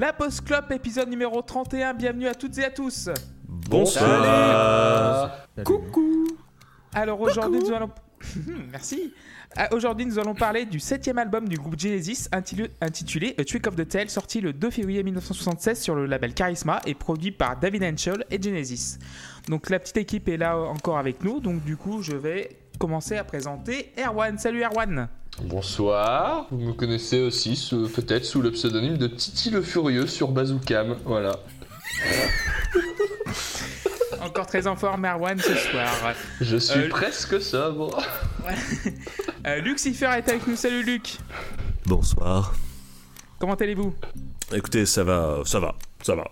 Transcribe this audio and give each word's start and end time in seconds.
La 0.00 0.14
Post 0.14 0.46
Club, 0.46 0.72
épisode 0.72 1.10
numéro 1.10 1.42
31. 1.42 1.92
Bienvenue 1.92 2.26
à 2.26 2.34
toutes 2.34 2.56
et 2.56 2.64
à 2.64 2.70
tous. 2.70 3.10
Bonsoir. 3.46 5.46
Coucou. 5.62 6.26
Alors 6.94 7.20
aujourd'hui, 7.20 7.60
nous 7.60 7.70
allons. 7.70 7.90
Merci. 8.72 9.12
Ah, 9.54 9.68
Aujourd'hui, 9.72 10.06
nous 10.06 10.18
allons 10.18 10.34
parler 10.34 10.64
du 10.64 10.80
septième 10.80 11.18
album 11.18 11.46
du 11.46 11.58
groupe 11.58 11.78
Genesis 11.78 12.28
intitulé, 12.32 12.70
intitulé 12.80 13.34
A 13.38 13.44
Trick 13.44 13.66
of 13.66 13.76
the 13.76 13.86
Tail, 13.86 14.08
sorti 14.08 14.40
le 14.40 14.54
2 14.54 14.70
février 14.70 15.02
1976 15.02 15.78
sur 15.78 15.94
le 15.94 16.06
label 16.06 16.32
Charisma 16.32 16.80
et 16.86 16.94
produit 16.94 17.30
par 17.30 17.60
David 17.60 17.84
Henschel 17.84 18.24
et 18.30 18.40
Genesis. 18.40 18.96
Donc 19.48 19.68
la 19.68 19.78
petite 19.78 19.98
équipe 19.98 20.30
est 20.30 20.38
là 20.38 20.56
encore 20.56 20.96
avec 20.96 21.22
nous, 21.22 21.40
donc 21.40 21.62
du 21.62 21.76
coup, 21.76 22.00
je 22.00 22.16
vais 22.16 22.56
commencer 22.78 23.18
à 23.18 23.24
présenter 23.24 23.92
Erwan. 23.98 24.38
Salut 24.38 24.64
Erwan. 24.64 25.10
Bonsoir. 25.38 26.46
Vous 26.50 26.58
me 26.58 26.72
connaissez 26.72 27.20
aussi 27.20 27.70
peut-être 27.94 28.24
sous 28.24 28.42
le 28.42 28.50
pseudonyme 28.50 28.98
de 28.98 29.06
Titi 29.06 29.50
le 29.50 29.62
Furieux 29.62 30.06
sur 30.06 30.28
Bazookam. 30.28 30.96
Voilà. 31.04 31.38
Encore 34.20 34.46
très 34.46 34.66
en 34.66 34.76
forme 34.76 35.06
Erwan 35.06 35.38
ce 35.38 35.54
soir. 35.54 35.88
Je 36.42 36.56
suis 36.58 36.80
Euh, 36.80 36.88
presque 36.88 37.40
sobre. 37.40 37.98
Euh, 39.46 39.56
Lucifer 39.60 40.04
est 40.18 40.28
avec 40.28 40.46
nous. 40.46 40.54
Salut 40.54 40.82
Luc. 40.82 41.16
Bonsoir. 41.86 42.52
Comment 43.38 43.54
allez-vous? 43.54 43.94
Écoutez, 44.52 44.84
ça 44.84 45.02
va, 45.02 45.38
ça 45.46 45.58
va, 45.60 45.76
ça 46.02 46.14
va. 46.14 46.24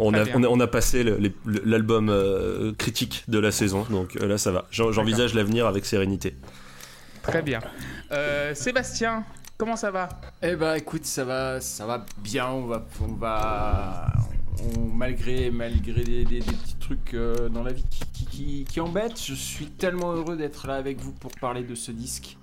On 0.00 0.12
a, 0.14 0.24
bien. 0.24 0.34
on 0.36 0.42
a, 0.42 0.48
on 0.48 0.58
a 0.58 0.66
passé 0.66 1.04
l'album 1.44 2.08
euh, 2.08 2.72
critique 2.76 3.22
de 3.28 3.38
la 3.38 3.52
saison, 3.52 3.86
donc 3.88 4.16
euh, 4.16 4.26
là 4.26 4.36
ça 4.36 4.50
va. 4.50 4.66
J'en- 4.72 4.90
J'envisage 4.90 5.34
l'avenir 5.34 5.68
avec 5.68 5.86
sérénité. 5.86 6.34
Très 7.22 7.42
bien. 7.42 7.60
Euh, 8.12 8.54
Sébastien, 8.54 9.24
comment 9.56 9.76
ça 9.76 9.90
va? 9.90 10.08
Eh 10.42 10.56
bah 10.56 10.78
écoute, 10.78 11.04
ça 11.04 11.24
va, 11.24 11.60
ça 11.60 11.86
va 11.86 12.04
bien. 12.18 12.48
On 12.48 12.66
va, 12.66 12.86
on 13.00 13.14
va, 13.14 14.12
malgré, 14.94 15.50
malgré 15.50 16.02
des, 16.04 16.40
petits 16.40 16.76
trucs 16.80 17.14
euh, 17.14 17.48
dans 17.48 17.62
la 17.62 17.72
vie 17.72 17.84
qui 18.66 18.80
embêtent, 18.80 19.20
je 19.22 19.34
suis 19.34 19.66
tellement 19.66 20.12
heureux 20.12 20.36
d'être 20.36 20.66
là 20.66 20.76
avec 20.76 20.98
vous 20.98 21.12
pour 21.12 21.30
parler 21.32 21.62
de 21.62 21.74
ce 21.74 21.92
disque 21.92 22.36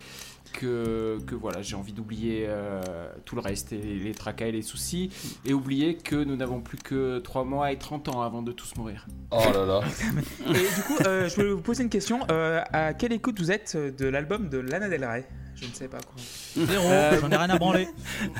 que, 0.58 1.19
que 1.27 1.36
voilà, 1.36 1.61
j'ai 1.61 1.75
envie 1.75 1.94
d'oublier 1.94 2.45
euh, 2.47 2.81
tout 3.25 3.36
le 3.36 3.41
reste 3.41 3.73
et 3.73 3.77
les 3.77 4.13
tracas 4.13 4.47
et 4.47 4.52
les 4.52 4.63
soucis 4.63 5.11
et 5.45 5.53
oublier 5.53 5.95
que 5.95 6.16
nous 6.16 6.36
n'avons 6.36 6.61
plus 6.61 6.80
que 6.80 7.19
3 7.19 7.44
mois 7.44 7.72
et 7.72 7.77
30 7.77 8.09
ans 8.09 8.23
avant 8.23 8.41
de 8.41 8.52
tous 8.52 8.75
mourir. 8.75 9.05
Oh 9.30 9.44
là 9.53 9.66
là. 9.66 9.81
Et 10.47 10.53
du 10.53 10.81
coup, 10.88 10.97
euh, 11.05 11.30
je 11.30 11.35
voulais 11.35 11.52
vous 11.52 11.61
poser 11.61 11.83
une 11.83 11.89
question. 11.89 12.22
Euh, 12.31 12.63
à 12.73 12.94
quelle 12.94 13.13
écoute 13.13 13.39
vous 13.39 13.52
êtes 13.52 13.78
de 13.78 14.08
l'album 14.08 14.50
de 14.50 14.58
Lana 14.58 14.89
Del 14.89 15.05
Rey? 15.05 15.28
Je 15.55 15.66
ne 15.67 15.73
sais 15.73 15.88
pas 15.88 16.00
quoi. 16.00 16.16
Zéro, 16.55 16.88
Euh, 16.88 17.19
j'en 17.22 17.30
ai 17.30 17.35
rien 17.35 17.50
à 17.50 17.58
branler. 17.58 17.88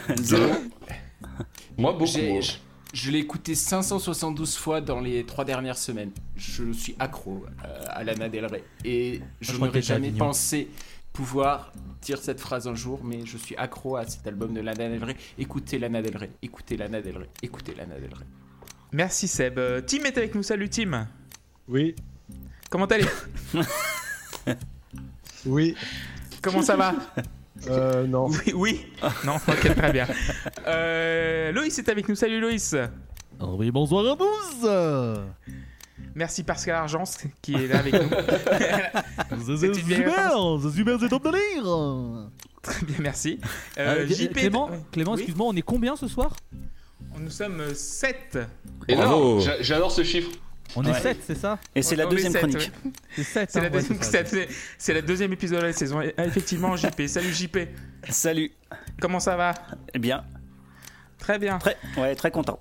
Moi 1.78 1.94
beaucoup. 1.94 2.08
Je, 2.94 3.12
l'ai 3.12 3.20
écouté 3.20 3.54
572 3.54 4.56
fois 4.56 4.82
dans 4.82 5.00
les 5.02 5.23
trois 5.26 5.44
dernières 5.45 5.78
semaines. 5.78 6.12
Je 6.36 6.72
suis 6.72 6.95
accro 7.00 7.45
euh, 7.66 7.84
à 7.88 8.04
Lana 8.04 8.30
Del 8.30 8.45
Rey. 8.45 8.64
Et 8.86 9.22
je 9.42 9.54
n'aurais 9.54 9.82
jamais 9.82 10.12
pensé 10.12 10.70
pouvoir 11.18 11.72
dire 12.04 12.20
cette 12.20 12.40
phrase 12.40 12.68
un 12.68 12.76
jour, 12.76 13.00
mais 13.04 13.26
je 13.26 13.40
suis 13.40 13.56
accro 13.56 13.98
à 13.98 14.06
cet 14.06 14.28
album 14.28 14.54
de 14.54 14.62
Lana 14.62 14.88
Del 14.88 15.04
Rey. 15.04 15.16
Écoutez 15.40 15.80
Lana 15.80 16.04
Del 16.04 16.16
Rey, 16.16 16.30
écoutez 16.44 16.78
Lana 16.78 17.02
Del 17.02 17.18
Rey, 17.18 17.30
écoutez 17.42 17.73
Lana 17.73 17.96
Del 17.96 18.14
Rey. 18.14 18.26
Merci 18.92 19.28
Seb. 19.28 19.58
Euh, 19.58 19.82
Tim 19.82 20.04
est 20.04 20.16
avec 20.16 20.36
nous. 20.36 20.44
Salut 20.44 20.70
Tim. 20.70 21.08
Oui, 21.68 21.95
Comment 22.70 22.86
allez 22.86 23.06
oui, 25.48 25.76
Comment 26.39 26.61
ça 26.61 26.76
va? 26.76 26.94
Euh, 27.67 28.05
non. 28.05 28.28
Oui, 28.28 28.54
oui. 28.54 28.86
Non, 29.26 29.38
ok, 29.48 29.76
très 29.76 29.92
bien. 29.92 30.05
Euh, 30.67 31.52
Loïs 31.52 31.80
est 31.80 31.89
avec 31.89 32.08
nous. 32.08 32.16
Salut 32.16 32.39
Loïs. 32.39 32.76
Oh 33.39 33.55
oui, 33.58 33.72
bonsoir 33.72 34.05
à 34.05 34.16
tous. 34.16 34.67
Merci 36.17 36.44
Pascal 36.44 36.76
Argence 36.76 37.20
qui 37.44 37.54
est 37.54 37.67
là 37.67 37.78
avec 37.78 37.94
nous. 37.94 38.10
C'est 39.45 39.73
super, 39.76 40.58
c'est 40.61 40.72
super, 40.72 41.00
c'est 41.00 41.10
top 41.10 41.23
de 41.26 41.30
lire. 41.30 42.30
Très 42.64 42.86
bien, 42.86 42.95
merci. 43.00 43.39
Euh, 43.78 44.00
Euh, 44.04 44.08
JP 44.08 44.33
Clément. 44.33 44.70
Clément, 44.92 45.14
Oui. 45.14 45.20
excuse-moi, 45.22 45.48
on 45.48 45.55
est 45.55 45.61
combien 45.61 45.95
ce 45.95 46.08
soir? 46.08 46.36
Nous 47.20 47.30
sommes 47.30 47.61
7. 47.73 48.39
Et 48.88 48.95
j'adore 49.61 49.92
ce 49.92 50.04
chiffre. 50.04 50.32
On 50.76 50.83
est 50.83 50.94
7, 51.00 51.17
c'est 51.26 51.36
ça? 51.38 51.60
Et 51.76 51.82
c'est 51.83 51.95
la 51.95 52.08
deuxième 52.08 52.34
chronique. 52.34 52.72
C'est 53.16 53.23
7. 53.23 53.52
C'est 53.52 53.61
la, 53.61 53.70
deuxième- 53.70 54.02
c'est- 54.02 54.49
c'est 54.80 54.94
la 54.94 55.02
deuxième 55.04 55.32
épisode 55.34 55.61
de 55.61 55.67
la 55.67 55.73
saison. 55.73 56.02
Ah, 56.17 56.26
effectivement, 56.26 56.76
JP. 56.76 57.08
Salut 57.08 57.32
JP. 57.32 57.58
Salut. 58.10 58.52
Comment 58.99 59.20
ça 59.20 59.36
va? 59.38 59.54
Eh 59.94 59.99
bien, 59.99 60.23
Très 61.20 61.38
bien. 61.39 61.60
très, 61.60 61.78
ouais, 61.98 62.16
très 62.16 62.32
content. 62.32 62.60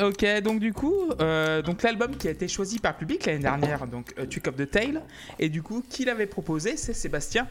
Ok, 0.00 0.24
donc 0.42 0.60
du 0.60 0.72
coup, 0.72 0.94
euh, 1.20 1.62
donc 1.62 1.82
l'album 1.82 2.16
qui 2.16 2.28
a 2.28 2.30
été 2.30 2.46
choisi 2.46 2.78
par 2.78 2.92
le 2.92 2.98
public 2.98 3.26
l'année 3.26 3.40
dernière, 3.40 3.86
donc 3.88 4.14
Trick 4.30 4.46
of 4.46 4.54
the 4.56 4.70
Tail, 4.70 5.00
et 5.38 5.48
du 5.48 5.62
coup, 5.62 5.82
qui 5.88 6.04
l'avait 6.04 6.26
proposé, 6.26 6.76
c'est 6.76 6.92
Sébastien. 6.92 7.48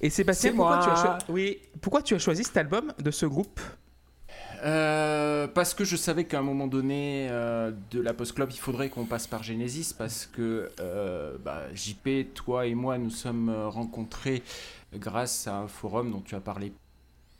Et 0.00 0.10
Sébastien, 0.10 0.52
pourquoi 0.54 0.80
tu, 0.82 0.88
as 0.90 0.96
cho- 1.26 1.32
oui, 1.32 1.58
pourquoi 1.80 2.02
tu 2.02 2.14
as 2.14 2.18
choisi 2.18 2.42
cet 2.42 2.56
album 2.56 2.92
de 2.98 3.10
ce 3.12 3.26
groupe? 3.26 3.60
Euh, 4.64 5.46
parce 5.46 5.72
que 5.72 5.84
je 5.84 5.94
savais 5.94 6.24
qu'à 6.24 6.40
un 6.40 6.42
moment 6.42 6.66
donné 6.66 7.28
euh, 7.30 7.70
de 7.92 8.00
la 8.00 8.12
Post 8.12 8.32
Club, 8.34 8.48
il 8.52 8.58
faudrait 8.58 8.88
qu'on 8.88 9.04
passe 9.04 9.28
par 9.28 9.44
Genesis 9.44 9.94
parce 9.96 10.26
que 10.26 10.70
euh, 10.80 11.36
bah, 11.44 11.62
JP, 11.74 12.34
toi 12.34 12.66
et 12.66 12.74
moi, 12.74 12.98
nous 12.98 13.10
sommes 13.10 13.50
euh, 13.50 13.68
rencontrés 13.68 14.42
grâce 14.96 15.46
à 15.46 15.54
un 15.58 15.68
forum 15.68 16.10
dont 16.10 16.22
tu 16.22 16.34
as 16.34 16.40
parlé 16.40 16.72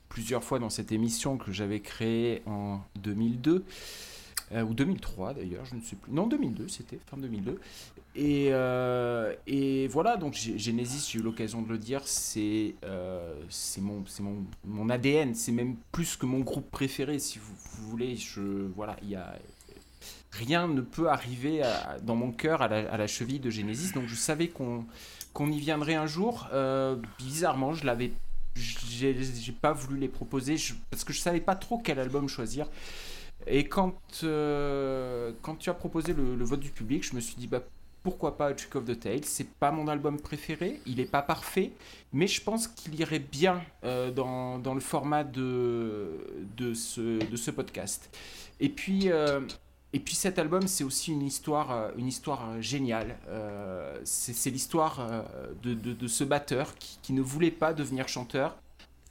plusieurs 0.08 0.44
fois 0.44 0.60
dans 0.60 0.70
cette 0.70 0.92
émission 0.92 1.38
que 1.38 1.50
j'avais 1.50 1.80
créée 1.80 2.42
en 2.46 2.80
2002. 3.00 3.64
Euh, 4.52 4.62
ou 4.62 4.74
2003 4.74 5.34
d'ailleurs, 5.34 5.64
je 5.64 5.74
ne 5.74 5.80
sais 5.80 5.96
plus. 5.96 6.12
Non, 6.12 6.26
2002, 6.26 6.68
c'était 6.68 6.98
fin 7.06 7.16
2002. 7.16 7.58
Et, 8.14 8.48
euh, 8.50 9.34
et 9.46 9.86
voilà, 9.88 10.16
donc 10.16 10.34
Genesis, 10.34 11.10
j'ai 11.12 11.18
eu 11.20 11.22
l'occasion 11.22 11.62
de 11.62 11.68
le 11.68 11.78
dire, 11.78 12.00
c'est 12.04 12.74
euh, 12.84 13.34
mon, 13.80 14.04
mon, 14.20 14.44
mon 14.64 14.90
ADN, 14.90 15.34
c'est 15.34 15.52
même 15.52 15.76
plus 15.92 16.16
que 16.16 16.26
mon 16.26 16.40
groupe 16.40 16.70
préféré, 16.70 17.18
si 17.18 17.38
vous, 17.38 17.54
voulez. 17.90 18.16
Je, 18.16 18.40
voilà, 18.74 18.96
il 19.02 19.10
y 19.10 19.14
a, 19.14 19.34
rien 20.32 20.66
ne 20.66 20.80
peut 20.80 21.08
arriver 21.08 21.62
dans 22.02 22.16
mon 22.16 22.32
cœur 22.32 22.62
à 22.62 22.68
la, 22.68 22.90
à 22.90 22.96
la 22.96 23.06
cheville 23.06 23.40
de 23.40 23.50
Genesis, 23.50 23.92
donc 23.92 24.06
je 24.08 24.16
savais 24.16 24.48
qu'on 24.48 24.84
qu'on 25.32 25.52
y 25.52 25.60
viendrait 25.60 25.94
un 25.94 26.08
jour. 26.08 26.48
Euh, 26.52 26.96
bizarrement, 27.18 27.72
je 27.72 27.86
l'avais, 27.86 28.12
j'ai 28.56 29.52
pas 29.52 29.72
voulu 29.72 30.00
les 30.00 30.08
proposer 30.08 30.56
parce 30.90 31.04
que 31.04 31.12
je 31.12 31.20
savais 31.20 31.40
pas 31.40 31.54
trop 31.54 31.78
quel 31.78 32.00
album 32.00 32.28
choisir. 32.28 32.66
Et 33.46 33.68
quand, 33.68 33.94
euh, 34.24 35.32
quand 35.42 35.56
tu 35.56 35.70
as 35.70 35.74
proposé 35.74 36.12
le, 36.12 36.44
vote 36.44 36.60
du 36.60 36.70
public, 36.70 37.04
je 37.04 37.14
me 37.14 37.20
suis 37.20 37.36
dit, 37.36 37.46
bah, 37.46 37.62
pourquoi 38.02 38.36
pas 38.36 38.46
A 38.46 38.54
Trick 38.54 38.74
of 38.76 38.84
the 38.84 38.98
Tail? 38.98 39.20
C'est 39.24 39.48
pas 39.48 39.70
mon 39.70 39.88
album 39.88 40.20
préféré, 40.20 40.80
il 40.86 41.00
est 41.00 41.10
pas 41.10 41.22
parfait, 41.22 41.72
mais 42.12 42.26
je 42.26 42.42
pense 42.42 42.68
qu'il 42.68 42.98
irait 42.98 43.18
bien 43.18 43.62
euh, 43.84 44.10
dans, 44.10 44.58
dans 44.58 44.74
le 44.74 44.80
format 44.80 45.24
de, 45.24 46.10
de, 46.56 46.74
ce, 46.74 47.24
de 47.24 47.36
ce 47.36 47.50
podcast. 47.50 48.10
Et 48.60 48.68
puis, 48.68 49.10
euh, 49.10 49.40
et 49.92 50.00
puis 50.00 50.14
cet 50.14 50.38
album, 50.38 50.66
c'est 50.66 50.84
aussi 50.84 51.12
une 51.12 51.22
histoire, 51.22 51.92
une 51.96 52.06
histoire 52.06 52.60
géniale. 52.60 53.16
C'est 54.04 54.50
l'histoire 54.50 55.24
de, 55.62 55.72
de, 55.72 55.94
de 55.94 56.06
ce 56.06 56.24
batteur 56.24 56.74
qui, 56.74 56.98
qui 57.00 57.12
ne 57.14 57.22
voulait 57.22 57.50
pas 57.50 57.72
devenir 57.72 58.06
chanteur, 58.06 58.58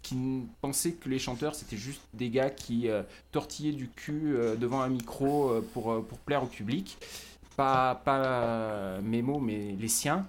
qui 0.07 0.47
pensait 0.61 0.93
que 0.93 1.09
les 1.09 1.19
chanteurs, 1.19 1.53
c'était 1.53 1.75
juste 1.75 2.01
des 2.13 2.29
gars 2.29 2.49
qui 2.49 2.89
euh, 2.89 3.03
tortillaient 3.31 3.73
du 3.73 3.89
cul 3.89 4.35
euh, 4.37 4.55
devant 4.55 4.81
un 4.81 4.87
micro 4.87 5.49
euh, 5.49 5.67
pour, 5.73 6.05
pour 6.05 6.17
plaire 6.19 6.43
au 6.43 6.47
public. 6.47 6.97
Pas, 7.57 7.95
pas 7.95 8.99
mes 9.01 9.23
mots, 9.23 9.39
mais 9.39 9.75
les 9.79 9.87
siens. 9.87 10.27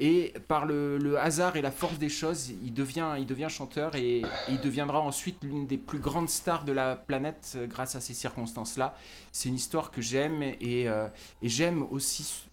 Et 0.00 0.32
par 0.48 0.64
le, 0.64 0.96
le 0.96 1.18
hasard 1.18 1.56
et 1.56 1.60
la 1.60 1.70
force 1.70 1.98
des 1.98 2.08
choses, 2.08 2.48
il 2.64 2.72
devient, 2.72 3.16
il 3.18 3.26
devient 3.26 3.48
chanteur 3.50 3.96
et, 3.96 4.22
il 4.48 4.60
deviendra 4.62 4.98
ensuite 4.98 5.36
l'une 5.42 5.66
des 5.66 5.76
plus 5.76 5.98
grandes 5.98 6.30
stars 6.30 6.64
de 6.64 6.72
la 6.72 6.96
planète 6.96 7.58
grâce 7.68 7.96
à 7.96 8.00
ces 8.00 8.14
circonstances-là. 8.14 8.96
C'est 9.30 9.50
une 9.50 9.56
histoire 9.56 9.90
que 9.90 10.00
j'aime 10.00 10.42
et, 10.42 10.84
et 10.84 11.48
j'aime 11.48 11.82
aussi 11.90 12.46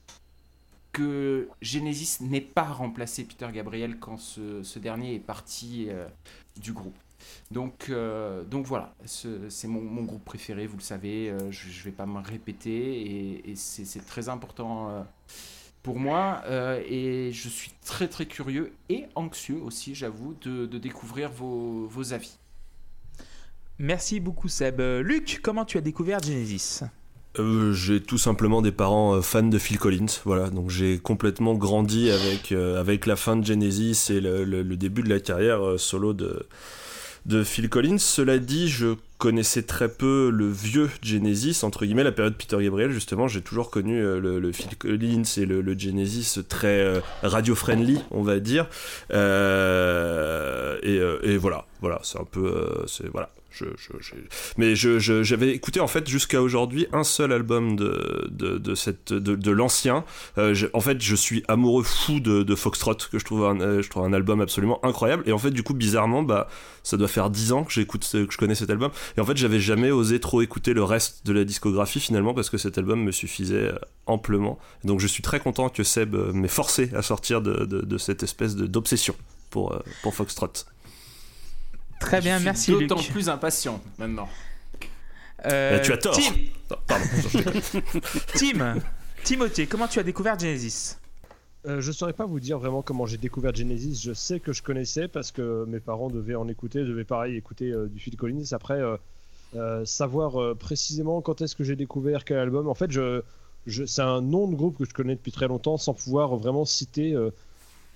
que 0.92 1.48
Genesis 1.62 2.22
n'ait 2.22 2.42
pas 2.42 2.64
remplacé 2.64 3.24
Peter 3.24 3.48
Gabriel 3.54 3.98
quand 3.98 4.18
ce, 4.18 4.62
ce 4.62 4.78
dernier 4.78 5.16
est 5.16 5.20
parti 5.20 5.88
du 6.60 6.74
groupe. 6.74 6.96
Donc, 7.52 7.88
euh, 7.90 8.44
donc 8.44 8.66
voilà, 8.66 8.94
ce- 9.06 9.50
c'est 9.50 9.68
mon, 9.68 10.04
groupe 10.04 10.24
préféré, 10.24 10.68
vous 10.68 10.78
le 10.78 10.84
savez, 10.84 11.30
euh, 11.30 11.52
je 11.52 11.68
ne 11.68 11.84
vais 11.84 11.92
pas 11.92 12.06
me 12.06 12.20
répéter 12.20 13.50
et, 13.50 13.56
c'est 13.56 14.06
très 14.06 14.30
important 14.30 14.90
euh, 14.90 15.02
pour 15.84 15.98
moi 15.98 16.44
et 16.86 17.32
je 17.32 17.50
suis 17.50 17.72
très 17.86 18.08
très 18.08 18.26
curieux 18.26 18.74
et 18.90 19.06
anxieux 19.16 19.62
aussi, 19.62 19.96
j'avoue, 19.96 20.36
de, 20.42 20.66
découvrir 20.78 21.32
vos, 21.32 21.88
vos 21.88 22.14
avis. 22.14 22.38
Merci 23.80 24.20
beaucoup 24.20 24.48
Seb. 24.48 24.82
Luc, 24.82 25.40
comment 25.42 25.66
tu 25.66 25.78
as 25.78 25.82
découvert 25.82 26.22
Genesis? 26.22 26.82
Euh, 27.40 27.74
j'ai 27.74 28.02
tout 28.02 28.18
simplement 28.18 28.62
des 28.62 28.72
parents 28.72 29.16
euh, 29.16 29.22
fans 29.22 29.44
de 29.44 29.58
Phil 29.58 29.78
Collins, 29.78 30.06
voilà. 30.26 30.50
Donc 30.50 30.70
j'ai 30.70 30.98
complètement 30.98 31.54
grandi 31.54 32.10
avec 32.10 32.52
euh, 32.52 32.80
avec 32.80 33.06
la 33.06 33.16
fin 33.16 33.36
de 33.36 33.46
Genesis 33.46 34.12
et 34.12 34.20
le, 34.22 34.64
début 34.76 35.04
de 35.04 35.10
la 35.10 35.20
carrière 35.20 35.66
euh, 35.66 35.78
solo 35.78 36.14
de 36.14 36.46
de 37.26 37.44
Phil 37.44 37.70
Collins. 37.70 38.00
Cela 38.00 38.40
dit, 38.40 38.70
je 38.70 38.96
connaissais 39.18 39.64
très 39.64 39.90
peu 39.90 40.30
le 40.30 40.48
vieux 40.50 40.90
Genesis, 41.02 41.64
entre 41.64 41.86
guillemets, 41.86 42.04
la 42.04 42.12
période 42.12 42.36
Peter 42.38 42.58
Gabriel, 42.62 42.92
justement, 42.92 43.28
j'ai 43.28 43.42
toujours 43.42 43.72
connu 43.72 44.00
euh, 44.00 44.20
le, 44.20 44.40
le 44.40 44.52
Phil 44.52 44.76
Collins 44.78 45.24
et 45.38 45.46
le, 45.46 45.78
Genesis 45.78 46.40
très 46.48 46.80
euh, 46.80 47.00
radio-friendly, 47.24 48.00
on 48.12 48.22
va 48.22 48.40
dire. 48.40 48.68
Euh, 49.12 50.78
et, 50.84 50.98
euh, 51.00 51.20
et 51.24 51.38
voilà, 51.38 51.66
voilà, 51.82 52.00
c'est 52.04 52.20
un 52.20 52.26
peu. 52.26 52.84
c'est, 52.88 53.08
voilà. 53.10 53.30
Je, 53.50 53.66
je- 53.76 54.14
mais 54.60 54.76
je, 54.76 55.00
je- 55.00 55.24
j'avais 55.24 55.50
écouté 55.50 55.80
en 55.80 55.88
fait 55.88 56.08
jusqu'à 56.08 56.44
aujourd'hui 56.44 56.86
un 56.94 57.04
seul 57.04 57.32
album 57.34 57.76
de, 57.76 58.28
de, 58.30 58.76
cette, 58.76 59.12
de, 59.14 59.34
de 59.34 59.52
l'ancien. 59.52 60.04
En 60.38 60.80
fait, 60.80 61.02
je 61.02 61.16
suis 61.16 61.44
amoureux 61.48 61.82
fou 61.82 62.20
de, 62.20 62.54
Foxtrot, 62.56 62.94
que 63.12 63.18
je 63.18 63.26
trouve, 63.26 63.46
un, 63.46 63.82
je 63.82 63.90
trouve 63.90 64.04
un 64.04 64.14
album 64.14 64.42
absolument 64.42 64.80
incroyable. 64.86 65.24
Et 65.26 65.32
en 65.32 65.40
fait, 65.40 65.50
du 65.50 65.64
coup, 65.64 65.74
bizarrement, 65.74 66.22
bah, 66.22 66.48
ça 66.84 66.98
doit 66.98 67.08
faire 67.08 67.32
10 67.32 67.52
ans 67.52 67.64
que 67.64 67.72
j'écoute, 67.74 68.08
que 68.12 68.28
je 68.32 68.38
connais 68.38 68.54
cet 68.54 68.70
album. 68.70 68.92
Et 69.16 69.22
en 69.22 69.26
fait, 69.26 69.38
j'avais 69.38 69.60
jamais 69.60 69.92
osé 69.92 70.20
trop 70.20 70.42
écouter 70.42 70.74
le 70.74 70.84
reste 70.84 71.26
de 71.26 71.34
la 71.34 71.44
discographie 71.46 72.00
finalement 72.00 72.34
parce 72.34 72.50
que 72.50 72.58
cet 72.58 72.78
album 72.78 73.04
me 73.04 73.12
suffisait 73.12 73.56
euh, 73.56 73.80
amplement. 74.06 74.58
Donc, 74.84 75.00
je 75.00 75.08
suis 75.08 75.22
très 75.24 75.40
content 75.40 75.70
que 75.70 75.84
Seb 75.84 76.16
euh, 76.16 76.34
m'ait 76.34 76.48
forcé 76.48 76.92
à 76.96 77.02
sortir 77.02 77.42
de, 77.42 77.66
de- 77.66 77.82
de 77.82 77.98
cette 77.98 78.24
espèce 78.24 78.56
de- 78.56 78.68
d'obsession 78.68 79.16
pour, 79.50 79.74
euh, 79.74 79.80
pour 80.04 80.14
Foxtrot. 80.16 80.48
Très 82.00 82.22
bien, 82.22 82.34
Je 82.36 82.40
suis 82.40 82.46
merci 82.46 82.72
Luc. 82.72 82.82
D'autant 82.90 83.02
plus 83.02 83.30
impatient 83.30 83.82
maintenant. 83.98 84.30
Euh, 85.46 85.78
Euh, 85.78 85.80
tu 85.82 85.94
as 85.94 85.98
tort. 85.98 86.16
Tim, 86.18 86.76
pardon. 86.88 87.06
Tim, 88.36 88.76
Timothée, 89.24 89.68
comment 89.68 89.88
tu 89.88 90.00
as 90.00 90.04
découvert 90.04 90.38
Genesis? 90.38 90.98
Euh, 91.68 91.82
je 91.82 91.92
saurais 91.92 92.14
pas 92.14 92.26
vous 92.26 92.40
dire 92.40 92.60
vraiment 92.60 92.82
comment 92.82 93.06
j'ai 93.06 93.18
découvert 93.18 93.54
Genesis. 93.54 94.02
Je 94.02 94.14
sais 94.14 94.40
que 94.40 94.54
je 94.54 94.64
connaissais 94.64 95.08
parce 95.08 95.32
que 95.32 95.66
mes 95.68 95.80
parents 95.82 96.10
devaient 96.10 96.36
en 96.36 96.48
écouter, 96.48 96.84
devaient 96.84 97.04
pareil 97.04 97.36
écouter 97.36 97.72
euh, 97.72 97.88
du 97.88 98.00
Phil 98.00 98.16
Collins. 98.16 98.44
Après, 98.52 98.82
euh, 98.82 98.96
euh, 99.56 99.84
savoir 99.86 100.42
euh, 100.42 100.56
précisément 100.56 101.22
quand 101.22 101.42
est-ce 101.42 101.56
que 101.56 101.64
j'ai 101.64 101.76
découvert 101.76 102.24
quel 102.24 102.38
album. 102.38 102.68
En 102.70 102.74
fait, 102.74 102.92
je, 102.92 103.22
je, 103.66 103.86
c'est 103.86 104.02
un 104.02 104.22
nom 104.22 104.48
de 104.48 104.56
groupe 104.56 104.78
que 104.78 104.86
je 104.86 104.94
connais 104.94 105.16
depuis 105.16 105.32
très 105.32 105.48
longtemps 105.48 105.78
sans 105.78 105.94
pouvoir 105.94 106.36
vraiment 106.38 106.64
citer 106.64 107.14
euh, 107.14 107.32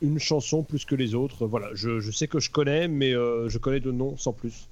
une 0.01 0.19
chanson 0.19 0.63
plus 0.63 0.83
que 0.83 0.95
les 0.95 1.15
autres. 1.15 1.45
Voilà, 1.45 1.69
je, 1.73 1.99
je 1.99 2.11
sais 2.11 2.27
que 2.27 2.39
je 2.39 2.51
connais, 2.51 2.89
mais 2.89 3.13
euh, 3.13 3.47
je 3.47 3.57
connais 3.57 3.79
de 3.79 3.91
nom 3.91 4.17
sans 4.17 4.33
plus. 4.33 4.67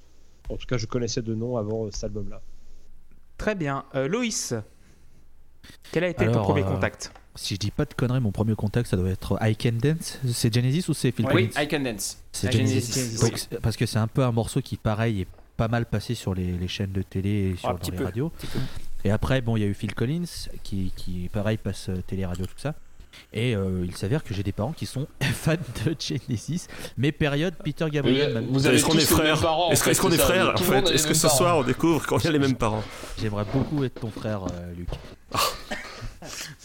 En 0.50 0.56
tout 0.56 0.66
cas, 0.66 0.76
je 0.76 0.86
connaissais 0.86 1.22
de 1.22 1.34
nom 1.34 1.56
avant 1.56 1.86
euh, 1.86 1.90
cet 1.90 2.04
album-là. 2.04 2.42
Très 3.38 3.54
bien. 3.54 3.84
Euh, 3.94 4.08
Loïs, 4.08 4.52
quel 5.92 6.04
a 6.04 6.08
été 6.08 6.26
ton 6.30 6.42
premier 6.42 6.64
euh, 6.64 6.74
contact? 6.74 7.12
Si 7.36 7.54
je 7.54 7.60
dis 7.60 7.70
pas 7.70 7.84
de 7.84 7.94
conneries, 7.94 8.20
mon 8.20 8.32
premier 8.32 8.54
contact, 8.56 8.88
ça 8.90 8.96
doit 8.96 9.08
être 9.10 9.38
I 9.40 9.54
Can 9.56 9.72
Dance. 9.80 10.18
C'est 10.32 10.52
Genesis 10.52 10.88
ou 10.88 10.94
c'est 10.94 11.12
Phil 11.12 11.26
Oui, 11.26 11.48
Collins 11.48 11.64
I 11.64 11.68
Can 11.68 11.80
Dance. 11.80 12.18
C'est 12.32 12.50
Genesis. 12.52 12.92
Genesis. 12.92 13.20
Donc, 13.20 13.38
c'est- 13.38 13.60
parce 13.60 13.76
que 13.76 13.86
c'est 13.86 13.98
un 13.98 14.08
peu 14.08 14.24
un 14.24 14.32
morceau 14.32 14.60
qui, 14.60 14.76
pareil, 14.76 15.22
est 15.22 15.26
pas 15.56 15.68
mal 15.68 15.86
passé 15.86 16.14
sur 16.14 16.34
les, 16.34 16.52
les 16.52 16.68
chaînes 16.68 16.92
de 16.92 17.02
télé 17.02 17.52
et 17.52 17.56
sur 17.56 17.74
petit 17.78 17.90
les 17.92 17.96
peu, 17.98 18.04
radios. 18.04 18.30
petit 18.30 18.46
peu. 18.48 18.58
Et 19.04 19.10
après, 19.10 19.40
bon, 19.42 19.56
il 19.56 19.60
y 19.60 19.64
a 19.64 19.68
eu 19.68 19.74
Phil 19.74 19.94
Collins 19.94 20.24
qui, 20.62 20.92
qui 20.96 21.28
pareil, 21.32 21.56
passe 21.56 21.88
euh, 21.88 21.96
télé, 22.06 22.26
radio, 22.26 22.44
tout 22.46 22.52
ça. 22.58 22.74
Et 23.32 23.54
euh, 23.56 23.84
il 23.84 23.94
s'avère 23.96 24.22
que 24.24 24.32
j'ai 24.34 24.42
des 24.42 24.52
parents 24.52 24.72
qui 24.72 24.86
sont 24.86 25.06
fans 25.22 25.54
de 25.84 25.94
Genesis, 25.98 26.66
mais 26.96 27.10
période 27.12 27.54
Peter 27.62 27.86
Gabriel. 27.90 28.34
même. 28.34 28.46
Vous 28.50 28.66
avez 28.66 28.76
Est-ce 28.76 28.84
qu'on 28.84 28.96
est 28.98 29.06
tous 29.06 29.16
les 29.18 29.24
mêmes 29.24 29.36
frères 29.36 29.68
Est-ce 29.72 30.00
qu'on 30.00 30.10
est 30.12 30.16
frères 30.16 30.54
en 30.54 30.56
fait 30.58 30.90
Est-ce 30.90 31.06
que 31.06 31.14
ce 31.14 31.28
soir 31.28 31.50
parents. 31.50 31.60
on 31.60 31.64
découvre 31.64 32.06
qu'on 32.06 32.18
a 32.18 32.30
les 32.30 32.38
mêmes 32.38 32.56
parents 32.56 32.82
J'aimerais 33.20 33.44
beaucoup 33.52 33.84
être 33.84 34.00
ton 34.00 34.10
frère, 34.10 34.44
euh, 34.44 34.72
Luc. 34.76 34.88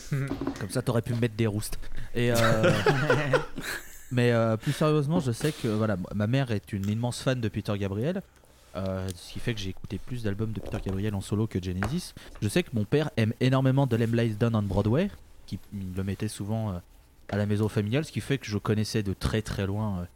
Comme 0.60 0.70
ça, 0.70 0.82
t'aurais 0.82 1.02
pu 1.02 1.14
me 1.14 1.20
mettre 1.20 1.36
des 1.36 1.48
roustes. 1.48 1.80
Et 2.14 2.32
euh, 2.32 2.36
mais 4.12 4.32
euh, 4.32 4.58
plus 4.58 4.72
sérieusement, 4.72 5.20
je 5.20 5.32
sais 5.32 5.52
que 5.52 5.68
voilà, 5.68 5.98
ma 6.14 6.28
mère 6.28 6.52
est 6.52 6.74
une 6.74 6.90
immense 6.90 7.22
fan 7.22 7.40
de 7.40 7.48
Peter 7.48 7.78
Gabriel. 7.78 8.22
euh, 8.76 9.08
ce 9.16 9.34
qui 9.34 9.40
fait 9.40 9.54
que 9.54 9.60
j'ai 9.60 9.70
écouté 9.70 10.00
plus 10.00 10.24
d'albums 10.24 10.52
de 10.52 10.60
Peter 10.60 10.78
Gabriel 10.86 11.16
en 11.16 11.22
solo 11.22 11.48
que 11.48 11.62
Genesis. 11.62 12.14
Je 12.42 12.48
sais 12.48 12.64
que 12.64 12.70
mon 12.74 12.86
père 12.86 13.10
aime 13.18 13.34
énormément 13.40 13.88
The 13.88 13.94
Lamb 13.94 14.16
Lies 14.16 14.36
Down 14.36 14.56
on 14.56 14.64
Broadway, 14.64 15.10
qui 15.46 15.60
le 15.96 16.04
mettait 16.04 16.28
souvent 16.28 16.82
à 17.30 17.38
la 17.38 17.46
maison 17.46 17.70
familiale, 17.70 18.06
ce 18.06 18.12
qui 18.12 18.22
fait 18.22 18.38
que 18.38 18.48
je 18.48 18.58
connaissais 18.58 19.04
de 19.04 19.14
très 19.14 19.42
très 19.42 19.66
loin 19.66 20.08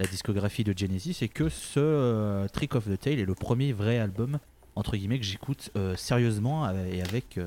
la 0.00 0.06
discographie 0.06 0.62
de 0.62 0.76
Genesis 0.76 1.18
et 1.22 1.28
que 1.28 1.48
ce 1.48 2.46
Trick 2.48 2.74
of 2.76 2.84
the 2.84 2.98
Tail 2.98 3.20
est 3.20 3.24
le 3.24 3.34
premier 3.34 3.72
vrai 3.72 3.98
album 3.98 4.38
entre 4.76 4.96
guillemets 4.96 5.18
que 5.18 5.24
j'écoute 5.24 5.70
sérieusement 5.96 6.70
et 6.70 7.02
avec 7.02 7.40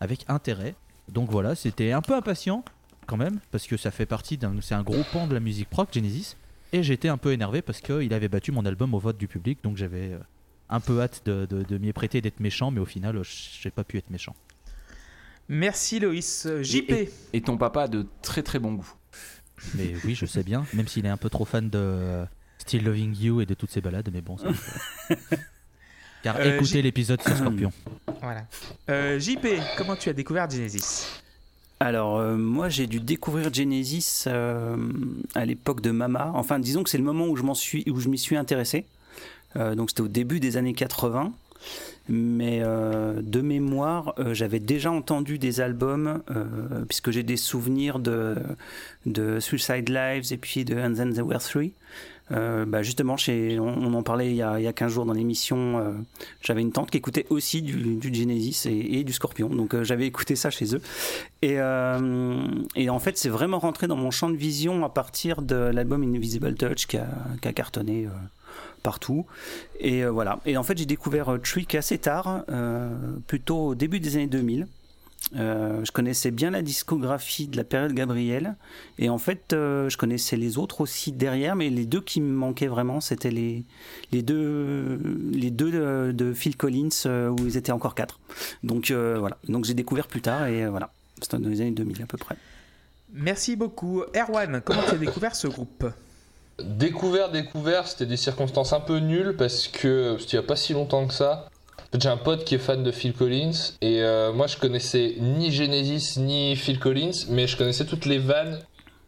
avec 0.00 0.24
intérêt. 0.28 0.74
Donc 1.12 1.30
voilà, 1.30 1.54
c'était 1.54 1.92
un 1.92 2.02
peu 2.02 2.14
impatient 2.14 2.64
quand 3.06 3.16
même 3.16 3.40
parce 3.50 3.66
que 3.66 3.76
ça 3.76 3.90
fait 3.90 4.06
partie 4.06 4.36
d'un 4.38 4.60
c'est 4.60 4.74
un 4.74 4.82
gros 4.82 5.02
pan 5.12 5.26
de 5.26 5.34
la 5.34 5.40
musique 5.40 5.68
rock 5.72 5.88
Genesis 5.92 6.36
et 6.72 6.82
j'étais 6.82 7.08
un 7.08 7.16
peu 7.18 7.32
énervé 7.32 7.60
parce 7.62 7.80
qu'il 7.80 8.12
avait 8.14 8.28
battu 8.28 8.52
mon 8.52 8.64
album 8.64 8.94
au 8.94 8.98
vote 9.00 9.18
du 9.18 9.26
public 9.26 9.58
donc 9.64 9.76
j'avais 9.76 10.12
euh, 10.12 10.18
un 10.68 10.78
peu 10.78 11.00
hâte 11.00 11.22
de, 11.26 11.46
de- 11.46 11.64
de 11.64 11.78
m'y 11.78 11.92
prêter 11.92 12.20
d'être 12.20 12.38
méchant 12.38 12.70
mais 12.70 12.78
au 12.80 12.84
final 12.84 13.16
euh, 13.16 13.22
j'ai 13.24 13.70
pas 13.70 13.82
pu 13.82 13.98
être 13.98 14.10
méchant. 14.10 14.36
Merci 15.48 15.98
Loïs. 15.98 16.46
Euh, 16.46 16.62
JP, 16.62 16.90
Et- 16.90 17.10
Et 17.32 17.40
ton 17.40 17.56
papa 17.56 17.82
a 17.82 17.88
de 17.88 18.06
très 18.22 18.42
très 18.44 18.60
bon 18.60 18.74
goût. 18.74 18.92
Mais 19.74 19.92
oui, 20.04 20.14
je 20.14 20.24
sais 20.26 20.42
bien, 20.44 20.64
même 20.72 20.86
s'il 20.88 21.04
est 21.04 21.10
un 21.10 21.16
peu 21.18 21.28
trop 21.28 21.44
fan 21.44 21.68
de 21.68 22.24
Still 22.58 22.84
Loving 22.84 23.16
You 23.20 23.40
et 23.40 23.46
de 23.46 23.54
toutes 23.54 23.70
ces 23.70 23.80
balades 23.80 24.08
mais 24.12 24.20
bon 24.20 24.38
ça. 24.38 24.46
Car 26.22 26.36
Euh, 26.38 26.54
écoutez 26.56 26.64
J- 26.78 26.82
l'épisode 26.82 27.20
sur 27.22 27.36
Scorpion. 27.36 27.72
voilà. 28.22 28.44
Euh, 28.90 29.18
JP, 29.18 29.46
comment 29.78 29.96
tu 29.96 30.08
as 30.08 30.12
découvert 30.12 30.48
Genesis? 30.50 31.06
Alors, 31.82 32.18
euh, 32.18 32.36
moi, 32.36 32.68
j'ai 32.68 32.86
dû 32.86 33.00
découvrir 33.00 33.52
Genesis 33.52 34.24
euh, 34.26 34.76
à 35.34 35.46
l'époque 35.46 35.80
de 35.80 35.90
Mama. 35.90 36.30
Enfin, 36.34 36.58
disons 36.58 36.82
que 36.82 36.90
c'est 36.90 36.98
le 36.98 37.04
moment 37.04 37.26
où 37.26 37.36
je 37.36 37.42
m'en 37.42 37.54
suis, 37.54 37.84
où 37.90 37.98
je 38.00 38.08
m'y 38.08 38.18
suis 38.18 38.36
intéressé. 38.36 38.84
Euh, 39.56 39.74
donc, 39.74 39.90
c'était 39.90 40.02
au 40.02 40.08
début 40.08 40.40
des 40.40 40.56
années 40.58 40.74
80. 40.74 41.32
Mais 42.08 42.60
euh, 42.62 43.20
de 43.22 43.40
mémoire, 43.40 44.14
euh, 44.18 44.34
j'avais 44.34 44.58
déjà 44.60 44.90
entendu 44.90 45.38
des 45.38 45.60
albums, 45.60 46.22
euh, 46.30 46.84
puisque 46.88 47.10
j'ai 47.12 47.22
des 47.22 47.36
souvenirs 47.36 47.98
de, 47.98 48.34
de 49.06 49.38
Suicide 49.40 49.88
Lives 49.88 50.32
et 50.32 50.36
puis 50.36 50.64
de 50.64 50.74
And 50.76 50.94
Then 50.94 51.12
There 51.14 51.22
Were 51.26 51.40
Three. 51.40 51.72
Euh, 52.32 52.64
bah 52.64 52.82
justement, 52.82 53.16
chez, 53.16 53.58
on, 53.58 53.66
on 53.66 53.94
en 53.94 54.02
parlait 54.02 54.30
il 54.30 54.36
y, 54.36 54.42
a, 54.42 54.58
il 54.60 54.62
y 54.62 54.68
a 54.68 54.72
15 54.72 54.92
jours 54.92 55.04
dans 55.04 55.12
l'émission. 55.12 55.78
euh, 55.78 55.92
j'avais 56.42 56.60
une 56.62 56.72
tante 56.72 56.90
qui 56.90 56.98
écoutait 56.98 57.26
aussi 57.30 57.62
du, 57.62 57.96
du 57.96 58.14
Genesis 58.14 58.68
et, 58.68 58.98
et 59.00 59.04
du 59.04 59.12
Scorpion. 59.12 59.48
Donc 59.48 59.74
euh, 59.74 59.84
j'avais 59.84 60.06
écouté 60.06 60.36
ça 60.36 60.50
chez 60.50 60.74
eux. 60.74 60.80
Et, 61.42 61.54
euh, 61.58 62.46
et 62.76 62.88
en 62.90 62.98
fait, 62.98 63.18
c'est 63.18 63.28
vraiment 63.28 63.58
rentré 63.58 63.86
dans 63.86 63.96
mon 63.96 64.10
champ 64.10 64.28
de 64.30 64.36
vision 64.36 64.84
à 64.84 64.88
partir 64.88 65.42
de 65.42 65.56
l'album 65.56 66.02
Invisible 66.02 66.54
Touch 66.54 66.86
qui 66.86 66.96
a, 66.98 67.08
qui 67.42 67.48
a 67.48 67.52
cartonné 67.52 68.06
euh, 68.06 68.10
partout. 68.82 69.26
Et 69.80 70.04
euh, 70.04 70.10
voilà. 70.10 70.40
Et 70.46 70.56
en 70.56 70.62
fait, 70.62 70.78
j'ai 70.78 70.86
découvert 70.86 71.36
Trick 71.42 71.74
assez 71.74 71.98
tard, 71.98 72.44
plutôt 73.26 73.68
au 73.68 73.74
début 73.74 74.00
des 74.00 74.16
années 74.16 74.26
2000. 74.26 74.66
Euh, 75.36 75.84
je 75.84 75.92
connaissais 75.92 76.32
bien 76.32 76.50
la 76.50 76.60
discographie 76.60 77.46
de 77.46 77.56
la 77.56 77.64
période 77.64 77.92
Gabriel. 77.92 78.56
Et 78.98 79.08
en 79.08 79.18
fait 79.18 79.52
euh, 79.52 79.88
je 79.88 79.96
connaissais 79.96 80.36
les 80.36 80.58
autres 80.58 80.80
aussi 80.80 81.12
derrière 81.12 81.54
mais 81.54 81.70
les 81.70 81.86
deux 81.86 82.00
qui 82.00 82.20
me 82.20 82.32
manquaient 82.32 82.66
vraiment 82.66 83.00
c'était 83.00 83.30
les, 83.30 83.64
les 84.10 84.22
deux 84.22 84.98
les 85.32 85.50
deux 85.50 85.70
de, 85.70 86.12
de 86.12 86.32
Phil 86.32 86.56
Collins 86.56 86.88
euh, 87.06 87.28
où 87.28 87.46
ils 87.46 87.56
étaient 87.56 87.72
encore 87.72 87.94
quatre. 87.94 88.18
Donc 88.62 88.90
euh, 88.90 89.18
voilà. 89.18 89.38
Donc 89.48 89.64
j'ai 89.64 89.74
découvert 89.74 90.06
plus 90.06 90.22
tard 90.22 90.46
et 90.46 90.64
euh, 90.64 90.70
voilà. 90.70 90.90
C'était 91.22 91.38
dans 91.38 91.48
les 91.48 91.60
années 91.60 91.70
2000 91.72 92.02
à 92.02 92.06
peu 92.06 92.18
près. 92.18 92.36
Merci 93.12 93.56
beaucoup. 93.56 94.02
Erwan, 94.14 94.60
comment 94.64 94.82
tu 94.82 94.94
as 94.94 94.98
découvert 94.98 95.34
ce 95.36 95.48
groupe? 95.48 95.86
Découvert, 96.62 97.30
découvert, 97.30 97.88
c'était 97.88 98.06
des 98.06 98.16
circonstances 98.16 98.72
un 98.72 98.80
peu 98.80 98.98
nulles 98.98 99.34
parce 99.36 99.68
que 99.68 100.16
c'était 100.18 100.36
il 100.36 100.40
n'y 100.40 100.44
a 100.44 100.46
pas 100.46 100.56
si 100.56 100.72
longtemps 100.72 101.06
que 101.06 101.14
ça. 101.14 101.48
J'ai 101.98 102.08
un 102.08 102.16
pote 102.16 102.44
qui 102.44 102.54
est 102.54 102.58
fan 102.58 102.84
de 102.84 102.92
Phil 102.92 103.12
Collins 103.12 103.74
et 103.80 104.00
euh, 104.00 104.32
moi 104.32 104.46
je 104.46 104.56
connaissais 104.56 105.16
ni 105.18 105.50
Genesis 105.50 106.20
ni 106.20 106.54
Phil 106.54 106.78
Collins, 106.78 107.26
mais 107.28 107.48
je 107.48 107.56
connaissais 107.56 107.84
toutes 107.84 108.06
les 108.06 108.18
vannes 108.18 108.60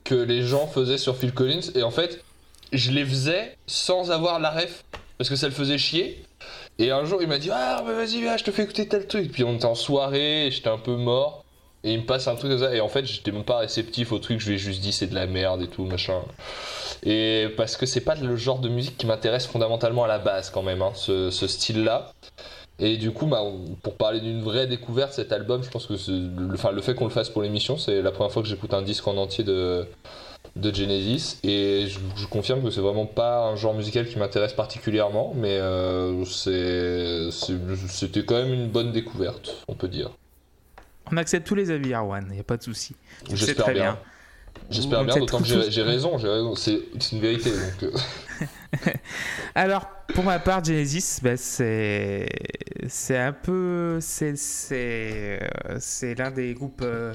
que 0.02 0.16
les 0.16 0.42
gens 0.42 0.66
faisaient 0.66 0.98
sur 0.98 1.16
Phil 1.16 1.32
Collins 1.32 1.70
et 1.76 1.84
en 1.84 1.92
fait 1.92 2.24
je 2.72 2.90
les 2.90 3.04
faisais 3.04 3.56
sans 3.68 4.10
avoir 4.10 4.40
la 4.40 4.50
ref 4.50 4.84
parce 5.16 5.30
que 5.30 5.36
ça 5.36 5.46
le 5.46 5.54
faisait 5.54 5.78
chier. 5.78 6.24
Et 6.80 6.90
un 6.90 7.04
jour 7.04 7.22
il 7.22 7.28
m'a 7.28 7.38
dit 7.38 7.50
Ah, 7.52 7.84
bah 7.86 7.92
vas-y, 7.92 8.20
viens, 8.20 8.36
je 8.36 8.42
te 8.42 8.50
fais 8.50 8.64
écouter 8.64 8.88
tel 8.88 9.06
truc. 9.06 9.30
Puis 9.30 9.44
on 9.44 9.54
était 9.54 9.66
en 9.66 9.76
soirée, 9.76 10.48
j'étais 10.50 10.68
un 10.68 10.78
peu 10.78 10.96
mort. 10.96 11.44
Et 11.84 11.92
il 11.94 12.00
me 12.00 12.06
passe 12.06 12.26
un 12.28 12.34
truc 12.34 12.50
comme 12.50 12.60
ça. 12.60 12.74
Et 12.74 12.80
en 12.80 12.88
fait, 12.88 13.04
j'étais 13.04 13.32
même 13.32 13.44
pas 13.44 13.58
réceptif 13.58 14.12
au 14.12 14.18
truc. 14.18 14.40
Je 14.40 14.48
lui 14.48 14.54
ai 14.54 14.58
juste 14.58 14.80
dit 14.80 14.92
c'est 14.92 15.06
de 15.06 15.14
la 15.14 15.26
merde 15.26 15.62
et 15.62 15.68
tout, 15.68 15.84
machin. 15.84 16.22
Et 17.04 17.48
parce 17.56 17.76
que 17.76 17.86
c'est 17.86 18.00
pas 18.00 18.14
le 18.14 18.36
genre 18.36 18.58
de 18.58 18.68
musique 18.68 18.96
qui 18.96 19.06
m'intéresse 19.06 19.46
fondamentalement 19.46 20.04
à 20.04 20.08
la 20.08 20.18
base, 20.18 20.50
quand 20.50 20.62
même, 20.62 20.82
hein, 20.82 20.92
ce, 20.94 21.30
ce 21.30 21.46
style-là. 21.46 22.12
Et 22.84 22.96
du 22.96 23.12
coup, 23.12 23.26
bah, 23.26 23.42
on- 23.44 23.76
pour 23.80 23.94
parler 23.94 24.20
d'une 24.20 24.42
vraie 24.42 24.66
découverte, 24.66 25.12
cet 25.12 25.32
album, 25.32 25.62
je 25.62 25.70
pense 25.70 25.86
que 25.86 25.92
le, 25.92 26.54
enfin, 26.54 26.72
le 26.72 26.82
fait 26.82 26.96
qu'on 26.96 27.04
le 27.04 27.10
fasse 27.10 27.30
pour 27.30 27.42
l'émission, 27.42 27.78
c'est 27.78 28.02
la 28.02 28.10
première 28.10 28.32
fois 28.32 28.42
que 28.42 28.48
j'écoute 28.48 28.74
un 28.74 28.82
disque 28.82 29.06
en 29.06 29.16
entier 29.18 29.44
de, 29.44 29.86
de 30.56 30.74
Genesis. 30.74 31.38
Et 31.44 31.86
je, 31.86 32.00
je 32.16 32.26
confirme 32.26 32.60
que 32.60 32.70
c'est 32.70 32.80
vraiment 32.80 33.06
pas 33.06 33.46
un 33.46 33.54
genre 33.54 33.74
musical 33.74 34.08
qui 34.08 34.18
m'intéresse 34.18 34.52
particulièrement, 34.52 35.32
mais 35.36 35.58
euh, 35.60 36.24
c'était 36.24 38.24
quand 38.24 38.34
même 38.34 38.52
une 38.52 38.68
bonne 38.68 38.90
découverte, 38.90 39.58
on 39.68 39.74
peut 39.74 39.88
dire. 39.88 40.10
On 41.12 41.16
accepte 41.16 41.46
tous 41.46 41.54
les 41.54 41.70
avis, 41.70 41.92
Erwan, 41.92 42.26
il 42.30 42.34
n'y 42.34 42.40
a 42.40 42.44
pas 42.44 42.56
de 42.56 42.64
souci. 42.64 42.96
J'espère 43.32 43.66
bien. 43.66 43.74
bien. 43.74 43.98
J'espère 44.70 45.04
bien, 45.04 45.16
d'autant 45.16 45.38
que 45.40 45.44
j'ai 45.46 45.70
j'ai 45.70 45.82
raison, 45.82 46.16
j'ai 46.18 46.28
raison, 46.28 46.54
c'est 46.54 46.80
c'est 46.98 47.16
une 47.16 47.20
vérité. 47.22 47.50
Donc, 47.50 47.82
euh, 47.82 47.90
Alors, 49.54 49.86
pour 50.14 50.24
ma 50.24 50.38
part, 50.38 50.64
Genesis, 50.64 51.20
bah, 51.22 51.36
c'est 51.36 52.26
c'est 52.88 53.18
un 53.18 53.32
peu 53.32 53.98
c'est 54.00 54.36
c'est 54.36 55.40
euh, 55.42 55.76
c'est 55.78 56.14
l'un 56.14 56.30
des 56.30 56.54
groupes. 56.54 56.80
euh, 56.82 57.12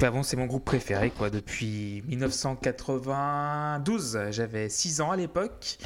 enfin 0.00 0.10
bon, 0.12 0.22
c'est 0.22 0.36
mon 0.36 0.46
groupe 0.46 0.64
préféré 0.64 1.10
quoi 1.10 1.30
depuis 1.30 2.02
1992. 2.06 4.18
J'avais 4.30 4.68
6 4.68 5.00
ans 5.00 5.10
à 5.10 5.16
l'époque. 5.16 5.78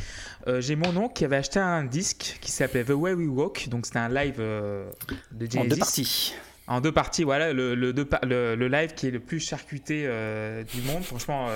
Euh, 0.47 0.61
J'ai 0.61 0.77
mon 0.77 0.97
oncle 0.97 1.15
qui 1.15 1.25
avait 1.25 1.37
acheté 1.37 1.59
un 1.59 1.85
disque 1.85 2.39
qui 2.41 2.51
s'appelait 2.51 2.85
The 2.85 2.91
Way 2.91 3.15
We 3.15 3.29
Walk. 3.29 3.69
Donc 3.69 3.87
c'était 3.87 3.99
un 3.99 4.09
live 4.09 4.37
euh, 4.41 4.91
de 5.33 5.47
En 5.47 5.51
Genesis. 5.51 5.69
deux 5.69 5.77
parties. 5.77 6.35
En 6.69 6.83
deux 6.83 6.93
parties, 6.93 7.25
voilà, 7.25 7.55
le, 7.55 8.69
live 8.69 8.93
qui 8.93 9.07
est 9.07 9.11
le 9.11 9.21
plus 9.21 9.41
charcuté 9.41 10.05
euh, 10.05 10.63
du 10.65 10.83
monde. 10.83 11.03
Franchement, 11.03 11.49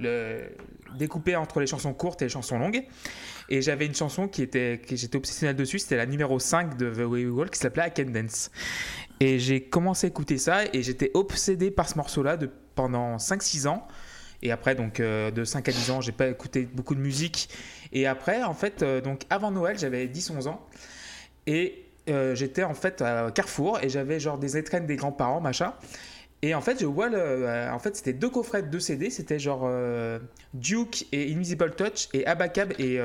euh, 0.00 0.48
découpé 0.98 1.36
entre 1.36 1.60
les 1.60 1.68
chansons 1.68 1.94
courtes 1.94 2.20
et 2.22 2.24
les 2.24 2.30
chansons 2.30 2.58
longues. 2.58 2.82
Et 3.48 3.62
j'avais 3.62 3.86
une 3.86 3.94
chanson 3.94 4.26
qui 4.26 4.42
était, 4.42 4.80
que 4.84 4.96
j'étais 4.96 5.16
obsessionnel 5.16 5.54
dessus, 5.54 5.78
c'était 5.78 5.96
la 5.96 6.06
numéro 6.06 6.40
5 6.40 6.76
de 6.76 6.90
The 6.90 7.06
Way 7.06 7.26
We 7.26 7.28
Walk 7.28 7.50
qui 7.50 7.60
s'appelait 7.60 7.86
I 7.86 7.90
Can 7.94 8.10
Dance. 8.10 8.50
Et 9.20 9.38
j'ai 9.38 9.62
commencé 9.62 10.08
à 10.08 10.10
écouter 10.10 10.36
ça 10.36 10.64
et 10.72 10.82
j'étais 10.82 11.12
obsédé 11.14 11.70
par 11.70 11.88
ce 11.88 11.96
morceau-là 11.96 12.36
pendant 12.74 13.18
5-6 13.18 13.68
ans. 13.68 13.86
Et 14.42 14.50
après, 14.50 14.74
donc 14.74 14.98
euh, 14.98 15.30
de 15.30 15.44
5 15.44 15.68
à 15.68 15.72
10 15.72 15.90
ans, 15.92 16.00
j'ai 16.00 16.10
pas 16.10 16.26
écouté 16.26 16.68
beaucoup 16.72 16.96
de 16.96 17.00
musique. 17.00 17.48
Et 17.92 18.08
après, 18.08 18.42
en 18.42 18.52
fait, 18.52 18.82
donc 18.82 19.22
avant 19.30 19.52
Noël, 19.52 19.78
j'avais 19.78 20.08
10-11 20.08 20.48
ans. 20.48 20.66
Et 21.46 21.85
euh, 22.08 22.34
j'étais 22.34 22.62
en 22.62 22.74
fait 22.74 23.02
à 23.02 23.30
Carrefour 23.30 23.80
et 23.82 23.88
j'avais 23.88 24.20
genre 24.20 24.38
des 24.38 24.56
étrennes 24.56 24.86
des 24.86 24.96
grands-parents, 24.96 25.40
machin. 25.40 25.74
Et 26.42 26.54
en 26.54 26.60
fait, 26.60 26.80
je 26.80 26.86
vois 26.86 27.08
le. 27.08 27.18
euh, 27.18 27.72
en 27.72 27.78
fait, 27.78 27.96
c'était 27.96 28.12
deux 28.12 28.28
coffrets 28.28 28.62
de 28.62 28.68
deux 28.68 28.80
CD. 28.80 29.10
C'était 29.10 29.38
genre 29.38 29.62
euh, 29.64 30.18
Duke 30.54 31.06
et 31.12 31.32
Invisible 31.32 31.74
Touch 31.74 32.08
et 32.12 32.26
Abacab 32.26 32.72
et 32.78 32.98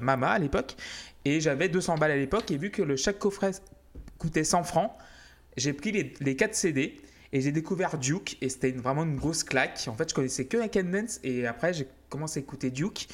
Mama 0.00 0.30
à 0.30 0.38
l'époque. 0.38 0.76
Et 1.24 1.40
j'avais 1.40 1.68
200 1.68 1.96
balles 1.96 2.10
à 2.10 2.16
l'époque. 2.16 2.50
Et 2.50 2.56
vu 2.56 2.70
que 2.70 2.82
le, 2.82 2.96
chaque 2.96 3.18
coffret 3.18 3.52
coûtait 4.18 4.44
100 4.44 4.64
francs, 4.64 4.92
j'ai 5.56 5.72
pris 5.72 5.92
les, 5.92 6.14
les 6.20 6.36
4 6.36 6.54
CD 6.54 6.96
et 7.32 7.40
j'ai 7.40 7.52
découvert 7.52 7.96
Duke. 7.96 8.36
Et 8.40 8.48
c'était 8.48 8.72
vraiment 8.72 9.04
une 9.04 9.16
grosse 9.16 9.44
claque. 9.44 9.84
En 9.86 9.94
fait, 9.94 10.10
je 10.10 10.14
connaissais 10.14 10.46
que 10.46 10.56
la 10.56 10.68
Dance. 10.68 11.20
Et 11.22 11.46
après, 11.46 11.72
j'ai 11.72 11.86
commencé 12.08 12.40
à 12.40 12.42
écouter 12.42 12.70
Duke. 12.70 13.08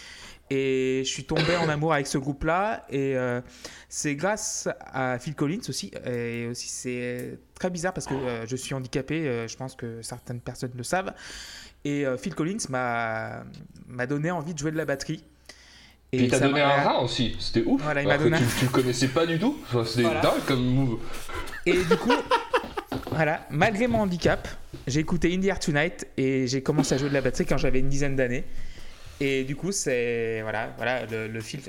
Et 0.51 1.03
je 1.05 1.09
suis 1.11 1.25
tombé 1.25 1.57
en 1.61 1.69
amour 1.69 1.93
avec 1.93 2.07
ce 2.07 2.17
groupe-là. 2.19 2.87
Et 2.91 3.17
euh, 3.17 3.41
c'est 3.89 4.15
grâce 4.17 4.69
à 4.81 5.19
Phil 5.19 5.35
Collins 5.35 5.61
aussi. 5.69 5.91
Et 6.07 6.47
aussi, 6.51 6.69
c'est 6.69 7.39
très 7.55 7.71
bizarre 7.71 7.93
parce 7.93 8.07
que 8.07 8.15
euh, 8.15 8.47
je 8.47 8.57
suis 8.57 8.75
handicapé. 8.75 9.27
euh, 9.29 9.47
je 9.49 9.57
pense 9.57 9.75
que 9.75 10.01
certaines 10.03 10.41
personnes 10.41 10.73
le 10.77 10.83
savent. 10.83 11.13
Et 11.85 12.05
Phil 12.21 12.35
Collins 12.35 12.59
m'a 12.69 14.07
donné 14.07 14.31
envie 14.31 14.53
de 14.53 14.59
jouer 14.59 14.73
de 14.73 14.77
la 14.77 14.85
batterie. 14.85 15.25
Et 16.13 16.25
il 16.25 16.31
t'a 16.31 16.41
donné 16.41 16.61
un 16.63 16.69
rein 16.89 16.99
aussi, 17.01 17.37
c'était 17.39 17.63
ouf. 17.65 17.83
Voilà, 17.83 18.03
il 18.03 18.11
Alors 18.11 18.19
m'a 18.21 18.25
que 18.25 18.31
donné 18.37 18.39
tu, 18.51 18.59
tu 18.61 18.65
le 18.65 18.71
connaissais 18.71 19.09
pas 19.09 19.27
du 19.27 19.39
tout. 19.39 19.57
Enfin, 19.65 19.85
c'était 19.85 20.03
Voilà. 20.03 20.21
dingue 20.21 20.45
comme 20.47 20.65
move. 20.65 20.99
Et 21.67 21.73
du 21.85 21.97
coup, 21.97 22.13
voilà, 23.11 23.47
malgré 23.51 23.87
mon 23.87 24.01
handicap, 24.01 24.49
j'ai 24.87 25.01
écouté 25.01 25.35
In 25.35 25.41
the 25.41 25.45
Air 25.45 25.59
Tonight 25.61 26.07
et 26.17 26.47
j'ai 26.47 26.63
commencé 26.63 26.95
à 26.95 26.99
jouer 26.99 27.11
de 27.11 27.15
la 27.15 27.21
batterie 27.21 27.45
quand 27.47 27.59
j'avais 27.59 27.79
une 27.81 27.89
dizaine 27.91 28.17
d'années. 28.17 28.45
Et 29.21 29.45
du 29.45 29.57
coup, 29.57 29.73
c'est 29.73 30.43
voilà, 30.43 30.73
voilà 30.77 31.07
le, 31.07 31.27
le 31.27 31.41
fil. 31.41 31.61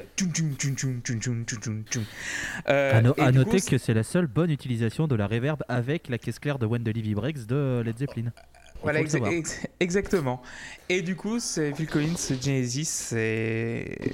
Euh, 2.68 2.94
à, 2.94 3.02
no 3.02 3.14
à 3.18 3.32
noter 3.32 3.62
que 3.62 3.78
c'est 3.78 3.94
la 3.94 4.04
seule 4.04 4.28
bonne 4.28 4.52
utilisation 4.52 5.08
de 5.08 5.16
la 5.16 5.28
reverb 5.28 5.64
avec 5.68 6.10
la 6.10 6.18
caisse 6.18 6.40
claire 6.40 6.60
de 6.60 6.66
Wendelin 6.66 7.02
Vibrex 7.02 7.48
de 7.48 7.82
Led 7.84 7.98
Zeppelin. 7.98 8.28
Euh, 8.28 8.60
voilà, 8.82 9.02
exa 9.02 9.20
exactement. 9.80 10.42
Et 10.88 11.02
du 11.02 11.16
coup, 11.16 11.40
c'est 11.40 11.74
Phil 11.74 11.88
Collins, 11.88 12.16
Genesis, 12.42 12.86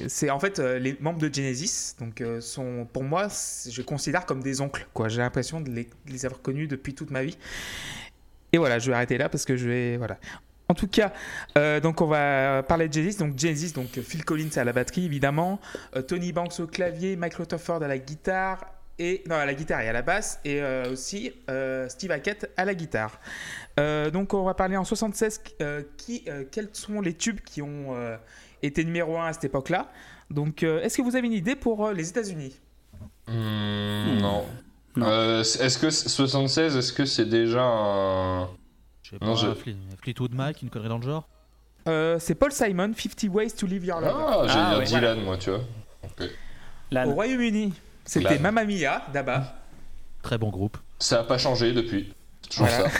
c'est 0.07 0.29
en 0.29 0.39
fait 0.39 0.59
euh, 0.59 0.79
les 0.79 0.97
membres 0.99 1.19
de 1.19 1.31
Genesis, 1.31 1.95
donc 1.99 2.21
euh, 2.21 2.41
sont 2.41 2.87
pour 2.91 3.03
moi, 3.03 3.27
je 3.69 3.81
considère 3.83 4.25
comme 4.25 4.41
des 4.41 4.61
oncles. 4.61 4.87
J'ai 5.07 5.19
l'impression 5.19 5.61
de 5.61 5.69
de 5.69 5.85
les 6.07 6.25
avoir 6.25 6.41
connus 6.41 6.67
depuis 6.67 6.95
toute 6.95 7.11
ma 7.11 7.23
vie. 7.23 7.37
Et 8.53 8.57
voilà, 8.57 8.79
je 8.79 8.89
vais 8.89 8.95
arrêter 8.95 9.17
là 9.17 9.27
parce 9.27 9.43
que 9.45 9.57
je 9.57 9.67
vais. 9.67 9.97
Voilà. 9.97 10.17
En 10.67 10.73
tout 10.73 10.87
cas, 10.87 11.13
euh, 11.57 11.79
donc 11.79 12.01
on 12.01 12.07
va 12.07 12.63
parler 12.63 12.87
de 12.87 12.93
Genesis. 12.93 13.19
Donc 13.19 13.37
Genesis, 13.37 13.73
donc 13.73 13.97
euh, 13.97 14.01
Phil 14.01 14.25
Collins 14.25 14.49
à 14.55 14.63
la 14.63 14.73
batterie 14.73 15.05
évidemment, 15.05 15.59
euh, 15.95 16.01
Tony 16.01 16.31
Banks 16.31 16.59
au 16.59 16.67
clavier, 16.67 17.15
Mike 17.15 17.35
Rutherford 17.35 17.83
à 17.83 17.87
la 17.87 17.97
guitare 17.99 18.65
et 18.97 19.23
non 19.27 19.35
à 19.35 19.45
la 19.45 19.53
guitare 19.53 19.81
et 19.81 19.89
à 19.89 19.93
la 19.93 20.01
basse 20.01 20.39
et 20.45 20.61
euh, 20.61 20.91
aussi 20.93 21.33
euh, 21.49 21.87
Steve 21.89 22.11
Hackett 22.11 22.51
à 22.57 22.65
la 22.65 22.73
guitare. 22.73 23.19
Euh, 23.79 24.09
donc 24.09 24.33
on 24.33 24.43
va 24.43 24.53
parler 24.53 24.77
en 24.77 24.85
76 24.85 25.41
euh, 25.61 25.83
qui, 25.97 26.23
euh, 26.27 26.45
quels 26.49 26.69
sont 26.73 27.01
les 27.01 27.13
tubes 27.13 27.41
qui 27.41 27.61
ont 27.61 27.95
euh, 27.95 28.15
été 28.63 28.83
numéro 28.83 29.17
1 29.17 29.27
à 29.27 29.33
cette 29.33 29.43
époque-là. 29.45 29.91
Donc 30.31 30.63
euh, 30.63 30.81
est-ce 30.81 30.97
que 30.97 31.01
vous 31.03 31.15
avez 31.15 31.27
une 31.27 31.33
idée 31.33 31.55
pour 31.55 31.85
euh, 31.85 31.93
les 31.93 32.09
États-Unis? 32.09 32.59
Hmm, 33.27 34.17
non. 34.19 34.45
Non. 34.95 35.07
Euh, 35.07 35.41
est-ce 35.41 35.77
que 35.77 35.89
76, 35.89 36.77
est-ce 36.77 36.93
que 36.93 37.05
c'est 37.05 37.25
déjà 37.25 37.63
un. 37.63 38.47
Je 39.05 39.09
sais 39.11 39.17
Non, 39.21 39.35
pas, 39.35 39.39
je- 39.41 39.47
Fle- 39.49 39.75
Fleetwood 40.01 40.33
Mac, 40.33 40.61
une 40.63 40.69
connerie 40.71 40.89
dans 40.89 40.97
le 40.97 41.03
genre. 41.03 41.27
Euh, 41.87 42.17
C'est 42.19 42.33
Paul 42.33 42.51
Simon, 42.51 42.91
50 42.97 43.29
Ways 43.31 43.51
to 43.51 43.67
Live 43.67 43.85
Your 43.85 44.01
Love. 44.01 44.15
Ah, 44.17 44.41
j'ai 44.47 44.53
Ah, 44.57 44.69
dire 44.69 44.77
ouais, 44.79 44.85
Dylan, 44.85 45.21
moi, 45.23 45.37
tu 45.37 45.51
vois. 45.51 45.59
Lan. 46.89 47.05
Au 47.07 47.13
Royaume-Uni, 47.13 47.73
c'était. 48.03 48.39
Mamma 48.39 48.63
Mia 48.65 49.03
d'Abba. 49.13 49.55
Très 50.23 50.39
bon 50.39 50.49
groupe. 50.49 50.77
Ça 50.97 51.19
a 51.19 51.23
pas 51.23 51.37
changé 51.37 51.71
depuis. 51.71 52.13
C'est 52.41 52.49
toujours 52.49 52.65
Voilà. 52.67 52.89
ça. 52.89 52.97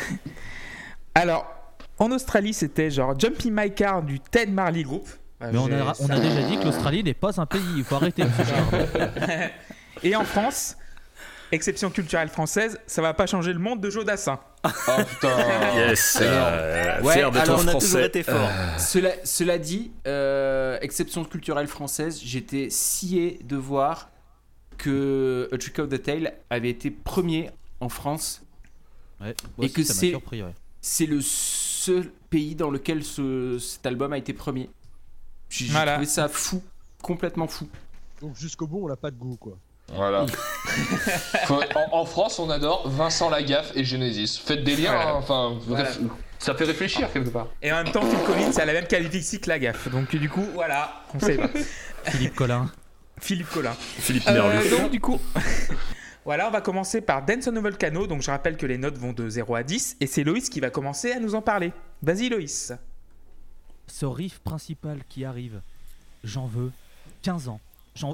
Alors, 1.16 1.48
en 1.98 2.12
Australie, 2.12 2.54
c'était 2.54 2.92
genre 2.92 3.18
Jumpy 3.20 3.50
My 3.50 3.74
Car 3.74 4.04
du 4.04 4.20
Ted 4.20 4.52
Marley 4.52 4.84
Group. 4.84 5.08
Euh, 5.42 5.50
Mais 5.52 5.58
on 5.58 5.66
a, 5.72 5.94
on 6.00 6.10
a 6.10 6.20
déjà 6.20 6.44
dit 6.44 6.58
que 6.60 6.66
l'Australie 6.66 7.04
n'est 7.04 7.14
pas 7.16 7.40
un 7.42 7.46
pays. 7.48 7.62
Il 7.78 7.84
faut 7.84 7.96
arrêter. 7.96 8.24
Et 10.04 10.16
en 10.16 10.24
France, 10.24 10.78
exception 11.56 11.90
culturelle 11.90 12.30
française, 12.30 12.80
ça 12.86 13.02
va 13.02 13.14
pas 13.14 13.26
changer 13.26 13.52
le 13.54 13.60
monde 13.60 13.82
de 13.82 13.90
Joe 13.90 14.06
Dassin. 14.06 14.40
Oh 14.88 15.02
putain. 15.08 15.38
Yes, 15.76 16.18
euh, 16.22 17.02
Ouais, 17.02 17.14
fier 17.14 17.32
d'être 17.32 17.44
alors 17.44 17.62
on 17.64 17.68
a 17.68 17.74
toujours 17.76 18.00
été 18.02 18.24
fort. 18.24 18.50
Cela, 18.80 19.12
cela 19.24 19.58
dit, 19.60 19.92
euh, 20.08 20.78
exception 20.82 21.24
culturelle 21.26 21.68
française, 21.68 22.20
j'étais 22.24 22.70
scié 22.70 23.40
de 23.44 23.56
voir 23.56 24.10
que 24.78 25.48
A 25.52 25.58
Trick 25.58 25.80
of 25.80 25.90
the 25.90 26.02
Tail 26.02 26.34
avait 26.50 26.70
été 26.70 26.90
premier 26.92 27.50
en 27.80 27.90
France. 27.90 28.42
Ouais, 29.22 29.36
Et 29.60 29.66
aussi, 29.66 29.74
que 29.74 29.84
c'est- 29.84 30.10
surpris. 30.10 30.42
ouais. 30.44 30.54
C'est 30.82 31.06
le 31.06 31.22
seul 31.22 32.12
pays 32.30 32.56
dans 32.56 32.70
lequel 32.70 33.04
ce- 33.04 33.58
cet 33.60 33.86
album 33.86 34.14
a 34.14 34.18
été 34.18 34.34
premier. 34.34 34.70
J'ai 35.50 35.66
j'ai 35.66 35.72
Voilà. 35.72 35.94
trouvé 35.94 36.08
ça 36.08 36.28
fou, 36.28 36.62
complètement 37.02 37.48
fou. 37.48 37.68
Donc 38.22 38.36
jusqu'au 38.36 38.68
bout, 38.68 38.84
on 38.84 38.88
n'a 38.90 38.96
pas 38.96 39.12
de 39.12 39.16
goût, 39.18 39.38
quoi. 39.38 39.58
Voilà. 39.94 40.26
En, 41.50 42.00
en 42.00 42.06
France, 42.06 42.40
on 42.40 42.50
adore 42.50 42.90
Vincent 42.90 43.30
Lagaffe 43.30 43.72
et 43.76 43.84
Genesis. 43.86 44.42
Faites 44.44 44.64
des 44.64 44.76
liens, 44.76 44.92
Voilà. 44.94 45.10
hein, 45.12 45.16
enfin, 45.18 45.58
Voilà. 45.68 45.90
ça 46.40 46.54
fait 46.56 46.64
réfléchir 46.66 47.12
quelque 47.14 47.30
part. 47.30 47.48
Et 47.62 47.72
en 47.72 47.84
même 47.84 47.92
temps, 47.94 48.02
Phil 48.02 48.20
Collins 48.26 48.52
a 48.58 48.66
la 48.66 48.74
même 48.74 48.88
qualification 48.88 49.40
que 49.40 49.50
la 49.50 49.60
gaffe. 49.60 49.90
Donc 49.90 50.14
du 50.16 50.30
coup, 50.30 50.46
voilà, 50.54 51.04
on 51.14 51.20
sait 51.20 51.38
pas. 51.38 51.50
Philippe 52.12 52.36
Collin. 52.36 52.70
Philippe 53.20 53.50
Collin. 53.50 53.74
Philippe 53.80 54.28
Euh, 54.28 54.34
Merlu. 54.34 54.70
donc 54.70 54.92
du 54.92 55.00
coup, 55.00 55.20
voilà, 56.26 56.48
on 56.48 56.52
va 56.52 56.62
commencer 56.62 57.00
par 57.02 57.24
Dance 57.24 57.48
on 57.48 57.56
a 57.56 57.62
Volcano. 57.62 58.08
Donc 58.08 58.22
je 58.22 58.32
rappelle 58.32 58.58
que 58.58 58.66
les 58.66 58.78
notes 58.78 58.98
vont 58.98 59.14
de 59.14 59.30
0 59.30 59.56
à 59.56 59.64
10 59.64 59.98
et 60.02 60.08
c'est 60.08 60.24
Loïs 60.24 60.50
qui 60.50 60.60
va 60.60 60.70
commencer 60.72 61.12
à 61.12 61.20
nous 61.20 61.36
en 61.36 61.42
parler. 61.42 61.72
Vas-y 62.02 62.30
Loïs. 62.30 62.74
Ce 63.88 64.06
riff 64.06 64.40
principal 64.40 65.00
qui 65.08 65.24
arrive, 65.26 65.62
j'en 66.24 66.48
veux 66.48 66.72
15 67.22 67.48
ans. 67.50 67.60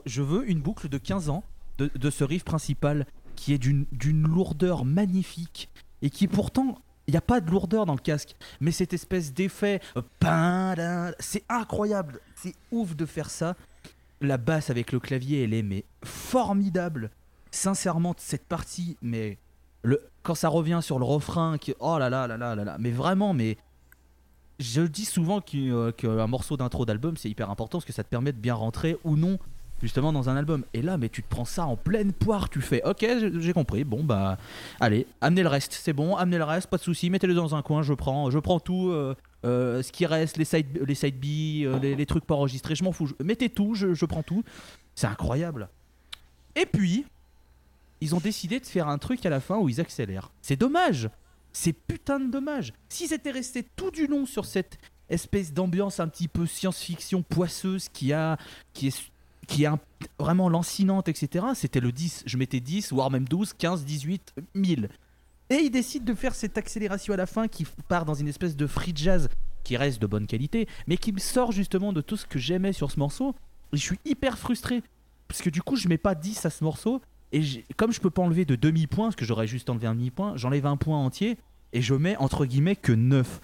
Je 0.05 0.21
veux 0.21 0.47
une 0.49 0.59
boucle 0.61 0.89
de 0.89 0.97
15 0.99 1.29
ans 1.29 1.43
de, 1.87 2.09
ce 2.09 2.23
riff 2.23 2.43
principal 2.43 3.05
qui 3.35 3.53
est 3.53 3.57
d'une 3.57 4.27
lourdeur 4.27 4.85
magnifique 4.85 5.69
et 6.01 6.09
qui 6.09 6.27
pourtant, 6.27 6.79
il 7.07 7.11
n'y 7.11 7.17
a 7.17 7.21
pas 7.21 7.41
de 7.41 7.49
lourdeur 7.49 7.85
dans 7.85 7.93
le 7.93 7.99
casque, 7.99 8.35
mais 8.59 8.71
cette 8.71 8.93
espèce 8.93 9.33
d'effet, 9.33 9.81
euh, 9.95 11.11
c'est 11.19 11.43
incroyable, 11.49 12.19
c'est 12.35 12.55
ouf 12.71 12.95
de 12.95 13.05
faire 13.05 13.29
ça. 13.29 13.55
La 14.19 14.37
basse 14.37 14.69
avec 14.69 14.91
le 14.91 14.99
clavier, 14.99 15.43
elle 15.43 15.53
est 15.53 15.63
mais 15.63 15.83
formidable. 16.03 17.09
Sincèrement, 17.49 18.13
cette 18.17 18.45
partie, 18.45 18.97
mais 19.01 19.37
le, 19.83 20.01
quand 20.23 20.35
ça 20.35 20.49
revient 20.49 20.79
sur 20.81 20.99
le 20.99 21.05
refrain, 21.05 21.57
qui, 21.57 21.73
oh 21.79 21.97
là 21.97 22.09
là 22.09 22.27
là 22.27 22.37
là 22.37 22.55
là 22.55 22.63
là, 22.63 22.77
mais 22.79 22.91
vraiment, 22.91 23.33
mais 23.33 23.57
je 24.61 24.81
dis 24.81 25.05
souvent 25.05 25.41
euh, 25.55 25.91
qu'un 25.91 26.27
morceau 26.27 26.55
d'intro 26.55 26.85
d'album 26.85 27.17
c'est 27.17 27.29
hyper 27.29 27.49
important 27.49 27.79
parce 27.79 27.85
que 27.85 27.93
ça 27.93 28.03
te 28.03 28.09
permet 28.09 28.31
de 28.31 28.37
bien 28.37 28.53
rentrer 28.53 28.97
ou 29.03 29.17
non 29.17 29.39
justement 29.81 30.13
dans 30.13 30.29
un 30.29 30.35
album. 30.35 30.63
Et 30.73 30.81
là, 30.81 30.97
mais 30.97 31.09
tu 31.09 31.23
te 31.23 31.29
prends 31.29 31.45
ça 31.45 31.65
en 31.65 31.75
pleine 31.75 32.13
poire, 32.13 32.49
tu 32.49 32.61
fais 32.61 32.81
ok, 32.83 33.05
j'ai 33.39 33.53
compris, 33.53 33.83
bon 33.83 34.03
bah 34.03 34.37
allez, 34.79 35.07
amenez 35.19 35.43
le 35.43 35.49
reste, 35.49 35.73
c'est 35.73 35.93
bon, 35.93 36.15
amenez 36.15 36.37
le 36.37 36.43
reste, 36.43 36.67
pas 36.67 36.77
de 36.77 36.83
souci, 36.83 37.09
mettez-le 37.09 37.33
dans 37.33 37.55
un 37.55 37.61
coin, 37.61 37.81
je 37.81 37.93
prends, 37.93 38.29
je 38.29 38.39
prends 38.39 38.59
tout, 38.59 38.89
euh, 38.89 39.15
euh, 39.45 39.81
ce 39.81 39.91
qui 39.91 40.05
reste, 40.05 40.37
les 40.37 40.45
side, 40.45 40.83
les 40.85 40.95
side 40.95 41.19
B, 41.19 41.65
euh, 41.65 41.79
les, 41.79 42.05
trucs 42.05 42.25
pas 42.25 42.35
enregistrés, 42.35 42.75
je 42.75 42.83
m'en 42.83 42.91
fous, 42.91 43.09
mettez 43.23 43.49
tout, 43.49 43.75
je, 43.75 43.93
je 43.93 44.05
prends 44.05 44.23
tout. 44.23 44.43
C'est 44.93 45.07
incroyable. 45.07 45.69
Et 46.55 46.65
puis, 46.65 47.05
ils 48.01 48.15
ont 48.15 48.19
décidé 48.19 48.59
de 48.59 48.65
faire 48.65 48.87
un 48.87 48.97
truc 48.97 49.25
à 49.25 49.29
la 49.29 49.39
fin 49.39 49.57
où 49.57 49.69
ils 49.69 49.79
accélèrent. 49.79 50.31
C'est 50.41 50.57
dommage. 50.57 51.09
C'est 51.53 51.73
putain 51.73 52.19
de 52.19 52.29
dommage. 52.29 52.73
S'ils 52.89 53.13
étaient 53.13 53.31
restés 53.31 53.63
tout 53.75 53.91
du 53.91 54.07
long 54.07 54.25
sur 54.25 54.45
cette 54.45 54.77
espèce 55.09 55.53
d'ambiance 55.53 55.99
un 55.99 56.07
petit 56.07 56.27
peu 56.27 56.45
science-fiction 56.45 57.21
poisseuse 57.21 57.89
qui 57.89 58.13
a 58.13 58.37
qui 58.73 58.87
est 58.87 59.11
qui 59.47 59.65
est 59.65 59.69
vraiment 60.19 60.49
lancinante, 60.49 61.07
etc. 61.07 61.45
C'était 61.55 61.79
le 61.79 61.91
10. 61.91 62.23
Je 62.25 62.37
mettais 62.37 62.59
10, 62.59 62.93
voire 62.93 63.11
même 63.11 63.27
12, 63.27 63.53
15, 63.53 63.85
18, 63.85 64.33
1000. 64.55 64.89
Et 65.49 65.55
ils 65.55 65.69
décident 65.69 66.05
de 66.05 66.13
faire 66.13 66.33
cette 66.33 66.57
accélération 66.57 67.13
à 67.13 67.17
la 67.17 67.25
fin 67.25 67.47
qui 67.47 67.65
part 67.87 68.05
dans 68.05 68.13
une 68.13 68.27
espèce 68.27 68.55
de 68.55 68.67
free 68.67 68.93
jazz 68.95 69.29
qui 69.63 69.77
reste 69.77 70.01
de 70.01 70.07
bonne 70.07 70.25
qualité, 70.25 70.67
mais 70.87 70.97
qui 70.97 71.11
me 71.11 71.19
sort 71.19 71.51
justement 71.51 71.93
de 71.93 72.01
tout 72.01 72.17
ce 72.17 72.25
que 72.25 72.39
j'aimais 72.39 72.73
sur 72.73 72.89
ce 72.89 72.99
morceau. 72.99 73.35
Et 73.73 73.77
je 73.77 73.81
suis 73.81 73.99
hyper 74.05 74.37
frustré. 74.37 74.81
Parce 75.27 75.41
que 75.41 75.49
du 75.49 75.61
coup, 75.61 75.75
je 75.75 75.87
mets 75.87 75.97
pas 75.97 76.15
10 76.15 76.45
à 76.45 76.49
ce 76.49 76.63
morceau. 76.63 77.01
Et 77.31 77.41
comme 77.77 77.91
je 77.91 78.01
peux 78.01 78.09
pas 78.09 78.21
enlever 78.21 78.45
de 78.45 78.55
demi-point, 78.55 79.07
parce 79.07 79.15
que 79.15 79.25
j'aurais 79.25 79.47
juste 79.47 79.69
enlevé 79.69 79.87
un 79.87 79.95
demi-point, 79.95 80.35
j'enlève 80.35 80.65
un 80.65 80.77
point 80.77 80.97
entier. 80.97 81.37
Et 81.73 81.81
je 81.81 81.93
mets 81.93 82.17
entre 82.17 82.45
guillemets 82.45 82.75
que 82.75 82.91
9. 82.91 83.39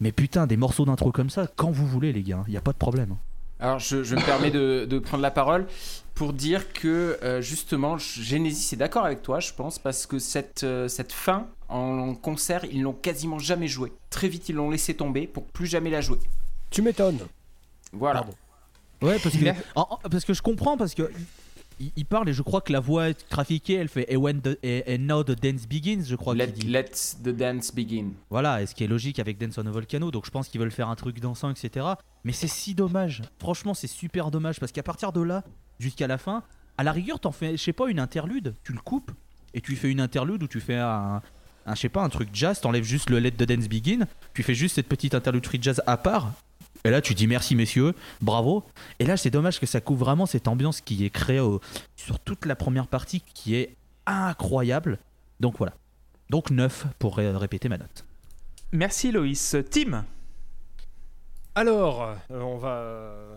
Mais 0.00 0.12
putain, 0.12 0.46
des 0.46 0.56
morceaux 0.56 0.84
d'intro 0.84 1.12
comme 1.12 1.30
ça, 1.30 1.48
quand 1.56 1.70
vous 1.70 1.86
voulez, 1.86 2.12
les 2.12 2.22
gars, 2.22 2.44
il 2.48 2.54
y 2.54 2.56
a 2.56 2.60
pas 2.60 2.72
de 2.72 2.78
problème. 2.78 3.16
Alors, 3.60 3.78
je, 3.78 4.02
je 4.04 4.14
me 4.14 4.22
permets 4.24 4.50
de, 4.50 4.86
de 4.88 4.98
prendre 4.98 5.22
la 5.22 5.30
parole 5.30 5.66
pour 6.14 6.32
dire 6.32 6.72
que 6.72 7.18
euh, 7.22 7.40
justement, 7.40 7.98
Genesis 7.98 8.74
est 8.74 8.76
d'accord 8.78 9.04
avec 9.04 9.22
toi, 9.22 9.40
je 9.40 9.52
pense, 9.52 9.78
parce 9.78 10.06
que 10.06 10.18
cette, 10.18 10.62
euh, 10.64 10.88
cette 10.88 11.12
fin 11.12 11.46
en 11.68 12.14
concert, 12.14 12.64
ils 12.64 12.82
l'ont 12.82 12.92
quasiment 12.92 13.38
jamais 13.38 13.68
joué. 13.68 13.92
Très 14.10 14.28
vite, 14.28 14.48
ils 14.48 14.54
l'ont 14.54 14.70
laissé 14.70 14.94
tomber 14.94 15.26
pour 15.26 15.44
plus 15.44 15.66
jamais 15.66 15.90
la 15.90 16.00
jouer. 16.00 16.18
Tu 16.70 16.82
m'étonnes. 16.82 17.18
Voilà. 17.92 18.20
Pardon. 18.20 18.34
Ouais, 19.02 19.18
parce 19.22 19.36
que, 19.36 19.44
Mer- 19.44 19.56
en- 19.76 19.86
en- 19.90 20.08
parce 20.08 20.24
que 20.24 20.34
je 20.34 20.42
comprends, 20.42 20.76
parce 20.76 20.94
que 20.94 21.10
il, 21.80 21.92
il 21.96 22.04
parle 22.06 22.28
et 22.28 22.32
je 22.32 22.42
crois 22.42 22.60
que 22.60 22.72
la 22.72 22.80
voix 22.80 23.12
trafiquée, 23.14 23.74
elle 23.74 23.88
fait 23.88 24.06
And, 24.14 24.18
when 24.20 24.40
the- 24.40 24.58
and- 24.64 24.98
now 25.00 25.22
the 25.24 25.38
dance 25.40 25.66
begins, 25.66 26.04
je 26.04 26.16
crois 26.16 26.34
Let, 26.34 26.48
dit. 26.48 26.66
let 26.66 26.90
the 27.22 27.28
dance 27.28 27.74
begin. 27.74 28.10
Voilà, 28.30 28.62
et 28.62 28.66
ce 28.66 28.74
qui 28.74 28.84
est 28.84 28.88
logique 28.88 29.18
avec 29.18 29.38
Dance 29.38 29.58
on 29.58 29.66
a 29.66 29.70
Volcano, 29.70 30.10
donc 30.10 30.26
je 30.26 30.30
pense 30.30 30.48
qu'ils 30.48 30.60
veulent 30.60 30.70
faire 30.70 30.88
un 30.88 30.96
truc 30.96 31.20
dansant, 31.20 31.50
etc. 31.50 31.86
Mais 32.24 32.32
c'est 32.32 32.48
si 32.48 32.74
dommage. 32.74 33.22
Franchement, 33.38 33.74
c'est 33.74 33.86
super 33.86 34.30
dommage 34.30 34.60
parce 34.60 34.72
qu'à 34.72 34.82
partir 34.82 35.12
de 35.12 35.20
là, 35.22 35.44
jusqu'à 35.78 36.06
la 36.06 36.18
fin, 36.18 36.42
à 36.76 36.84
la 36.84 36.92
rigueur, 36.92 37.20
t'en 37.20 37.32
fais, 37.32 37.56
je 37.56 37.62
sais 37.62 37.72
pas, 37.72 37.88
une 37.88 37.98
interlude, 38.00 38.54
tu 38.64 38.72
le 38.72 38.80
coupes 38.80 39.10
et 39.54 39.60
tu 39.60 39.74
fais 39.76 39.90
une 39.90 40.00
interlude 40.00 40.42
où 40.42 40.48
tu 40.48 40.60
fais 40.60 40.76
un, 40.76 41.22
un 41.66 41.74
je 41.74 41.80
sais 41.80 41.88
pas, 41.88 42.02
un 42.02 42.08
truc 42.08 42.28
jazz, 42.32 42.60
t'enlèves 42.60 42.84
juste 42.84 43.10
le 43.10 43.18
Let 43.18 43.32
the 43.32 43.42
Dance 43.44 43.68
Begin, 43.68 44.06
tu 44.34 44.42
fais 44.42 44.54
juste 44.54 44.74
cette 44.76 44.88
petite 44.88 45.14
interlude 45.14 45.44
free 45.46 45.58
jazz 45.60 45.82
à 45.86 45.96
part. 45.96 46.32
Et 46.84 46.90
là, 46.90 47.00
tu 47.00 47.14
dis 47.14 47.26
merci 47.26 47.54
messieurs, 47.56 47.94
bravo. 48.20 48.62
Et 48.98 49.04
là, 49.04 49.16
c'est 49.16 49.30
dommage 49.30 49.58
que 49.60 49.66
ça 49.66 49.80
couvre 49.80 50.04
vraiment 50.04 50.26
cette 50.26 50.48
ambiance 50.48 50.80
qui 50.80 51.04
est 51.04 51.10
créée 51.10 51.40
au- 51.40 51.60
sur 51.96 52.18
toute 52.20 52.46
la 52.46 52.54
première 52.56 52.86
partie 52.86 53.20
qui 53.34 53.56
est 53.56 53.74
incroyable. 54.06 54.98
Donc 55.40 55.56
voilà. 55.58 55.72
Donc 56.30 56.50
9 56.50 56.86
pour 56.98 57.16
ré- 57.16 57.30
répéter 57.36 57.68
ma 57.68 57.78
note. 57.78 58.04
Merci 58.72 59.10
Loïs. 59.12 59.56
Tim 59.70 60.04
Alors, 61.54 62.02
euh, 62.02 62.14
on 62.40 62.56
va 62.58 62.68
euh, 62.76 63.36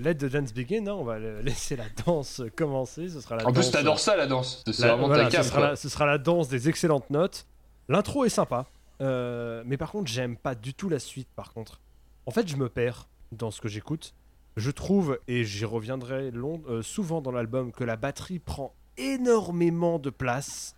let 0.00 0.14
the 0.14 0.24
dance 0.26 0.54
begin. 0.54 0.86
hein, 0.86 0.92
on 0.92 1.04
va 1.04 1.18
laisser 1.42 1.76
la 1.76 1.84
danse 2.06 2.42
commencer. 2.56 3.08
Ce 3.08 3.20
sera 3.20 3.36
la 3.36 3.42
En 3.46 3.52
plus, 3.52 3.62
danse, 3.62 3.70
t'adores 3.72 3.98
ça 3.98 4.16
la 4.16 4.26
danse. 4.26 4.62
C'est 4.66 4.86
vraiment 4.86 5.08
voilà, 5.08 5.24
ta 5.24 5.30
cam. 5.30 5.42
ce, 5.42 5.48
sera 5.48 5.58
quoi. 5.60 5.68
la, 5.70 5.76
ce 5.76 5.88
sera 5.88 6.06
la 6.06 6.18
danse 6.18 6.48
des 6.48 6.68
excellentes 6.68 7.10
notes. 7.10 7.46
L'intro 7.88 8.24
est 8.24 8.28
sympa, 8.30 8.66
euh, 9.00 9.62
mais 9.66 9.76
par 9.76 9.90
contre, 9.90 10.10
j'aime 10.10 10.36
pas 10.36 10.54
du 10.54 10.72
tout 10.72 10.88
la 10.88 10.98
suite. 11.00 11.28
Par 11.36 11.52
contre, 11.52 11.80
en 12.26 12.30
fait, 12.30 12.48
je 12.48 12.56
me 12.56 12.68
perds 12.68 13.08
dans 13.32 13.50
ce 13.50 13.60
que 13.60 13.68
j'écoute. 13.68 14.14
Je 14.56 14.70
trouve, 14.70 15.18
et 15.28 15.44
j'y 15.44 15.64
reviendrai 15.64 16.30
euh, 16.34 16.82
souvent 16.82 17.22
dans 17.22 17.32
l'album, 17.32 17.72
que 17.72 17.84
la 17.84 17.96
batterie 17.96 18.38
prend 18.38 18.74
énormément 18.98 19.98
de 19.98 20.10
place. 20.10 20.76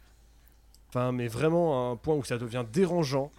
Enfin, 0.88 1.10
mais 1.10 1.26
vraiment 1.26 1.88
à 1.88 1.92
un 1.92 1.96
point 1.96 2.14
où 2.14 2.22
ça 2.22 2.38
devient 2.38 2.64
dérangeant. 2.72 3.32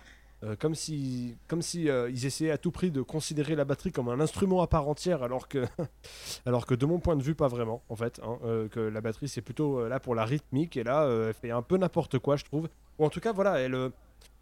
Euh, 0.44 0.58
comme 0.58 0.76
si, 0.76 1.38
comme 1.48 1.62
si 1.62 1.90
euh, 1.90 2.10
ils 2.10 2.26
essayaient 2.26 2.52
à 2.52 2.58
tout 2.58 2.70
prix 2.70 2.92
de 2.92 3.02
considérer 3.02 3.56
la 3.56 3.64
batterie 3.64 3.94
comme 3.94 4.10
un 4.10 4.20
instrument 4.20 4.62
à 4.62 4.68
part 4.68 4.88
entière, 4.90 5.24
alors 5.24 5.48
que, 5.48 5.66
alors 6.46 6.66
que 6.66 6.76
de 6.76 6.86
mon 6.86 7.00
point 7.00 7.16
de 7.16 7.24
vue, 7.24 7.34
pas 7.34 7.48
vraiment, 7.48 7.82
en 7.88 7.96
fait. 7.96 8.20
hein, 8.22 8.38
que 8.70 8.82
la 8.82 9.00
batterie, 9.00 9.30
c'est 9.30 9.42
plutôt 9.42 9.88
là 9.88 10.02
pour 10.02 10.14
la 10.14 10.26
rythmique, 10.26 10.76
et 10.76 10.84
là, 10.84 11.08
elle 11.10 11.34
fait 11.34 11.52
un 11.52 11.62
peu 11.62 11.78
n'importe 11.78 12.20
quoi, 12.20 12.36
je 12.36 12.44
trouve. 12.44 12.68
Ou 13.00 13.06
en 13.06 13.10
tout 13.10 13.22
cas, 13.22 13.32
voilà, 13.32 13.58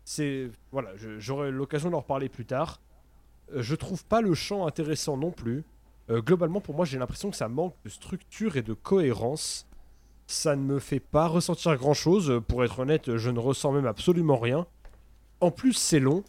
c'est, 0.04 0.50
voilà, 0.72 0.90
j'aurai 1.20 1.52
l'occasion 1.52 1.92
d'en 1.92 2.00
reparler 2.00 2.28
plus 2.28 2.46
tard. 2.46 2.82
Je 3.56 3.76
trouve 3.76 4.06
pas 4.06 4.22
le 4.22 4.34
chant 4.34 4.66
intéressant 4.66 5.18
non 5.18 5.32
plus. 5.32 5.64
Euh, 6.10 6.22
globalement, 6.22 6.62
pour 6.62 6.76
moi, 6.76 6.86
j'ai 6.86 6.98
l'impression 6.98 7.30
que 7.30 7.38
ça 7.38 7.48
manque 7.48 7.76
de 7.84 7.90
structure 7.90 8.58
et 8.58 8.62
de 8.62 8.74
cohérence. 8.74 9.68
Ça 10.28 10.56
ne 10.56 10.62
me 10.62 10.80
fait 10.80 11.00
pas 11.00 11.28
ressentir 11.28 11.76
grand 11.78 11.94
chose. 11.94 12.42
Pour 12.48 12.64
être 12.64 12.80
honnête, 12.80 13.18
je 13.18 13.30
ne 13.30 13.40
ressens 13.40 13.72
même 13.72 13.86
absolument 13.86 14.38
rien. 14.38 14.66
En 15.40 15.52
plus, 15.52 15.74
c'est 15.74 16.00
long. 16.00 16.24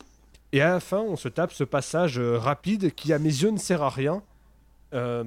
Et 0.53 0.61
à 0.61 0.74
la 0.74 0.81
fin, 0.81 1.00
on 1.00 1.16
se 1.16 1.29
tape 1.29 1.53
ce 1.53 1.64
passage 1.64 2.18
euh, 2.18 2.38
rapide 2.38 2.94
qui, 2.94 3.12
à 3.12 3.18
mes 3.18 3.29
yeux, 3.29 3.50
ne 3.50 3.59
sert 3.59 3.83
à 3.83 3.90
rien. 3.90 4.22
Euh, 4.92 5.24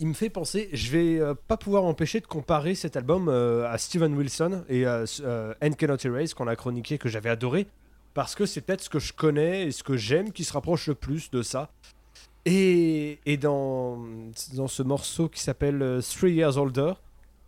il 0.00 0.08
me 0.08 0.12
fait 0.12 0.28
penser, 0.28 0.68
je 0.72 0.90
vais 0.90 1.20
pas 1.46 1.56
pouvoir 1.56 1.84
m'empêcher 1.84 2.18
de 2.20 2.26
comparer 2.26 2.74
cet 2.74 2.96
album 2.96 3.28
à 3.28 3.78
Steven 3.78 4.12
Wilson 4.14 4.64
et 4.68 4.84
à 4.84 5.04
And 5.62 5.70
Cannot 5.78 5.98
Erase 6.04 6.34
qu'on 6.34 6.48
a 6.48 6.56
chroniqué, 6.56 6.98
que 6.98 7.08
j'avais 7.08 7.30
adoré, 7.30 7.68
parce 8.14 8.34
que 8.34 8.46
c'est 8.46 8.60
peut-être 8.60 8.82
ce 8.82 8.88
que 8.90 8.98
je 9.00 9.12
connais 9.12 9.64
et 9.66 9.70
ce 9.72 9.82
que 9.82 9.96
j'aime 9.96 10.32
qui 10.32 10.44
se 10.44 10.52
rapproche 10.52 10.86
le 10.86 10.94
plus 10.94 11.30
de 11.30 11.42
ça. 11.42 11.70
Et, 12.46 13.18
et 13.26 13.36
dans, 13.36 13.98
dans 14.54 14.68
ce 14.68 14.82
morceau 14.82 15.28
qui 15.28 15.40
s'appelle 15.40 15.82
euh, 15.82 16.00
Three 16.00 16.32
Years 16.34 16.56
Older, 16.58 16.92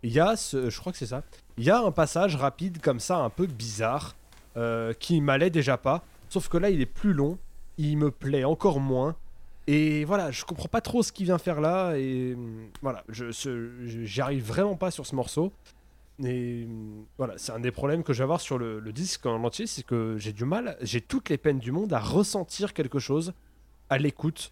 il 0.03 0.11
y 0.11 0.19
a, 0.19 0.35
ce, 0.35 0.69
je 0.69 0.79
crois 0.79 0.91
que 0.91 0.97
c'est 0.97 1.05
ça, 1.07 1.23
il 1.57 1.63
y 1.63 1.69
a 1.69 1.79
un 1.81 1.91
passage 1.91 2.35
rapide 2.35 2.81
comme 2.81 2.99
ça, 2.99 3.17
un 3.17 3.29
peu 3.29 3.45
bizarre, 3.45 4.15
euh, 4.57 4.93
qui 4.93 5.21
m'allait 5.21 5.49
déjà 5.51 5.77
pas, 5.77 6.03
sauf 6.29 6.49
que 6.49 6.57
là 6.57 6.69
il 6.71 6.81
est 6.81 6.85
plus 6.87 7.13
long, 7.13 7.37
il 7.77 7.97
me 7.97 8.09
plaît 8.11 8.43
encore 8.43 8.79
moins. 8.79 9.15
Et 9.67 10.05
voilà, 10.05 10.31
je 10.31 10.45
comprends 10.45 10.69
pas 10.69 10.81
trop 10.81 11.03
ce 11.03 11.11
qu'il 11.11 11.25
vient 11.25 11.37
faire 11.37 11.59
là, 11.61 11.95
et 11.97 12.35
voilà, 12.81 13.03
je, 13.09 13.31
ce- 13.31 13.69
je- 13.85 14.03
j'y 14.05 14.21
arrive 14.21 14.43
vraiment 14.45 14.75
pas 14.75 14.89
sur 14.91 15.05
ce 15.05 15.13
morceau. 15.13 15.51
Et 16.23 16.67
voilà, 17.17 17.35
c'est 17.37 17.51
un 17.51 17.59
des 17.59 17.71
problèmes 17.71 18.03
que 18.03 18.11
je 18.11 18.19
vais 18.19 18.23
avoir 18.23 18.41
sur 18.41 18.57
le, 18.57 18.81
disque 18.91 19.25
en 19.25 19.43
entier, 19.43 19.67
c'est 19.67 19.83
que 19.83 20.17
j'ai 20.17 20.33
du 20.33 20.45
mal, 20.45 20.77
j'ai 20.81 21.01
toutes 21.01 21.29
les 21.29 21.37
peines 21.37 21.59
du 21.59 21.71
monde 21.71 21.93
à 21.93 21.99
ressentir 21.99 22.73
quelque 22.73 22.99
chose 22.99 23.33
à 23.89 23.97
l'écoute. 23.97 24.51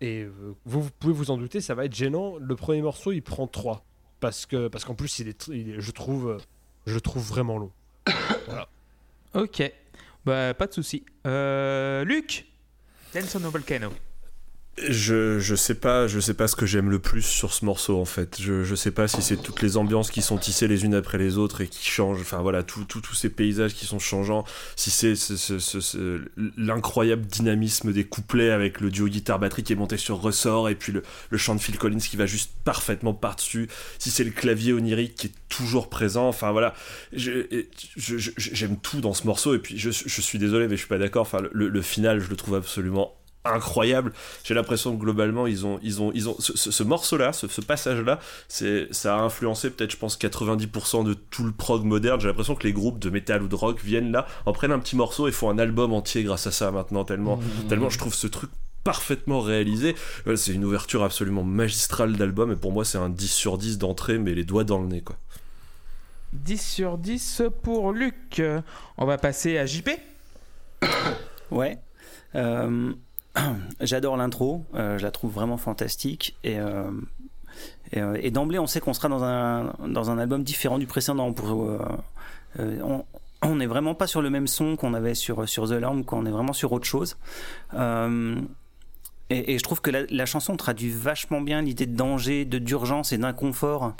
Et 0.00 0.22
euh, 0.22 0.54
vous, 0.64 0.88
pouvez 0.98 1.12
vous 1.12 1.30
en 1.30 1.36
douter, 1.36 1.60
ça 1.60 1.74
va 1.74 1.84
être 1.84 1.94
gênant. 1.94 2.36
Le 2.38 2.56
premier 2.56 2.82
morceau, 2.82 3.12
il 3.12 3.22
prend 3.22 3.46
3. 3.46 3.84
Parce 4.18 4.46
que 4.46 4.68
parce 4.68 4.84
qu'en 4.84 4.94
plus, 4.94 5.18
il 5.18 5.28
est, 5.28 5.48
je, 5.48 5.90
trouve, 5.92 6.38
je 6.86 6.98
trouve 6.98 7.26
vraiment 7.26 7.58
long. 7.58 7.72
Ok. 9.34 9.62
Bah, 10.24 10.54
pas 10.54 10.66
de 10.66 10.72
souci. 10.72 11.04
Euh, 11.26 12.04
Luc 12.04 12.46
Dance 13.14 13.36
on 13.36 13.44
a 13.44 13.48
Volcano. 13.48 13.90
Je, 14.88 15.38
je 15.40 15.54
sais 15.56 15.74
pas 15.74 16.06
je 16.08 16.20
sais 16.20 16.32
pas 16.32 16.48
ce 16.48 16.56
que 16.56 16.64
j'aime 16.64 16.88
le 16.90 16.98
plus 16.98 17.20
sur 17.20 17.52
ce 17.52 17.66
morceau 17.66 18.00
en 18.00 18.06
fait. 18.06 18.38
Je, 18.40 18.64
je 18.64 18.74
sais 18.74 18.92
pas 18.92 19.08
si 19.08 19.20
c'est 19.20 19.36
toutes 19.36 19.60
les 19.60 19.76
ambiances 19.76 20.10
qui 20.10 20.22
sont 20.22 20.38
tissées 20.38 20.68
les 20.68 20.84
unes 20.86 20.94
après 20.94 21.18
les 21.18 21.36
autres 21.36 21.60
et 21.60 21.66
qui 21.66 21.86
changent. 21.86 22.22
Enfin 22.22 22.40
voilà 22.40 22.62
tout- 22.62 22.84
tout- 22.84 23.02
tous 23.02 23.14
ces 23.14 23.28
paysages 23.28 23.74
qui 23.74 23.84
sont 23.84 23.98
changeants. 23.98 24.44
Si 24.76 24.90
c'est 24.90 25.16
ce- 25.16 25.36
ce- 25.36 25.58
ce- 25.58 25.80
ce- 25.80 26.24
l'incroyable 26.56 27.26
dynamisme 27.26 27.92
des 27.92 28.04
couplets 28.04 28.50
avec 28.50 28.80
le 28.80 28.90
duo 28.90 29.06
guitare 29.08 29.38
batterie 29.38 29.64
qui 29.64 29.74
est 29.74 29.76
monté 29.76 29.98
sur 29.98 30.18
ressort 30.22 30.70
et 30.70 30.76
puis 30.76 30.92
le, 30.92 31.02
le 31.28 31.36
chant 31.36 31.54
de 31.54 31.60
Phil 31.60 31.76
Collins 31.76 31.98
qui 31.98 32.16
va 32.16 32.24
juste 32.24 32.52
parfaitement 32.64 33.12
par 33.12 33.36
dessus 33.36 33.68
si 33.98 34.10
c'est 34.10 34.24
le 34.24 34.30
clavier 34.30 34.72
onirique 34.72 35.14
qui 35.14 35.26
est 35.26 35.32
toujours 35.50 35.90
présent. 35.90 36.26
Enfin 36.26 36.52
voilà. 36.52 36.74
J'aime 37.12 38.78
tout 38.80 39.00
dans 39.02 39.12
ce 39.14 39.26
morceau 39.26 39.54
et 39.54 39.58
puis 39.58 39.76
je, 39.78 39.90
je 39.90 40.20
suis 40.22 40.38
désolé 40.38 40.68
mais 40.68 40.76
je 40.76 40.80
suis 40.80 40.88
pas 40.88 40.96
d'accord. 40.98 41.22
Enfin 41.22 41.40
le, 41.52 41.68
le 41.68 41.82
final 41.82 42.20
je 42.20 42.30
le 42.30 42.36
trouve 42.36 42.54
absolument 42.54 43.14
incroyable 43.44 44.12
j'ai 44.44 44.52
l'impression 44.54 44.94
que 44.94 45.00
globalement 45.00 45.46
ils 45.46 45.64
ont 45.64 45.78
ils 45.82 46.02
ont 46.02 46.12
ils 46.14 46.28
ont 46.28 46.36
ce, 46.38 46.56
ce- 46.56 46.70
ce 46.70 46.82
morceau 46.82 47.16
là 47.16 47.32
ce, 47.32 47.48
ce 47.48 47.62
passage 47.62 48.00
là 48.02 48.18
c'est 48.48 48.86
ça 48.92 49.16
a 49.16 49.20
influencé 49.20 49.70
peut-être 49.70 49.90
je 49.92 49.96
pense 49.96 50.18
90% 50.18 51.04
de 51.04 51.14
tout 51.14 51.44
le 51.44 51.52
prog 51.52 51.84
moderne 51.84 52.20
j'ai 52.20 52.28
l'impression 52.28 52.54
que 52.54 52.66
les 52.66 52.74
groupes 52.74 52.98
de 52.98 53.08
métal 53.08 53.42
ou 53.42 53.48
de 53.48 53.54
rock 53.54 53.80
viennent 53.82 54.12
là 54.12 54.26
en 54.44 54.52
prennent 54.52 54.72
un 54.72 54.78
petit 54.78 54.94
morceau 54.96 55.26
et 55.26 55.32
font 55.32 55.48
un 55.48 55.58
album 55.58 55.92
entier 55.94 56.22
grâce 56.22 56.46
à 56.46 56.50
ça 56.50 56.70
maintenant 56.70 57.04
tellement 57.04 57.40
tellement 57.68 57.88
je 57.88 57.98
trouve 57.98 58.14
ce 58.14 58.26
truc 58.26 58.50
parfaitement 58.84 59.40
réalisé 59.40 59.94
Euh, 60.26 60.36
c'est 60.36 60.52
une 60.52 60.64
ouverture 60.64 61.02
absolument 61.02 61.42
magistrale 61.44 62.16
d'album 62.16 62.52
et 62.52 62.56
pour 62.56 62.72
moi 62.72 62.84
c'est 62.84 62.98
un 62.98 63.08
10 63.08 63.28
sur 63.32 63.56
10 63.58 63.78
d'entrée 63.78 64.18
mais 64.18 64.34
les 64.34 64.44
doigts 64.44 64.64
dans 64.64 64.80
le 64.80 64.86
nez 64.86 65.00
quoi 65.00 65.16
10 66.32 66.58
sur 66.62 66.96
10 66.98 67.42
pour 67.62 67.92
Luc. 67.92 68.40
On 68.98 69.04
va 69.06 69.18
passer 69.18 69.58
à 69.58 69.66
JP. 69.66 69.88
Ouais. 71.50 71.78
Euh, 72.36 72.92
J'adore 73.80 74.16
l'intro, 74.16 74.64
euh, 74.74 74.98
je 74.98 75.04
la 75.04 75.10
trouve 75.10 75.32
vraiment 75.32 75.56
fantastique. 75.56 76.36
Et, 76.44 76.58
euh, 76.58 76.90
euh, 77.96 78.18
et 78.20 78.30
d'emblée, 78.30 78.58
on 78.58 78.66
sait 78.66 78.80
qu'on 78.80 78.92
sera 78.94 79.08
dans 79.08 79.24
un, 79.24 79.72
dans 79.88 80.10
un 80.10 80.18
album 80.18 80.42
différent 80.42 80.78
du 80.78 80.86
précédent. 80.86 81.34
On- 82.58 83.04
n'est 83.54 83.66
vraiment 83.66 83.94
pas 83.94 84.06
sur 84.06 84.20
le 84.20 84.28
même 84.30 84.46
son 84.46 84.76
qu'on 84.76 84.92
avait 84.94 85.14
sur, 85.14 85.48
sur 85.48 85.66
The 85.68 85.72
Lamb, 85.72 86.04
qu'on 86.04 86.26
est 86.26 86.30
vraiment 86.30 86.52
sur 86.52 86.72
autre 86.72 86.84
chose. 86.86 87.16
Et, 89.32 89.58
je 89.58 89.62
trouve 89.62 89.80
que 89.80 89.90
la, 89.90 90.26
chanson 90.26 90.56
traduit 90.56 90.90
vachement 90.90 91.40
bien 91.40 91.62
l'idée 91.62 91.86
de 91.86 91.94
danger, 91.94 92.44
de 92.44 92.58
d'urgence 92.58 93.12
et 93.12 93.18
d'inconfort 93.18 93.94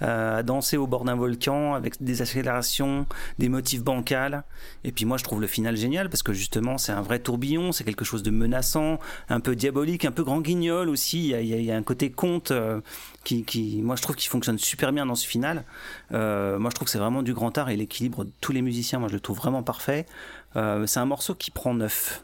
euh, 0.00 0.38
à 0.38 0.42
danser 0.44 0.76
au 0.76 0.86
bord 0.86 1.04
d'un 1.04 1.16
volcan 1.16 1.74
avec 1.74 2.00
des 2.00 2.22
accélérations, 2.22 3.04
des 3.40 3.48
motifs 3.48 3.82
bancals. 3.82 4.44
Et 4.84 4.92
puis 4.92 5.04
moi 5.04 5.16
je 5.16 5.24
trouve 5.24 5.40
le 5.40 5.48
final 5.48 5.76
génial 5.76 6.08
parce 6.08 6.22
que 6.22 6.32
justement 6.32 6.78
c'est 6.78 6.92
un 6.92 7.02
vrai 7.02 7.18
tourbillon, 7.18 7.72
c'est 7.72 7.82
quelque 7.82 8.04
chose 8.04 8.22
de 8.22 8.30
menaçant, 8.30 9.00
un 9.28 9.40
peu 9.40 9.56
diabolique, 9.56 10.04
un 10.04 10.12
peu 10.12 10.22
grand 10.22 10.40
guignol 10.40 10.88
aussi. 10.88 11.30
Il 11.30 11.64
y 11.64 11.70
a, 11.72 11.76
un 11.76 11.82
côté 11.82 12.12
conte 12.12 12.52
euh, 12.52 12.80
qui, 13.24 13.42
qui, 13.42 13.82
moi 13.82 13.96
je 13.96 14.02
trouve 14.02 14.14
qu'il 14.14 14.30
fonctionne 14.30 14.58
super 14.58 14.92
bien 14.92 15.04
dans 15.04 15.16
ce 15.16 15.26
final. 15.26 15.64
Euh, 16.12 16.60
moi 16.60 16.70
je 16.70 16.76
trouve 16.76 16.86
que 16.86 16.92
c'est 16.92 16.98
vraiment 16.98 17.24
du 17.24 17.34
grand 17.34 17.58
art 17.58 17.70
et 17.70 17.76
l'équilibre 17.76 18.24
de 18.24 18.30
tous 18.40 18.52
les 18.52 18.62
musiciens, 18.62 19.00
moi 19.00 19.08
je 19.08 19.14
le 19.14 19.20
trouve 19.20 19.38
vraiment 19.38 19.64
parfait. 19.64 20.06
c'est 20.54 21.00
un 21.00 21.06
morceau 21.06 21.34
qui 21.34 21.50
prend 21.50 21.74
neuf. 21.74 22.22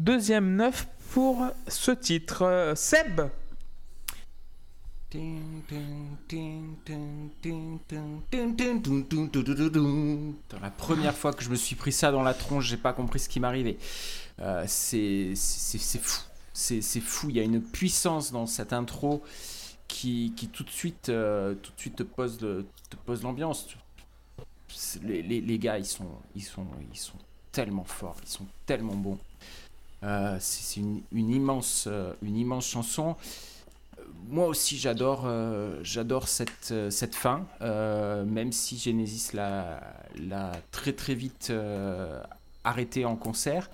Deuxième 0.00 0.56
neuf 0.56 0.88
pour 1.12 1.46
ce 1.68 1.90
titre. 1.92 2.72
Seb 2.74 3.20
la 10.62 10.70
première 10.70 11.14
fois 11.16 11.32
que 11.32 11.42
je 11.42 11.50
me 11.50 11.56
suis 11.56 11.74
pris 11.74 11.92
ça 11.92 12.12
dans 12.12 12.22
la 12.22 12.32
tronche, 12.32 12.66
j'ai 12.66 12.76
pas 12.76 12.92
compris 12.92 13.18
ce 13.18 13.28
qui 13.28 13.40
m'arrivait. 13.40 13.76
Euh, 14.40 14.64
c'est 14.66 15.34
fou. 15.34 16.22
C'est 16.52 17.00
fou. 17.00 17.28
Il 17.30 17.36
y 17.36 17.40
a 17.40 17.42
une 17.42 17.60
puissance 17.60 18.30
dans 18.30 18.46
cette 18.46 18.72
intro 18.72 19.22
qui, 19.88 20.32
tout 20.52 20.62
de 20.62 20.70
suite, 20.70 21.08
euh, 21.08 21.54
tout 21.54 21.72
de 21.72 21.80
suite 21.80 21.96
te 21.96 22.02
pose 22.04 23.22
l'ambiance. 23.22 23.66
Les, 25.02 25.22
les, 25.22 25.40
les, 25.40 25.58
gars, 25.58 25.78
ils 25.78 25.84
sont, 25.84 26.06
ils 26.36 26.44
sont, 26.44 26.66
ils 26.92 26.98
sont 26.98 27.18
tellement 27.50 27.82
forts, 27.82 28.16
ils 28.22 28.28
sont 28.28 28.46
tellement 28.66 28.94
bons. 28.94 29.18
Euh, 30.02 30.36
c'est 30.40 30.80
une, 30.80 31.02
immense, 31.12 31.86
euh, 31.86 32.12
une 32.22 32.36
immense 32.36 32.66
chanson. 32.66 33.16
Moi 34.28 34.46
aussi, 34.46 34.78
j'adore, 34.78 35.24
euh, 35.26 35.78
j'adore 35.82 36.28
cette, 36.28 37.14
fin, 37.14 37.46
même 37.60 38.52
si 38.52 38.78
Genesis 38.78 39.34
l'a, 39.34 39.80
l'a 40.16 40.52
très 40.72 40.92
très 40.92 41.14
vite 41.14 41.52
arrêté 42.64 43.04
en 43.04 43.16
concert. 43.16 43.70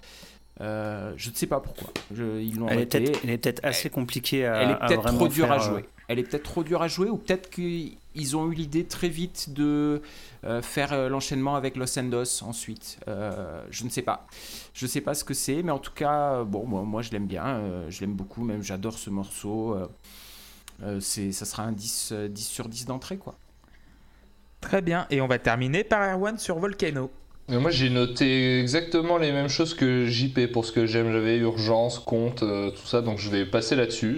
Je 0.61 1.31
ne 1.31 1.35
sais 1.35 1.47
pas 1.47 1.61
pourquoi. 1.61 1.90
ils 2.12 2.57
l'ont 2.59 2.69
elle, 2.69 2.81
est 2.81 2.87
peut-être, 2.87 3.21
elle 3.25 3.31
est 3.31 3.38
peut-être 3.38 3.64
assez 3.64 3.90
compliquée 3.90 4.47
à 4.47 4.62
Elle 4.62 4.71
est 4.71 4.77
peut-être 4.77 5.14
trop 5.14 5.29
dure 5.29 5.53
à 5.53 5.59
jouer. 5.59 5.85
Elle 6.09 6.19
est 6.19 6.23
peut-être 6.23 6.45
trop 6.45 6.62
dure 6.62 6.83
à 6.83 6.88
jouer, 6.88 7.09
ou 7.09 7.16
peut-être 7.16 7.51
qu'ils 7.51 8.37
ont 8.37 8.51
eu 8.51 8.55
l'idée 8.55 8.87
très 8.87 9.09
vite 9.09 9.53
de 9.53 10.03
euh, 10.45 10.62
faire 10.62 10.92
euh, 10.92 11.09
l'enchaînement 11.09 11.57
avec 11.57 11.77
Los 11.77 11.99
Andos 11.99 12.42
ensuite. 12.42 12.99
Euh, 13.09 13.64
je 13.71 13.85
ne 13.85 13.90
sais 13.90 14.03
pas. 14.03 14.27
Je 14.73 14.85
ne 14.85 14.90
sais 14.90 15.01
pas 15.01 15.14
ce 15.14 15.25
que 15.25 15.35
c'est, 15.35 15.62
mais 15.62 15.73
en 15.73 15.79
tout 15.79 15.92
cas, 15.92 16.45
bon, 16.45 16.64
moi, 16.64 16.83
moi 16.83 17.03
je 17.03 17.11
l'aime 17.11 17.27
bien. 17.27 17.61
je 17.88 18.01
l'aime 18.01 18.14
beaucoup, 18.14 18.45
même 18.45 18.62
j'adore 18.62 18.99
ce 18.99 19.11
morceau. 19.11 19.77
c'est, 21.01 21.33
ça 21.33 21.45
sera 21.45 21.64
un 21.64 21.73
10, 21.73 22.12
10 22.31 22.47
sur 22.47 22.69
10 22.69 22.87
d'entrée, 22.87 23.16
quoi. 23.16 23.37
Très 24.61 24.83
bien. 24.83 25.07
Et 25.11 25.21
on 25.21 25.27
va 25.27 25.38
terminer 25.38 25.85
par 25.85 26.03
Erwan 26.03 26.38
sur 26.38 26.59
Volcano. 26.59 27.11
Moi 27.49 27.71
j'ai 27.71 27.91
noté 27.91 28.59
exactement 28.61 29.19
les 29.19 29.31
mêmes 29.31 29.49
choses 29.49 29.73
que 29.75 30.07
JP 30.07 30.47
pour 30.53 30.65
ce 30.65 30.73
que 30.73 30.85
j'aime. 30.87 31.13
J'avais 31.13 31.37
urgence, 31.37 32.01
compte, 32.01 32.41
tout 32.41 32.87
ça, 32.87 33.03
donc 33.03 33.19
je 33.19 33.31
vais 33.31 33.47
passer 33.47 33.77
là-dessus. 33.77 34.17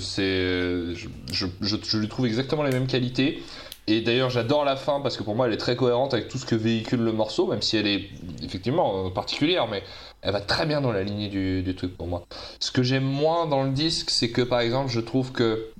c'est, 0.00 0.94
je, 0.94 1.46
je, 1.60 1.96
lui 1.98 2.08
trouve 2.08 2.26
exactement 2.26 2.62
les 2.62 2.70
mêmes 2.70 2.86
qualités. 2.86 3.42
Et 3.90 4.02
d'ailleurs, 4.02 4.30
j'adore 4.30 4.64
la 4.64 4.76
fin 4.76 5.00
parce 5.00 5.16
que 5.16 5.24
pour 5.24 5.34
moi, 5.34 5.48
elle 5.48 5.52
est 5.52 5.58
très 5.58 5.74
cohérente 5.74 6.14
avec 6.14 6.28
tout 6.28 6.38
ce 6.38 6.46
que 6.46 6.54
véhicule 6.54 7.00
le 7.00 7.12
morceau, 7.12 7.48
même 7.48 7.60
si 7.60 7.76
elle 7.76 7.88
est 7.88 8.08
effectivement 8.40 9.06
euh, 9.06 9.10
particulière, 9.10 9.66
mais 9.66 9.82
elle 10.22 10.32
va 10.32 10.40
très 10.40 10.64
bien 10.64 10.80
dans 10.80 10.92
la 10.92 11.02
lignée 11.02 11.28
du, 11.28 11.74
truc 11.74 11.96
pour 11.96 12.06
moi. 12.06 12.24
Ce 12.60 12.70
que 12.70 12.84
j'aime 12.84 13.04
moins 13.04 13.46
dans 13.46 13.64
le 13.64 13.70
disque, 13.70 14.10
c'est 14.10 14.30
que 14.30 14.42
par 14.42 14.60
exemple, 14.60 14.90
je 14.90 15.00
trouve 15.00 15.32
que 15.32 15.70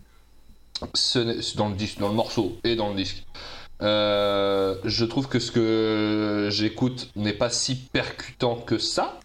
dans 1.56 1.68
le 1.68 1.74
disque, 1.76 1.98
dans 1.98 2.08
le 2.08 2.14
morceau 2.14 2.58
et 2.64 2.74
dans 2.74 2.88
le 2.88 2.96
disque, 2.96 3.24
euh, 3.82 4.76
je 4.84 5.04
trouve 5.04 5.28
que 5.28 5.38
ce 5.38 5.50
que 5.50 6.48
j'écoute 6.50 7.10
n'est 7.16 7.32
pas 7.32 7.50
si 7.50 7.76
percutant 7.76 8.56
que 8.56 8.78
ça. 8.78 9.18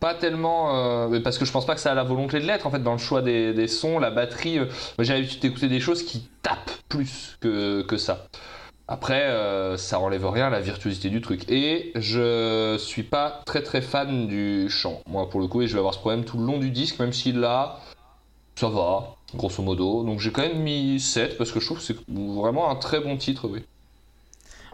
Pas 0.00 0.14
tellement 0.14 1.08
euh, 1.08 1.20
parce 1.20 1.38
que 1.38 1.44
je 1.44 1.52
pense 1.52 1.66
pas 1.66 1.74
que 1.74 1.80
ça 1.80 1.92
a 1.92 1.94
la 1.94 2.04
volonté 2.04 2.38
de 2.38 2.44
l'être 2.44 2.66
en 2.66 2.70
fait 2.70 2.82
dans 2.82 2.92
le 2.92 2.98
choix 2.98 3.22
des, 3.22 3.68
sons 3.68 3.98
la 3.98 4.10
batterie 4.10 4.58
euh, 4.58 4.66
j'ai 4.98 5.14
l'habitude 5.14 5.40
d'écouter 5.40 5.68
des 5.68 5.80
choses 5.80 6.02
qui 6.02 6.28
tapent 6.42 6.72
plus 6.88 7.38
que, 7.40 7.82
que 7.82 7.96
ça. 7.96 8.26
Après 8.86 9.26
ça 9.78 9.98
enlève 9.98 10.26
rien 10.26 10.48
à 10.48 10.50
la 10.50 10.60
virtuosité 10.60 11.08
du 11.08 11.22
truc. 11.22 11.50
Et 11.50 11.90
je 11.94 12.76
suis 12.78 13.02
pas 13.02 13.42
très 13.46 13.62
très 13.62 13.80
fan 13.80 14.28
du 14.28 14.68
chant 14.68 15.00
moi 15.06 15.30
pour 15.30 15.40
le 15.40 15.46
coup 15.46 15.62
et 15.62 15.66
je 15.66 15.72
vais 15.72 15.78
avoir 15.78 15.94
ce 15.94 16.00
problème 16.00 16.24
tout 16.24 16.38
le 16.38 16.44
long 16.44 16.58
du 16.58 16.70
disque 16.70 16.98
même 16.98 17.14
si 17.14 17.32
là 17.32 17.80
ça 18.56 18.68
va 18.68 19.16
grosso 19.36 19.62
modo 19.62 20.04
donc 20.04 20.20
j'ai 20.20 20.32
quand 20.32 20.42
même 20.42 20.62
mis 20.62 21.00
7 21.00 21.38
parce 21.38 21.52
que 21.52 21.60
je 21.60 21.66
trouve 21.66 21.78
que 21.78 21.84
c'est 21.84 21.96
vraiment 22.08 22.70
un 22.70 22.76
très 22.76 23.00
bon 23.00 23.16
titre 23.16 23.48
oui 23.48 23.64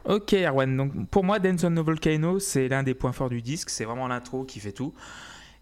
Ok, 0.07 0.33
Erwan. 0.33 0.77
Donc 0.77 1.09
pour 1.11 1.25
moi, 1.25 1.39
Dance 1.39 1.65
on 1.65 1.71
No 1.71 1.85
Volcano, 1.85 2.39
c'est 2.39 2.69
l'un 2.69 2.83
des 2.83 2.95
points 2.95 3.13
forts 3.13 3.29
du 3.29 3.43
disque. 3.43 3.71
C'est 3.71 3.85
vraiment 3.85 4.09
l'intro 4.09 4.45
qui 4.45 4.61
fait 4.61 4.73
tout. 4.73 4.95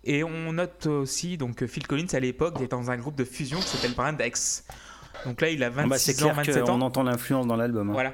Et 0.04 0.22
on 0.22 0.52
note 0.52 0.86
aussi 0.86 1.36
donc 1.36 1.66
Phil 1.66 1.86
Collins 1.86 2.06
à 2.12 2.20
l'époque 2.20 2.56
était 2.58 2.68
dans 2.68 2.90
un 2.90 2.96
groupe 2.96 3.16
de 3.16 3.24
fusion 3.24 3.58
qui 3.58 3.66
s'appelle 3.66 3.94
Brand 3.94 4.16
X. 4.24 4.64
Donc 5.24 5.40
là, 5.40 5.50
il 5.50 5.62
a 5.64 5.70
26 5.70 6.22
ah 6.22 6.24
bah, 6.24 6.30
ans, 6.30 6.34
27 6.34 6.68
ans. 6.68 6.78
On 6.78 6.82
entend 6.82 7.02
l'influence 7.02 7.46
dans 7.46 7.56
l'album. 7.56 7.90
Hein. 7.90 7.92
Voilà. 7.92 8.12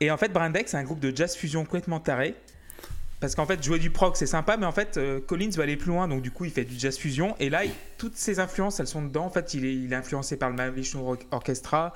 Et 0.00 0.10
en 0.10 0.16
fait, 0.16 0.32
Brand 0.32 0.54
X, 0.54 0.72
c'est 0.72 0.76
un 0.76 0.82
groupe 0.82 1.00
de 1.00 1.14
jazz 1.14 1.36
fusion 1.36 1.64
complètement 1.64 2.00
taré. 2.00 2.34
Parce 3.20 3.34
qu'en 3.34 3.44
fait, 3.44 3.62
jouer 3.62 3.78
du 3.78 3.90
prog, 3.90 4.16
c'est 4.16 4.26
sympa, 4.26 4.56
mais 4.56 4.66
en 4.66 4.72
fait, 4.72 4.96
euh, 4.96 5.20
Collins 5.20 5.50
va 5.50 5.64
aller 5.64 5.76
plus 5.76 5.90
loin, 5.90 6.08
donc 6.08 6.22
du 6.22 6.30
coup, 6.30 6.46
il 6.46 6.50
fait 6.50 6.64
du 6.64 6.78
jazz 6.78 6.96
fusion. 6.96 7.36
Et 7.38 7.50
là, 7.50 7.60
toutes 7.98 8.16
ses 8.16 8.40
influences, 8.40 8.80
elles 8.80 8.86
sont 8.86 9.02
dedans. 9.02 9.26
En 9.26 9.30
fait, 9.30 9.52
il 9.52 9.92
est, 9.92 9.94
influencé 9.94 10.38
par 10.38 10.48
le 10.48 10.56
Mahavishnu 10.56 11.00
Orchestra, 11.30 11.92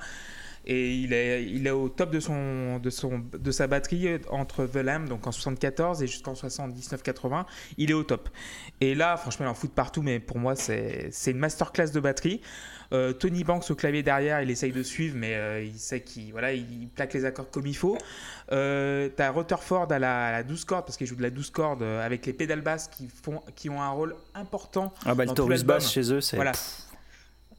et 0.67 0.93
il 0.95 1.13
est, 1.13 1.45
il 1.45 1.65
est 1.67 1.71
au 1.71 1.89
top 1.89 2.11
de, 2.11 2.19
son, 2.19 2.79
de, 2.79 2.89
son, 2.89 3.23
de 3.33 3.51
sa 3.51 3.67
batterie 3.67 4.19
entre 4.29 4.65
The 4.65 4.77
Lamb, 4.77 5.07
donc 5.07 5.25
en 5.27 5.31
74 5.31 6.03
et 6.03 6.07
jusqu'en 6.07 6.33
79-80. 6.33 7.45
Il 7.77 7.91
est 7.91 7.93
au 7.93 8.03
top. 8.03 8.29
Et 8.81 8.95
là, 8.95 9.17
franchement, 9.17 9.45
il 9.45 9.49
en 9.49 9.53
fout 9.55 9.71
partout, 9.71 10.01
mais 10.01 10.19
pour 10.19 10.37
moi, 10.37 10.55
c'est 10.55 11.11
une 11.27 11.37
masterclass 11.37 11.91
de 11.91 11.99
batterie. 11.99 12.41
Euh, 12.93 13.13
Tony 13.13 13.43
Banks 13.43 13.69
au 13.69 13.75
clavier 13.75 14.03
derrière, 14.03 14.41
il 14.41 14.49
essaye 14.49 14.71
de 14.71 14.83
suivre, 14.83 15.15
mais 15.17 15.35
euh, 15.35 15.63
il 15.63 15.77
sait 15.77 16.01
qu'il 16.01 16.31
voilà, 16.31 16.53
il 16.53 16.87
plaque 16.93 17.13
les 17.13 17.25
accords 17.25 17.49
comme 17.49 17.67
il 17.67 17.75
faut. 17.75 17.97
Euh, 18.51 19.09
T'as 19.15 19.31
Rutherford 19.31 19.91
à 19.91 19.99
la, 19.99 20.27
à 20.27 20.31
la 20.31 20.43
12 20.43 20.65
cordes, 20.65 20.85
parce 20.85 20.97
qu'il 20.97 21.07
joue 21.07 21.15
de 21.15 21.23
la 21.23 21.29
12 21.29 21.49
cordes 21.49 21.83
avec 21.83 22.25
les 22.25 22.33
pédales 22.33 22.61
basses 22.61 22.87
qui, 22.87 23.07
font, 23.07 23.41
qui 23.55 23.69
ont 23.69 23.81
un 23.81 23.89
rôle 23.89 24.15
important. 24.33 24.93
Ah 25.05 25.15
bah 25.15 25.25
dans 25.25 25.47
le 25.47 25.63
basse 25.63 25.91
chez 25.91 26.11
eux, 26.11 26.21
c'est. 26.21 26.35
Voilà 26.35 26.53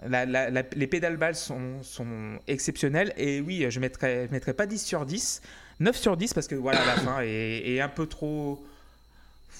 les 0.04 0.86
pédales 0.86 1.16
balles 1.16 1.36
sont, 1.36 1.82
sont, 1.82 2.38
exceptionnelles. 2.46 3.12
Et 3.16 3.40
oui, 3.40 3.66
je 3.68 3.78
ne 3.78 3.82
mettrais, 3.82 4.28
mettrais, 4.30 4.54
pas 4.54 4.66
10 4.66 4.84
sur 4.84 5.06
10, 5.06 5.40
9 5.80 5.96
sur 5.96 6.16
10 6.16 6.34
parce 6.34 6.46
que 6.46 6.54
voilà, 6.54 6.84
la 6.84 6.96
fin 6.96 7.20
est, 7.22 7.80
un 7.80 7.88
peu 7.88 8.06
trop. 8.06 8.64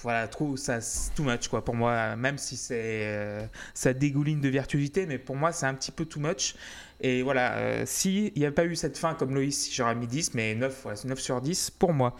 Voilà, 0.03 0.27
trop, 0.27 0.57
ça, 0.57 0.79
too 1.15 1.23
much 1.23 1.47
quoi 1.47 1.63
pour 1.65 1.75
moi, 1.75 2.15
même 2.15 2.37
si 2.37 2.55
c'est, 2.55 3.01
euh, 3.05 3.45
ça 3.73 3.93
dégouline 3.93 4.41
de 4.41 4.49
virtuosité, 4.49 5.05
mais 5.05 5.17
pour 5.17 5.35
moi 5.35 5.51
c'est 5.51 5.65
un 5.65 5.73
petit 5.73 5.91
peu 5.91 6.05
too 6.05 6.19
much. 6.19 6.55
Et 6.99 7.21
voilà, 7.21 7.53
euh, 7.57 7.83
s'il 7.85 8.31
n'y 8.35 8.45
a 8.45 8.51
pas 8.51 8.65
eu 8.65 8.75
cette 8.75 8.97
fin 8.97 9.13
comme 9.13 9.33
Loïs, 9.33 9.69
j'aurais 9.73 9.95
mis 9.95 10.07
10, 10.07 10.33
mais 10.33 10.55
9, 10.55 11.05
9 11.05 11.19
sur 11.19 11.41
10 11.41 11.71
pour 11.71 11.93
moi. 11.93 12.15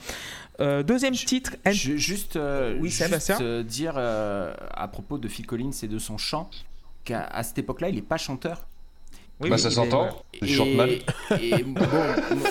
Euh, 0.59 0.83
deuxième 0.83 1.13
titre. 1.13 1.55
juste, 1.71 2.37
oui, 2.79 2.89
juste 2.89 3.41
dire 3.41 3.97
à 3.97 4.87
propos 4.91 5.17
de 5.17 5.27
Phil 5.27 5.45
Collins 5.45 5.71
et 5.81 5.87
de 5.87 5.99
son 5.99 6.17
chant, 6.17 6.49
à 7.11 7.43
cette 7.43 7.57
époque-là, 7.57 7.89
il 7.89 7.95
n'est 7.95 8.01
pas 8.01 8.17
chanteur. 8.17 8.65
Oui, 9.39 9.51
bah 9.51 9.57
ça 9.59 9.69
s'entend, 9.69 10.09
il 10.41 10.49
chante 10.49 10.73
mal. 10.73 10.89
Et 11.39 11.61
bon, 11.61 11.85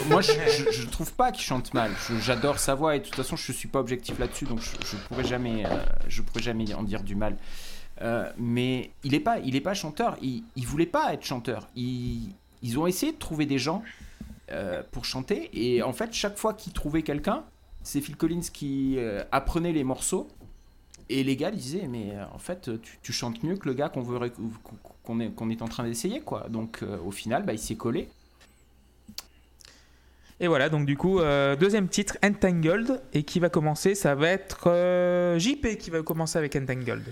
moi 0.08 0.20
je, 0.20 0.30
je, 0.70 0.86
trouve 0.86 1.12
pas 1.14 1.32
qu'il 1.32 1.42
chante 1.42 1.74
mal. 1.74 1.90
J'adore 2.20 2.60
sa 2.60 2.76
voix 2.76 2.94
et 2.94 3.00
de 3.00 3.04
toute 3.04 3.16
façon 3.16 3.34
je 3.34 3.50
suis 3.50 3.66
pas 3.66 3.80
objectif 3.80 4.18
là-dessus 4.20 4.44
donc 4.44 4.60
je, 4.60 4.70
je 4.86 4.96
pourrais 5.08 5.24
jamais, 5.24 5.66
euh, 5.66 5.68
je 6.06 6.22
pourrais 6.22 6.42
jamais 6.42 6.72
en 6.74 6.84
dire 6.84 7.02
du 7.02 7.16
mal. 7.16 7.36
Euh, 8.02 8.30
mais 8.38 8.90
il 9.02 9.14
est 9.14 9.20
pas, 9.20 9.40
il 9.40 9.56
est 9.56 9.60
pas 9.60 9.74
chanteur. 9.74 10.16
Il, 10.22 10.44
il 10.54 10.64
voulait 10.64 10.86
pas 10.86 11.12
être 11.12 11.24
chanteur. 11.24 11.66
Il, 11.74 12.32
ils 12.62 12.78
ont 12.78 12.86
essayé 12.86 13.10
de 13.10 13.18
trouver 13.18 13.46
des 13.46 13.58
gens 13.58 13.82
euh, 14.52 14.82
pour 14.92 15.04
chanter 15.04 15.50
et 15.54 15.82
en 15.82 15.92
fait 15.92 16.12
chaque 16.12 16.38
fois 16.38 16.54
qu'ils 16.54 16.72
trouvaient 16.72 17.02
quelqu'un, 17.02 17.42
c'est 17.82 18.00
Phil 18.00 18.16
Collins 18.16 18.46
qui 18.52 18.96
apprenait 19.32 19.72
les 19.72 19.84
morceaux 19.84 20.28
et 21.08 21.22
les 21.22 21.36
gars 21.36 21.52
disaient, 21.52 21.86
mais 21.88 22.14
en 22.32 22.38
fait, 22.38 22.68
tu, 23.02 23.12
chantes 23.12 23.44
mieux 23.44 23.56
que 23.56 23.68
le 23.68 23.74
gars 23.74 23.88
qu'on 23.88 24.02
veut 24.02 24.18
qu'on 25.06 25.20
est, 25.20 25.30
qu'on 25.30 25.50
est 25.50 25.62
en 25.62 25.68
train 25.68 25.84
d'essayer, 25.84 26.20
quoi. 26.20 26.46
Donc, 26.50 26.80
euh, 26.82 26.98
au 27.04 27.10
final, 27.10 27.44
bah, 27.44 27.52
il 27.52 27.58
s'est 27.58 27.76
collé. 27.76 28.08
Et 30.38 30.48
voilà, 30.48 30.68
donc 30.68 30.84
du 30.84 30.98
coup, 30.98 31.20
euh, 31.20 31.56
deuxième 31.56 31.88
titre, 31.88 32.18
Entangled, 32.22 33.00
et 33.14 33.22
qui 33.22 33.40
va 33.40 33.48
commencer, 33.48 33.94
ça 33.94 34.14
va 34.14 34.28
être 34.28 34.68
JP 35.38 35.78
qui 35.78 35.88
va 35.88 36.02
commencer 36.02 36.36
avec 36.36 36.54
Entangled. 36.56 37.04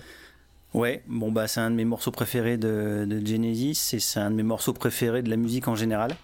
Ouais, 0.74 1.02
bon 1.06 1.30
bah 1.32 1.46
c'est 1.46 1.60
un 1.60 1.70
de 1.70 1.76
mes 1.76 1.84
morceaux 1.84 2.10
préférés 2.10 2.58
de, 2.58 3.06
de 3.08 3.24
Genesis, 3.24 3.94
et 3.94 4.00
c'est 4.00 4.20
un 4.20 4.30
de 4.30 4.36
mes 4.36 4.42
morceaux 4.42 4.74
préférés 4.74 5.22
de 5.22 5.30
la 5.30 5.36
musique 5.36 5.68
en 5.68 5.74
général. 5.74 6.16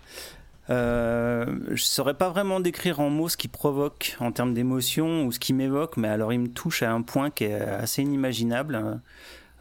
Euh, 0.70 1.46
je 1.70 1.83
saurais 1.83 2.14
pas 2.14 2.28
vraiment 2.28 2.61
décrire 2.61 3.00
en 3.00 3.11
mots 3.11 3.28
ce 3.28 3.37
qui 3.37 3.48
provoque 3.48 4.16
en 4.20 4.30
termes 4.30 4.54
d'émotion 4.54 5.24
ou 5.24 5.33
ce 5.33 5.40
qui 5.40 5.52
m'évoque, 5.52 5.96
mais 5.96 6.09
alors 6.09 6.33
il 6.33 6.40
me 6.40 6.48
touche 6.48 6.83
à 6.83 6.92
un 6.92 7.02
point 7.02 7.30
qui 7.30 7.44
est 7.44 7.61
assez 7.61 8.02
inimaginable. 8.02 9.00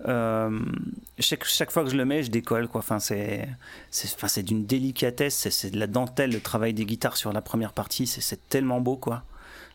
Euh, 0.08 0.60
chaque, 1.20 1.44
chaque, 1.46 1.72
fois 1.72 1.84
que 1.84 1.90
je 1.90 1.98
le 1.98 2.06
mets, 2.06 2.24
je 2.24 2.32
décolle. 2.32 2.68
Quoi. 2.68 2.80
Enfin, 2.80 3.00
c'est, 3.00 3.48
c'est, 3.92 4.14
enfin, 4.16 4.28
c'est 4.28 4.44
d'une 4.44 4.66
délicatesse, 4.66 5.50
c'est, 5.50 5.72
de 5.72 5.80
la 5.80 5.88
dentelle, 5.88 6.32
le 6.32 6.40
travail 6.40 6.74
des 6.74 6.86
guitares 6.86 7.18
sur 7.18 7.34
la 7.34 7.42
première 7.42 7.74
partie, 7.74 8.08
c'est, 8.08 8.22
c'est 8.22 8.48
tellement 8.50 8.82
beau. 8.82 8.96
Quoi. 8.96 9.24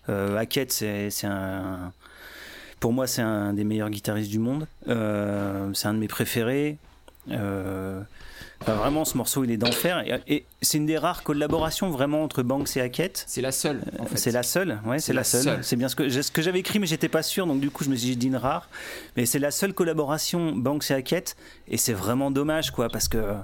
Euh, 0.09 0.37
Hackett, 0.37 0.73
c'est, 0.73 1.11
c'est 1.11 1.27
un. 1.27 1.93
Pour 2.81 2.93
moi, 2.93 3.07
c'est 3.07 3.23
un 3.23 3.53
des 3.53 3.65
meilleurs 3.65 3.91
guitaristes 3.91 4.31
du 4.31 4.39
monde. 4.39 4.67
Euh, 4.89 5.71
c'est 5.75 5.89
un 5.89 5.95
de 5.95 5.99
mes 5.99 6.09
préférés. 6.09 6.77
Euh, 8.68 8.74
vraiment, 8.74 9.05
ce 9.05 9.16
morceau, 9.16 9.44
il 9.44 9.50
est 9.50 9.57
d'enfer. 9.57 10.05
Et, 10.27 10.44
c'est 10.62 10.79
une 10.79 10.87
des 10.87 10.96
rares 10.96 11.22
collaborations 11.22 11.90
vraiment 11.90 12.22
entre 12.22 12.42
Banks 12.42 12.77
et 12.77 12.81
Hackett. 12.81 13.24
C'est 13.27 13.42
la 13.42 13.53
seule. 13.53 13.83
En 13.98 14.07
fait. 14.07 14.16
C'est 14.16 14.31
la 14.31 14.42
seule, 14.42 14.81
ouais, 14.87 14.98
c'est, 14.98 15.12
la, 15.12 15.24
seule. 15.24 15.62
C'est 15.62 15.77
bien 15.77 15.88
ce 15.88 15.96
que, 15.96 16.09
ce 16.09 16.31
que 16.31 16.42
j'avais 16.42 16.61
écrit, 16.61 16.79
mais 16.79 16.87
j'étais 16.87 17.09
pas 17.09 17.22
sûr, 17.22 17.46
donc 17.46 17.61
du 17.61 17.70
coup, 17.70 17.85
je 17.85 17.90
me 17.90 17.96
suis 17.96 18.16
dit 18.16 18.27
une 18.29 18.37
rare. 18.37 18.68
Mais 19.16 19.27
c'est 19.27 19.38
la 19.38 19.50
seule 19.50 19.74
collaboration 19.74 20.53
Banks 20.53 20.90
et 20.90 20.94
Hackett, 20.94 21.37
et 21.68 21.77
c'est 21.77 21.92
vraiment 21.92 22.31
dommage, 22.31 22.70
quoi, 22.70 22.88
parce 22.88 23.09
que, 23.09 23.35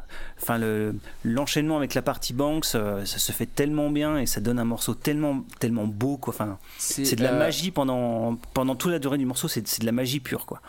enfin, 0.40 0.59
le, 0.59 0.94
l'enchaînement 1.24 1.76
avec 1.76 1.94
la 1.94 2.02
partie 2.02 2.33
Banks, 2.33 2.74
euh, 2.74 3.04
ça 3.04 3.18
se 3.18 3.33
fait 3.33 3.46
tellement 3.46 3.90
bien 3.90 4.18
et 4.18 4.26
ça 4.26 4.40
donne 4.40 4.59
un 4.59 4.64
morceau 4.64 4.94
tellement, 4.94 5.44
tellement 5.59 5.87
beau, 5.87 6.16
quoi. 6.16 6.33
Enfin, 6.33 6.59
c'est, 6.78 7.16
de 7.16 7.22
la 7.22 7.33
euh... 7.33 7.38
magie 7.38 7.70
pendant, 7.70 8.37
pendant 8.54 8.74
toute 8.74 8.92
la 8.92 8.98
durée 8.98 9.18
du 9.18 9.26
morceau, 9.26 9.48
c'est 9.48 9.80
de 9.80 9.87
la 9.87 9.92
magie 9.92 10.20
pure, 10.20 10.46
quoi. 10.46 10.62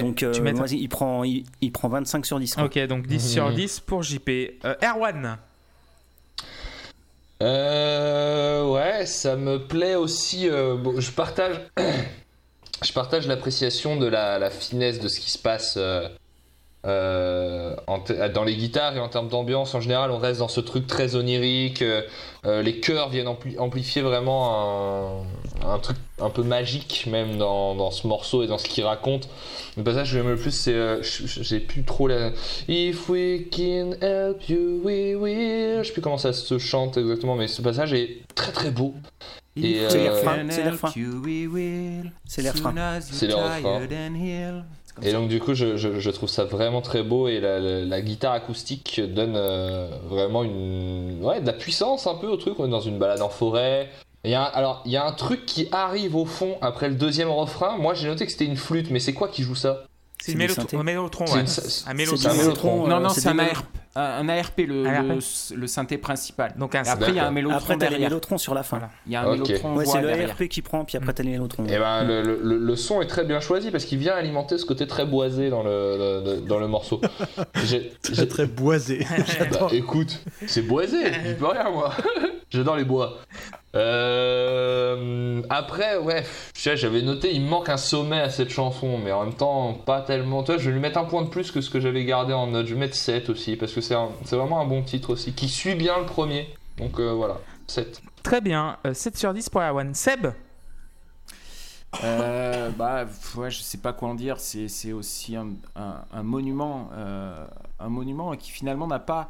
Donc, 0.00 0.22
euh, 0.22 0.52
moi, 0.54 0.66
il, 0.70 0.88
prend, 0.88 1.24
il, 1.24 1.44
il, 1.60 1.72
prend 1.72 1.88
25 1.88 2.26
sur 2.26 2.38
10. 2.38 2.54
Quoi. 2.54 2.64
Ok, 2.64 2.78
donc 2.86 3.06
10 3.06 3.32
sur 3.32 3.52
10 3.52 3.80
pour 3.80 4.02
JP. 4.02 4.28
Euh, 4.64 4.74
Erwan 4.82 5.38
euh, 7.42 8.70
Ouais, 8.70 9.06
ça 9.06 9.36
me 9.36 9.58
plaît 9.58 9.94
aussi. 9.94 10.48
Euh, 10.48 10.76
bon, 10.76 11.00
je 11.00 11.10
partage. 11.10 11.60
je 12.84 12.92
partage 12.92 13.26
l'appréciation 13.26 13.96
de 13.96 14.06
la, 14.06 14.38
la, 14.38 14.50
finesse 14.50 15.00
de 15.00 15.08
ce 15.08 15.20
qui 15.20 15.30
se 15.30 15.38
passe 15.38 15.78
euh, 16.86 17.48
euh, 17.68 17.76
en 17.86 18.02
dans 18.32 18.44
les 18.44 18.56
guitares 18.56 18.96
et 18.96 19.00
en 19.00 19.08
termes 19.08 19.28
d'ambiance. 19.28 19.74
En 19.74 19.80
général, 19.80 20.10
on 20.10 20.18
reste 20.18 20.40
dans 20.40 20.48
ce 20.48 20.60
truc 20.60 20.86
très 20.86 21.16
onirique. 21.16 21.82
les 22.44 22.80
chœurs 22.80 23.08
viennent 23.08 23.28
ampli 23.28 23.58
amplifier 23.58 24.02
vraiment 24.02 25.24
un, 25.64 25.68
un, 25.68 25.78
truc 25.78 25.96
un 26.20 26.30
peu 26.30 26.42
magique, 26.42 27.06
même 27.10 27.38
dans, 27.38 27.74
dans 27.74 27.90
ce 27.90 28.06
morceau 28.06 28.42
et 28.42 28.46
dans 28.46 28.58
ce 28.58 28.68
qu'il 28.68 28.84
raconte. 28.84 29.28
Le 29.76 29.84
passage 29.84 30.10
que 30.10 30.16
j'aime 30.16 30.28
le 30.28 30.36
plus, 30.36 30.50
c'est. 30.50 30.74
Euh, 30.74 31.02
j'ai 31.02 31.60
plus 31.60 31.84
trop 31.84 32.08
la. 32.08 32.32
If 32.68 33.08
we 33.08 33.42
can 33.50 33.92
help 34.00 34.48
you, 34.48 34.80
we 34.82 35.14
will. 35.14 35.78
Je 35.82 35.86
sais 35.86 35.92
plus 35.92 36.02
comment 36.02 36.18
ça 36.18 36.32
se 36.32 36.58
chante 36.58 36.96
exactement, 36.96 37.36
mais 37.36 37.48
ce 37.48 37.62
passage 37.62 37.92
est 37.92 38.22
très 38.34 38.52
très 38.52 38.70
beau. 38.70 38.94
Et 39.56 39.80
euh, 39.80 39.88
c'est 39.88 39.98
les 39.98 40.08
refrains. 40.08 40.46
C'est 40.50 40.64
les 40.64 40.70
refrains. 40.70 40.92
C'est 42.24 42.42
les 42.42 43.34
refrains. 43.34 43.86
Et 45.02 45.12
donc 45.12 45.28
du 45.28 45.40
coup, 45.40 45.54
je, 45.54 45.76
je, 45.76 46.00
je, 46.00 46.10
trouve 46.10 46.28
ça 46.28 46.44
vraiment 46.44 46.80
très 46.80 47.02
beau 47.02 47.28
et 47.28 47.40
la, 47.40 47.60
la, 47.60 47.84
la 47.84 48.00
guitare 48.00 48.32
acoustique 48.32 49.00
donne 49.00 49.34
euh, 49.36 49.88
vraiment 50.08 50.42
une, 50.44 51.18
ouais, 51.22 51.40
de 51.40 51.46
la 51.46 51.52
puissance 51.52 52.06
un 52.06 52.14
peu 52.14 52.26
au 52.26 52.36
truc. 52.36 52.58
On 52.58 52.66
est 52.66 52.70
dans 52.70 52.80
une 52.80 52.98
balade 52.98 53.22
en 53.22 53.28
forêt. 53.28 53.90
Il 54.24 54.30
y 54.30 54.34
a, 54.34 54.42
alors, 54.42 54.82
il 54.84 54.92
y 54.92 54.96
a 54.96 55.06
un 55.06 55.12
truc 55.12 55.46
qui 55.46 55.68
arrive 55.70 56.16
au 56.16 56.24
fond 56.24 56.58
après 56.60 56.88
le 56.88 56.96
deuxième 56.96 57.30
refrain. 57.30 57.78
Moi, 57.78 57.94
j'ai 57.94 58.08
noté 58.08 58.26
que 58.26 58.32
c'était 58.32 58.44
une 58.46 58.56
flûte, 58.56 58.90
mais 58.90 58.98
c'est 58.98 59.14
quoi 59.14 59.28
qui 59.28 59.42
joue 59.42 59.54
ça? 59.54 59.84
C'est 60.20 60.32
un 60.34 60.36
mélotron, 60.36 60.82
mélotron, 60.82 61.24
ouais. 61.26 61.44
Un 61.86 61.94
mélotron. 61.94 62.34
Mélotron. 62.34 62.86
Non, 62.88 63.00
non, 63.00 63.08
c'est 63.10 63.28
un 63.28 63.38
ARP. 63.38 63.66
Un 63.96 64.28
ARP, 64.28 64.58
le, 64.58 64.86
ARP. 64.86 65.06
le, 65.08 65.56
le, 65.56 65.66
synthé 65.66 65.98
principal. 65.98 66.54
Donc 66.56 66.76
un 66.76 66.82
après, 66.86 67.08
il 67.10 67.16
y 67.16 67.18
a 67.18 67.26
un 67.26 67.32
mélotron 67.32 67.58
Après, 67.58 67.76
derrière. 67.76 68.08
mélotrons 68.10 68.38
sur 68.38 68.54
la 68.54 68.62
fin. 68.62 68.78
Voilà. 68.78 68.92
Il 69.06 69.12
y 69.12 69.16
a 69.16 69.22
un 69.22 69.26
Ok. 69.32 69.48
mélotron 69.48 69.74
Ouais, 69.76 69.84
c'est 69.86 70.00
le. 70.00 70.10
ARP 70.24 70.46
qui 70.48 70.62
prend, 70.62 70.84
puis 70.84 70.96
après, 70.96 71.12
t'as 71.14 71.24
les 71.24 71.30
mélotrons. 71.30 71.64
Et 71.66 71.78
ben, 71.78 72.04
le, 72.04 72.22
le, 72.22 72.58
le 72.58 72.76
son 72.76 73.00
est 73.02 73.06
très 73.06 73.24
bien 73.24 73.40
choisi 73.40 73.70
parce 73.72 73.84
qu'il 73.84 73.98
vient 73.98 74.14
alimenter 74.14 74.56
ce 74.58 74.66
côté 74.66 74.86
très 74.86 75.04
boisé 75.04 75.50
dans 75.50 75.62
le, 75.64 76.22
le- 76.24 76.40
dans 76.42 76.58
le 76.60 76.68
morceau. 76.68 77.00
J'ai- 77.64 77.92
Très 78.02 78.26
très 78.26 78.46
boisé. 78.46 79.04
Bah, 79.50 79.68
écoute, 79.72 80.20
c'est 80.46 80.62
boisé, 80.62 80.98
je 81.26 81.32
peux 81.34 81.46
rien 81.46 81.68
moi. 81.70 81.92
J'adore 82.50 82.76
les 82.76 82.84
bois. 82.84 83.18
Euh, 83.74 85.42
après, 85.50 85.98
ouais, 85.98 86.24
j'avais 86.54 87.02
noté, 87.02 87.34
il 87.34 87.42
me 87.42 87.48
manque 87.48 87.68
un 87.68 87.76
sommet 87.76 88.20
à 88.20 88.30
cette 88.30 88.50
chanson, 88.50 88.98
mais 88.98 89.12
en 89.12 89.24
même 89.24 89.34
temps, 89.34 89.74
pas 89.74 90.00
tellement. 90.00 90.42
Toi, 90.42 90.56
je 90.58 90.66
vais 90.68 90.72
lui 90.74 90.80
mettre 90.80 90.98
un 90.98 91.04
point 91.04 91.22
de 91.22 91.28
plus 91.28 91.50
que 91.50 91.60
ce 91.60 91.70
que 91.70 91.80
j'avais 91.80 92.04
gardé 92.04 92.32
en 92.32 92.46
note. 92.46 92.66
Je 92.66 92.74
vais 92.74 92.80
mettre 92.80 92.96
7 92.96 93.28
aussi, 93.30 93.56
parce 93.56 93.72
que 93.72 93.80
c'est 93.80 93.94
un- 93.94 94.10
vraiment 94.30 94.60
un 94.60 94.66
bon 94.66 94.82
titre 94.82 95.10
aussi, 95.10 95.32
qui 95.32 95.48
suit 95.48 95.74
bien 95.74 95.98
le 95.98 96.06
premier. 96.06 96.48
Donc 96.78 96.98
euh, 97.00 97.12
voilà, 97.12 97.38
7. 97.66 98.00
Très 98.22 98.40
bien. 98.40 98.78
Euh, 98.86 98.94
7 98.94 99.16
sur 99.16 99.34
10 99.34 99.48
pour 99.50 99.60
Erwan. 99.62 99.94
Seb? 99.94 100.28
Euh, 102.04 102.68
bah, 102.70 103.06
ouais, 103.36 103.50
je 103.50 103.60
sais 103.60 103.78
pas 103.78 103.92
quoi 103.92 104.08
en 104.10 104.14
dire. 104.14 104.38
C'est 104.40 104.92
aussi 104.92 105.36
un, 105.36 105.48
un, 105.76 106.02
un 106.12 106.22
monument, 106.22 106.90
euh, 106.94 107.46
un 107.80 107.88
monument 107.88 108.34
qui 108.36 108.50
finalement 108.50 108.86
n'a 108.86 108.98
pas 108.98 109.28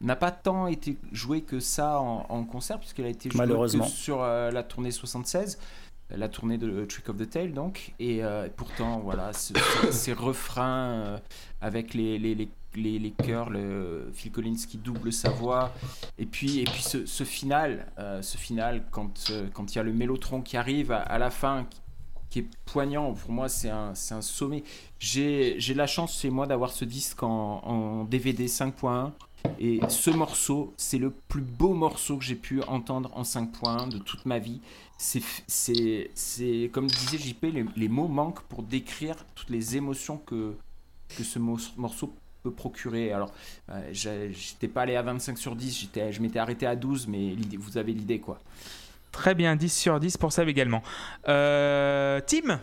n'a 0.00 0.16
pas 0.16 0.30
tant 0.30 0.66
été 0.66 0.98
joué 1.12 1.40
que 1.42 1.58
ça 1.60 2.00
en, 2.00 2.26
en 2.28 2.44
concert 2.44 2.78
puisqu'elle 2.78 3.06
a 3.06 3.10
été 3.10 3.30
jouée 3.30 3.38
Malheureusement. 3.38 3.84
sur 3.86 4.22
euh, 4.22 4.50
la 4.50 4.62
tournée 4.62 4.90
76 4.90 5.58
la 6.10 6.28
tournée 6.28 6.56
de 6.56 6.84
Trick 6.84 7.08
of 7.08 7.16
the 7.16 7.28
Tail 7.28 7.52
donc. 7.52 7.92
Et 7.98 8.22
euh, 8.22 8.48
pourtant 8.54 9.00
voilà 9.00 9.32
ce- 9.32 9.54
ce- 9.54 9.90
ces 9.92 10.12
refrains 10.12 10.90
euh, 10.92 11.18
avec 11.60 11.94
les 11.94 12.18
les, 12.18 12.34
les, 12.36 12.48
les, 12.76 12.98
les 13.00 13.10
chœurs 13.10 13.50
le 13.50 14.10
Phil 14.14 14.30
Collins 14.30 14.54
qui 14.68 14.76
double 14.78 15.12
sa 15.12 15.30
voix. 15.30 15.72
Et 16.18 16.26
puis 16.26 16.60
et 16.60 16.64
puis 16.64 16.82
ce, 16.82 17.06
ce 17.06 17.24
final 17.24 17.86
euh, 17.98 18.22
ce 18.22 18.38
final 18.38 18.84
quand 18.92 19.30
euh, 19.30 19.48
quand 19.52 19.72
il 19.74 19.78
y 19.78 19.80
a 19.80 19.82
le 19.82 19.92
mélotron 19.92 20.42
qui 20.42 20.56
arrive 20.56 20.92
à, 20.92 20.98
à 21.00 21.18
la 21.18 21.30
fin 21.30 21.66
qui, 21.68 21.80
qui 22.30 22.38
est 22.40 22.48
poignant 22.66 23.12
pour 23.14 23.32
moi 23.32 23.48
c'est 23.48 23.70
un 23.70 23.94
un 24.10 24.20
sommet. 24.22 24.62
J'ai 25.00 25.56
j'ai 25.58 25.74
la 25.74 25.88
chance 25.88 26.20
chez 26.20 26.30
moi 26.30 26.46
d'avoir 26.46 26.70
ce 26.70 26.84
disque 26.84 27.22
en, 27.24 27.58
en 27.64 28.04
DVD 28.04 28.46
5.1 28.46 29.10
et 29.58 29.80
ce 29.88 30.10
morceau, 30.10 30.72
c'est 30.76 30.98
le 30.98 31.10
plus 31.10 31.40
beau 31.42 31.74
morceau 31.74 32.16
que 32.16 32.24
j'ai 32.24 32.34
pu 32.34 32.62
entendre 32.62 33.10
en 33.14 33.22
5.1 33.22 33.88
de 33.88 33.98
toute 33.98 34.26
ma 34.26 34.38
vie. 34.38 34.60
C'est, 34.98 36.70
comme 36.72 36.86
disait 36.86 37.18
JP, 37.18 37.46
les, 37.76 37.88
mots 37.88 38.08
manquent 38.08 38.42
pour 38.42 38.62
décrire 38.62 39.16
toutes 39.34 39.50
les 39.50 39.76
émotions 39.76 40.16
que, 40.18 40.54
ce 41.22 41.38
mo- 41.38 41.58
morceau 41.76 42.14
peut 42.42 42.50
procurer. 42.50 43.12
Alors, 43.12 43.32
euh, 43.70 43.90
j'étais 43.92 44.68
pas 44.68 44.82
allé 44.82 44.96
à 44.96 45.02
25 45.02 45.36
sur 45.38 45.54
10, 45.56 45.80
j'étais, 45.80 46.12
je 46.12 46.20
m'étais 46.22 46.38
arrêté 46.38 46.66
à 46.66 46.76
12, 46.76 47.06
mais 47.08 47.34
vous 47.58 47.76
avez 47.78 47.92
l'idée 47.92 48.20
quoi. 48.20 48.38
Très 49.12 49.34
bien, 49.34 49.56
10 49.56 49.72
sur 49.72 49.98
10 50.00 50.16
pour 50.16 50.32
Seb 50.32 50.48
également. 50.48 50.82
Euh, 51.28 52.20
Tim? 52.26 52.60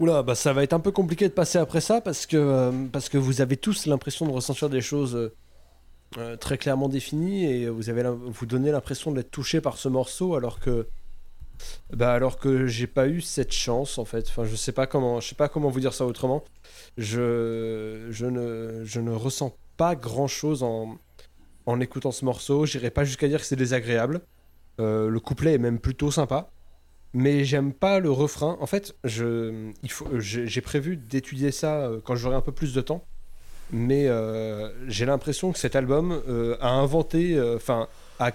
Oula, 0.00 0.24
bah 0.24 0.34
ça 0.34 0.52
va 0.52 0.64
être 0.64 0.72
un 0.72 0.80
peu 0.80 0.90
compliqué 0.90 1.28
de 1.28 1.32
passer 1.32 1.58
après 1.58 1.80
ça 1.80 2.00
parce 2.00 2.26
que, 2.26 2.36
euh, 2.36 2.72
parce 2.90 3.08
que 3.08 3.16
vous 3.16 3.40
avez 3.40 3.56
tous 3.56 3.86
l'impression 3.86 4.26
de 4.26 4.32
ressentir 4.32 4.68
des 4.68 4.80
choses 4.80 5.14
euh, 5.14 5.32
euh, 6.18 6.36
très 6.36 6.58
clairement 6.58 6.88
définies 6.88 7.44
et 7.44 7.68
vous, 7.68 7.90
avez 7.90 8.02
vous 8.10 8.46
donnez 8.46 8.72
l'impression 8.72 9.12
d'être 9.12 9.30
touché 9.30 9.60
par 9.60 9.76
ce 9.76 9.88
morceau 9.88 10.34
alors 10.34 10.58
que 10.58 10.88
bah 11.92 12.12
alors 12.12 12.38
que 12.38 12.66
j'ai 12.66 12.88
pas 12.88 13.06
eu 13.06 13.20
cette 13.20 13.52
chance 13.52 13.98
en 13.98 14.04
fait. 14.04 14.26
Enfin, 14.28 14.44
je 14.44 14.56
sais 14.56 14.72
pas 14.72 14.88
comment, 14.88 15.20
je 15.20 15.28
sais 15.28 15.36
pas 15.36 15.48
comment 15.48 15.70
vous 15.70 15.78
dire 15.80 15.94
ça 15.94 16.04
autrement. 16.04 16.42
Je, 16.98 18.08
je, 18.10 18.26
ne, 18.26 18.82
je 18.84 19.00
ne 19.00 19.12
ressens 19.12 19.56
pas 19.76 19.94
grand 19.94 20.26
chose 20.26 20.64
en, 20.64 20.98
en 21.66 21.80
écoutant 21.80 22.10
ce 22.10 22.24
morceau. 22.24 22.66
J'irai 22.66 22.90
pas 22.90 23.04
jusqu'à 23.04 23.28
dire 23.28 23.38
que 23.38 23.46
c'est 23.46 23.54
désagréable. 23.54 24.22
Le 24.78 25.18
couplet 25.20 25.54
est 25.54 25.58
même 25.58 25.78
plutôt 25.78 26.10
sympa 26.10 26.50
mais 27.14 27.44
j'aime 27.44 27.72
pas 27.72 28.00
le 28.00 28.10
refrain. 28.10 28.58
En 28.60 28.66
fait, 28.66 28.94
je, 29.04 29.70
il 29.82 29.90
faut, 29.90 30.06
j'ai 30.18 30.60
prévu 30.60 30.96
d'étudier 30.96 31.50
ça 31.52 31.86
euh, 31.86 32.00
quand 32.04 32.16
j'aurai 32.16 32.36
un 32.36 32.40
peu 32.42 32.52
plus 32.52 32.74
de 32.74 32.80
temps, 32.80 33.04
mais 33.70 34.08
euh, 34.08 34.68
j'ai 34.88 35.06
l'impression 35.06 35.52
que 35.52 35.58
cet 35.58 35.76
album 35.76 36.20
euh, 36.28 36.56
a 36.60 36.70
inventé, 36.70 37.34
euh, 37.36 37.56
enfin, 37.56 37.88
a- 38.18 38.32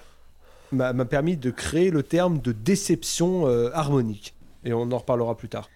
m'a 0.71 1.05
permis 1.05 1.35
de 1.37 1.51
créer 1.51 1.91
le 1.91 2.03
terme 2.03 2.39
de 2.39 2.51
déception 2.51 3.47
euh, 3.47 3.69
harmonique, 3.73 4.33
et 4.63 4.73
on 4.73 4.91
en 4.91 4.97
reparlera 4.97 5.35
plus 5.35 5.49
tard. 5.49 5.69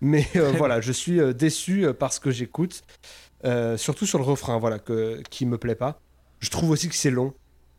Mais 0.00 0.26
euh, 0.36 0.50
voilà, 0.56 0.80
je 0.80 0.92
suis 0.92 1.20
euh, 1.20 1.32
déçu 1.32 1.86
euh, 1.86 1.92
par 1.92 2.12
ce 2.12 2.18
que 2.20 2.30
j'écoute, 2.30 2.82
euh, 3.44 3.76
surtout 3.76 4.04
sur 4.06 4.18
le 4.18 4.24
refrain, 4.24 4.58
voilà, 4.58 4.78
que, 4.78 5.22
qui 5.30 5.46
me 5.46 5.58
plaît 5.58 5.76
pas. 5.76 6.00
Je 6.40 6.50
trouve 6.50 6.70
aussi 6.70 6.88
que 6.88 6.94
c'est 6.96 7.10
long, 7.10 7.34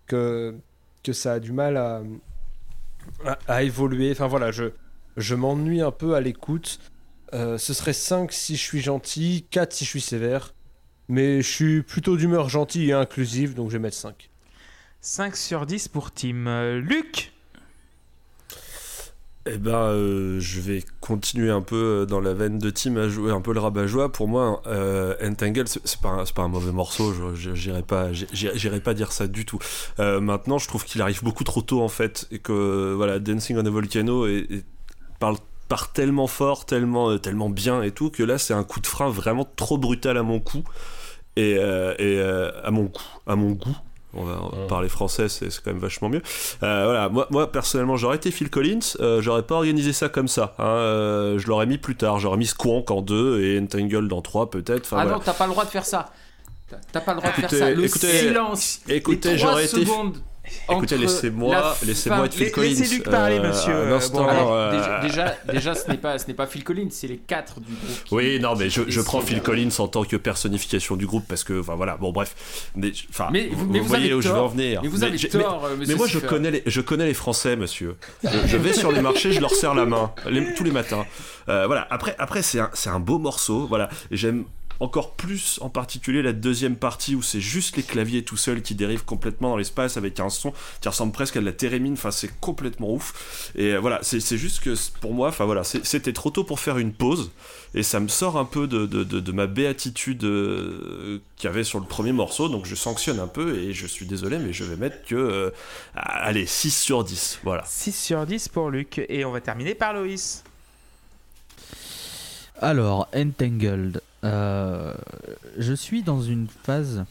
que, 0.08 0.56
que 1.04 1.12
ça 1.13 1.34
a 1.34 1.39
du 1.39 1.52
mal 1.52 1.76
à, 1.78 2.02
à, 3.48 3.63
évoluer. 3.63 4.12
Enfin 4.12 4.28
voilà, 4.28 4.52
je, 4.52 4.65
je 5.17 5.36
m'ennuie 5.36 5.82
un 5.82 5.91
peu 5.91 6.15
à 6.15 6.22
l'écoute. 6.22 6.80
Euh, 7.34 7.58
ce 7.58 7.74
serait 7.74 7.93
5 7.93 8.32
si 8.32 8.56
je 8.56 8.62
suis 8.62 8.82
gentil, 8.82 9.45
4 9.52 9.74
si 9.74 9.86
je 9.86 9.89
suis 9.89 10.02
sévère. 10.02 10.54
Mais 11.08 11.41
je 11.41 11.50
suis 11.50 11.82
plutôt 11.82 12.17
d'humeur 12.17 12.50
gentille 12.50 12.89
et 12.89 12.93
inclusive, 12.93 13.56
donc 13.56 13.69
je 13.69 13.74
vais 13.74 13.80
mettre 13.80 13.98
5. 13.98 14.30
5 15.02 15.36
sur 15.36 15.65
10 15.65 15.88
pour 15.88 16.12
Tim. 16.12 16.45
Euh, 16.48 16.80
Luc 16.80 17.32
Eh 19.45 19.58
ben, 19.58 19.71
euh, 19.73 20.39
je 20.39 20.60
vais 20.60 20.84
continuer 20.99 21.49
un 21.49 21.62
peu 21.62 21.75
euh, 22.02 22.06
dans 22.06 22.19
la 22.19 22.34
veine 22.34 22.60
de 22.60 22.69
Tim 22.69 22.97
à 22.97 23.08
jouer 23.08 23.32
un 23.32 23.41
peu 23.41 23.54
le 23.54 23.60
rabat-joie. 23.60 24.12
Pour 24.12 24.28
moi, 24.28 24.62
euh, 24.67 25.15
Entangle, 25.25 25.63
c'est 25.67 25.99
pas, 26.02 26.10
un- 26.10 26.23
pas 26.25 26.43
un 26.43 26.49
mauvais 26.49 26.71
morceau. 26.71 27.13
J'irai 27.36 27.82
pas, 27.82 28.12
j'irai 28.13 28.80
pas 28.82 28.93
dire 28.93 29.12
ça 29.12 29.28
du 29.28 29.45
tout. 29.45 29.58
Euh, 29.99 30.19
maintenant, 30.19 30.58
je 30.60 30.67
trouve 30.67 30.84
qu'il 30.86 31.02
arrive 31.02 31.23
beaucoup 31.23 31.43
trop 31.45 31.62
tôt 31.62 31.82
en 31.82 31.88
fait, 31.88 32.28
et 32.32 32.39
que 32.39 32.93
voilà, 32.95 33.17
Dancing 33.19 33.58
on 33.58 33.65
a 33.65 33.69
Volcano 33.69 34.28
parle 35.19 35.38
part 35.67 35.93
tellement 35.93 36.28
fort, 36.28 36.65
tellement, 36.65 37.17
tellement 37.17 37.49
bien 37.49 37.82
et 37.82 37.91
tout, 37.91 38.10
que 38.10 38.23
là, 38.23 38.38
c'est 38.38 38.54
un 38.54 38.63
coup 38.63 38.82
de 38.82 38.88
frein 38.88 39.10
vraiment 39.10 39.45
trop 39.56 39.78
brutal 39.78 40.17
à 40.17 40.23
mon 40.23 40.39
coup 40.39 40.63
et, 41.38 41.54
et 41.54 42.21
à 42.21 42.71
mon 42.71 42.84
goût, 42.86 43.02
à 43.25 43.36
mon 43.36 43.52
goût. 43.52 43.75
On 44.15 44.24
va 44.24 44.34
Mm. 44.36 44.67
parler 44.67 44.89
français, 44.89 45.30
c'est 45.30 45.48
quand 45.63 45.72
même 45.72 45.78
vachement 45.80 46.10
mieux. 46.10 46.22
Euh, 46.63 46.84
voilà, 46.86 47.10
moi, 47.10 47.28
moi 47.30 47.52
personnellement, 47.52 47.95
j'aurais 47.95 48.15
été 48.15 48.32
Phil 48.32 48.50
Collins, 48.50 48.80
euh, 49.02 49.22
j'aurais 49.22 49.43
pas 49.43 49.54
organisé 49.56 49.93
ça 49.93 50.10
comme 50.10 50.28
ça. 50.28 50.56
hein, 50.58 50.63
euh, 50.65 51.38
je 51.38 51.48
l'aurais 51.48 51.67
mis 51.67 51.78
plus 51.78 51.95
tard, 51.95 52.17
j'aurais 52.19 52.38
mis 52.38 52.48
Squonk 52.48 52.89
en 52.89 53.02
2 53.02 53.41
et 53.43 53.60
Entangled 53.60 54.12
en 54.12 54.22
3 54.22 54.50
peut-être. 54.50 54.86
Enfin, 54.86 54.98
ah 55.00 55.04
voilà. 55.04 55.17
non, 55.17 55.24
t'as 55.24 55.34
pas 55.34 55.45
le 55.45 55.52
droit 55.52 55.63
de 55.65 55.69
faire 55.69 55.86
ça. 55.86 56.10
T'as- 56.91 57.02
pas 57.02 57.13
le 57.13 57.19
droit 57.19 57.32
de 57.32 57.36
faire 57.36 57.50
ça. 57.50 57.69
Le 57.72 57.84
écoutez, 57.86 58.19
silence. 58.19 58.80
écoutez, 58.88 59.38
j'aurais 59.38 59.65
été- 59.65 59.86
secondes 59.86 60.17
Écoutez, 60.71 60.97
laissez-moi, 60.97 61.55
la 61.55 61.75
laissez-moi 61.85 62.25
être 62.25 62.33
Phil 62.33 62.45
la- 62.45 62.51
Collins. 62.51 62.67
laissez 62.69 62.95
Luc 62.95 63.03
parler, 63.09 63.38
euh, 63.39 63.47
monsieur, 63.47 63.73
un 63.73 63.77
euh, 63.77 63.97
instant, 63.97 64.23
bon, 64.25 64.27
mais 64.27 64.39
euh, 64.51 64.71
déjà, 64.77 64.99
déjà, 65.01 65.35
déjà, 65.53 65.75
ce 65.75 65.89
n'est 65.89 65.97
pas, 65.97 66.17
ce 66.19 66.27
n'est 66.27 66.33
pas 66.33 66.45
Phil 66.47 66.63
Collins, 66.63 66.89
c'est 66.91 67.07
les 67.07 67.17
quatre 67.17 67.59
du 67.59 67.73
groupe. 67.73 68.03
qui- 68.05 68.13
Oui, 68.15 68.39
non, 68.39 68.55
mais 68.55 68.69
je, 68.69 68.81
je 68.88 69.01
prends 69.01 69.21
Phil 69.21 69.41
Collins 69.41 69.69
en 69.79 69.88
tant 69.88 70.03
que 70.03 70.15
personnification 70.15 70.95
du 70.95 71.05
groupe 71.07 71.25
parce 71.27 71.43
que, 71.43 71.59
enfin 71.59 71.75
voilà, 71.75 71.97
bon, 71.97 72.12
bref. 72.12 72.35
Mais, 72.75 72.91
enfin, 73.09 73.29
Mais 73.31 73.47
vous- 73.51 73.65
vous, 73.65 73.71
mais 73.73 73.79
vous 73.79 73.85
voyez 73.88 74.13
où 74.13 74.21
je 74.21 74.29
veux 74.29 74.39
en 74.39 74.47
venir. 74.47 74.81
Mais 74.83 74.88
vous 74.89 75.03
avez 75.03 75.17
j'ai- 75.17 75.29
tort, 75.29 75.67
Mais, 75.71 75.77
monsieur 75.77 75.95
moi, 75.95 76.07
je 76.07 76.19
connais, 76.19 76.51
les, 76.51 76.63
je 76.65 76.81
connais 76.81 77.05
les 77.07 77.13
Français, 77.13 77.55
monsieur. 77.55 77.95
Je, 78.23 78.29
je 78.47 78.57
vais 78.57 78.73
sur 78.73 78.91
les 78.91 79.01
marchés, 79.01 79.31
je 79.31 79.41
leur 79.41 79.51
serre 79.51 79.73
la 79.75 79.85
main 79.85 80.12
les- 80.29 80.53
tous 80.53 80.63
les 80.63 80.71
matins. 80.71 81.05
Euh, 81.47 81.65
voilà. 81.65 81.88
Après, 81.89 82.15
après, 82.19 82.41
c'est 82.43 82.59
un, 82.59 82.69
c'est 82.73 82.89
un 82.89 82.99
beau 82.99 83.17
morceau. 83.17 83.65
Voilà. 83.67 83.89
J'aime 84.12 84.45
encore 84.80 85.13
plus 85.15 85.58
en 85.62 85.70
particulier 85.70 86.22
la 86.22 86.32
deuxième 86.34 86.76
partie 86.78 87.15
où 87.15 87.22
c'est 87.22 87.42
juste 87.42 87.76
les 87.76 87.84
claviers 87.84 88.24
tout 88.24 88.38
seuls 88.38 88.62
qui 88.62 88.76
dérivent 88.76 89.04
complètement 89.06 89.50
dans 89.50 89.58
l'espace 89.58 89.98
avec 89.98 90.20
un 90.20 90.30
son 90.30 90.54
qui 90.82 90.88
ressemble 90.88 91.12
presque 91.12 91.36
à 91.38 91.42
de 91.42 91.46
la 91.46 91.52
thérémine. 91.52 91.94
Enfin, 91.94 92.12
c'est 92.12 92.32
complètement 92.39 92.94
ouf. 92.94 93.52
Et 93.56 93.74
euh, 93.74 93.80
voilà, 93.80 94.00
c'est 94.04 94.20
c'est 94.20 94.38
juste 94.38 94.62
que 94.62 94.74
pour 95.02 95.13
moi, 95.13 95.28
enfin 95.30 95.46
voilà, 95.46 95.63
c'était 95.63 96.13
trop 96.13 96.30
tôt 96.30 96.44
pour 96.44 96.60
faire 96.60 96.78
une 96.78 96.94
pause. 96.94 97.32
Et 97.76 97.84
ça 97.84 98.00
me 98.00 98.08
sort 98.08 98.38
un 98.38 98.46
peu 98.46 98.65
de, 98.68 98.86
de, 98.86 99.04
de- 99.04 99.20
de 99.20 99.32
ma 99.32 99.46
béatitude 99.46 100.24
euh, 100.24 101.20
qu'il 101.38 101.48
y 101.50 101.52
avait 101.54 101.63
sur 101.63 101.80
le 101.80 101.86
premier 101.86 102.13
morceau. 102.13 102.48
Donc 102.50 102.65
je 102.65 102.74
sanctionne 102.76 103.20
un 103.20 103.28
peu 103.28 103.58
et 103.60 103.74
je 103.74 103.86
suis 103.86 104.06
désolé, 104.06 104.39
mais 104.39 104.54
je 104.54 104.63
vais 104.63 104.76
mettre 104.78 105.04
que. 105.06 105.15
euh, 105.15 105.50
allez, 105.94 106.46
6 106.48 106.72
sur 106.72 107.04
10. 107.04 107.39
Voilà. 107.44 107.63
6 107.68 107.92
sur 107.92 108.26
10 108.26 108.48
pour 108.48 108.70
Luc. 108.70 109.02
Et 109.10 109.26
on 109.26 109.32
va 109.32 109.42
terminer 109.42 109.76
par 109.76 109.94
Loïs. 109.94 110.44
Alors, 112.62 113.08
Entangled. 113.15 114.02
Euh, 114.23 114.93
je 115.58 115.73
suis 115.73 116.03
dans 116.03 116.21
une 116.21 116.47
phase 116.47 117.05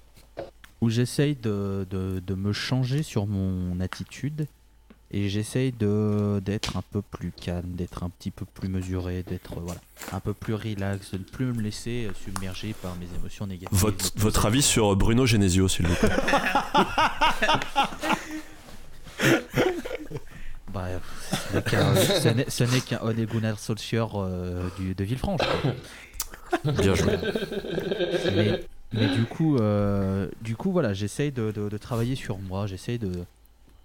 où 0.81 0.91
j'essaye 0.91 1.35
de, 1.37 1.87
de- 1.91 2.21
de 2.25 2.35
me 2.35 2.53
changer 2.53 3.03
sur 3.03 3.27
mon 3.27 3.81
attitude 3.81 4.47
et 5.11 5.31
j'essaye 5.31 5.73
de 5.73 6.41
d'être 6.45 6.77
un 6.77 6.83
peu 6.93 7.01
plus 7.01 7.33
calme, 7.33 7.71
d'être 7.73 8.03
un 8.03 8.11
petit 8.11 8.31
peu 8.31 8.45
plus 8.45 8.69
mesuré, 8.69 9.23
d'être 9.23 9.55
euh, 9.57 9.61
voilà, 9.65 9.81
un 10.13 10.21
peu 10.21 10.35
plus 10.35 10.53
relax, 10.55 11.13
de 11.13 11.19
ne 11.19 11.23
plus 11.25 11.47
me 11.47 11.63
laisser 11.63 12.07
euh, 12.07 12.13
submerger 12.25 12.75
par 12.83 12.95
mes 12.97 13.07
émotions 13.19 13.47
négatives. 13.47 13.77
Votre, 13.79 14.05
votre 14.17 14.45
avis 14.47 14.61
sur 14.63 14.95
Bruno 14.97 15.25
Genesio, 15.25 15.67
s'il 15.67 15.87
vous 15.87 15.95
plaît? 15.95 16.11
Bref, 20.73 21.01
ce 21.51 21.57
n'est 21.57 21.63
qu'un- 21.63 21.97
ce 21.97 22.29
n'est- 22.29 22.51
ce 22.51 22.65
n'est 22.65 22.81
qu'un 22.81 22.99
Ole 23.01 23.25
Gunnar 23.27 23.59
Solskjaer 23.59 24.09
euh, 24.17 24.69
du- 24.79 24.95
de 24.95 25.05
Villefranche. 25.05 25.41
quoi. 25.63 25.73
Bien 26.65 26.95
joué. 26.95 27.19
mais, 28.93 29.09
du 29.09 29.25
coup, 29.25 29.57
euh, 29.57 30.29
du 30.41 30.57
coup, 30.57 30.73
voilà, 30.73 30.95
j'essaye 30.95 31.33
de, 31.33 31.77
travailler 31.79 32.15
sur 32.15 32.39
moi, 32.39 32.67
j'essaye 32.67 32.99
de, 32.99 33.25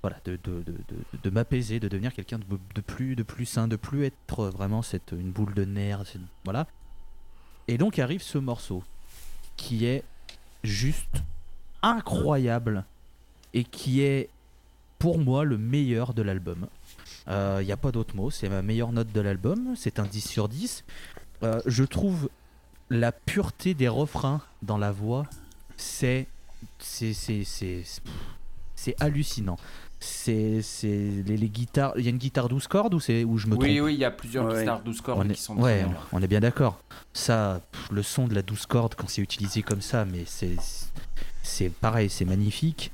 voilà, 0.02 0.18
de, 0.26 0.38
de, 0.44 1.30
m'apaiser, 1.30 1.80
de 1.80 1.88
devenir 1.88 2.14
quelqu'un 2.14 2.40
de, 2.40 2.82
plus, 2.82 3.16
de 3.16 3.24
plus 3.24 3.46
sain, 3.46 3.68
de 3.68 3.76
plus 3.76 4.06
être 4.06 4.48
vraiment 4.48 4.82
cette 4.82 5.12
une 5.12 5.32
boule 5.32 5.54
de 5.54 5.66
nerfs, 5.66 6.04
voilà. 6.46 6.68
Et 7.68 7.78
donc 7.78 8.00
arrive 8.00 8.22
ce 8.22 8.38
morceau 8.38 8.84
qui 9.56 9.86
est 9.86 10.04
juste 10.64 11.24
incroyable 11.82 12.84
et 13.54 13.64
qui 13.64 14.02
est 14.02 14.30
pour 15.00 15.18
moi 15.18 15.46
le 15.46 15.58
meilleur 15.58 16.14
de 16.14 16.22
l'album. 16.22 16.68
Il 17.28 17.66
n'y 17.66 17.72
a 17.72 17.78
pas 17.78 17.92
d'autre 17.92 18.16
mot, 18.16 18.30
c'est 18.30 18.50
ma 18.50 18.62
meilleure 18.62 18.92
note 18.92 19.12
de 19.14 19.22
l'album, 19.22 19.76
c'est 19.78 20.00
un 20.00 20.06
10 20.06 20.22
sur 20.28 20.50
10. 20.50 20.84
Euh, 21.44 21.62
je 21.66 21.84
trouve 21.84 22.30
la 22.90 23.12
pureté 23.12 23.74
des 23.74 23.88
refrains 23.88 24.42
dans 24.62 24.78
la 24.78 24.92
voix, 24.92 25.26
c'est 25.78 26.28
c'est 26.80 27.14
c'est 27.14 27.44
c'est 27.44 27.84
c'est 28.76 28.96
hallucinant. 29.02 29.58
C'est 30.00 30.62
c'est 30.62 31.24
les, 31.26 31.38
les 31.38 31.48
guitares, 31.50 31.94
il 31.98 32.04
y 32.04 32.08
a 32.08 32.10
une 32.10 32.18
guitare 32.18 32.50
12 32.50 32.68
cordes 32.68 32.94
ou 32.94 33.00
c'est 33.00 33.24
où 33.24 33.38
je 33.38 33.48
me 33.48 33.56
Oui, 33.56 33.76
trompe 33.76 33.86
oui, 33.86 33.94
il 33.94 34.00
y 34.00 34.06
a 34.06 34.12
plusieurs 34.12 34.46
Ouais. 34.46 34.60
guitares 34.60 34.82
12 34.82 35.00
cordes 35.02 35.26
on 35.26 35.30
est, 35.30 35.34
qui 35.34 35.42
sont 35.42 35.58
ouais, 35.58 35.86
on 36.12 36.22
est 36.22 36.28
bien 36.28 36.42
d'accord. 36.42 36.84
Ça, 37.14 37.62
pff, 37.72 37.90
le 37.92 38.04
son 38.04 38.28
de 38.28 38.36
la 38.36 38.42
12 38.42 38.66
cordes 38.66 38.96
quand 38.96 39.08
c'est 39.08 39.22
utilisé 39.22 39.62
comme 39.62 39.82
ça, 39.82 40.04
mais 40.04 40.24
c'est 40.26 40.58
c'est 41.42 41.70
pareil, 41.70 42.10
c'est 42.10 42.26
magnifique. 42.26 42.92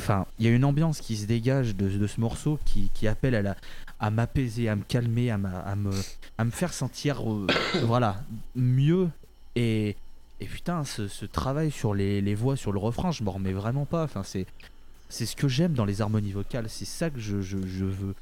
Enfin, 0.00 0.26
il 0.38 0.46
y 0.46 0.48
a 0.48 0.52
une 0.52 0.64
ambiance 0.64 1.00
qui 1.00 1.16
se 1.16 1.26
dégage 1.26 1.74
de, 1.76 1.88
de 1.88 2.06
ce 2.06 2.20
morceau 2.20 2.58
qui, 2.64 2.90
qui 2.94 3.06
appelle 3.06 3.34
à 3.34 3.42
la 3.42 3.56
à 3.98 4.10
m'apaiser, 4.10 4.68
à 4.68 4.76
me 4.76 4.82
calmer, 4.82 5.30
à, 5.30 5.38
m'a- 5.38 5.60
à 5.60 5.74
me 5.76 5.90
à 6.38 6.44
me 6.44 6.50
faire 6.50 6.72
sentir 6.72 7.20
euh, 7.30 7.46
voilà 7.82 8.16
mieux 8.54 9.08
et 9.56 9.96
putain 10.40 10.84
ce, 10.84 11.24
travail 11.24 11.70
sur 11.70 11.94
les, 11.94 12.34
voix, 12.34 12.56
sur 12.56 12.72
le 12.72 12.78
refrain, 12.78 13.10
je 13.10 13.24
m'en 13.24 13.32
remets 13.32 13.52
vraiment 13.52 13.86
pas. 13.86 14.04
Enfin, 14.04 14.22
c'est 14.22 14.46
c'est 15.08 15.26
ce 15.26 15.36
que 15.36 15.46
j'aime 15.46 15.74
dans 15.74 15.84
les 15.84 16.02
harmonies 16.02 16.32
vocales, 16.32 16.68
c'est 16.68 16.84
ça 16.84 17.10
que 17.10 17.20
je, 17.20 17.40
je, 17.40 17.56
veux. 17.56 18.14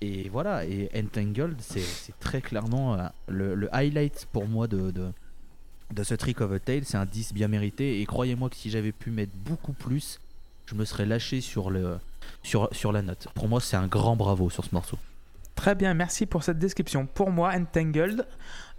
Et 0.00 0.30
voilà, 0.30 0.64
et 0.64 0.88
Entangled, 0.96 1.56
c'est 1.60 1.80
c'est 1.80 2.18
très 2.18 2.40
clairement 2.40 2.94
euh, 2.94 3.06
le, 3.28 3.54
le 3.54 3.74
highlight 3.74 4.26
pour 4.32 4.48
moi 4.48 4.66
de, 4.66 4.90
de, 4.90 5.12
de 5.92 6.02
ce 6.02 6.14
Trick 6.14 6.40
of 6.40 6.52
a 6.52 6.58
Tale. 6.58 6.84
C'est 6.84 6.96
un 6.96 7.06
10 7.06 7.34
bien 7.34 7.48
mérité. 7.48 8.00
Et 8.00 8.06
croyez-moi 8.06 8.50
que 8.50 8.56
si 8.56 8.70
j'avais 8.70 8.92
pu 8.92 9.10
mettre 9.10 9.32
beaucoup 9.36 9.72
plus, 9.72 10.20
je 10.66 10.74
me 10.74 10.84
serais 10.84 11.06
lâché 11.06 11.40
sur, 11.40 11.70
le, 11.70 11.98
sur, 12.42 12.68
sur 12.72 12.92
la 12.92 13.02
note. 13.02 13.28
Pour 13.34 13.48
moi, 13.48 13.60
c'est 13.60 13.76
un 13.76 13.86
grand 13.86 14.16
bravo 14.16 14.50
sur 14.50 14.64
ce 14.64 14.74
morceau. 14.74 14.98
Très 15.54 15.74
bien, 15.74 15.92
merci 15.94 16.26
pour 16.26 16.42
cette 16.42 16.58
description. 16.58 17.06
Pour 17.06 17.30
moi, 17.30 17.52
Entangled, 17.54 18.26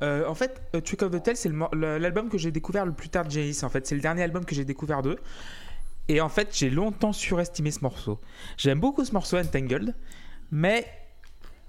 euh, 0.03 0.27
en 0.27 0.35
fait, 0.35 0.61
Trick 0.83 1.01
of 1.01 1.11
the 1.11 1.35
c'est 1.35 1.51
l'album 1.73 2.29
que 2.29 2.37
j'ai 2.37 2.51
découvert 2.51 2.85
le 2.85 2.91
plus 2.91 3.09
tard 3.09 3.25
de 3.25 3.31
Genesis. 3.31 3.63
En 3.63 3.69
fait, 3.69 3.87
c'est 3.87 3.95
le 3.95 4.01
dernier 4.01 4.23
album 4.23 4.45
que 4.45 4.53
j'ai 4.53 4.65
découvert 4.65 5.01
d'eux. 5.01 5.17
Et 6.09 6.19
en 6.21 6.29
fait, 6.29 6.49
j'ai 6.51 6.69
longtemps 6.69 7.13
surestimé 7.13 7.71
ce 7.71 7.79
morceau. 7.81 8.19
J'aime 8.57 8.79
beaucoup 8.79 9.05
ce 9.05 9.13
morceau, 9.13 9.37
Entangled, 9.37 9.95
mais 10.51 10.85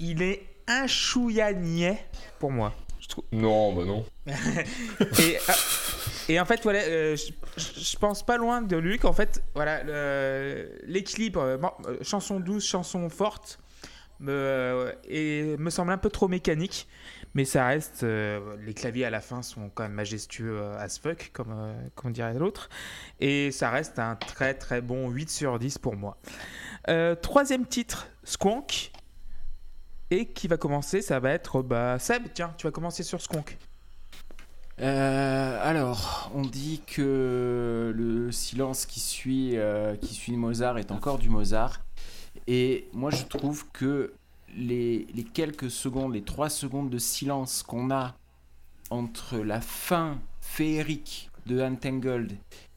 il 0.01 0.23
est 0.23 0.43
un 0.67 0.87
chouïa 0.87 1.53
niais 1.53 2.05
pour 2.39 2.51
moi. 2.51 2.75
Je 2.99 3.09
trouve. 3.09 3.25
Non, 3.33 3.73
bah 3.75 3.85
non. 3.85 4.05
Et, 4.27 5.37
euh, 5.37 5.53
et 6.31 6.41
en 6.41 6.47
fait, 6.47 6.63
voilà, 6.63 6.81
euh, 6.81 7.17
je, 7.59 7.97
pense 7.99 8.25
pas 8.25 8.39
loin 8.39 8.63
de 8.63 8.77
Luc. 8.77 9.05
En 9.05 9.13
fait, 9.13 9.43
voilà, 9.55 9.83
l'équilibre 10.87 11.41
euh, 11.43 11.59
chanson 12.01 12.41
douce, 12.41 12.67
chanson 12.67 13.11
forte 13.11 13.59
me, 14.21 14.95
et 15.07 15.57
me 15.59 15.69
semble 15.69 15.93
un 15.93 15.99
peu 15.99 16.09
trop 16.09 16.29
mécanique. 16.29 16.89
Mais 17.35 17.45
ça 17.45 17.67
reste. 17.67 18.05
euh, 18.05 18.57
les 18.65 18.75
claviers 18.75 19.05
à 19.05 19.11
la 19.11 19.21
fin 19.21 19.43
sont 19.43 19.69
quand 19.69 19.83
même 19.83 19.93
majestueux 19.93 20.57
euh, 20.61 20.79
as 20.79 20.99
fuck, 20.99 21.31
comme, 21.33 21.53
euh, 21.53 21.75
comme 21.97 22.13
dirait 22.13 22.35
l'autre. 22.35 22.69
Et 23.21 23.51
ça 23.51 23.71
reste 23.71 23.99
un 23.99 24.15
très 24.15 24.55
très 24.55 24.81
bon 24.81 25.11
8 25.11 25.31
sur 25.31 25.59
10 25.59 25.79
pour 25.79 25.97
moi. 25.97 26.17
Euh, 26.89 27.15
troisième 27.17 27.67
titre, 27.67 28.09
Squonk. 28.23 28.93
Et 30.11 30.27
qui 30.27 30.47
va 30.47 30.57
commencer, 30.57 31.03
ça 31.03 31.19
va 31.19 31.31
être 31.31 31.63
bah, 31.63 31.99
Seb, 31.99 32.25
tiens, 32.35 32.55
tu 32.57 32.67
vas 32.67 32.71
commencer 32.71 33.03
sur 33.03 33.21
Squonk. 33.21 33.59
Alors, 34.79 36.31
on 36.35 36.43
dit 36.43 36.83
que 36.87 37.93
le 37.97 38.31
silence 38.31 38.87
qui 38.87 39.01
suit, 39.01 39.57
qui 40.01 40.15
suit 40.15 40.37
Mozart 40.37 40.79
est 40.79 40.93
encore 40.93 41.19
du 41.19 41.31
Mozart. 41.31 41.81
Et 42.47 42.89
moi, 42.93 43.11
je 43.11 43.25
trouve 43.25 43.65
que 43.73 44.13
les, 44.57 45.07
quelques 45.33 45.71
secondes, 45.71 46.15
les 46.15 46.23
trois 46.23 46.51
secondes 46.51 46.91
de 46.91 46.99
silence 46.99 47.63
qu'on 47.63 47.91
a 47.91 48.17
entre 48.91 49.39
la 49.39 49.61
fin 49.61 50.21
féerique 50.41 51.31
de 51.47 51.61
Untangled 51.61 52.37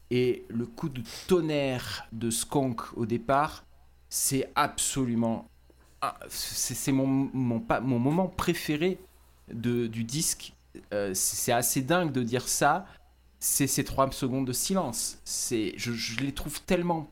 et 0.10 0.46
le 0.50 0.66
coup 0.66 0.90
de 0.90 1.04
tonnerre 1.28 2.08
de 2.12 2.30
Skunk 2.30 2.82
au 2.96 3.06
départ, 3.06 3.66
c'est 4.10 4.50
absolument. 4.56 5.50
ah, 6.02 6.18
C'est 6.30 6.92
mon, 6.92 7.30
mon, 7.34 8.00
moment 8.00 8.28
préféré 8.28 9.00
de, 9.52 9.88
du 9.88 10.04
disque 10.04 10.54
euh, 10.94 11.12
c'est 11.14 11.52
assez 11.52 11.82
dingue 11.82 12.12
de 12.12 12.24
dire 12.24 12.48
ça. 12.48 12.86
C'est 13.40 13.68
ces 13.68 13.84
trois 13.84 14.12
secondes 14.12 14.48
de 14.48 14.54
silence. 14.54 15.20
Je, 15.26 15.72
je 15.76 16.20
les 16.22 16.34
trouve 16.34 16.62
tellement 16.62 17.12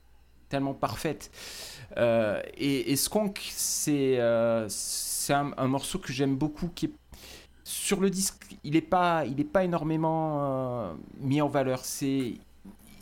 tellement 0.49 0.73
parfaite. 0.73 1.31
Euh, 1.97 2.41
et, 2.57 2.95
Skunk, 2.95 3.41
c'est 3.51 4.17
euh, 4.19 4.67
un, 5.29 5.67
morceau 5.67 5.99
que 5.99 6.11
j'aime 6.11 6.35
beaucoup, 6.35 6.69
qui 6.73 6.91
sur 7.63 7.99
le 7.99 8.11
disque, 8.11 8.55
il 8.63 8.73
n'est 8.73 8.81
pas, 8.81 9.23
pas 9.51 9.63
énormément 9.63 10.39
euh, 10.39 10.93
mis 11.19 11.41
en 11.41 11.47
valeur. 11.47 11.83
C'est, 11.83 12.35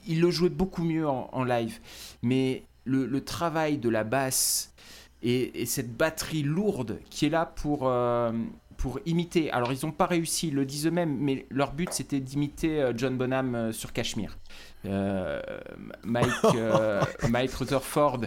il 0.07 0.21
le 0.21 0.31
jouait 0.31 0.49
beaucoup 0.49 0.83
mieux 0.83 1.07
en, 1.07 1.43
live, 1.43 1.79
mais 2.21 2.63
le, 2.85 3.19
travail 3.19 3.77
de 3.77 3.89
la 3.89 4.05
basse 4.05 4.73
et, 5.21 5.61
et 5.61 5.65
cette 5.65 5.95
batterie 5.95 6.43
lourde 6.43 6.99
qui 7.09 7.25
est 7.25 7.29
là 7.29 7.45
pour, 7.45 7.87
euh, 7.87 8.31
pour 8.77 8.99
imiter. 9.05 9.51
Alors 9.51 9.73
ils 9.73 9.85
n'ont 9.85 9.91
pas 9.91 10.05
réussi, 10.05 10.47
ils 10.47 10.55
le 10.55 10.65
disent 10.65 10.87
eux-mêmes, 10.87 11.17
mais 11.17 11.45
leur 11.49 11.73
but 11.73 11.91
c'était 11.91 12.21
d'imiter 12.21 12.91
John 12.95 13.17
Bonham 13.17 13.73
sur 13.73 13.91
Cashmere. 13.91 14.37
Euh, 14.86 15.41
Mike, 16.03 16.27
euh, 16.55 17.01
Mike 17.29 17.53
Rutherford 17.53 18.21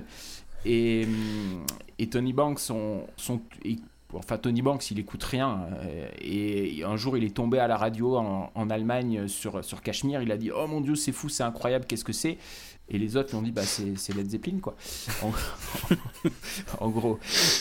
et, 0.65 1.05
hum, 1.07 1.65
et 1.99 2.09
Tony 2.09 2.33
Banks 2.33 2.61
sont, 2.61 3.07
sont 3.17 3.41
et- 3.65 3.77
enfin 4.15 4.39
Tony 4.39 4.63
Banks 4.63 4.91
il 4.91 4.99
écoute 4.99 5.23
rien. 5.25 5.67
Euh, 5.85 6.09
et, 6.21 6.83
un 6.85 6.97
jour 6.97 7.17
il 7.19 7.25
est 7.25 7.35
tombé 7.37 7.59
à 7.59 7.69
la 7.69 7.77
radio 7.77 8.17
en, 8.17 8.51
en 8.55 8.71
Allemagne 8.71 9.29
sur, 9.29 9.63
sur 9.65 9.83
Cachemire. 9.83 10.23
Il 10.23 10.33
a 10.33 10.37
dit 10.39 10.51
oh 10.51 10.67
mon 10.67 10.81
dieu 10.81 10.95
c'est 10.95 11.13
fou 11.13 11.29
c'est 11.29 11.43
incroyable 11.43 11.85
qu'est-ce 11.87 12.05
que 12.05 12.13
c'est? 12.15 12.39
Et 12.89 12.99
les 12.99 13.17
autres 13.17 13.31
lui 13.31 13.37
ont 13.37 13.43
dit 13.43 13.51
bah 13.51 13.65
c'est 13.65 13.99
c'est 13.99 14.15
Led 14.15 14.31
Zeppelin 14.31 14.61
quoi. 14.61 14.77
En, 15.23 15.33
en 16.87 16.89
gros. 16.89 17.19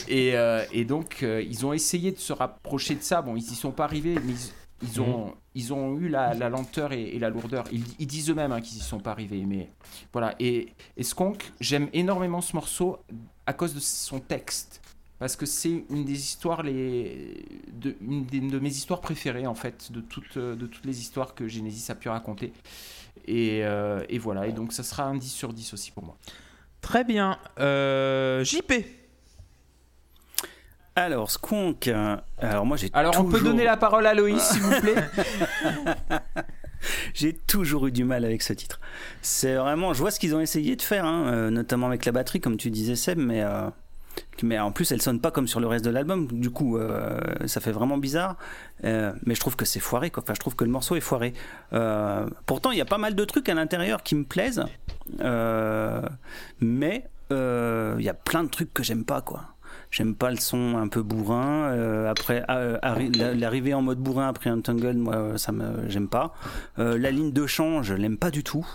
Et, 0.08 0.38
euh, 0.38 0.64
et 0.72 0.86
donc 0.86 1.24
euh, 1.24 1.42
ils 1.42 1.66
ont 1.66 1.74
essayé 1.74 2.12
de 2.12 2.20
se 2.20 2.32
rapprocher 2.32 2.96
de 2.96 3.02
ça. 3.02 3.22
Bon 3.22 3.36
ils 3.36 3.42
y 3.44 3.56
sont 3.56 3.72
pas 3.72 3.84
arrivés 3.86 4.16
mais 4.24 4.34
ils, 4.34 4.52
ils 4.82 5.02
ont, 5.02 5.34
ils 5.54 5.74
ont 5.74 5.98
eu 5.98 6.10
la, 6.10 6.34
lenteur 6.50 6.92
et, 6.92 7.18
la 7.18 7.30
lourdeur. 7.30 7.66
Ils, 7.72 8.08
disent 8.08 8.30
eux-mêmes 8.30 8.52
hein, 8.52 8.62
qu'ils 8.62 8.78
y 8.78 8.82
sont 8.82 9.00
pas 9.00 9.12
arrivés. 9.12 9.44
Mais 9.46 9.70
voilà. 10.12 10.36
Et, 10.40 10.74
et 10.98 11.04
Skunk, 11.04 11.52
j'aime 11.60 11.90
énormément 11.94 12.42
ce 12.42 12.56
morceau 12.56 13.00
à 13.46 13.54
cause 13.54 13.74
de 13.74 13.80
son 13.80 14.20
texte. 14.20 14.82
Parce 15.18 15.38
que 15.38 15.46
c'est 15.46 15.86
une 15.90 16.04
des 16.04 16.20
histoires, 16.20 16.62
les, 16.62 17.46
de, 17.72 17.96
une 18.02 18.26
des- 18.26 18.42
de 18.42 18.60
mes 18.60 18.70
histoires 18.70 19.00
préférées, 19.00 19.48
en 19.48 19.56
fait, 19.56 19.92
de 19.94 20.02
toutes, 20.02 20.38
de 20.38 20.68
toutes 20.68 20.86
les 20.86 21.00
histoires 21.00 21.34
que 21.34 21.48
Genesis 21.48 21.90
a 21.90 21.96
pu 21.96 22.10
raconter. 22.10 22.52
Et, 23.26 23.62
euh, 23.64 24.04
voilà. 24.20 24.46
Et 24.46 24.52
donc, 24.52 24.74
ça 24.74 24.84
sera 24.84 25.04
un 25.04 25.16
10 25.16 25.30
sur 25.30 25.54
10 25.54 25.74
aussi 25.74 25.92
pour 25.92 26.04
moi. 26.04 26.18
Très 26.82 27.06
bien. 27.06 27.40
Euh, 27.60 28.44
JP. 28.44 28.74
Alors, 30.96 31.30
Skunk. 31.30 31.90
euh, 31.90 32.16
alors, 32.40 32.66
moi, 32.66 32.78
j'ai 32.78 32.90
Alors, 32.94 33.14
on 33.20 33.26
peut 33.26 33.38
toujours- 33.38 33.52
donner 33.52 33.66
la 33.66 33.76
parole 33.78 34.08
à 34.08 34.14
Loïs, 34.14 34.42
s'il 34.42 34.62
vous 34.62 34.80
plaît 34.80 34.96
J'ai 37.14 37.34
toujours 37.34 37.88
eu 37.88 37.92
du 37.92 38.04
mal 38.06 38.24
avec 38.24 38.42
ce 38.42 38.54
titre. 38.54 38.80
C'est 39.22 39.56
vraiment, 39.56 39.94
je 39.94 40.00
vois 40.00 40.12
ce 40.12 40.20
qu'ils 40.20 40.36
ont 40.36 40.40
essayé 40.40 40.76
de 40.76 40.82
faire, 40.82 41.06
hein, 41.06 41.26
euh, 41.28 41.50
notamment 41.50 41.88
avec 41.88 42.06
la 42.06 42.12
batterie, 42.12 42.40
comme 42.40 42.58
tu 42.58 42.70
disais 42.70 42.96
Seb, 42.96 43.18
mais 43.18 43.42
euh, 43.44 43.70
mais 44.44 44.58
en 44.60 44.72
plus 44.72 44.92
elle 44.94 45.02
sonne 45.02 45.20
pas 45.20 45.30
comme 45.32 45.48
sur 45.48 45.60
le 45.60 45.68
reste 45.68 45.84
de 45.84 45.90
l'album. 45.90 46.28
Du 46.32 46.52
coup, 46.52 46.78
euh, 46.78 47.20
ça 47.48 47.60
fait 47.60 47.72
vraiment 47.72 47.98
bizarre. 47.98 48.38
Euh, 48.86 49.12
mais 49.26 49.34
je 49.36 49.40
trouve 49.40 49.56
que 49.56 49.66
c'est 49.66 49.80
foiré. 49.80 50.12
Quoi. 50.12 50.24
Enfin, 50.24 50.36
je 50.36 50.40
trouve 50.40 50.56
que 50.56 50.64
le 50.64 50.70
morceau 50.72 50.96
est 50.96 51.02
foiré. 51.02 51.34
Euh, 51.74 52.28
pourtant, 52.46 52.72
il 52.72 52.78
y 52.78 52.82
a 52.82 52.86
pas 52.86 53.00
mal 53.00 53.16
de 53.16 53.26
trucs 53.26 53.50
à 53.50 53.54
l'intérieur 53.56 54.04
qui 54.04 54.16
me 54.16 54.24
plaisent, 54.24 54.64
Euh, 55.22 56.02
mais 56.60 57.08
euh, 57.32 57.96
il 58.00 58.06
y 58.06 58.10
a 58.10 58.14
plein 58.14 58.44
de 58.44 58.50
trucs 58.50 58.74
que 58.74 58.84
j'aime 58.84 59.06
pas, 59.06 59.22
quoi. 59.22 59.55
J'aime 59.96 60.14
pas 60.14 60.30
le 60.30 60.36
son 60.36 60.76
un 60.76 60.90
peu 60.90 61.02
bourrin. 61.04 61.70
euh, 61.72 62.12
après, 62.12 62.44
euh, 62.50 62.78
arri- 62.84 63.18
la- 63.18 63.34
l'arrivée 63.34 63.74
en 63.74 63.82
mode 63.82 63.98
bourrin 63.98 64.28
après 64.28 64.50
Untangled, 64.50 64.98
moi, 64.98 65.16
euh, 65.16 65.38
ça 65.38 65.54
me, 65.54 65.88
j'aime 65.88 66.10
pas. 66.10 66.34
Euh, 66.80 66.98
la 66.98 67.12
ligne 67.12 67.32
de 67.32 67.48
chant, 67.48 67.82
je 67.82 67.94
l'aime 67.94 68.18
pas 68.18 68.30
du 68.30 68.44
tout. 68.44 68.68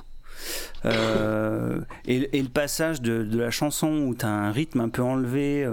Euh, 0.87 1.81
et, 2.07 2.41
le 2.41 2.49
passage 2.49 3.03
de, 3.03 3.29
la 3.37 3.51
chanson 3.51 3.89
où 4.07 4.15
tu 4.15 4.25
as 4.25 4.31
un 4.31 4.51
rythme 4.51 4.81
un 4.81 4.89
peu 4.89 5.03
enlevé, 5.03 5.69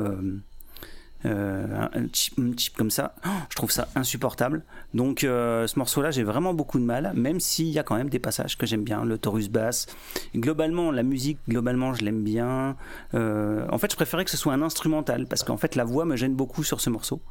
euh, 1.26 1.88
un, 1.94 2.08
chip, 2.14 2.36
comme 2.78 2.92
ça, 2.92 3.16
je 3.50 3.56
trouve 3.56 3.72
ça 3.72 3.88
insupportable. 3.96 4.64
Donc 4.94 5.24
euh, 5.24 5.68
ce 5.68 5.80
morceau-là, 5.80 6.12
j'ai 6.12 6.24
vraiment 6.24 6.54
beaucoup 6.54 6.80
de 6.80 6.84
mal, 6.84 7.12
même 7.16 7.40
s'il 7.40 7.68
y 7.68 7.80
a 7.80 7.84
quand 7.84 7.96
même 7.96 8.10
des 8.10 8.20
passages 8.20 8.58
que 8.58 8.66
j'aime 8.66 8.84
bien, 8.84 9.04
le 9.04 9.18
chorus 9.18 9.50
basse. 9.50 9.88
Globalement, 10.36 10.92
la 10.92 11.04
musique, 11.04 11.40
globalement, 11.48 11.94
je 11.94 12.04
l'aime 12.04 12.24
bien. 12.24 12.76
Euh, 13.14 13.66
en 13.70 13.78
fait, 13.78 13.92
je 13.92 13.96
préférais 13.96 14.26
que 14.26 14.32
ce 14.32 14.38
soit 14.38 14.54
un 14.54 14.62
instrumental, 14.62 15.26
parce 15.28 15.44
qu'en 15.44 15.58
fait, 15.58 15.76
la 15.76 15.84
voix 15.84 16.06
me 16.06 16.16
gêne 16.16 16.36
beaucoup 16.36 16.64
sur 16.64 16.82
ce 16.82 16.90
morceau. 16.90 17.22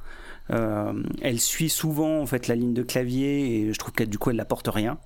Euh, 0.51 0.93
elle 1.23 1.41
suit 1.41 1.69
souvent 1.69 2.21
en 2.21 2.27
fait 2.27 2.47
la 2.47 2.55
ligne 2.55 2.73
de 2.73 2.83
clavier 2.83 3.57
et 3.57 3.73
je 3.73 3.79
trouve 3.79 3.93
qu'elle 3.93 4.09
du 4.09 4.19
coup 4.19 4.31
elle 4.31 4.37
n'apporte 4.37 4.69
rien. 4.69 4.99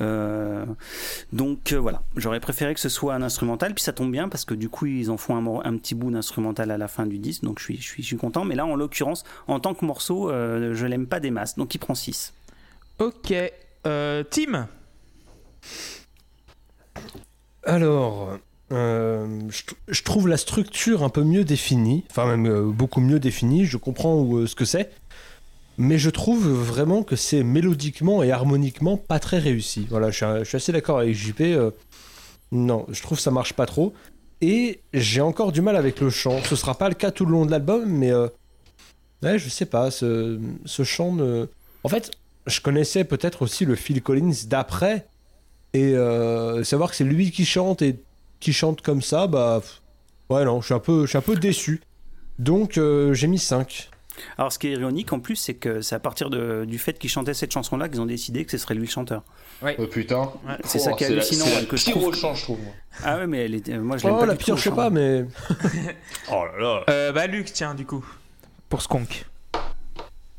Euh, 0.00 0.64
donc 1.32 1.72
euh, 1.72 1.76
voilà, 1.76 2.02
j'aurais 2.16 2.40
préféré 2.40 2.72
que 2.74 2.80
ce 2.80 2.88
soit 2.88 3.14
un 3.14 3.22
instrumental, 3.22 3.74
puis 3.74 3.82
ça 3.82 3.92
tombe 3.92 4.12
bien 4.12 4.28
parce 4.28 4.44
que 4.44 4.54
du 4.54 4.68
coup 4.68 4.86
ils 4.86 5.10
en 5.10 5.16
font 5.16 5.36
un, 5.64 5.76
petit 5.76 5.94
bout 5.94 6.10
d'instrumental 6.10 6.70
à 6.70 6.78
la 6.78 6.88
fin 6.88 7.06
du 7.06 7.18
disque, 7.18 7.42
donc 7.42 7.58
je 7.58 7.64
suis, 7.64 7.76
je 7.78 7.82
suis, 7.82 8.02
je 8.02 8.06
suis 8.06 8.16
content. 8.16 8.44
Mais 8.44 8.54
là 8.54 8.66
en 8.66 8.76
l'occurrence, 8.76 9.24
en 9.48 9.60
tant 9.60 9.74
que 9.74 9.84
morceau, 9.84 10.30
euh, 10.30 10.74
je 10.74 10.86
l'aime 10.86 11.06
pas 11.06 11.20
des 11.20 11.30
masses, 11.30 11.56
donc 11.56 11.74
il 11.74 11.78
prend 11.78 11.94
6. 11.94 12.32
Ok. 12.98 13.34
Euh, 13.86 14.24
Tim? 14.30 14.68
Alors, 17.64 18.38
euh, 18.72 19.40
je, 19.48 19.62
tr- 19.62 19.76
je 19.86 20.02
trouve 20.02 20.26
la 20.26 20.36
structure 20.36 21.04
un 21.04 21.08
peu 21.08 21.22
mieux 21.22 21.44
définie, 21.44 22.04
enfin 22.10 22.26
même 22.26 22.46
euh, 22.46 22.62
beaucoup 22.62 23.00
mieux 23.00 23.20
définie, 23.20 23.64
je 23.64 23.76
comprends 23.76 24.24
euh, 24.34 24.46
ce 24.46 24.56
que 24.56 24.64
c'est, 24.64 24.90
mais 25.78 25.98
je 25.98 26.10
trouve 26.10 26.48
vraiment 26.48 27.04
que 27.04 27.14
c'est 27.14 27.44
mélodiquement 27.44 28.24
et 28.24 28.32
harmoniquement 28.32 28.96
pas 28.96 29.20
très 29.20 29.38
réussi. 29.38 29.86
Voilà, 29.88 30.10
je 30.10 30.42
suis, 30.44 30.56
assez 30.56 30.72
d'accord 30.72 30.98
avec 30.98 31.14
JP, 31.14 31.42
non, 32.50 32.86
je 32.90 33.02
trouve 33.02 33.20
ça 33.20 33.30
marche 33.30 33.52
pas 33.52 33.66
trop, 33.66 33.94
et 34.40 34.80
j'ai 34.92 35.20
encore 35.20 35.52
du 35.52 35.60
mal 35.60 35.76
avec 35.76 36.00
le 36.00 36.10
chant. 36.10 36.42
Ce 36.42 36.56
sera 36.56 36.76
pas 36.76 36.88
le 36.88 36.94
cas 36.94 37.10
tout 37.10 37.24
le 37.24 37.32
long 37.32 37.46
de 37.46 37.50
l'album, 37.50 37.84
mais 37.86 38.12
ouais, 38.12 39.38
je 39.38 39.48
sais 39.48 39.66
pas, 39.66 39.90
ce, 39.90 40.40
ce 40.64 40.82
chant 40.82 41.12
ne... 41.12 41.46
En 41.84 41.88
fait, 41.88 42.10
je 42.46 42.60
connaissais 42.60 43.04
peut-être 43.04 43.42
aussi 43.42 43.64
le 43.64 43.76
Phil 43.76 44.02
Collins 44.02 44.46
d'après, 44.46 45.06
et 45.74 45.94
savoir 46.64 46.90
que 46.90 46.96
c'est 46.96 47.04
lui 47.04 47.30
qui 47.30 47.44
chante 47.44 47.82
et 47.82 48.00
qui 48.40 48.52
chante 48.52 48.80
comme 48.82 49.02
ça, 49.02 49.26
bah. 49.26 49.60
Ouais, 50.30 50.44
non, 50.44 50.60
je 50.60 50.66
suis 50.66 50.74
un 50.74 50.78
peu, 50.80 51.02
je 51.02 51.06
suis 51.10 51.18
un 51.18 51.22
peu 51.22 51.36
déçu. 51.36 51.80
Donc, 52.38 52.78
euh, 52.78 53.14
j'ai 53.14 53.26
mis 53.28 53.38
5. 53.38 53.90
Alors 54.38 54.50
ce 54.50 54.58
qui 54.58 54.68
est 54.68 54.72
ironique 54.72 55.12
en 55.12 55.20
plus, 55.20 55.36
c'est 55.36 55.54
que 55.54 55.82
c'est 55.82 55.94
à 55.94 55.98
partir 56.00 56.30
de- 56.30 56.64
du 56.66 56.78
fait 56.78 56.98
qu'il 56.98 57.10
chantait 57.10 57.34
cette 57.34 57.52
chanson-là 57.52 57.86
qu'ils 57.90 58.00
ont 58.00 58.06
décidé 58.06 58.46
que 58.46 58.50
ce 58.50 58.56
serait 58.56 58.74
lui 58.74 58.86
le 58.86 58.90
chanteur. 58.90 59.22
Oh 59.62 59.86
putain. 59.86 60.32
C'est 60.64 60.78
ça 60.78 60.92
qui 60.92 61.04
est 61.04 61.08
la- 61.10 61.16
hallucinant, 61.16 61.44
C'est 61.44 61.54
la 61.60 61.66
que 61.66 61.76
je 61.76 61.84
pire 61.84 61.94
trouve 61.96 62.06
au 62.08 62.12
chant, 62.14 62.34
je 62.34 62.42
trouve. 62.42 62.58
Ah 63.04 63.18
ouais, 63.18 63.26
mais 63.26 63.44
elle 63.44 63.54
était, 63.54 63.76
moi 63.78 63.98
je 63.98 64.04
l'aime 64.06 64.14
Oh, 64.16 64.20
pas 64.20 64.26
la 64.26 64.32
du 64.32 64.38
pire, 64.42 64.54
tout, 64.54 64.58
je 64.60 64.64
sais 64.70 64.74
pas, 64.74 64.88
mais. 64.88 65.26
Oh 66.32 66.44
là 66.46 66.58
là. 66.58 66.84
Euh, 66.88 67.12
bah, 67.12 67.26
Luc, 67.26 67.52
tiens, 67.52 67.74
du 67.74 67.84
coup. 67.84 68.04
Pour 68.70 68.80
Skunk. 68.80 69.26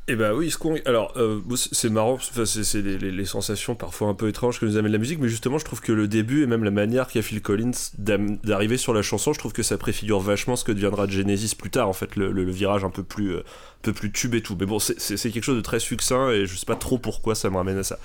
Eh 0.10 0.16
ben 0.16 0.32
oui, 0.32 0.50
ce 0.50 0.58
qu'on- 0.58 0.78
alors 0.86 1.12
euh, 1.18 1.42
c'est 1.74 1.90
marrant, 1.90 2.14
enfin, 2.14 2.46
c'est 2.46 2.82
les, 2.82 2.98
les- 2.98 3.12
les 3.12 3.26
sensations 3.26 3.76
parfois 3.76 4.08
un 4.08 4.14
peu 4.14 4.30
étranges 4.30 4.58
que 4.58 4.66
nous 4.66 4.78
amène 4.78 4.94
la 4.94 5.00
musique, 5.00 5.20
mais 5.20 5.28
justement 5.28 5.58
je 5.58 5.66
trouve 5.66 5.82
que 5.82 5.92
le 5.92 6.08
début 6.08 6.44
et 6.44 6.46
même 6.48 6.64
la 6.64 6.72
manière 6.72 7.08
qu'a 7.10 7.22
Phil 7.22 7.42
Collins 7.42 7.72
d'arriver 7.98 8.78
sur 8.78 8.94
la 8.94 9.02
chanson, 9.02 9.34
je 9.34 9.40
trouve 9.40 9.52
que 9.52 9.64
ça 9.64 9.78
préfigure 9.78 10.22
vachement 10.22 10.56
ce 10.56 10.64
que 10.64 10.72
deviendra 10.72 11.08
Genesis 11.10 11.56
plus 11.56 11.70
tard, 11.72 11.90
en 11.90 11.94
fait, 11.94 12.16
le, 12.16 12.32
le- 12.32 12.46
le 12.46 12.52
virage 12.54 12.86
un 12.86 12.90
peu 12.90 13.04
plus, 13.04 13.34
euh, 13.36 13.40
un 13.40 13.82
peu 13.82 13.92
plus 13.92 14.10
tube 14.14 14.34
et 14.34 14.42
tout. 14.42 14.56
Mais 14.58 14.66
bon, 14.66 14.80
c'est- 14.80 14.96
quelque 15.30 15.44
chose 15.44 15.58
de 15.58 15.62
très 15.62 15.80
succinct 15.82 16.30
et 16.32 16.46
je 16.46 16.56
sais 16.56 16.66
pas 16.66 16.78
trop 16.78 16.98
pourquoi 16.98 17.36
ça 17.36 17.50
me 17.50 17.58
ramène 17.58 17.78
à 17.78 17.84
ça. 17.84 18.00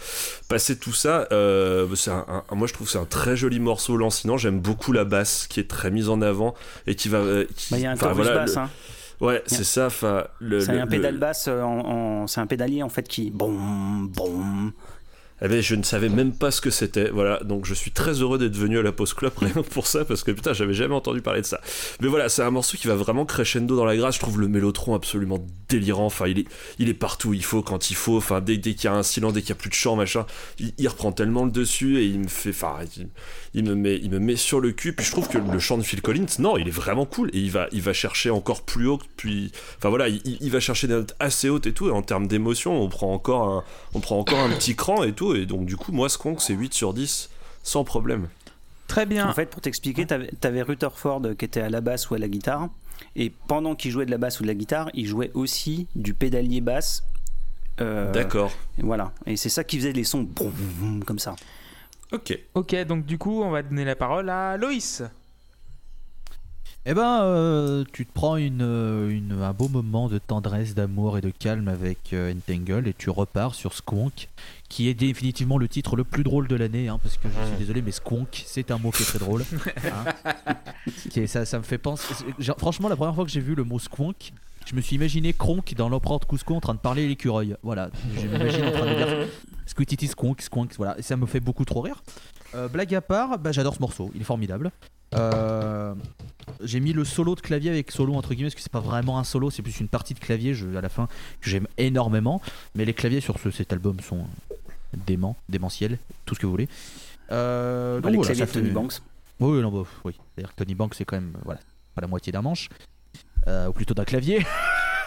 Passer 0.49 0.77
tout 0.77 0.93
ça, 0.93 1.29
euh, 1.31 1.87
c'est 1.95 2.11
un, 2.11 2.27
un- 2.51 2.55
moi 2.57 2.67
je 2.67 2.73
trouve 2.73 2.89
que 2.89 2.93
c'est 2.93 2.99
un 2.99 3.05
très 3.05 3.37
joli 3.37 3.61
morceau 3.61 3.97
lancinant. 3.97 4.37
J'aime 4.37 4.59
beaucoup 4.59 4.91
la 4.91 5.05
basse 5.05 5.47
qui 5.49 5.61
est 5.61 5.69
très 5.71 5.93
mise 5.93 6.09
en 6.09 6.21
avant 6.21 6.57
et 6.89 6.97
qui 6.97 7.09
va. 7.09 7.19
euh, 7.19 7.45
Bah, 7.71 7.77
il 7.79 7.83
y 7.85 7.87
a 7.87 7.93
un 7.93 7.95
voilà, 7.95 8.35
basse, 8.35 8.55
le- 8.57 8.61
hein. 8.63 8.71
Ouais, 9.23 9.43
c'est 9.47 9.65
ça. 9.65 9.89
Le. 10.41 10.61
C'est 10.61 10.73
le- 10.73 10.81
un 10.81 10.85
le- 10.85 10.89
pédale 10.91 11.17
basse, 11.17 11.47
euh, 11.49 12.25
c'est 12.27 12.41
un 12.41 12.47
pédalier 12.47 12.83
en 12.83 12.89
fait 12.89 13.07
qui 13.09 13.31
bon 13.31 13.53
bon. 13.53 14.73
Eh 15.45 15.49
ben, 15.49 15.61
je 15.61 15.75
ne 15.75 15.83
savais 15.83 16.09
même 16.09 16.33
pas 16.33 16.53
ce 16.53 16.61
que 16.61 16.71
c'était. 16.71 17.11
Voilà, 17.11 17.41
donc 17.43 17.65
je 17.67 17.75
suis 17.75 17.91
très 17.91 18.13
heureux 18.21 18.39
d'être 18.39 18.55
venu 18.57 18.79
à 18.79 18.83
la 18.83 18.93
Post 18.93 19.15
Club 19.15 19.33
rien 19.39 19.65
pour 19.71 19.89
ça, 19.89 20.05
parce 20.05 20.23
que 20.23 20.31
putain, 20.31 20.53
j'avais 20.53 20.73
jamais 20.75 20.95
entendu 20.95 21.21
parler 21.21 21.41
de 21.41 21.47
ça. 21.47 21.61
Mais 22.01 22.07
voilà, 22.07 22.29
c'est 22.29 22.43
un 22.43 22.53
morceau 22.53 22.77
qui 22.77 22.87
va 22.87 22.95
vraiment 22.95 23.25
crescendo 23.27 23.75
dans 23.75 23.85
la 23.85 23.97
grâce. 23.97 24.15
Je 24.17 24.21
trouve 24.21 24.41
le 24.41 24.47
mélotron 24.47 24.95
absolument 24.95 25.45
délirant. 25.69 26.07
Enfin, 26.07 26.29
il 26.29 26.39
est, 26.41 26.47
il 26.79 26.89
est 26.89 26.95
partout. 26.95 27.35
Il 27.35 27.43
faut 27.45 27.61
quand 27.63 27.91
il 27.91 27.97
faut. 27.97 28.19
Enfin, 28.19 28.41
dès, 28.41 28.57
dès 28.57 28.75
qu'il 28.75 28.85
y 28.85 28.87
a 28.87 28.95
un 28.95 29.03
silence, 29.03 29.33
dès 29.33 29.41
qu'il 29.41 29.49
y 29.49 29.53
a 29.53 29.57
plus 29.57 29.71
de 29.71 29.75
chant, 29.75 29.97
machin, 29.97 30.27
il, 30.61 30.75
il 30.79 30.87
reprend 30.87 31.11
tellement 31.11 31.45
le 31.45 31.51
dessus 31.51 31.99
et 31.99 32.05
il 32.05 32.21
me 32.21 32.29
fait. 32.29 32.51
Enfin, 32.51 32.77
il, 32.97 33.09
il 33.55 33.65
me 33.65 33.75
met, 33.75 33.97
il 33.97 34.11
me 34.11 34.19
met 34.19 34.37
sur 34.37 34.61
le 34.61 34.73
cul. 34.73 34.93
Puis 34.93 35.05
je 35.05 35.11
trouve 35.11 35.29
que 35.29 35.39
le 35.39 35.59
chant 35.59 35.79
de 35.79 35.83
Phil 35.83 36.01
Collins, 36.03 36.27
non, 36.39 36.57
il 36.57 36.69
est 36.69 36.73
vraiment 36.73 37.07
cool 37.07 37.31
et 37.33 37.39
il 37.39 37.51
va, 37.51 37.69
il 37.73 37.83
va 37.83 37.93
chercher 37.93 38.31
encore 38.31 38.63
plus 38.63 38.87
haut. 38.87 39.01
Puis, 39.17 39.53
enfin 39.79 39.89
voilà, 39.89 40.09
il, 40.09 40.21
il 40.25 40.51
va 40.51 40.61
chercher 40.61 40.87
des 40.87 40.95
notes 40.95 41.15
assez 41.21 41.49
hautes 41.49 41.67
et 41.67 41.73
tout. 41.73 41.89
Et 41.89 41.93
en 41.93 42.03
termes 42.03 42.27
d'émotion, 42.27 42.81
on 42.81 42.89
prend 42.89 43.13
encore 43.13 43.49
un, 43.49 43.65
on 43.95 44.01
prend 44.01 44.19
encore 44.19 44.41
un 44.41 44.51
petit 44.51 44.75
cran 44.75 45.03
et 45.03 45.13
tout. 45.13 45.35
Et 45.35 45.47
donc 45.47 45.67
du 45.67 45.77
coup, 45.77 45.93
moi, 45.93 46.09
Skunk, 46.09 46.41
c'est 46.41 46.55
8 46.55 46.75
sur 46.75 46.95
10 46.95 47.31
sans 47.63 47.85
problème. 47.85 48.29
Très 48.89 49.07
bien. 49.07 49.29
En 49.29 49.33
fait, 49.33 49.47
pour 49.47 49.61
t'expliquer, 49.61 50.07
t'avais, 50.07 50.31
t'avais 50.41 50.63
Rutherford 50.63 51.23
qui 51.39 51.45
était 51.45 51.63
à 51.63 51.71
la 51.71 51.81
basse 51.81 52.11
ou 52.11 52.15
à 52.15 52.19
la 52.19 52.29
guitare, 52.29 52.69
et 53.17 53.33
pendant 53.49 53.75
qu'il 53.75 53.91
jouait 53.91 54.07
de 54.07 54.11
la 54.11 54.19
basse 54.19 54.41
ou 54.41 54.43
de 54.43 54.49
la 54.49 54.55
guitare, 54.55 54.91
il 54.95 55.07
jouait 55.07 55.31
aussi 55.35 55.87
du 55.95 56.15
pédalier 56.15 56.61
basse. 56.61 57.05
Euh, 57.81 58.13
D'accord. 58.13 58.53
et 58.79 58.83
Voilà, 58.83 59.13
et 59.27 59.37
c'est 59.37 59.49
ça 59.49 59.65
qui 59.65 59.79
faisait 59.79 59.93
les 59.93 60.05
sons 60.05 60.23
boum, 60.23 60.53
boum, 60.79 61.05
comme 61.05 61.19
ça. 61.19 61.37
Ok. 62.13 62.39
Ok, 62.55 62.75
donc 62.87 63.07
du 63.07 63.19
coup, 63.19 63.43
on 63.43 63.51
va 63.51 63.63
donner 63.63 63.85
la 63.85 63.97
parole 63.97 64.29
à 64.31 64.57
Loïs. 64.57 65.03
Eh 66.85 66.95
ben, 66.95 67.23
euh, 67.23 67.85
tu 67.93 68.05
te 68.07 68.13
prends 68.13 68.37
une, 68.37 68.61
euh, 68.63 69.09
une- 69.09 69.41
un 69.41 69.53
beau 69.53 69.69
moment 69.69 70.09
de 70.09 70.19
tendresse, 70.19 70.75
d'amour 70.75 71.17
et 71.17 71.21
de 71.21 71.31
calme 71.31 71.69
avec 71.69 72.13
euh, 72.13 72.35
Entangle 72.35 72.89
et 72.89 72.93
tu 72.93 73.09
repars 73.09 73.55
sur 73.55 73.73
Squonk, 73.73 74.29
qui 74.69 74.89
est 74.89 74.95
définitivement 74.95 75.59
le 75.59 75.69
titre 75.69 75.95
le 75.95 76.03
plus 76.03 76.25
drôle 76.25 76.49
de 76.49 76.57
l'année, 76.57 76.89
hein, 76.89 76.99
parce 77.01 77.19
que 77.19 77.29
je 77.29 77.47
suis 77.51 77.57
désolé, 77.59 77.83
mais 77.83 77.93
Squonk, 77.93 78.43
c'est 78.47 78.73
un 78.73 78.79
mot 78.79 78.91
qui 78.91 79.05
est 79.05 79.07
très 79.07 79.21
drôle. 79.21 79.45
hein. 79.85 80.33
Qui 81.09 81.21
est- 81.21 81.27
ça, 81.29 81.45
ça 81.45 81.59
me 81.59 81.63
fait 81.63 81.79
penser. 81.79 82.13
franchement, 82.59 82.89
la 82.89 82.97
première 82.97 83.15
fois 83.15 83.25
que 83.25 83.31
j'ai 83.31 83.41
vu 83.41 83.55
le 83.55 83.63
mot 83.63 83.79
Squonk, 83.79 84.33
je 84.67 84.75
me 84.75 84.81
suis 84.81 84.97
imaginé 84.97 85.33
Kronk 85.33 85.75
dans 85.75 85.89
l'empereur 85.89 86.21
de 86.21 86.25
Cusco 86.25 86.55
en 86.55 86.61
train 86.61 86.75
de 86.75 86.79
parler 86.79 87.05
à 87.05 87.09
l'écureuil. 87.09 87.57
Voilà, 87.63 87.91
je 88.17 88.27
m'imagine 88.27 88.65
en 88.65 88.71
train 88.73 88.87
de 88.87 88.95
dire 88.97 89.29
Squitty 89.67 90.07
Squonk, 90.09 90.41
Squonk, 90.43 90.75
voilà, 90.77 90.99
et 90.99 91.03
ça 91.03 91.17
me 91.17 91.27
fait 91.27 91.41
beaucoup 91.41 91.65
trop 91.65 91.81
rire. 91.81 92.03
Euh, 92.55 92.69
blague 92.69 92.95
à 92.95 93.01
part, 93.01 93.39
bah, 93.39 93.53
j'adore 93.53 93.75
ce 93.75 93.81
morceau, 93.81 94.11
il 94.15 94.21
est 94.21 94.25
formidable. 94.25 94.71
Euh, 95.15 95.95
j'ai 96.63 96.81
mis 96.81 96.93
le 96.95 97.05
solo 97.05 97.35
de 97.35 97.41
clavier 97.41 97.69
avec 97.71 97.91
solo 97.91 98.15
entre 98.15 98.31
guillemets 98.33 98.49
parce 98.49 98.55
que 98.55 98.63
c'est 98.63 98.73
pas 98.73 98.81
vraiment 98.81 99.19
un 99.19 99.25
solo, 99.25 99.51
c'est 99.51 99.61
plus 99.63 99.79
une 99.81 99.89
partie 99.89 100.15
de 100.15 100.19
clavier 100.19 100.55
je- 100.55 100.75
à 100.75 100.81
la 100.81 100.89
fin 100.89 101.07
que 101.43 101.51
j'aime 101.51 101.67
énormément. 101.77 102.41
Mais 102.75 102.85
les 102.87 102.95
claviers 102.95 103.21
sur 103.21 103.39
ce, 103.39 103.51
cet 103.51 103.73
album 103.75 104.01
sont 104.01 104.25
déments, 105.07 105.37
démentiels, 105.51 105.99
tout 106.25 106.35
ce 106.35 106.41
que 106.41 106.47
vous 106.47 106.53
voulez. 106.53 106.69
Euh, 107.31 108.01
donc 108.01 108.11
les 108.13 108.17
voilà, 108.17 108.29
claviers 108.35 108.47
ça 108.47 108.53
de 108.53 108.53
Tony 108.55 108.69
fait- 108.69 108.73
Banks. 108.75 108.95
Oui, 109.41 109.61
non, 109.61 109.71
bah, 109.71 109.87
oui. 110.05 110.15
C'est-à-dire 110.35 110.55
que 110.55 110.65
Tony 110.65 110.75
Banks 110.75 110.95
c'est 110.95 111.05
quand 111.05 111.17
même 111.17 111.33
voilà, 111.45 111.61
pas 111.95 112.01
la 112.01 112.07
moitié 112.07 112.33
d'un 112.33 112.43
manche, 112.43 112.69
Euh, 113.49 113.67
ou 113.69 113.73
plutôt 113.73 113.95
d'un 113.95 114.05
clavier. 114.05 114.45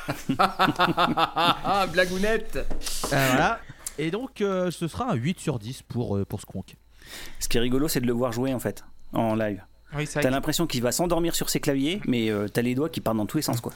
Ah, 0.38 1.88
blagounette 1.92 2.58
Euh, 2.58 2.64
voilà. 3.10 3.60
Et 3.98 4.12
donc 4.12 4.42
euh, 4.42 4.70
ce 4.72 4.88
sera 4.88 5.10
un 5.12 5.16
8 5.16 5.40
sur 5.40 5.58
10 5.60 5.82
pour, 5.84 6.18
euh, 6.18 6.26
pour. 6.26 6.42
Ce 7.40 7.48
qui 7.48 7.58
est 7.58 7.60
rigolo, 7.62 7.88
c'est 7.88 8.02
de 8.02 8.08
le 8.08 8.14
voir 8.14 8.32
jouer 8.32 8.54
en 8.54 8.60
fait, 8.60 8.84
en 9.14 9.36
live. 9.36 9.62
Oui, 9.96 10.06
c'est 10.06 10.20
T'as 10.22 10.30
l'impression 10.30 10.68
qu'il 10.68 10.82
va 10.82 10.92
s'endormir 10.92 11.36
sur 11.36 11.50
ses 11.50 11.60
claviers, 11.60 12.02
mais 12.06 12.30
euh, 12.30 12.48
t'as 12.48 12.62
les 12.62 12.76
doigts 12.76 12.90
qui 12.90 13.02
partent 13.02 13.18
dans 13.18 13.26
tous 13.26 13.38
les 13.38 13.44
sens 13.44 13.62
quoi. 13.62 13.72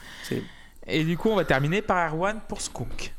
Et 0.86 1.04
du 1.04 1.16
coup, 1.16 1.30
on 1.30 1.36
va 1.36 1.44
terminer 1.44 1.82
par 1.82 2.12
Erwan 2.14 2.40
pour 2.48 2.60
Skunk. 2.60 3.14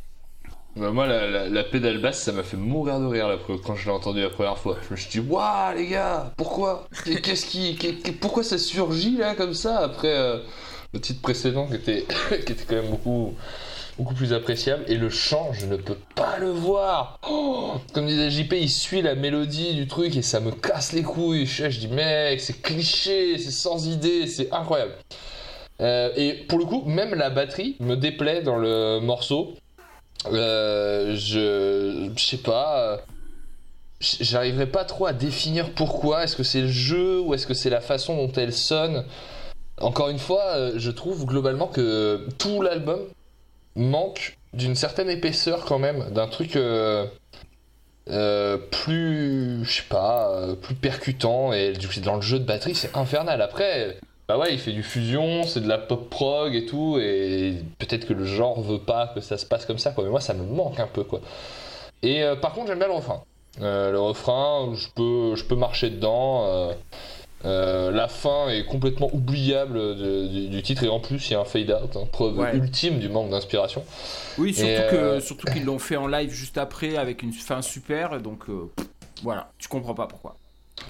Bah, 0.76 0.92
moi, 0.92 1.06
la, 1.06 1.28
la, 1.30 1.50
la 1.50 1.64
pédale 1.64 2.00
basse, 2.02 2.22
ça 2.24 2.32
m'a 2.32 2.44
fait 2.44 2.56
mourir 2.58 3.00
de 3.00 3.06
rire 3.06 3.38
quand 3.66 3.76
je 3.76 3.86
l'ai 3.86 3.92
entendu 3.92 4.22
la 4.22 4.30
première 4.30 4.58
fois. 4.58 4.78
Je 4.88 4.92
me 4.94 4.98
suis 4.98 5.10
dit, 5.10 5.20
waouh, 5.20 5.76
les 5.76 5.88
gars, 5.88 6.32
pourquoi? 6.38 6.88
Qu'est-ce 7.04 7.46
qui, 7.46 7.76
qu'est- 7.76 7.96
qu'est- 7.96 8.14
Pourquoi 8.14 8.44
ça 8.44 8.58
surgit 8.58 9.18
là 9.18 9.36
comme 9.36 9.54
ça 9.54 9.80
après 9.80 10.16
euh, 10.16 10.40
le 10.94 11.00
titre 11.00 11.22
précédent 11.22 11.68
qui 11.68 11.76
était, 11.76 12.06
quand 12.68 12.76
même 12.76 12.90
beaucoup, 12.90 13.36
plus 14.16 14.34
appréciable 14.34 14.84
Et 14.88 14.96
le 14.96 15.10
chant, 15.10 15.52
je 15.54 15.66
ne 15.68 15.76
peux 15.76 15.98
pas 16.16 16.38
le 16.40 16.50
voir. 16.50 17.20
Oh 17.30 17.74
comme 17.94 18.08
disait 18.08 18.32
JP, 18.32 18.54
il 18.54 18.70
suit 18.70 19.02
la 19.02 19.16
mélodie 19.16 19.76
du 19.76 19.88
truc 19.88 20.16
et 20.16 20.22
ça 20.22 20.40
me 20.40 20.52
casse 20.52 20.92
les 20.94 21.04
couilles. 21.04 21.46
Je, 21.46 21.68
dis, 21.68 21.88
mec, 21.88 22.42
c'est 22.42 22.62
cliché, 22.62 23.38
c'est 23.38 23.52
sans 23.52 23.88
idée, 23.88 24.26
c'est 24.28 24.52
incroyable. 24.52 24.94
Euh, 25.82 26.10
et 26.16 26.34
pour 26.48 26.58
le 26.60 26.66
coup, 26.66 26.84
même 26.86 27.14
la 27.16 27.30
batterie 27.30 27.76
me 27.80 27.96
déplaît 27.96 28.42
dans 28.42 28.58
le 28.58 29.00
morceau. 29.00 29.54
Euh, 30.32 31.16
je, 31.16 32.10
je 32.16 32.24
sais 32.24 32.38
pas. 32.38 32.80
euh, 32.80 32.98
J'arriverai 34.00 34.66
pas 34.66 34.84
trop 34.84 35.06
à 35.06 35.14
définir 35.14 35.72
pourquoi. 35.72 36.24
Est-ce 36.24 36.36
que 36.36 36.44
c'est 36.44 36.62
le 36.62 36.68
jeu 36.72 37.20
ou 37.22 37.34
est-ce 37.36 37.46
que 37.46 37.54
c'est 37.54 37.70
la 37.70 37.82
façon 37.82 38.16
dont 38.16 38.32
elle 38.36 38.54
sonne? 38.54 39.06
Encore 39.82 40.10
une 40.10 40.20
fois, 40.20 40.44
euh, 40.56 40.74
je 40.76 40.92
trouve 40.92 41.26
globalement 41.26 41.68
que 41.68 42.28
tout 42.38 42.62
l'album 42.62 43.00
manque 43.76 44.38
d'une 44.54 44.76
certaine 44.76 45.10
épaisseur 45.10 45.66
quand 45.66 45.80
même, 45.80 46.10
d'un 46.12 46.28
truc 46.28 46.56
euh, 46.56 47.06
euh, 48.10 48.58
plus, 48.58 49.64
je 49.64 49.72
sais 49.72 49.88
pas, 49.90 50.56
plus 50.62 50.76
percutant. 50.76 51.54
Et 51.54 51.74
du 51.74 51.88
coup, 51.88 52.00
dans 52.02 52.16
le 52.16 52.22
jeu 52.22 52.40
de 52.40 52.46
batterie, 52.46 52.76
c'est 52.76 52.96
infernal. 52.96 53.42
Après, 53.42 53.98
bah 54.28 54.38
ouais, 54.38 54.54
il 54.54 54.60
fait 54.60 54.74
du 54.74 54.84
fusion, 54.84 55.44
c'est 55.44 55.62
de 55.62 55.68
la 55.68 55.78
pop 55.78 56.10
prog 56.10 56.54
et 56.54 56.66
tout, 56.66 56.98
et 57.00 57.56
peut-être 57.80 58.06
que 58.06 58.14
le 58.14 58.26
genre 58.26 58.62
veut 58.62 58.80
pas 58.80 59.08
que 59.08 59.22
ça 59.22 59.38
se 59.38 59.46
passe 59.46 59.66
comme 59.66 59.80
ça, 59.80 59.92
quoi. 59.92 60.04
Mais 60.04 60.10
moi, 60.10 60.22
ça 60.22 60.34
me 60.34 60.44
manque 60.44 60.80
un 60.80 60.88
peu, 60.88 61.04
quoi. 61.04 61.22
Et 62.04 62.24
par 62.42 62.54
contre, 62.54 62.68
j'aime 62.68 62.80
bien 62.80 62.88
le 62.88 62.94
refrain. 62.94 63.24
Le 63.60 63.98
refrain, 63.98 64.74
je 64.76 64.88
peux, 64.96 65.36
je 65.36 65.46
peux 65.46 65.56
marcher 65.56 65.90
dedans. 65.90 66.72
Euh, 67.46 67.92
la 67.92 68.08
fin 68.08 68.50
est 68.50 68.66
complètement 68.66 69.10
oubliable 69.14 69.78
de- 69.98 70.28
du, 70.28 70.48
du 70.50 70.62
titre 70.64 70.84
et 70.84 70.90
en 70.90 71.00
plus 71.00 71.30
il 71.30 71.34
y 71.34 71.36
a 71.36 71.40
un 71.42 71.46
fade 71.46 71.72
out, 71.72 71.96
hein, 71.96 72.08
preuve 72.12 72.38
Ouais. 72.38 72.56
ultime 72.56 73.00
du 73.00 73.10
manque 73.10 73.30
d'inspiration. 73.30 73.84
Oui, 74.38 74.54
surtout 74.54 74.70
Et, 74.72 74.88
que 74.92 74.96
euh, 74.96 75.20
surtout 75.22 75.48
qu'ils 75.52 75.66
l'ont 75.66 75.80
fait 75.80 75.96
en 75.98 76.08
live 76.08 76.32
juste 76.32 76.58
après 76.58 76.98
avec 76.98 77.24
une 77.24 77.34
fin 77.34 77.62
super, 77.62 78.20
donc 78.22 78.50
euh, 78.50 78.70
voilà, 79.24 79.52
tu 79.58 79.68
comprends 79.68 79.94
pas 79.96 80.08
pourquoi. 80.08 80.36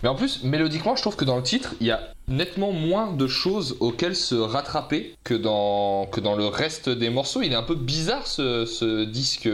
Mais 0.04 0.10
en 0.10 0.16
plus, 0.16 0.43
mélodiquement, 0.43 0.95
je 0.95 1.02
trouve 1.02 1.18
que 1.18 1.26
dans 1.26 1.36
le 1.36 1.43
titre, 1.43 1.74
il 1.82 1.88
y 1.88 1.91
a 1.91 1.99
nettement 2.30 2.72
moins 2.72 3.12
de 3.12 3.28
choses 3.28 3.76
auxquelles 3.82 4.16
se 4.16 4.36
rattraper 4.36 5.16
que 5.26 5.34
dans, 5.34 6.06
que 6.06 6.22
dans 6.22 6.36
le 6.36 6.45
reste 6.45 6.88
des 6.88 7.10
morceaux. 7.10 7.41
Il 7.41 7.52
est 7.52 7.56
un 7.56 7.64
peu 7.64 7.76
bizarre 7.76 8.26
ce, 8.26 8.66
ce 8.66 9.04
disque 9.04 9.49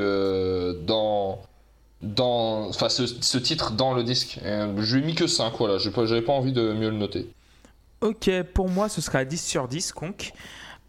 dans. 0.85 1.39
Dans 2.01 2.67
enfin, 2.69 2.89
ce, 2.89 3.37
titre 3.37 3.71
dans 3.71 3.93
le 3.93 4.03
disque. 4.03 4.39
Je 4.43 4.95
lui 4.95 5.03
ai 5.03 5.05
mis 5.05 5.15
que 5.15 5.27
5, 5.27 5.53
voilà. 5.57 5.77
J'avais 5.77 6.21
pas 6.21 6.33
envie 6.33 6.53
de 6.53 6.73
mieux 6.73 6.89
le 6.89 6.97
noter. 6.97 7.27
Ok, 8.01 8.29
pour 8.53 8.69
moi, 8.69 8.89
ce 8.89 9.01
sera 9.01 9.25
10 9.25 9.41
sur 9.43 9.67
10, 9.67 9.91
Conk. 9.93 10.33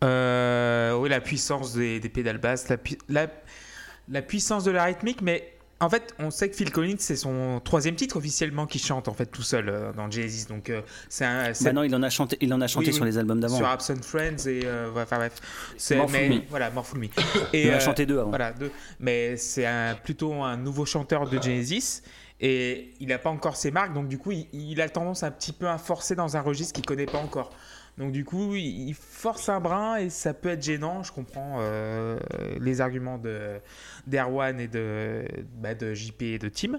Euh, 0.05 0.95
oui, 0.95 1.09
la 1.09 1.21
puissance 1.21 1.73
des, 1.73 1.99
des 2.01 2.09
pédales 2.09 2.39
basses, 2.39 2.69
la, 2.69 2.77
pu- 2.77 2.99
la, 3.09 3.27
la 4.09 4.23
puissance 4.23 4.65
de 4.65 4.71
la 4.71 4.85
rythmique, 4.85 5.23
mais 5.23 5.53
en 5.81 5.89
fait, 5.89 6.12
on 6.18 6.31
sait 6.31 6.49
que 6.51 6.57
Phil 6.57 6.72
Collins, 6.72 6.97
c'est 6.99 7.14
son 7.16 7.61
troisième 7.62 7.95
titre 7.95 8.16
officiellement 8.16 8.66
qu'il 8.66 8.81
chante 8.81 9.07
en 9.07 9.14
fait 9.14 9.26
tout 9.26 9.43
seul 9.43 9.68
euh, 9.68 9.93
dans 9.93 10.11
Genesis. 10.11 10.47
Donc, 10.49 10.70
euh, 10.70 10.81
c'est 11.09 11.24
un. 11.24 11.55
c'est- 11.55 11.64
Bah 11.64 11.72
non, 11.72 11.83
il 11.85 11.95
en 11.95 12.03
a 12.03 12.11
chanté, 12.11 12.37
il 12.41 12.53
en 12.53 12.61
a 12.61 12.66
chanté 12.66 12.89
Oui, 12.89 12.93
sur 12.95 13.05
oui. 13.05 13.11
les 13.11 13.18
albums 13.18 13.39
d'avant. 13.41 13.57
sur 13.57 13.66
Absent 13.66 14.03
Friends 14.03 14.47
et 14.47 14.62
euh, 14.64 14.91
enfin 14.97 15.16
bref 15.18 15.35
c'est 15.76 15.97
More 15.97 16.11
mais 16.11 16.29
Me. 16.29 16.41
voilà 16.51 16.70
More 16.70 16.87
Fool 16.87 17.01
Me. 17.01 17.07
et 17.53 17.64
Il 17.66 17.70
en 17.70 17.74
a 17.74 17.76
euh, 17.76 17.81
chanté 17.81 18.07
deux 18.07 18.18
avant. 18.18 18.31
voilà 18.31 18.53
deux 18.53 18.70
mais 19.01 19.37
c'est 19.37 19.66
un, 19.66 19.95
plutôt 19.95 20.33
un 20.43 20.57
nouveau 20.57 20.85
chanteur 20.85 21.29
de 21.29 21.41
Genesis 21.41 22.03
et 22.41 22.93
il 23.01 23.09
n'a 23.09 23.18
pas 23.18 23.31
encore 23.31 23.57
ses 23.57 23.70
marques 23.70 23.93
donc 23.95 24.09
du 24.09 24.18
coup 24.18 24.33
il, 24.33 24.47
il 24.53 24.81
a 24.81 24.89
tendance 24.89 25.22
un 25.22 25.31
petit 25.31 25.53
peu 25.53 25.68
à 25.68 25.79
forcer 25.79 26.14
dans 26.14 26.37
un 26.37 26.41
registre 26.41 26.72
qu'il 26.74 26.85
connaît 26.87 27.07
pas 27.07 27.18
encore 27.18 27.51
donc 27.99 28.12
du 28.12 28.24
coup 28.24 28.55
il 28.55 28.94
force 28.94 29.49
un 29.49 29.61
brin 29.61 29.96
et 29.96 30.09
ça 30.11 30.32
peut 30.32 30.49
être 30.51 30.62
gênant 30.62 31.03
je 31.03 31.12
comprends 31.12 31.57
euh, 31.61 32.18
les 32.61 32.80
arguments 32.80 33.18
de 33.18 33.59
d'Erwan 34.07 34.59
et 34.61 34.68
de 34.68 35.24
bah, 35.57 35.74
de 35.74 35.92
JP 35.94 36.22
et 36.22 36.38
de 36.38 36.49
Tim 36.49 36.78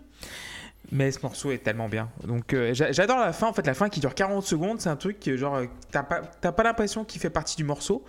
mais 0.91 1.11
ce 1.11 1.19
morceau 1.21 1.51
est 1.51 1.59
tellement 1.59 1.87
bien. 1.87 2.09
Donc 2.23 2.53
euh, 2.53 2.73
j'a- 2.73 2.91
j'adore 2.91 3.19
la 3.19 3.31
fin. 3.31 3.45
En 3.47 3.53
fait, 3.53 3.67
la 3.67 3.75
fin 3.75 3.89
qui 3.89 3.99
dure 3.99 4.15
40 4.15 4.43
secondes, 4.43 4.81
c'est 4.81 4.89
un 4.89 4.95
truc 4.95 5.19
que 5.19 5.37
genre 5.37 5.61
t'as 5.91 6.01
pas 6.01 6.21
pas 6.21 6.63
l'impression 6.63 7.03
qu'il 7.05 7.21
fait 7.21 7.29
partie 7.29 7.55
du 7.57 7.63
morceau, 7.63 8.03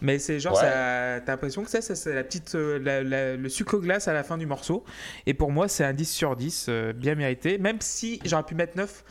mais 0.00 0.20
c'est 0.20 0.38
genre 0.38 0.54
Ouais. 0.54 0.60
t'as 0.60 1.20
l'impression 1.26 1.64
que 1.64 1.70
ça, 1.70 1.80
ça, 1.80 1.96
c'est 1.96 2.14
la 2.14 2.22
petite 2.22 2.54
euh, 2.54 2.78
la- 2.78 3.02
la- 3.02 3.34
le 3.36 3.48
sucre 3.48 3.78
glace 3.78 4.06
à 4.06 4.12
la 4.12 4.22
fin 4.22 4.38
du 4.38 4.46
morceau. 4.46 4.84
Et 5.26 5.34
pour 5.34 5.50
moi, 5.50 5.66
c'est 5.66 5.82
un 5.82 5.92
10 5.94 6.04
sur 6.08 6.36
10, 6.36 6.66
euh, 6.68 6.92
bien 6.92 7.16
mérité. 7.16 7.58
Même 7.58 7.78
si 7.80 8.20
j'aurais 8.24 8.44
pu 8.44 8.54
mettre 8.54 8.76
9 8.76 9.02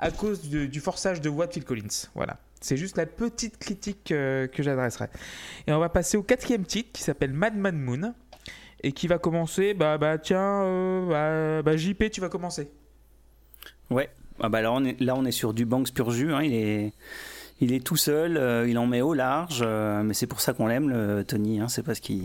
à 0.00 0.10
cause 0.10 0.40
du, 0.40 0.66
du 0.66 0.80
forçage 0.80 1.20
de 1.20 1.28
voix 1.28 1.46
de 1.46 1.52
Phil 1.52 1.64
Collins. 1.64 2.08
Voilà. 2.16 2.38
C'est 2.60 2.76
juste 2.76 2.96
la 2.96 3.06
petite 3.06 3.58
critique 3.58 4.12
euh, 4.12 4.46
que 4.46 4.62
j'adresserai. 4.62 5.06
Et 5.66 5.72
on 5.72 5.78
va 5.78 5.88
passer 5.88 6.16
au 6.16 6.22
quatrième 6.22 6.64
titre 6.64 6.90
qui 6.92 7.02
s'appelle 7.02 7.32
Mad 7.32 7.56
Mad 7.56 7.74
Moon 7.74 8.14
et 8.82 8.92
qui 8.92 9.06
va 9.08 9.18
commencer. 9.18 9.72
Bah 9.74 9.96
bah 9.98 10.18
tiens, 10.18 10.62
euh, 10.64 11.06
bah, 11.08 11.62
bah, 11.62 11.76
JP, 11.76 12.10
tu 12.10 12.20
vas 12.20 12.28
commencer. 12.28 12.70
Ouais. 13.90 14.10
Ah 14.42 14.48
bah 14.48 14.62
là 14.62 14.72
on 14.72 14.84
est 14.84 14.98
là 15.00 15.14
on 15.16 15.24
est 15.26 15.32
sur 15.32 15.52
du 15.52 15.64
Banks 15.66 15.92
pur 15.92 16.10
jus. 16.10 16.32
hein, 16.32 16.42
Il 16.42 16.54
est 16.54 16.92
il 17.60 17.72
est 17.74 17.84
tout 17.84 17.96
seul. 17.96 18.36
euh, 18.36 18.66
il 18.68 18.78
en 18.78 18.86
met 18.86 19.00
au 19.02 19.12
large. 19.14 19.62
mais 19.62 20.14
c'est 20.14 20.26
pour 20.26 20.40
ça 20.40 20.52
qu'on 20.54 20.66
l'aime, 20.66 20.88
le 20.88 21.24
Tony. 21.24 21.60
hein, 21.60 21.68
c'est 21.68 21.82
parce 21.82 22.00
qu'il 22.00 22.24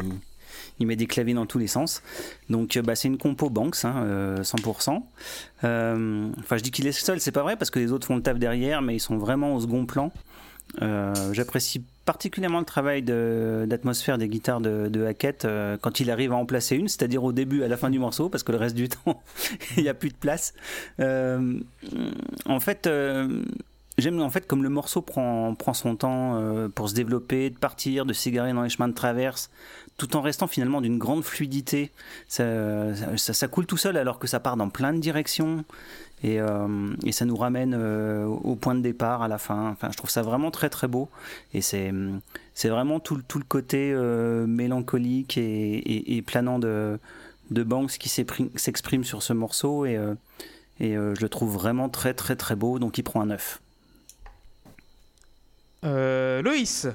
il 0.80 0.88
met 0.88 0.96
des 0.96 1.08
claviers 1.08 1.34
dans 1.34 1.46
tous 1.46 1.58
les 1.58 1.68
sens. 1.68 2.02
Donc 2.50 2.78
euh, 2.78 2.82
bah, 2.82 2.96
c'est 2.96 3.08
une 3.08 3.18
compo 3.18 3.50
Banks, 3.50 3.84
hein, 3.86 3.96
euh, 4.04 4.44
100%. 4.44 5.02
Euh, 5.64 6.30
Enfin 6.40 6.58
je 6.58 6.64
dis 6.64 6.72
qu'il 6.72 6.88
est 6.88 6.92
seul, 6.92 7.20
c'est 7.20 7.32
pas 7.32 7.44
vrai 7.44 7.56
parce 7.56 7.72
que 7.72 7.80
les 7.80 7.92
autres 7.92 8.08
font 8.08 8.16
le 8.16 8.22
taf 8.22 8.38
derrière, 8.38 8.82
mais 8.82 8.96
ils 8.96 9.00
sont 9.00 9.18
vraiment 9.18 9.56
au 9.56 9.62
second 9.62 9.86
plan. 9.86 10.12
J'apprécie 11.32 11.84
particulièrement 12.06 12.60
le 12.60 12.66
travail 12.66 13.02
d'atmosphère 13.02 14.18
des 14.18 14.28
guitares 14.28 14.60
de, 14.60 14.90
de 14.90 15.06
Hackett 15.06 15.48
quand 15.82 16.00
il 16.00 16.12
arrive 16.12 16.34
à 16.34 16.36
en 16.36 16.46
placer 16.46 16.76
une, 16.76 16.88
c'est-à-dire 16.88 17.24
au 17.24 17.32
début, 17.32 17.64
à 17.64 17.68
la 17.68 17.78
fin 17.78 17.90
du 17.90 17.98
morceau, 17.98 18.30
parce 18.30 18.44
que 18.44 18.52
le 18.52 18.58
reste 18.58 18.76
du 18.76 18.90
temps, 18.90 19.24
il 19.78 19.84
n'y 19.84 19.90
a 19.90 19.94
plus 19.94 20.10
de 20.10 20.16
place. 20.16 20.54
En 21.00 22.60
fait, 22.60 22.90
j'aime 23.98 24.22
en 24.22 24.30
fait 24.30 24.48
comme 24.48 24.64
le 24.64 24.70
morceau 24.70 25.02
prend, 25.02 25.56
prend 25.56 25.74
son 25.74 25.96
temps 25.96 26.70
pour 26.76 26.90
se 26.90 26.96
développer, 26.96 27.52
de 27.52 27.58
partir, 27.58 28.06
de 28.06 28.14
s'égarer 28.14 28.52
dans 28.52 28.64
les 28.64 28.70
chemins 28.70 28.90
de 28.90 28.94
traverse, 28.94 29.50
tout 29.98 30.16
en 30.16 30.22
restant 30.22 30.48
finalement 30.48 30.82
d'une 30.82 30.98
grande 30.98 31.24
fluidité. 31.24 31.92
Ça, 32.28 33.48
coule 33.50 33.66
tout 33.66 33.78
seul 33.78 33.98
alors 33.98 34.20
que 34.20 34.28
ça 34.28 34.40
part 34.40 34.58
dans 34.58 34.70
plein 34.70 34.94
de 34.94 35.00
directions. 35.00 35.64
Et, 36.24 36.40
euh, 36.40 36.96
ça 37.12 37.26
nous 37.26 37.36
ramène 37.36 37.76
euh, 37.78 38.26
au 38.26 38.56
point 38.56 38.74
de 38.74 38.82
départ 38.82 39.22
à 39.22 39.28
la 39.28 39.38
fin. 39.38 39.70
Enfin, 39.70 39.90
je 39.92 39.98
trouve 39.98 40.10
ça 40.10 40.22
vraiment 40.22 40.52
très 40.52 40.70
très 40.70 40.88
beau. 40.88 41.10
Et 41.54 41.62
c'est 41.62 41.94
c'est 42.54 42.70
vraiment 42.70 43.00
tout, 43.00 43.22
tout 43.28 43.38
le 43.38 43.44
côté 43.44 43.92
euh, 43.94 44.48
mélancolique 44.48 45.38
et, 45.38 46.24
planant 46.26 46.58
de, 46.58 47.00
Banks 47.52 47.98
qui 47.98 48.10
s'exprime 48.10 49.04
sur 49.04 49.22
ce 49.24 49.34
morceau. 49.34 49.86
Et, 49.86 50.00
je 50.80 51.22
le 51.22 51.30
trouve 51.30 51.54
vraiment 51.54 51.90
très 51.90 52.14
très 52.14 52.36
très 52.36 52.56
beau. 52.56 52.80
Donc 52.80 52.98
il 52.98 53.04
prend 53.04 53.22
un 53.22 53.28
9. 53.28 53.62
Euh, 55.86 56.42
Loïs, 56.42 56.88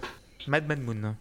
Mad 0.48 0.66
Mad 0.66 0.80
Moon. 0.80 1.14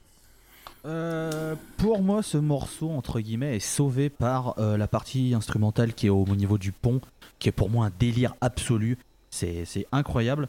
Euh, 0.86 1.56
pour 1.78 2.02
moi, 2.02 2.24
ce 2.24 2.38
morceau, 2.38 2.90
entre 2.92 3.20
guillemets, 3.20 3.58
est 3.58 3.60
sauvé 3.60 4.10
par 4.10 4.58
euh, 4.60 4.78
la 4.78 4.88
partie 4.88 5.34
instrumentale 5.34 5.94
qui 5.94 6.08
est 6.08 6.10
au, 6.10 6.24
au 6.24 6.36
niveau 6.36 6.58
du 6.58 6.72
pont, 6.72 7.02
qui 7.38 7.50
est 7.50 7.54
pour 7.54 7.70
moi 7.70 7.88
un 7.88 7.92
délire 8.00 8.36
absolu. 8.42 8.98
C'est 9.30 9.86
incroyable. 9.92 10.48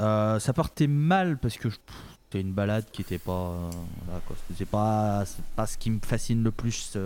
Euh, 0.00 0.38
ça 0.38 0.52
partait 0.52 0.86
mal 0.86 1.36
parce 1.36 1.58
que 1.58 1.68
c'était 1.68 2.40
une 2.40 2.52
balade 2.52 2.86
qui 2.90 3.02
était 3.02 3.18
pas. 3.18 3.68
pas, 4.70 5.24
c'est 5.26 5.44
pas 5.54 5.66
ce 5.66 5.76
qui 5.76 5.90
me 5.90 6.00
fascine 6.00 6.42
le 6.42 6.50
plus 6.50 6.96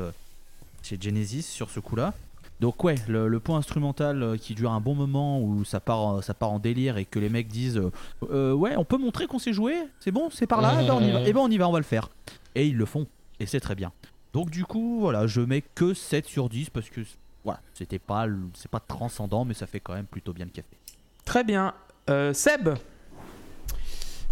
chez 0.83 0.99
Genesis 1.01 1.43
sur 1.43 1.68
ce 1.70 1.81
coup-là. 1.81 2.14
Donc, 2.61 2.83
ouais, 2.85 2.95
le, 3.09 3.29
le 3.29 3.41
pont 3.41 3.57
instrumental 3.57 4.23
euh, 4.23 4.37
qui 4.37 4.55
dure 4.55 4.73
un 4.73 4.81
bon 4.81 4.95
moment 4.95 5.41
où 5.43 5.65
ça 5.65 5.79
part, 5.81 6.17
euh, 6.19 6.23
ça 6.23 6.33
part 6.33 6.51
en 6.53 6.59
délire 6.59 6.97
et 6.97 7.05
que 7.05 7.19
les 7.19 7.29
mecs 7.29 7.49
disent 7.49 7.77
euh, 7.77 7.91
Euh, 8.31 8.53
Ouais, 8.55 8.77
on 8.77 8.85
peut 8.85 8.97
montrer 8.97 9.27
qu'on 9.27 9.39
sait 9.39 9.53
jouer 9.53 9.77
C'est 10.01 10.11
bon, 10.11 10.31
c'est 10.31 10.47
par 10.47 10.61
là 10.63 10.79
Eh 10.83 10.87
ben, 10.87 10.95
on 10.95 11.01
y 11.03 11.11
va. 11.13 11.21
Eh 11.27 11.33
ben, 11.33 11.41
on 11.41 11.51
y 11.51 11.59
va, 11.59 11.69
on 11.69 11.73
va 11.73 11.79
le 11.79 11.85
faire. 11.85 12.09
Et 12.55 12.67
ils 12.67 12.77
le 12.77 12.87
font. 12.87 13.07
Et 13.41 13.47
c'est 13.47 13.61
très 13.61 13.75
bien. 13.75 13.93
Donc 14.33 14.51
du 14.51 14.65
coup, 14.65 14.99
voilà, 15.01 15.27
je 15.27 15.41
mets 15.43 15.63
que 15.75 15.93
7 15.95 16.25
sur 16.27 16.49
10 16.49 16.71
parce 16.71 16.89
que 16.89 17.03
voilà, 17.45 17.61
c'était 17.75 17.99
pas 17.99 18.27
le- 18.27 18.39
c'est 18.55 18.71
pas 18.71 18.81
transcendant 18.81 19.45
mais 19.45 19.55
ça 19.55 19.67
fait 19.67 19.81
quand 19.81 19.95
même 19.95 20.07
plutôt 20.07 20.33
bien 20.33 20.45
le 20.47 20.51
café. 20.51 20.77
Très 21.25 21.45
bien. 21.45 21.75
Euh, 22.11 22.33
Seb? 22.33 22.71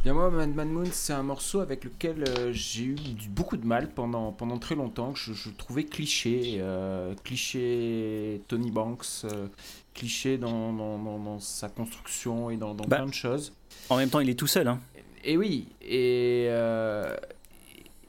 Bien 0.05 0.12
moi, 0.12 0.30
Mad 0.30 0.55
Mad 0.55 0.68
Moon, 0.68 0.84
c'est 0.92 1.14
un 1.14 1.22
morceau 1.22 1.61
avec 1.61 1.82
lequel 1.84 2.24
euh, 2.28 2.50
j'ai 2.52 2.84
eu 2.84 2.96
beaucoup 3.30 3.57
de 3.57 3.66
mal 3.66 3.88
pendant, 3.88 4.32
pendant 4.32 4.59
très 4.59 4.74
longtemps. 4.74 5.12
que 5.14 5.18
Je, 5.18 5.32
je 5.32 5.48
trouvais 5.48 5.84
cliché, 5.84 6.57
euh, 6.59 7.14
cliché 7.24 8.42
Tony 8.46 8.70
Banks, 8.70 9.07
euh, 9.24 9.46
cliché 9.94 10.36
dans, 10.36 10.74
dans, 10.74 10.98
dans- 10.98 11.18
dans 11.18 11.40
sa 11.40 11.70
construction 11.70 12.50
et 12.50 12.59
dans, 12.59 12.74
Bah. 12.74 12.96
plein 12.96 13.07
de 13.07 13.14
choses. 13.14 13.55
En 13.88 13.96
même 13.96 14.11
temps, 14.11 14.20
il 14.20 14.28
est 14.28 14.38
tout 14.38 14.46
seul. 14.46 14.68
Hein. 14.68 14.78
Et 15.24 15.38
oui, 15.38 15.68
et, 15.80 16.48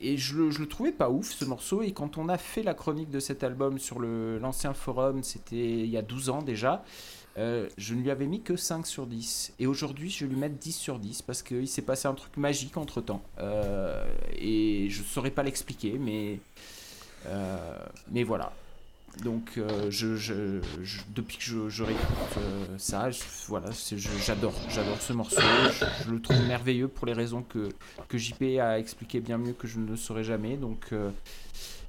et 0.01 0.17
je, 0.17 0.35
le, 0.35 0.51
je 0.51 0.59
le 0.59 0.67
trouvais 0.67 0.91
pas 0.91 1.09
ouf 1.09 1.31
ce 1.31 1.45
morceau. 1.45 1.81
Et 1.81 1.93
quand 1.93 2.17
on 2.17 2.27
a 2.27 2.37
fait 2.37 2.61
la 2.61 2.73
chronique 2.73 3.09
de 3.09 3.21
cet 3.21 3.41
album 3.41 3.79
sur 3.79 4.01
l'ancien 4.01 4.73
forum, 4.73 5.23
c'était 5.23 5.55
il 5.79 5.85
y 5.89 5.95
a 5.95 6.01
12 6.01 6.29
ans 6.29 6.41
déjà, 6.41 6.83
euh, 7.38 7.67
je 7.77 7.93
ne 7.93 8.01
lui 8.01 8.11
avais 8.11 8.27
mis 8.27 8.41
que 8.41 8.55
5 8.55 8.86
sur 8.88 9.07
10. 9.07 9.53
Et 9.59 9.67
aujourd'hui, 9.67 10.09
je 10.09 10.25
vais 10.25 10.31
lui 10.31 10.39
mettre 10.39 10.55
10 10.55 10.71
sur 10.71 10.99
10 10.99 11.21
parce 11.21 11.43
qu'il 11.43 11.67
s'est 11.67 11.81
passé 11.81 12.07
un 12.07 12.13
truc 12.13 12.36
magique 12.38 12.77
entre 12.77 13.01
temps. 13.01 13.21
et 14.38 14.88
je 14.89 15.03
saurais 15.03 15.31
pas 15.31 15.43
l'expliquer, 15.43 15.97
mais, 15.99 16.39
euh, 17.27 17.77
mais 18.11 18.23
voilà. 18.23 18.53
Donc, 19.23 19.53
euh, 19.57 19.89
depuis 21.15 21.38
que 21.38 21.69
je, 21.69 21.83
réécoute 21.83 22.05
euh, 22.38 22.65
ça, 22.77 23.09
voilà, 23.47 23.69
j'adore, 24.25 24.53
j'adore 24.69 25.01
ce 25.01 25.13
morceau. 25.13 25.41
Je, 26.03 26.11
le 26.11 26.21
trouve 26.21 26.41
merveilleux 26.47 26.88
pour 26.88 27.07
les 27.07 27.13
raisons 27.13 27.41
que, 27.41 27.69
que 28.09 28.17
JP 28.17 28.59
a 28.61 28.77
expliqué 28.77 29.21
bien 29.21 29.38
mieux 29.38 29.53
que 29.53 29.67
je 29.67 29.79
ne 29.79 29.88
le 29.88 29.95
saurais 29.95 30.23
jamais. 30.23 30.57
Donc, 30.57 30.88
euh, 30.91 31.11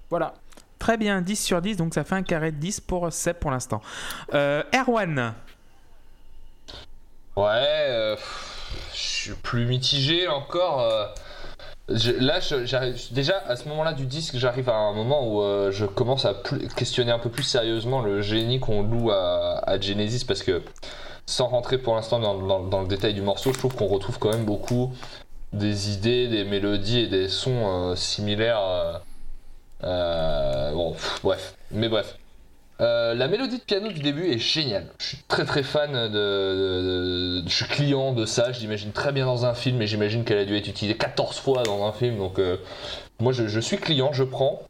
voilà. 0.09 0.34
Très 0.79 0.97
bien, 0.97 1.20
10 1.22 1.37
sur 1.37 1.62
10, 1.62 1.77
donc 1.77 1.95
ça 1.95 2.05
fait 2.05 2.14
un 2.14 2.22
carré 2.22 2.53
de 2.53 2.59
10 2.59 2.81
pour 2.81 3.12
Seb 3.12 3.37
pour 3.37 3.51
l'instant. 3.51 3.81
Euh, 4.35 4.62
Erwan 4.74 5.35
Ouais, 7.35 7.45
euh, 7.45 8.16
je 8.93 8.99
suis 8.99 9.33
plus 9.33 9.66
mitigé 9.66 10.29
encore. 10.29 10.81
euh. 10.81 11.07
Là, 11.89 12.41
déjà 13.12 13.39
à 13.47 13.55
ce 13.55 13.68
moment-là 13.68 13.93
du 13.93 14.07
disque, 14.07 14.37
j'arrive 14.39 14.68
à 14.68 14.74
un 14.74 14.93
moment 14.93 15.29
où 15.29 15.70
je 15.70 15.87
commence 15.87 16.24
à 16.24 16.35
questionner 16.74 17.12
un 17.12 17.20
peu 17.20 17.31
plus 17.31 17.45
sérieusement 17.45 18.03
le 18.03 18.22
génie 18.22 18.59
qu'on 18.59 18.83
loue 18.83 19.12
à, 19.12 19.79
Genesis 19.81 20.24
parce 20.24 20.43
que 20.43 20.62
sans 21.27 21.47
rentrer 21.47 21.79
pour 21.79 21.95
l'instant 21.95 22.18
dans, 22.18 22.81
le 22.81 22.89
détail 22.89 23.14
du 23.14 23.22
morceau, 23.22 23.53
je 23.53 23.59
trouve 23.59 23.77
qu'on 23.77 23.87
retrouve 23.87 24.18
quand 24.18 24.33
même 24.33 24.45
beaucoup 24.45 24.93
des 25.53 25.93
idées, 25.93 26.27
des 26.27 26.43
mélodies 26.43 27.01
et 27.03 27.07
des 27.07 27.29
sons 27.29 27.95
similaires. 27.95 29.01
Euh, 29.85 30.72
bon, 30.72 30.95
bref, 31.22 31.55
mais 31.70 31.89
bref. 31.89 32.16
Euh, 32.81 33.14
la 33.14 33.27
mélodie 33.29 33.59
de 33.59 33.62
piano 33.62 33.89
du 33.89 34.01
début 34.01 34.27
est 34.31 34.39
géniale. 34.39 34.87
Je 34.99 35.07
suis 35.07 35.18
très 35.29 35.45
très 35.47 35.62
fan 35.62 35.93
de, 35.93 37.43
Je 37.47 37.55
suis 37.55 37.64
client 37.64 38.12
de 38.12 38.27
ça. 38.27 38.53
Je 38.53 38.61
l'imagine 38.61 38.93
très 38.93 39.12
bien 39.12 39.24
dans 39.24 39.47
un 39.47 39.55
film 39.55 39.81
et 39.81 39.87
j'imagine 39.87 40.24
qu'elle 40.24 40.39
a 40.39 40.45
dû 40.45 40.57
être 40.57 40.68
utilisée 40.68 40.97
14 40.97 41.39
fois 41.39 41.62
dans 41.62 41.87
un 41.87 41.93
film. 41.93 42.18
Donc 42.18 42.39
euh, 42.39 42.59
moi 43.18 43.33
je, 43.33 43.61
suis 43.61 43.79
client, 43.79 44.12
je 44.12 44.24
prends. 44.24 44.62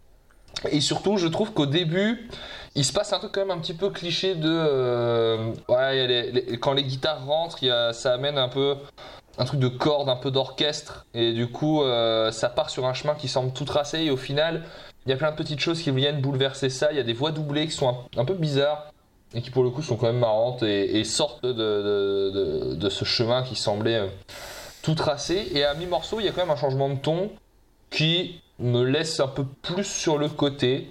Et 0.70 0.80
surtout, 0.80 1.16
je 1.16 1.26
trouve 1.26 1.52
qu'au 1.52 1.66
début, 1.66 2.30
il 2.76 2.84
se 2.84 2.92
passe 2.92 3.12
un 3.12 3.18
truc 3.18 3.32
quand 3.32 3.40
même 3.40 3.50
un 3.50 3.60
petit 3.60 3.74
peu 3.74 3.90
cliché 3.90 4.36
de. 4.36 5.52
ouais, 5.68 6.56
quand 6.60 6.74
les 6.74 6.84
guitares 6.84 7.26
rentrent, 7.26 7.62
y 7.62 7.70
a- 7.70 7.92
ça 7.92 8.14
amène 8.14 8.38
un 8.38 8.48
peu 8.48 8.76
un 9.38 9.44
truc 9.44 9.60
de 9.60 9.68
corde, 9.68 10.08
un 10.08 10.16
peu 10.16 10.30
d'orchestre. 10.30 11.06
Et 11.12 11.32
du 11.32 11.48
coup, 11.48 11.82
ça 12.30 12.48
part 12.48 12.70
sur 12.70 12.86
un 12.86 12.94
chemin 12.94 13.14
qui 13.14 13.26
semble 13.28 13.52
tout 13.52 13.64
tracé. 13.64 14.04
Et 14.04 14.10
au 14.10 14.16
final, 14.16 14.62
il 15.06 15.10
y 15.10 15.12
a 15.12 15.16
plein 15.16 15.30
de 15.30 15.36
petites 15.36 15.60
choses 15.60 15.80
qui 15.80 15.90
viennent 15.92 16.20
bouleverser 16.20 16.68
ça. 16.68 16.88
Il 16.90 16.96
y 16.96 17.00
a 17.00 17.04
des 17.04 17.12
voix 17.12 17.30
doublées 17.30 17.66
qui 17.66 17.72
sont 17.72 17.96
un, 18.16 18.24
peu 18.24 18.34
bizarres 18.34 18.92
et 19.34 19.40
qui 19.40 19.50
pour 19.50 19.62
le 19.62 19.70
coup 19.70 19.82
sont 19.82 19.96
quand 19.96 20.06
même 20.06 20.18
marrantes 20.18 20.64
et, 20.64 21.04
sortent 21.04 21.46
de, 21.46 22.88
ce 22.90 23.04
chemin 23.04 23.44
qui 23.44 23.54
semblait 23.54 24.00
euh, 24.00 24.08
tout 24.82 24.96
tracé. 24.96 25.48
Et 25.54 25.64
à 25.64 25.74
mi-morceau, 25.74 26.18
il 26.18 26.26
y 26.26 26.28
a 26.28 26.32
quand 26.32 26.42
même 26.42 26.50
un 26.50 26.56
changement 26.56 26.88
de 26.88 26.96
ton 26.96 27.30
qui 27.90 28.40
me 28.58 28.82
laisse 28.82 29.20
un 29.20 29.28
peu 29.28 29.44
plus 29.62 29.84
sur 29.84 30.18
le 30.18 30.28
côté. 30.28 30.88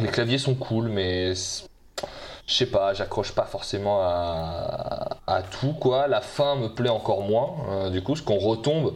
Les 0.00 0.08
claviers 0.08 0.38
sont 0.38 0.54
cool, 0.54 0.88
mais 0.88 1.34
je 1.34 2.54
sais 2.54 2.66
pas, 2.66 2.94
j'accroche 2.94 3.32
pas 3.32 3.44
forcément 3.44 4.00
à, 4.00 5.42
tout 5.60 5.74
quoi. 5.74 6.08
La 6.08 6.22
fin 6.22 6.56
me 6.56 6.68
plaît 6.68 6.88
encore 6.88 7.22
moins. 7.22 7.54
euh, 7.68 7.90
du 7.90 8.02
coup, 8.02 8.16
ce 8.16 8.22
qu'on 8.22 8.38
retombe 8.38 8.94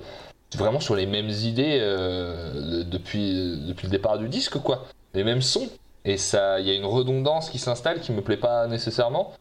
vraiment 0.57 0.81
sur 0.81 0.95
les 0.97 1.07
mêmes 1.07 1.31
idées 1.31 1.79
euh, 1.81 2.79
de- 2.79 2.83
depuis, 2.83 3.61
depuis 3.67 3.87
le 3.87 3.91
départ 3.91 4.19
du 4.19 4.29
disque, 4.29 4.59
quoi. 4.59 4.87
Les 5.15 5.25
mêmes 5.25 5.43
sons. 5.43 5.69
Et 6.05 6.17
ça, 6.17 6.61
il 6.61 6.67
y 6.67 6.71
a 6.71 6.75
une 6.75 6.87
redondance 6.87 7.51
qui 7.51 7.59
s'installe 7.59 8.01
qui 8.01 8.13
me 8.13 8.23
plaît 8.23 8.37
pas 8.39 8.67
nécessairement. 8.67 9.33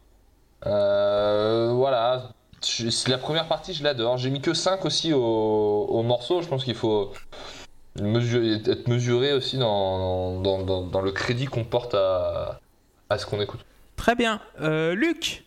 Euh, 0.66 1.72
voilà. 1.74 2.30
La 3.08 3.18
première 3.18 3.48
partie, 3.48 3.72
je 3.72 3.82
l'adore. 3.82 4.18
J'ai 4.18 4.28
mis 4.30 4.40
que 4.42 4.52
5 4.52 4.84
aussi 4.84 5.12
au, 5.14 5.20
au 5.88 6.02
morceau. 6.02 6.42
Je 6.42 6.48
pense 6.48 6.64
qu'il 6.64 6.74
faut 6.74 7.12
être 7.96 8.86
mesuré 8.88 9.32
aussi 9.32 9.56
dans, 9.58 10.40
dans, 10.40 11.00
le 11.00 11.12
crédit 11.12 11.46
qu'on 11.46 11.64
porte 11.64 11.94
à, 11.94 12.60
à 13.08 13.18
ce 13.18 13.24
qu'on 13.26 13.40
écoute. 13.40 13.60
Très 13.96 14.14
bien. 14.14 14.40
Euh, 14.60 14.94
Luc 14.94 15.44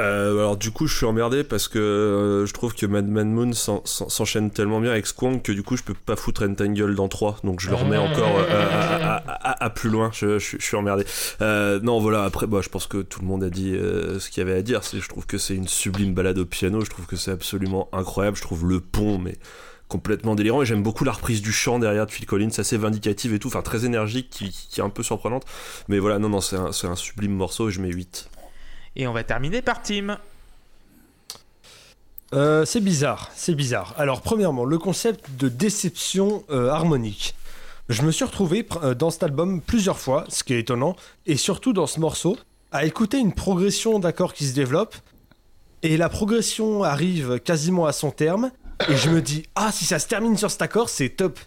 Euh, 0.00 0.38
alors 0.38 0.56
du 0.56 0.70
coup 0.70 0.86
je 0.86 0.96
suis 0.96 1.04
emmerdé 1.06 1.44
parce 1.44 1.68
que 1.68 1.78
euh, 1.78 2.46
je 2.46 2.52
trouve 2.54 2.74
que 2.74 2.86
Mad 2.86 3.06
Mad 3.06 3.26
Moon 3.26 3.52
s'en- 3.52 3.82
s'en- 3.84 4.08
s'enchaîne 4.08 4.50
tellement 4.50 4.80
bien 4.80 4.90
avec 4.92 5.06
Squonk 5.06 5.42
que 5.42 5.52
du 5.52 5.62
coup 5.62 5.76
je 5.76 5.82
peux 5.82 5.94
pas 5.94 6.16
foutre 6.16 6.42
Entangle 6.48 6.94
dans 6.94 7.08
3 7.08 7.36
donc 7.44 7.60
je 7.60 7.68
le 7.68 7.74
remets 7.76 7.98
encore 7.98 8.38
euh, 8.38 8.46
à, 8.50 9.14
à- 9.14 9.16
à- 9.16 9.50
à- 9.50 9.64
à 9.64 9.70
plus 9.70 9.90
loin. 9.90 10.10
Je, 10.12 10.38
je- 10.38 10.56
je 10.58 10.64
suis 10.64 10.76
emmerdé. 10.76 11.04
Euh, 11.42 11.78
non 11.82 12.00
voilà. 12.00 12.24
Après 12.24 12.46
bah, 12.46 12.60
je 12.62 12.68
pense 12.70 12.86
que 12.86 13.02
tout 13.02 13.20
le 13.20 13.26
monde 13.26 13.44
a 13.44 13.50
dit 13.50 13.72
ce 13.78 14.30
qu'il 14.30 14.42
y 14.42 14.46
avait 14.48 14.58
à 14.58 14.62
dire. 14.62 14.80
Je 14.92 15.06
trouve 15.08 15.26
que 15.26 15.36
c'est 15.38 15.54
une 15.54 15.68
sublime 15.68 16.14
balade 16.14 16.38
au 16.38 16.46
piano. 16.46 16.80
Je 16.84 16.88
trouve 16.90 17.06
que 17.06 17.16
c'est 17.16 17.30
absolument 17.32 17.88
incroyable. 17.92 18.36
Je 18.36 18.42
trouve 18.42 18.66
le 18.66 18.80
pont 18.80 19.18
mais 19.18 19.36
complètement 19.88 20.34
délirant. 20.34 20.62
Et 20.62 20.66
j'aime 20.66 20.82
beaucoup 20.82 21.04
la 21.04 21.12
reprise 21.12 21.42
du 21.42 21.52
chant 21.52 21.78
derrière 21.78 22.06
de 22.06 22.10
Phil 22.10 22.24
Collins. 22.26 22.50
Assez 22.56 22.76
vindicative 22.78 23.34
et 23.34 23.38
tout. 23.38 23.48
Enfin 23.48 23.62
très 23.62 23.84
énergique 23.84 24.30
qui, 24.30 24.50
qui 24.70 24.80
est 24.80 24.84
un 24.84 24.88
peu 24.90 25.02
surprenante. 25.02 25.44
Mais 25.88 25.98
voilà 25.98 26.18
non 26.18 26.28
non 26.30 26.40
c'est 26.40 26.56
un, 26.56 26.70
un 26.90 26.96
sublime 26.96 27.34
morceau. 27.34 27.68
Et 27.68 27.72
je 27.72 27.80
mets 27.82 27.90
8 27.92 28.30
Et 28.96 29.06
on 29.06 29.12
va 29.12 29.24
terminer 29.24 29.62
par 29.62 29.82
Tim. 29.82 30.18
Euh, 32.32 32.64
c'est 32.64 32.80
bizarre, 32.80 33.30
c'est 33.34 33.54
bizarre. 33.54 33.94
Alors, 33.96 34.20
premièrement, 34.20 34.64
le 34.64 34.78
concept 34.78 35.36
de 35.36 35.48
déception 35.48 36.44
euh, 36.50 36.68
harmonique. 36.68 37.34
Je 37.88 38.02
me 38.02 38.12
suis 38.12 38.24
retrouvé 38.24 38.66
euh, 38.82 38.94
dans 38.94 39.10
cet 39.10 39.24
album 39.24 39.60
plusieurs 39.60 39.98
fois, 39.98 40.24
ce 40.28 40.44
qui 40.44 40.54
est 40.54 40.60
étonnant, 40.60 40.94
et 41.26 41.36
surtout 41.36 41.72
dans 41.72 41.88
ce 41.88 41.98
morceau, 41.98 42.36
à 42.70 42.84
écouter 42.84 43.18
une 43.18 43.32
progression 43.32 43.98
d'accords 43.98 44.32
qui 44.32 44.46
se 44.46 44.54
développe, 44.54 44.94
et 45.82 45.96
la 45.96 46.08
progression 46.08 46.84
arrive 46.84 47.40
quasiment 47.40 47.86
à 47.86 47.92
son 47.92 48.12
terme, 48.12 48.52
et 48.88 48.96
je 48.96 49.10
me 49.10 49.20
dis, 49.20 49.42
ah, 49.56 49.72
si 49.72 49.84
ça 49.84 49.98
se 49.98 50.06
termine 50.06 50.36
sur 50.36 50.50
cet 50.50 50.62
accord, 50.62 50.88
c'est 50.88 51.08
top. 51.08 51.40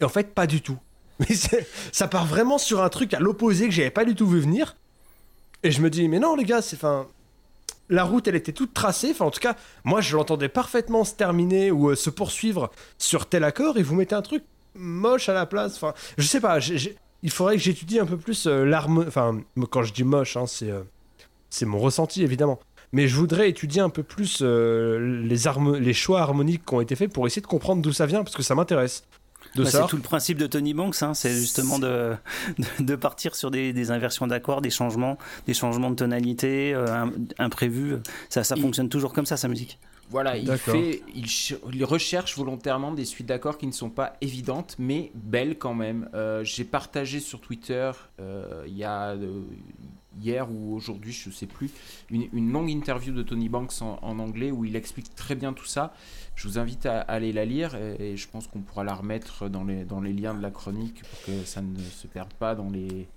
Et 0.00 0.04
en 0.04 0.08
fait, 0.08 0.34
pas 0.34 0.48
du 0.48 0.60
tout. 0.60 0.78
Mais 1.20 1.36
ça 1.92 2.08
part 2.08 2.26
vraiment 2.26 2.58
sur 2.58 2.82
un 2.82 2.88
truc 2.88 3.14
à 3.14 3.20
l'opposé 3.20 3.66
que 3.66 3.72
j'avais 3.72 3.90
pas 3.90 4.04
du 4.04 4.14
tout 4.14 4.26
vu 4.26 4.40
venir. 4.40 4.76
Et 5.62 5.70
je 5.70 5.82
me 5.82 5.90
dis, 5.90 6.08
mais 6.08 6.18
non, 6.18 6.36
les 6.36 6.44
gars, 6.44 6.62
c'est. 6.62 6.76
Enfin, 6.76 7.06
la 7.88 8.04
route, 8.04 8.28
elle 8.28 8.36
était 8.36 8.52
toute 8.52 8.74
tracée. 8.74 9.10
Enfin, 9.10 9.26
en 9.26 9.30
tout 9.30 9.40
cas, 9.40 9.56
moi, 9.84 10.00
je 10.00 10.16
l'entendais 10.16 10.48
parfaitement 10.48 11.04
se 11.04 11.14
terminer 11.14 11.70
ou 11.70 11.90
euh, 11.90 11.96
se 11.96 12.10
poursuivre 12.10 12.70
sur 12.98 13.26
tel 13.26 13.44
accord, 13.44 13.78
et 13.78 13.82
vous 13.82 13.94
mettez 13.94 14.14
un 14.14 14.22
truc 14.22 14.44
moche 14.74 15.28
à 15.28 15.34
la 15.34 15.46
place. 15.46 15.76
Enfin, 15.76 15.94
je 16.16 16.26
sais 16.26 16.40
pas. 16.40 16.58
il 17.22 17.30
faudrait 17.30 17.56
que 17.56 17.62
j'étudie 17.62 17.98
un 17.98 18.06
peu 18.06 18.16
plus 18.16 18.46
euh, 18.46 18.64
l'harmonie. 18.64 19.08
Enfin, 19.08 19.40
quand 19.70 19.82
je 19.82 19.92
dis 19.92 20.04
moche, 20.04 20.36
hein, 20.36 20.46
c'est 20.46 20.70
euh, 20.70 20.82
c'est 21.50 21.66
mon 21.66 21.78
ressenti 21.78 22.22
évidemment. 22.22 22.58
Mais 22.92 23.06
je 23.06 23.16
voudrais 23.16 23.50
étudier 23.50 23.82
un 23.82 23.90
peu 23.90 24.02
plus 24.02 24.40
les, 24.40 25.36
les 25.80 25.92
choix 25.92 26.22
harmoniques 26.22 26.64
qui 26.64 26.74
ont 26.74 26.80
été 26.80 26.96
faits 26.96 27.12
pour 27.12 27.26
essayer 27.26 27.42
de 27.42 27.46
comprendre 27.46 27.82
d'où 27.82 27.92
ça 27.92 28.06
vient, 28.06 28.22
parce 28.22 28.34
que 28.34 28.42
ça 28.42 28.54
m'intéresse. 28.54 29.04
De 29.54 29.64
Bah, 29.64 29.70
ça. 29.70 29.82
c'est 29.82 29.88
tout 29.88 29.96
le 29.96 30.02
principe 30.02 30.38
de 30.38 30.46
Tony 30.46 30.74
Banks, 30.74 31.02
hein, 31.02 31.14
c'est 31.14 31.32
justement 31.34 31.78
de, 31.78 32.14
de, 32.58 32.84
de 32.84 32.96
partir 32.96 33.34
sur 33.34 33.50
des, 33.50 33.72
des 33.72 33.90
inversions 33.90 34.26
d'accords, 34.26 34.60
des 34.60 34.70
changements, 34.70 35.16
des 35.46 35.54
changements 35.54 35.90
de 35.90 35.96
tonalité 35.96 36.74
euh, 36.74 36.86
im- 36.94 37.12
imprévus. 37.38 37.96
Ça, 38.28 38.44
ça 38.44 38.54
Il- 38.56 38.62
fonctionne 38.62 38.88
toujours 38.88 39.12
comme 39.12 39.26
ça, 39.26 39.36
sa 39.36 39.48
musique. 39.48 39.78
voilà, 40.10 40.36
il 40.36 40.50
fait, 40.56 41.02
il, 41.14 41.28
ch- 41.28 41.58
il 41.72 41.84
recherche 41.84 42.36
volontairement 42.36 42.92
des 42.92 43.04
suites 43.04 43.26
d'accords 43.26 43.58
qui 43.58 43.66
ne 43.66 43.72
sont 43.72 43.90
pas 43.90 44.16
évidentes, 44.20 44.74
mais 44.78 45.10
belles 45.14 45.56
quand 45.58 45.74
même. 45.74 46.08
Euh, 46.14 46.44
J'ai 46.44 46.64
partagé 46.64 47.20
sur 47.20 47.40
Twitter 47.40 47.90
euh, 48.20 48.64
il 48.66 48.76
y 48.76 48.84
a 48.84 49.10
euh, 49.10 49.40
hier 50.22 50.50
ou 50.50 50.74
aujourd'hui, 50.74 51.12
je 51.12 51.30
sais 51.30 51.46
plus, 51.46 51.70
une, 52.10 52.28
une 52.32 52.52
longue 52.52 52.70
interview 52.70 53.12
de 53.12 53.22
Tony 53.22 53.48
Banks 53.48 53.80
en, 53.80 53.98
en 54.02 54.18
anglais 54.18 54.50
où 54.50 54.64
il 54.64 54.76
explique 54.76 55.14
très 55.14 55.34
bien 55.34 55.52
tout 55.52 55.66
ça. 55.66 55.92
Je 56.34 56.46
vous 56.46 56.58
invite 56.58 56.86
à, 56.86 57.00
à 57.00 57.12
aller 57.14 57.32
la 57.32 57.44
lire 57.44 57.74
et, 57.74 58.12
et 58.12 58.16
je 58.16 58.28
pense 58.28 58.46
qu'on 58.46 58.60
pourra 58.60 58.84
la 58.84 58.94
remettre 58.94 59.48
dans 59.48 59.64
les, 59.64 59.84
dans 59.84 60.00
les 60.00 60.12
liens 60.12 60.34
de 60.34 60.42
la 60.42 60.50
chronique 60.50 61.02
pour 61.02 61.22
que 61.26 61.44
ça 61.44 61.60
ne 61.62 61.78
se 61.78 62.06
perde 62.06 62.32
pas 62.34 62.54
dans 62.54 62.70
les 62.70 63.08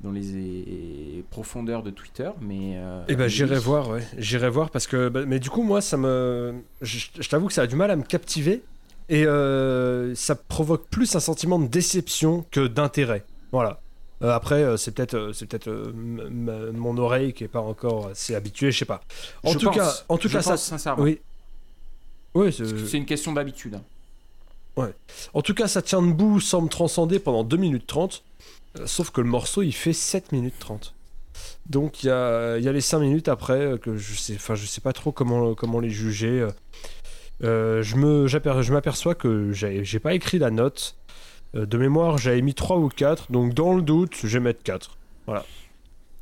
dans 0.00 0.10
les 0.10 1.24
profondeurs 1.30 1.82
de 1.84 1.90
Twitter. 1.90 2.28
Mais 2.40 2.72
euh, 2.76 3.04
Eh 3.08 3.14
ben 3.14 3.28
j'irai 3.28 3.58
voir, 3.58 3.88
ouais. 3.88 4.02
J'irai 4.18 4.50
voir 4.50 4.70
parce 4.70 4.88
que, 4.88 5.08
bah, 5.08 5.24
mais 5.26 5.38
du 5.38 5.48
coup 5.48 5.62
moi 5.62 5.80
ça 5.80 5.96
me, 5.96 6.54
je, 6.80 7.06
je 7.20 7.28
t'avoue 7.28 7.46
que 7.46 7.52
ça 7.52 7.62
a 7.62 7.66
du 7.68 7.76
mal 7.76 7.90
à 7.90 7.94
me 7.96 8.02
captiver 8.02 8.62
et 9.08 9.26
euh, 9.26 10.14
ça 10.14 10.34
provoque 10.34 10.88
plus 10.88 11.14
un 11.14 11.20
sentiment 11.20 11.58
de 11.60 11.66
déception 11.68 12.44
que 12.50 12.66
d'intérêt. 12.66 13.24
Voilà. 13.52 13.81
Euh, 14.22 14.30
après 14.30 14.62
euh, 14.62 14.76
c'est 14.76 14.92
peut-être, 14.92 15.14
euh, 15.14 15.32
c'est 15.32 15.46
peut-être 15.46 15.68
mon 15.94 16.96
oreille 16.98 17.32
qui 17.32 17.44
est 17.44 17.48
pas 17.48 17.60
encore 17.60 18.08
assez 18.08 18.34
habituée, 18.34 18.70
je 18.70 18.78
sais 18.78 18.84
pas. 18.84 19.02
En 19.42 19.52
Je 19.52 19.58
tout 19.58 19.66
pense, 19.66 19.76
cas, 19.76 19.92
en 20.08 20.16
tout 20.18 20.28
je 20.28 20.34
cas 20.34 20.42
ça, 20.42 20.56
sincèrement. 20.56 21.02
oui. 21.02 21.20
Oui, 22.34 22.52
c'est- 22.52 22.96
une 22.96 23.04
question 23.04 23.32
d'habitude. 23.32 23.74
hein. 24.78 24.90
en 25.34 25.42
tout 25.42 25.52
cas 25.54 25.68
ça 25.68 25.82
tient 25.82 26.00
debout 26.00 26.40
sans 26.40 26.62
me 26.62 26.68
transcender 26.68 27.18
pendant 27.18 27.44
2 27.44 27.56
minutes 27.58 27.86
30. 27.86 28.22
euh, 28.78 28.86
sauf 28.86 29.10
que 29.10 29.20
le 29.20 29.28
morceau 29.28 29.60
il 29.62 29.72
fait 29.72 29.92
7 29.92 30.32
minutes 30.32 30.58
30. 30.58 30.94
Donc 31.68 32.02
il 32.02 32.06
y 32.06 32.10
a, 32.10 32.58
y 32.58 32.68
a 32.68 32.72
les 32.72 32.80
5 32.80 33.00
minutes 33.00 33.28
après 33.28 33.78
que 33.82 33.96
je 33.98 34.14
sais, 34.14 34.34
enfin 34.36 34.54
je 34.54 34.64
sais 34.66 34.80
pas 34.80 34.92
trop 34.94 35.12
comment, 35.12 35.54
comment 35.54 35.78
les 35.80 35.90
juger. 35.90 36.46
euh. 37.44 37.82
Je 37.82 38.72
m'aperçois 38.72 39.14
que 39.14 39.52
j'ai 39.52 39.84
j'ai 39.84 39.98
pas 39.98 40.14
écrit 40.14 40.38
la 40.38 40.50
note. 40.50 40.94
Euh, 41.54 41.66
de 41.66 41.76
mémoire 41.78 42.16
j'avais 42.18 42.40
mis 42.42 42.54
3 42.54 42.78
ou 42.78 42.88
4, 42.88 43.30
donc 43.30 43.52
dans 43.54 43.74
le 43.74 43.82
doute 43.82 44.14
je 44.22 44.26
vais 44.26 44.40
mettre 44.40 44.62
4. 44.62 44.96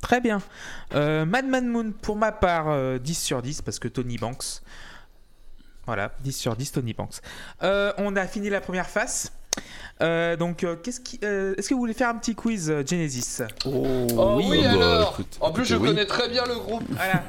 Très 0.01 0.19
bien. 0.19 0.41
Euh, 0.95 1.25
Madman 1.25 1.67
Moon, 1.67 1.91
pour 2.01 2.15
ma 2.15 2.31
part, 2.31 2.65
euh, 2.69 2.97
10 2.97 3.13
sur 3.13 3.41
10, 3.41 3.61
parce 3.61 3.77
que 3.79 3.87
Tony 3.87 4.17
Banks. 4.17 4.61
Voilà, 5.85 6.11
10 6.21 6.31
sur 6.31 6.55
10, 6.55 6.71
Tony 6.71 6.93
Banks. 6.93 7.15
Euh, 7.61 7.93
on 7.97 8.15
a 8.15 8.25
fini 8.25 8.49
la 8.49 8.61
première 8.61 8.87
phase. 8.87 9.31
Euh, 10.01 10.35
donc, 10.35 10.63
euh, 10.63 10.75
qu'est-ce 10.75 10.99
qui, 11.01 11.19
euh, 11.23 11.53
est-ce 11.57 11.69
que 11.69 11.73
vous 11.75 11.79
voulez 11.81 11.93
faire 11.93 12.09
un 12.09 12.17
petit 12.17 12.33
quiz 12.33 12.71
euh, 12.71 12.83
Genesis 12.85 13.43
Oh 13.65 14.37
oui, 14.37 14.61
Bah, 14.63 14.71
alors 14.71 15.11
écoute, 15.13 15.37
En 15.39 15.51
plus, 15.51 15.65
je 15.65 15.75
oui. 15.75 15.89
connais 15.89 16.05
très 16.05 16.29
bien 16.29 16.45
le 16.45 16.55
groupe. 16.55 16.83
Voilà. 16.89 17.23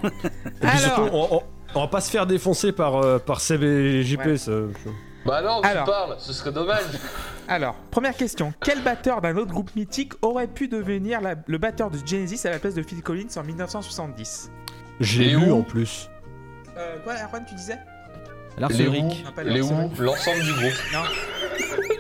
Puis 0.61 0.79
surtout, 0.79 1.03
Alors, 1.03 1.33
on, 1.33 1.37
on- 1.37 1.43
on 1.75 1.81
va 1.81 1.89
pas 1.89 2.01
se 2.01 2.11
faire 2.11 2.27
défoncer 2.27 2.73
par, 2.73 2.97
euh, 2.97 3.19
par 3.19 3.41
Seb 3.41 3.63
et 3.63 4.03
JP. 4.03 4.21
Ouais. 4.25 4.37
ça- 4.39 4.53
Bah 5.25 5.41
non, 5.43 5.61
tu 5.61 5.69
Alors. 5.69 5.85
parles, 5.85 6.17
ce 6.19 6.33
serait 6.33 6.53
dommage. 6.53 6.83
alors, 7.49 7.75
première 7.91 8.17
question. 8.17 8.53
Quel 8.65 8.83
batteur 8.83 9.21
d'un 9.21 9.37
autre 9.37 9.53
groupe 9.53 9.75
mythique 9.77 10.13
aurait 10.23 10.49
pu 10.49 10.69
devenir 10.69 11.21
la- 11.21 11.37
le 11.47 11.59
batteur 11.59 11.91
de 11.91 11.99
Genesis 12.05 12.47
à 12.47 12.51
la 12.51 12.59
place 12.59 12.75
de 12.75 12.83
Phil 12.83 13.03
Collins 13.03 13.29
en 13.37 13.43
1970 13.45 14.51
Je 15.01 15.21
l'ai 15.21 15.29
Et 15.29 15.31
lu 15.31 15.37
où 15.51 15.55
en 15.59 15.63
plus. 15.63 16.09
euh, 16.77 16.97
Quoi, 17.05 17.15
Erwan, 17.15 17.45
tu 17.49 17.55
disais? 17.55 17.79
Lars 18.59 18.71
Les 18.71 18.85
Ulrich. 18.85 19.03
où 19.05 19.25
Non, 19.27 19.33
pas 19.35 19.43
Les 19.45 19.59
Lars 19.61 19.71
où 19.71 19.75
Ulrich. 19.85 19.99
L'ensemble 19.99 20.41
du 20.43 20.53
groupe. 20.53 20.81
Non. 20.93 21.03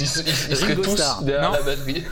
Ils, 0.00 0.04
ils- 0.04 0.50
ils 0.50 0.56
seraient 0.56 0.72
Ringo 0.74 0.82
tous 0.82 0.96
Starr. 0.96 1.22
derrière 1.22 1.50
Non. 1.50 1.56
la 1.56 1.62
batterie. 1.62 2.04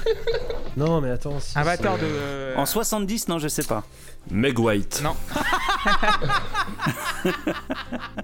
Non 0.76 1.00
mais 1.00 1.10
attends. 1.10 1.40
si, 1.40 1.54
batteur 1.54 1.96
de. 1.98 2.04
euh, 2.04 2.56
En 2.56 2.66
70, 2.66 3.28
non, 3.28 3.38
je 3.38 3.48
sais 3.48 3.64
pas. 3.64 3.82
Meg 4.30 4.58
White. 4.58 5.00
Non. 5.02 5.16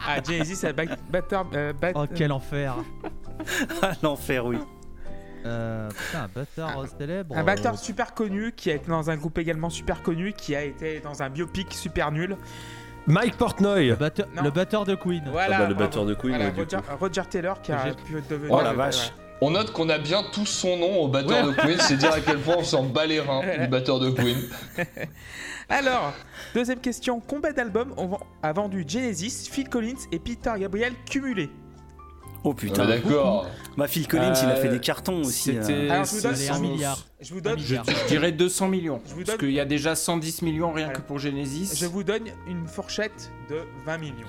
Ah, 0.06 0.16
Genesis, 0.26 0.56
c'est 0.56 0.68
un 0.68 0.72
ba- 0.72 0.82
batteur. 1.10 1.46
euh, 1.54 1.72
bat- 1.72 1.92
Oh, 1.94 2.04
quel 2.14 2.32
enfer. 2.32 2.74
Ah, 3.82 3.92
l'enfer, 4.02 4.46
oui. 4.46 4.56
Euh, 5.44 5.88
putain, 5.90 6.22
un 6.24 6.28
batteur 6.34 6.84
célèbre. 6.98 7.36
Un 7.36 7.44
batteur 7.44 7.74
euh, 7.74 7.76
super 7.76 8.14
connu 8.14 8.52
qui 8.56 8.70
a 8.70 8.74
été 8.74 8.88
dans 8.88 9.10
un 9.10 9.16
groupe 9.16 9.36
également 9.38 9.68
super 9.68 10.02
connu 10.02 10.32
qui 10.32 10.54
a 10.56 10.62
été 10.62 11.00
dans 11.00 11.22
un 11.22 11.28
biopic 11.28 11.74
super 11.74 12.10
nul. 12.12 12.36
Mike 13.06 13.36
Portnoy. 13.36 13.88
le, 13.88 13.96
batteur, 13.96 14.26
Non. 14.34 14.42
le 14.44 14.50
batteur 14.50 14.84
de 14.86 14.94
Queen. 14.94 15.24
Voilà. 15.30 15.56
Ah 15.56 15.58
bah, 15.62 15.68
le 15.68 15.74
bravo. 15.74 15.90
batteur 15.90 16.06
de 16.06 16.14
Queen, 16.14 16.30
Voilà, 16.36 16.44
ouais, 16.46 16.52
du 16.52 16.60
Roger, 16.60 16.78
Roger 16.98 17.22
Taylor 17.28 17.60
qui 17.60 17.72
a 17.72 17.92
pu 18.06 18.22
devenir. 18.30 18.50
Oh 18.52 18.62
la 18.62 18.72
vache. 18.72 19.12
On 19.40 19.50
note 19.50 19.72
qu'on 19.72 19.88
a 19.90 19.98
bien 19.98 20.22
tous 20.32 20.46
son 20.46 20.76
nom 20.78 21.00
au 21.02 21.08
batteur 21.08 21.46
de 21.46 21.52
Queen, 21.52 21.78
c'est 21.78 21.96
dire 21.96 22.12
à 22.12 22.20
quel 22.20 22.38
point 22.38 22.56
on 22.58 22.64
s'en 22.64 22.84
bat 22.84 23.04
les 23.06 23.20
reins 23.20 23.42
du 23.60 23.66
batteur 23.68 24.00
de 24.00 24.10
Queen. 24.10 24.36
Alors, 25.68 26.12
deuxième 26.54 26.80
question. 26.80 27.20
Combien 27.20 27.52
d'albums 27.52 27.94
a 28.42 28.52
vendu 28.52 28.84
Genesis, 28.86 29.48
Phil 29.50 29.68
Collins 29.68 29.98
et 30.12 30.18
Peter 30.18 30.52
Gabriel 30.58 30.92
cumulés? 31.10 31.50
Oh 32.46 32.50
Ah, 32.52 32.60
putain. 32.60 32.86
D'accord. 32.86 33.46
Bah, 33.76 33.86
Phil 33.88 34.06
Collins, 34.06 34.34
il 34.42 34.50
a 34.50 34.56
fait 34.56 34.68
Euh, 34.68 34.72
des 34.72 34.80
cartons 34.80 35.20
aussi. 35.22 35.54
C'était. 35.54 35.72
euh. 35.72 35.90
Alors, 35.90 36.04
je 36.04 36.10
vous 36.16 36.20
donne- 36.22 36.36
c'est 36.36 36.50
un 36.50 36.58
milliard. 36.58 36.98
Je 37.20 37.32
vous 37.34 37.40
donne, 37.40 37.54
milliard. 37.56 37.84
Je 37.86 38.06
dirais 38.08 38.32
200 38.32 38.68
millions. 38.68 39.00
Je 39.06 39.10
vous 39.14 39.16
parce 39.20 39.30
donne- 39.30 39.38
qu'il 39.38 39.52
y 39.52 39.60
a 39.60 39.64
déjà 39.64 39.94
110 39.96 40.42
millions 40.42 40.70
rien 40.72 40.90
que 40.90 41.00
pour 41.00 41.18
Genesis. 41.18 41.72
je 41.74 41.86
vous 41.86 42.04
donne 42.04 42.24
une 42.46 42.66
fourchette 42.66 43.30
de 43.48 43.60
20 43.86 43.96
millions. 43.98 44.28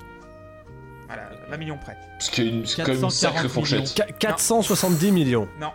Voilà, 1.07 1.29
20 1.49 1.57
millions 1.57 1.77
près. 1.77 1.97
Ce 2.19 2.31
qui 2.31 2.41
est 2.41 2.47
une, 2.47 2.65
c'est 2.65 2.77
quand 2.81 2.87
même 2.87 2.95
une 2.95 3.01
440 3.01 3.11
sacrée 3.11 3.49
fourchette. 3.49 3.93
Qu- 3.95 4.13
470 4.19 5.11
millions. 5.11 5.47
Non, 5.59 5.71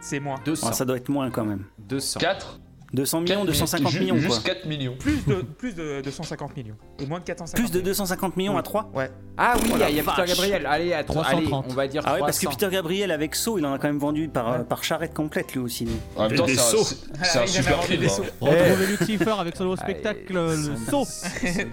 c'est 0.00 0.20
moins. 0.20 0.36
200. 0.44 0.66
Ah, 0.70 0.72
ça 0.72 0.84
doit 0.84 0.96
être 0.96 1.08
moins 1.08 1.30
quand 1.30 1.44
même. 1.44 1.64
200. 1.78 2.20
4 2.20 2.60
200 2.92 3.20
millions, 3.22 3.44
250 3.44 3.94
millions 4.00 4.14
quoi. 4.14 4.22
Juste 4.24 4.42
4 4.46 4.66
millions. 4.66 4.94
Plus 4.98 5.26
de, 5.26 5.34
plus 5.42 5.74
de 5.74 6.00
250 6.02 6.56
millions. 6.56 6.76
Et 7.00 7.06
moins 7.06 7.18
de 7.18 7.24
450 7.24 7.56
Plus 7.70 7.76
de 7.76 7.84
250 7.84 8.36
millions 8.36 8.56
à 8.56 8.62
3 8.62 8.90
Ouais. 8.94 9.10
Ah 9.36 9.54
oui, 9.56 9.62
il 9.66 9.70
y 9.70 9.74
a- 9.74 9.78
la 9.78 9.90
il 9.90 9.96
y 9.96 10.00
a 10.00 10.02
Peter. 10.04 10.22
Gabriel. 10.26 10.66
Allez, 10.66 10.92
à 10.92 11.02
330. 11.04 11.36
allez, 11.38 11.52
on 11.70 11.74
va 11.74 11.88
dire 11.88 12.02
Ah 12.06 12.14
ouais, 12.14 12.20
parce 12.20 12.38
que 12.38 12.44
300. 12.44 12.58
Peter 12.58 12.72
Gabriel 12.72 13.10
avec 13.10 13.34
So, 13.34 13.58
il 13.58 13.66
en 13.66 13.72
a 13.72 13.78
quand 13.78 13.88
même 13.88 13.98
vendu 13.98 14.28
par, 14.28 14.50
Ouais. 14.60 14.64
par 14.64 14.84
charrette 14.84 15.12
complète 15.14 15.52
lui 15.52 15.60
aussi. 15.60 15.88
En 16.16 16.28
même 16.28 16.38
temps, 16.38 16.46
des 16.46 16.54
c'est 16.54 17.38
un, 17.38 17.42
Ah, 17.42 17.46
super 17.46 17.76
vendu 17.76 17.88
film. 17.88 18.00
des 18.00 18.08
sauts. 18.08 18.24
Retrouvez 18.40 18.86
Lucifer 18.86 19.34
avec 19.38 19.56
son 19.56 19.76
spectacle, 19.76 20.36
Allez, 20.38 20.56
le 20.56 20.76
110, 20.76 20.90
saut. 20.90 21.04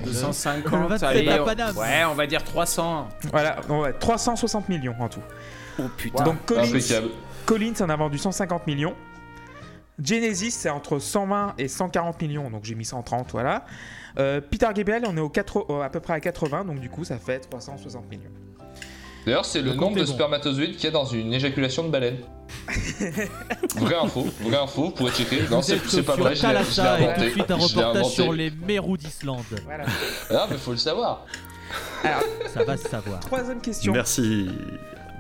250. 0.06 0.74
Le 0.82 0.88
27 0.88 1.10
allez, 1.10 1.28
ouais, 1.30 2.04
on 2.10 2.14
va 2.16 2.26
dire 2.28 2.44
300. 2.44 3.08
Voilà, 3.32 3.58
bon, 3.68 3.82
ouais, 3.84 3.94
360 3.94 4.68
millions 4.68 4.96
en 5.00 5.08
tout. 5.10 5.22
Oh 5.80 5.84
putain. 5.96 6.24
Donc. 6.24 6.38
Collins 7.46 7.74
en 7.82 7.90
a 7.90 7.96
vendu 7.96 8.18
150 8.18 8.68
millions. 8.68 8.96
Genesis, 10.04 10.52
c'est 10.52 10.70
entre 10.70 11.00
120 11.00 11.54
et 11.58 11.68
140 11.68 12.22
millions, 12.22 12.50
donc 12.50 12.64
j'ai 12.64 12.76
mis 12.76 12.86
130, 12.86 13.32
voilà. 13.32 13.66
Euh, 14.20 14.42
Peter 14.42 14.68
Gabriel, 14.74 15.04
on 15.08 15.16
est 15.18 15.22
au 15.22 15.30
4, 15.30 15.66
au- 15.70 15.82
à 15.82 15.90
peu 15.90 16.00
près 16.00 16.14
à 16.14 16.20
80, 16.20 16.66
donc 16.66 16.80
du 16.80 16.90
coup, 16.90 17.04
ça 17.04 17.18
fait 17.18 17.40
360 17.40 18.10
millions. 18.10 18.32
D'ailleurs, 19.26 19.46
c'est 19.46 19.62
le, 19.62 19.70
Le 19.72 19.76
nombre 19.78 19.96
de 19.98 20.04
bon. 20.06 20.12
spermatozoïdes 20.14 20.76
qu'il 20.76 20.84
y 20.86 20.88
a 20.88 20.92
dans 20.92 21.06
une 21.06 21.34
éjaculation 21.34 21.84
de 21.84 21.90
baleine. 21.90 22.18
vraie 23.78 23.96
info, 23.96 24.26
vraie 24.42 24.58
info, 24.58 24.84
vous 24.86 24.92
pourrez 24.92 25.12
checker. 25.12 25.44
Non, 25.50 25.62
c'est 25.62 25.78
pas 26.04 26.16
vrai, 26.16 26.36
je 26.36 26.42
l'ai 26.46 26.80
inventé. 26.80 27.26
de 27.26 27.30
suite 27.30 27.52
un 27.52 27.56
reportage 27.56 28.06
sur 28.10 28.34
les 28.34 28.52
mérous 28.52 28.98
d'Islande. 28.98 29.44
Voilà. 29.64 29.86
Ah, 30.30 30.48
mais 30.50 30.58
faut 30.58 30.72
le 30.72 30.78
savoir. 30.78 31.26
Ça 32.54 32.64
va 32.64 32.76
se 32.78 32.88
savoir. 32.90 33.20
Troisième 33.22 33.62
question. 33.62 33.94
Merci. 33.94 34.50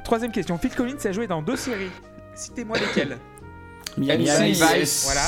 Troisième 0.03 0.31
question. 0.31 0.57
Phil 0.57 0.75
Collins 0.75 0.97
a 1.03 1.11
joué 1.13 1.25
dans 1.27 1.41
deux 1.41 1.55
séries. 1.55 1.89
Citez-moi 2.35 2.77
lesquelles. 2.79 3.17
Miami 3.97 4.25
Vice. 4.25 4.63
Vice. 4.73 5.03
Voilà. 5.05 5.27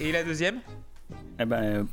Et 0.00 0.12
la 0.12 0.24
deuxième 0.24 0.60
Eh 1.38 1.44
ben, 1.44 1.62
euh, 1.62 1.84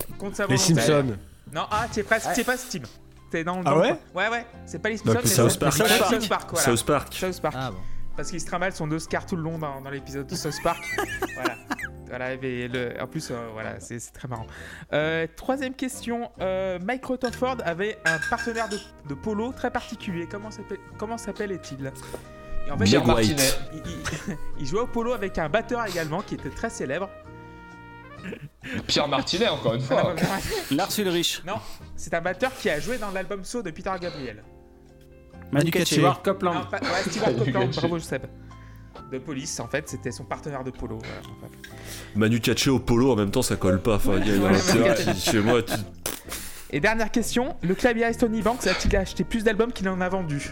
Les. 0.50 0.58
Simpsons. 0.58 1.16
Non, 1.54 1.66
ah, 1.72 1.88
tu 1.92 2.00
es 2.00 2.04
pas, 2.04 2.18
es 2.18 2.44
pas 2.44 2.58
Steam. 2.58 2.84
T'es 3.32 3.44
dans, 3.44 3.62
Ah 3.66 3.74
le 3.76 3.80
ouais 3.82 3.90
coin. 4.14 4.24
Ouais, 4.24 4.30
ouais. 4.30 4.46
C'est 4.66 4.80
pas 4.82 4.90
les 4.90 4.98
Simpsons, 4.98 5.12
c'est- 5.24 5.60
Park. 5.60 5.74
c'est 5.74 5.88
South 5.88 6.00
Park. 6.00 6.12
South 6.22 6.30
Park. 6.30 6.50
Voilà. 6.52 6.66
South 6.66 6.86
Park. 6.86 7.14
South 7.14 7.42
Park. 7.42 7.56
Ah 7.58 7.72
bon. 7.72 7.78
Parce 8.16 8.32
qu'il 8.32 8.42
se 8.42 8.46
trimballe 8.46 8.74
son 8.74 8.92
Oscar 8.92 9.26
tout 9.26 9.36
le 9.36 9.44
long 9.44 9.58
dans, 9.58 9.82
dans 9.82 9.90
l'épisode 9.90 10.28
de 10.28 10.36
South 10.36 10.56
Park. 10.64 10.84
voilà. 11.36 11.56
Voilà, 12.08 12.34
et 12.34 12.68
le, 12.68 13.00
en 13.00 13.06
plus, 13.06 13.30
euh, 13.30 13.36
voilà, 13.54 13.80
c'est 13.80 14.00
c'est 14.00 14.12
très 14.12 14.28
marrant. 14.28 14.48
Euh, 14.94 15.28
troisième 15.36 15.76
question. 15.76 16.32
Euh, 16.42 16.80
Mike 16.84 17.06
Rutherford 17.06 17.58
avait 17.64 18.00
un 18.04 18.18
partenaire 18.32 18.68
de, 18.68 18.80
de 19.08 19.14
polo 19.14 19.52
très 19.54 19.70
particulier. 19.70 20.28
Comment 20.30 20.50
s'appelle- 20.50 20.80
Comment 20.98 21.20
s'appelle-t-il? 21.20 21.92
Et 22.70 22.72
en 22.72 22.78
fait, 22.78 22.86
il- 22.86 22.98
White. 22.98 23.08
Martinet. 23.08 23.50
il, 23.74 23.80
il- 23.92 24.38
il 24.60 24.66
jouait 24.66 24.82
au 24.82 24.88
polo 24.88 25.14
avec 25.14 25.38
un 25.38 25.50
batteur 25.50 25.86
également 25.86 26.22
qui 26.22 26.36
était 26.36 26.50
très 26.50 26.70
célèbre. 26.70 27.10
Pierre 28.88 29.08
Martinet, 29.08 29.48
encore 29.48 29.74
une 29.76 29.82
fois. 29.82 30.14
Lars 30.72 30.90
Ulrich. 30.98 31.42
non, 31.48 31.56
c'est 31.96 32.14
un 32.14 32.22
batteur 32.22 32.52
qui 32.54 32.70
a 32.70 32.80
joué 32.80 32.98
dans 32.98 33.12
l'album 33.12 33.44
So 33.44 33.62
de 33.62 33.72
Peter 33.72 33.92
Gabriel. 34.00 34.44
Manu 35.52 35.72
Katché. 35.72 35.96
Stewart 35.96 36.22
Copeland. 36.22 36.54
Non, 36.54 36.66
pas, 36.70 36.80
ouais, 36.80 37.10
Stewart 37.10 37.36
Copeland, 37.36 37.68
bravo 37.68 38.00
Seb. 38.00 38.24
De 39.12 39.18
police, 39.18 39.60
en 39.60 39.68
fait, 39.68 39.90
c'était 39.90 40.12
son 40.12 40.26
partenaire 40.26 40.64
de 40.64 40.70
polo. 40.72 41.00
voilà, 41.00 41.22
en 41.22 41.48
fait. 41.48 41.70
Manu 42.16 42.40
Katché 42.40 42.70
au 42.70 42.80
polo 42.80 43.12
en 43.12 43.16
même 43.16 43.32
temps 43.32 43.42
ça 43.42 43.56
colle 43.56 43.82
pas. 43.82 43.96
Enfin, 43.96 44.18
il 44.20 44.28
y 44.28 44.46
a- 44.46 44.50
un 45.10 45.14
chez 45.16 45.40
moi. 45.40 45.64
tu- 45.64 45.74
Et 46.72 46.80
dernière 46.80 47.10
question, 47.10 47.56
le 47.64 47.74
clavieriste 47.74 48.20
Tony 48.20 48.42
Banks 48.44 48.68
a-t-il 48.68 48.96
acheté 48.96 49.24
plus 49.24 49.44
d'albums 49.44 49.72
qu'il 49.74 49.90
en 49.90 50.00
a 50.02 50.10
vendu? 50.10 50.52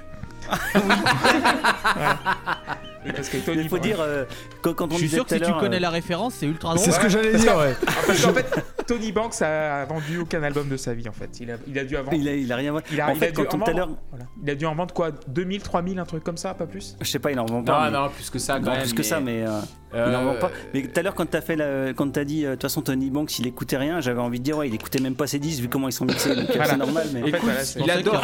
Parce 3.16 3.30
que 3.30 3.38
Tony 3.38 3.62
Il 3.64 3.70
faut 3.70 3.78
dire, 3.78 3.98
euh, 4.02 4.26
quand, 4.62 4.74
quand 4.74 4.88
on 4.88 4.96
Je 4.96 4.98
suis 5.00 5.10
sûr 5.10 5.26
que 5.26 5.36
si 5.36 5.42
tu 5.42 5.54
connais 5.54 5.78
euh, 5.78 5.82
la 5.82 5.90
référence, 5.90 6.36
c'est 6.36 6.46
ultra 6.46 6.74
drôle. 6.74 6.84
C'est 6.86 6.92
ce 6.92 7.00
que 7.00 7.08
j'allais 7.10 7.36
dire, 7.36 7.56
ouais. 7.58 7.74
Parce 8.08 8.22
qu'en 8.22 8.34
fait, 8.34 8.66
Tony 8.86 9.12
Banks 9.12 9.42
a 9.42 9.86
vendu 9.86 10.18
aucun 10.20 10.44
album 10.44 10.68
de 10.68 10.76
sa 10.78 10.94
vie 10.94 11.08
en 11.08 11.14
fait. 11.14 11.30
Il 11.40 11.52
a, 11.52 11.56
il 11.68 11.80
a 11.80 11.86
dû 11.86 11.96
avant. 11.96 12.12
Il 12.12 12.28
a, 12.28 12.34
il 12.36 12.52
a 12.52 12.56
rien. 12.58 12.76
Il 12.92 13.00
a, 13.02 13.08
en 13.08 13.14
il 13.14 13.18
fait, 13.20 13.28
a 13.28 13.32
dû 13.32 13.36
quand 13.36 13.56
en 13.56 13.60
tout 13.60 13.70
à 13.72 13.74
l'heure, 13.74 13.88
vendre- 13.88 14.00
voilà. 14.12 14.26
Il 14.44 14.50
a 14.50 14.56
dû 14.56 14.66
en 14.66 14.76
vendre 14.76 14.94
quoi? 14.94 15.12
2000, 15.28 15.62
3000, 15.62 16.00
un 16.00 16.06
truc 16.06 16.24
comme 16.24 16.38
ça, 16.38 16.54
pas 16.54 16.66
plus? 16.66 16.98
Je 17.00 17.06
sais 17.10 17.20
pas, 17.20 17.32
il 17.32 17.40
en 17.40 17.46
vend 17.46 17.64
pas. 17.64 17.80
Non, 17.80 17.86
mais- 17.92 17.98
non, 17.98 18.10
plus 18.10 18.30
que 18.30 18.40
ça, 18.40 18.56
quand 18.56 18.66
Non, 18.66 18.72
même. 18.72 18.82
plus 18.82 18.94
que 18.94 19.04
ça, 19.04 19.20
mais 19.22 19.44
euh, 19.48 19.62
euh, 19.94 20.08
il 20.10 20.16
en 20.16 20.24
vend 20.26 20.40
pas. 20.40 20.52
Mais 20.74 20.82
tout 20.82 21.00
à 21.00 21.04
l'heure, 21.04 21.16
quand 21.16 21.30
t'as 21.30 21.42
fait, 21.42 21.56
la- 21.56 21.94
quand 21.94 22.12
t'as 22.12 22.24
dit, 22.24 22.46
euh, 22.46 22.50
de 22.50 22.56
toute 22.56 22.64
façon, 22.64 22.82
Tony 22.82 23.10
Banks, 23.10 23.40
il 23.40 23.48
écoutait 23.48 23.78
rien, 23.78 24.02
j'avais 24.02 24.20
envie 24.20 24.40
de 24.40 24.44
dire, 24.44 24.58
ouais, 24.58 24.68
il 24.68 24.76
écoutait 24.76 25.00
même 25.00 25.16
pas 25.16 25.28
ses 25.28 25.40
10 25.40 25.62
vu 25.62 25.70
comment 25.70 25.88
ils 25.88 25.94
sont 25.94 26.06
mixés. 26.06 26.36
Donc, 26.36 26.48
Voilà. 26.50 26.66
c'est 26.72 26.78
normal, 26.78 27.08
mais. 27.14 27.22
Écoute, 27.30 27.40
voilà, 27.44 27.60
il 27.78 27.92
adore, 27.92 28.24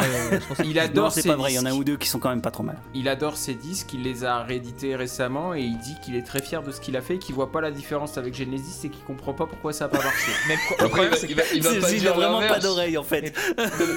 il 0.64 0.74
Non, 0.74 0.82
adore 0.82 1.12
c'est 1.12 1.26
pas 1.26 1.36
vrai, 1.36 1.52
il 1.52 1.56
y 1.56 1.58
en 1.58 1.64
a 1.66 1.70
un 1.70 1.74
ou 1.74 1.84
deux 1.84 1.96
qui 1.96 2.08
sont 2.08 2.18
quand 2.18 2.28
même 2.30 2.42
pas 2.42 2.50
trop 2.50 2.62
mal. 2.62 2.76
Il 2.94 3.08
adore 3.08 3.36
ses 3.36 3.54
disques, 3.54 3.92
il 3.94 4.02
les 4.02 4.24
a 4.24 4.42
réédités 4.42 4.94
récemment 4.96 5.54
et 5.54 5.60
il 5.62 5.78
dit 5.78 5.94
qu'il 6.04 6.16
est 6.16 6.22
très 6.26 6.42
fier 6.42 6.62
de 6.62 6.70
ce 6.70 6.80
qu'il 6.80 6.96
a 6.96 7.00
fait, 7.00 7.18
qu'il 7.18 7.34
voit 7.34 7.50
pas 7.52 7.60
la 7.60 7.70
différence 7.70 8.18
avec 8.18 8.34
Genesis 8.34 8.86
et 8.86 8.88
qu'il 8.90 9.02
comprend 9.04 9.32
pas 9.32 9.46
pourquoi 9.46 9.72
ça 9.72 9.86
a 9.86 9.88
pas 9.88 9.98
marché. 10.02 10.30
Mais 10.48 10.56
le 10.80 10.88
problème, 10.88 11.10
il 11.10 11.10
va, 11.10 11.16
c'est 11.16 11.26
il 11.28 11.34
va, 11.34 11.42
il 11.54 11.62
va 11.62 11.70
C'est- 11.70 11.80
pas 11.80 11.92
il 11.92 12.08
a 12.08 12.12
vraiment 12.12 12.40
pas 12.46 12.58
d'oreille 12.58 12.98
en 12.98 13.02
fait. 13.02 13.32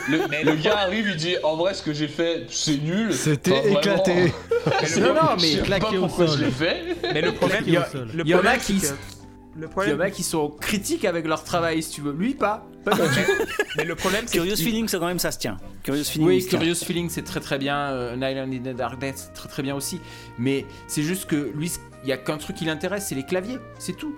Le, 0.10 0.20
Mais 0.30 0.44
le 0.44 0.52
le- 0.52 0.58
gars 0.58 0.78
arrive, 0.78 1.10
il 1.10 1.16
dit 1.18 1.36
en 1.44 1.56
vrai, 1.56 1.74
ce 1.74 1.82
que 1.84 1.94
j'ai 1.94 2.08
fait, 2.08 2.46
c'est 2.50 2.78
nul. 2.78 3.14
C'était 3.14 3.72
éclaté. 3.72 4.34
non, 5.00 5.14
non, 5.14 5.22
mais 5.42 5.58
pas 5.58 5.66
claqué 5.66 5.98
au 5.98 6.02
pourquoi 6.08 6.28
sol. 6.28 6.38
je 6.40 6.46
l'ai 6.46 6.52
fait. 6.52 6.82
mais 7.14 7.22
le 7.22 7.34
problème, 7.34 7.57
Il 7.66 7.74
y 7.74 7.78
a- 7.78 7.90
sol. 7.90 8.10
le 8.14 8.24
il 8.26 8.30
y 8.30 8.36
en 8.36 8.46
a 8.46 8.58
qui- 8.58 8.82
le 9.60 9.68
Il 9.86 9.90
y 9.90 9.94
en 9.94 10.00
a 10.00 10.12
qui 10.12 10.22
sont 10.24 10.50
critiques 10.50 11.04
avec 11.06 11.26
leur 11.26 11.44
travail, 11.44 11.82
si 11.82 11.90
tu 11.90 12.02
veux. 12.02 12.12
Lui, 12.14 12.36
pas. 12.36 12.68
Pas 12.86 12.96
mais 13.78 13.86
le 13.86 13.96
problème, 13.96 14.26
c'est 14.28 14.38
Curious 14.38 14.56
Feeling, 14.58 14.88
ça 14.88 15.00
quand 15.00 15.08
même, 15.08 15.18
ça 15.20 15.32
se 15.32 15.40
tient. 15.40 15.58
Curious 15.84 16.04
Feeling, 16.04 16.28
Oui, 16.28 16.42
se 16.44 16.50
tient. 16.50 16.60
Curious 16.60 16.76
Feeling, 16.76 17.10
c'est 17.10 17.24
très 17.24 17.40
très 17.40 17.58
bien. 17.58 17.76
Euh, 17.76 18.16
An 18.16 18.22
Island 18.22 18.54
in 18.54 18.72
the 18.72 18.76
Darkness, 18.76 19.14
c'est 19.28 19.34
très 19.34 19.50
très 19.50 19.64
bien 19.64 19.74
aussi. 19.76 20.00
Mais 20.38 20.64
c'est 20.88 21.02
juste 21.02 21.26
que 21.26 21.52
lui, 21.56 21.72
il 22.04 22.10
y 22.10 22.12
a 22.12 22.18
qu'un 22.18 22.38
truc 22.38 22.56
qui 22.58 22.66
l'intéresse, 22.66 23.08
c'est 23.10 23.16
les 23.16 23.26
claviers. 23.26 23.58
C'est 23.80 23.98
tout. 23.98 24.16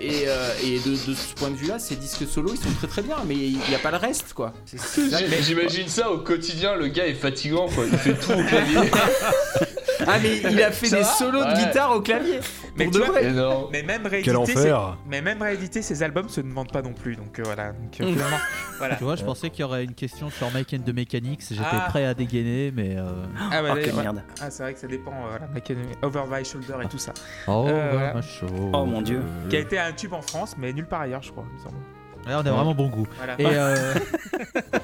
Et, 0.00 0.28
euh, 0.28 0.52
et 0.64 0.78
de, 0.78 0.90
de 0.92 1.14
ce 1.14 1.34
point 1.34 1.50
de 1.50 1.56
vue-là, 1.56 1.78
ses 1.80 1.96
disques 1.96 2.24
solo, 2.26 2.52
ils 2.54 2.58
sont 2.58 2.70
très 2.78 2.86
très 2.86 3.02
bien. 3.02 3.16
Mais 3.26 3.34
il 3.34 3.58
n'y 3.68 3.74
a 3.74 3.80
pas 3.80 3.90
le 3.90 3.96
reste, 3.98 4.32
quoi. 4.32 4.54
J'imagine 5.42 5.88
ça 5.88 6.10
au 6.10 6.18
quotidien, 6.18 6.76
le 6.76 6.86
gars 6.88 7.06
est 7.06 7.14
fatigant, 7.14 7.68
quoi. 7.68 7.84
il 7.90 7.98
fait 7.98 8.14
tout 8.14 8.32
au 8.32 8.42
clavier. 8.44 8.78
Ah, 10.06 10.18
mais 10.22 10.38
il 10.38 10.62
a 10.62 10.70
fait 10.70 10.86
Ça 10.86 10.96
des 10.96 11.02
va 11.02 11.08
solos 11.08 11.44
de 11.44 11.48
Ouais. 11.50 11.64
guitare 11.66 11.92
au 11.96 12.00
clavier. 12.00 12.40
Mais 12.76 12.84
Pour 12.84 12.92
tu 12.94 12.98
de 13.00 13.04
vois, 13.04 13.12
vrai. 13.14 13.24
Énorme. 13.30 13.68
Mais 13.72 13.82
même 13.82 14.08
Quel 14.22 14.36
enfer. 14.36 14.96
mais 15.08 15.20
même 15.20 15.42
rééditer, 15.42 15.82
ces 15.82 16.02
albums 16.02 16.28
se 16.28 16.40
ne 16.40 16.52
vendent 16.52 16.72
pas 16.72 16.82
non 16.82 16.92
plus. 16.92 17.16
Donc 17.16 17.38
euh, 17.38 17.42
voilà. 17.44 17.72
Donc, 17.72 18.00
euh, 18.00 18.04
finalement, 18.12 18.36
voilà. 18.78 18.96
Tu 18.96 19.04
vois, 19.04 19.16
je 19.16 19.24
pensais 19.24 19.50
qu'il 19.50 19.60
y 19.60 19.64
aurait 19.64 19.84
une 19.84 19.94
question 19.94 20.30
sur 20.30 20.50
Mike 20.52 20.74
and 20.74 20.82
the 20.90 20.94
Mechanics. 20.94 21.42
J'étais 21.50 21.62
Ah. 21.70 21.86
prêt 21.88 22.04
à 22.04 22.14
dégainer, 22.14 22.72
mais. 22.74 22.96
euh, 22.96 23.24
Ah, 23.50 23.62
bah, 23.62 23.68
Oh, 23.72 23.78
quelle 23.82 23.94
ouais. 23.94 24.02
merde. 24.02 24.22
Ah, 24.40 24.50
c'est 24.50 24.62
vrai 24.62 24.74
que 24.74 24.80
ça 24.80 24.86
dépend. 24.86 25.10
euh, 25.12 25.30
voilà, 25.30 25.46
Mike 25.52 25.72
and- 25.72 26.06
Over 26.06 26.22
My 26.30 26.44
Shoulder 26.44 26.74
et 26.84 26.88
tout 26.88 26.98
ça. 26.98 27.12
Oh, 27.46 27.66
Euh, 27.68 27.88
voilà. 27.92 28.14
Oh, 28.72 28.84
mon 28.84 29.02
Dieu. 29.02 29.22
Qui 29.50 29.56
a 29.56 29.60
été 29.60 29.78
un 29.78 29.92
tube 29.92 30.12
en 30.12 30.22
France, 30.22 30.54
mais 30.58 30.72
nulle 30.72 30.86
part 30.86 31.00
ailleurs, 31.02 31.22
je 31.22 31.32
crois. 31.32 31.44
il 31.50 31.58
me 31.58 31.62
semble. 31.62 31.76
Là, 32.28 32.40
on 32.42 32.46
a 32.46 32.50
vraiment 32.52 32.74
bon 32.74 32.88
goût. 32.88 33.06
Voilà. 33.16 33.34
Et 33.40 33.46
euh, 33.46 33.94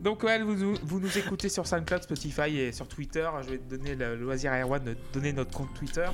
Donc 0.00 0.22
ouais, 0.24 0.42
vous, 0.42 0.74
vous 0.82 0.98
nous 1.00 1.18
écoutez 1.18 1.48
sur 1.48 1.66
SoundCloud, 1.66 2.02
Spotify 2.02 2.58
et 2.58 2.72
sur 2.72 2.88
Twitter. 2.88 3.28
Je 3.44 3.50
vais 3.50 3.58
te 3.58 3.74
donner 3.76 3.94
le 3.94 4.16
loisir 4.16 4.52
à 4.52 4.60
Erwan 4.60 4.82
de 4.82 4.96
donner 5.12 5.32
notre 5.32 5.50
compte 5.52 5.72
Twitter. 5.74 6.06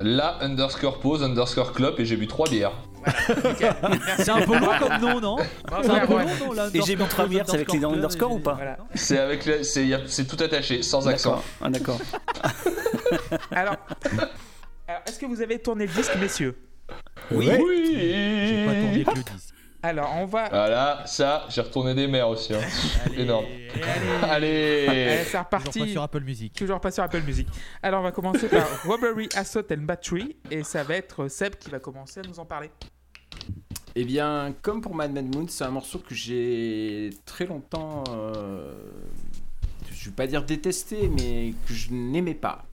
Là, 0.00 0.38
underscore 0.40 0.98
pause, 0.98 1.22
underscore 1.22 1.72
clope, 1.74 2.00
et 2.00 2.04
j'ai 2.04 2.16
bu 2.16 2.26
3 2.26 2.48
bières. 2.48 2.72
C'est 4.16 4.30
un 4.30 4.40
peu 4.42 4.58
long 4.58 4.70
comme 4.78 5.00
nom, 5.00 5.20
non 5.20 5.36
C'est 5.82 5.90
un 5.90 6.06
peu 6.06 6.12
Erwan. 6.14 6.26
long, 6.26 6.46
non 6.46 6.52
là, 6.54 6.68
Et 6.74 6.80
j'ai 6.82 6.96
bu 6.96 7.02
underscore 7.02 7.08
trois 7.08 7.26
bières, 7.26 7.44
c'est 7.46 7.54
avec 7.56 7.72
les 7.72 7.84
underscore 7.84 7.94
underscore 7.94 8.28
club, 8.30 8.40
ou 8.40 8.42
pas 8.42 8.54
Voilà. 8.54 8.76
C'est 8.94 9.18
avec 9.18 9.44
la- 9.46 9.62
c'est 9.62 10.24
tout 10.24 10.42
attaché, 10.42 10.82
sans 10.82 11.06
accent. 11.06 11.30
D'accord. 11.30 11.44
Ah, 11.60 11.70
d'accord. 11.70 11.98
Alors, 13.52 13.76
alors, 14.88 15.02
est-ce 15.06 15.18
que 15.18 15.26
vous 15.26 15.40
avez 15.42 15.58
tourné 15.60 15.86
le 15.86 15.92
disque, 15.92 16.16
messieurs? 16.20 16.56
Oui. 17.30 17.46
J'ai 17.46 18.66
pas 18.66 18.72
tourné 18.74 19.04
que 19.04 19.10
le 19.10 19.14
disque. 19.34 19.54
Alors, 19.84 20.12
on 20.16 20.26
va. 20.26 20.48
Voilà, 20.48 21.02
ça, 21.06 21.46
j'ai 21.48 21.60
retourné 21.60 21.94
des 21.94 22.06
mers 22.06 22.28
aussi. 22.28 22.54
hein. 22.54 22.60
Énorme. 23.16 23.46
Allez, 24.22 24.86
Allez 24.86 24.88
Allez, 24.88 25.24
c'est 25.24 25.24
Toujours 25.32 25.40
reparti. 25.44 25.78
pas 25.80 25.86
sur 25.88 26.02
Apple 26.02 26.20
Music. 26.20 26.52
Toujours 26.54 26.80
pas 26.80 26.90
sur 26.92 27.02
Apple 27.02 27.22
Music. 27.22 27.48
Alors, 27.82 28.00
on 28.00 28.04
va 28.04 28.12
commencer 28.12 28.46
par 28.48 28.66
Robbery, 28.86 29.28
Assault 29.34 29.64
and 29.72 29.78
Battery. 29.82 30.36
Et 30.52 30.62
ça 30.62 30.84
va 30.84 30.94
être 30.94 31.26
Seb 31.26 31.56
qui 31.56 31.68
va 31.70 31.80
commencer 31.80 32.20
à 32.20 32.22
nous 32.28 32.38
en 32.38 32.44
parler. 32.44 32.70
Eh 33.96 34.04
bien, 34.04 34.54
comme 34.62 34.80
pour 34.80 34.94
Mad 34.94 35.12
Mad 35.12 35.34
Moon, 35.34 35.46
c'est 35.48 35.64
un 35.64 35.70
morceau 35.70 35.98
que 35.98 36.14
j'ai 36.14 37.10
très 37.26 37.44
longtemps, 37.46 38.04
euh, 38.10 38.72
je 39.92 40.06
vais 40.10 40.14
pas 40.16 40.26
dire 40.26 40.44
détesté, 40.44 41.08
mais 41.08 41.52
que 41.66 41.74
je 41.74 41.92
n'aimais 41.92 42.34
pas. 42.34 42.64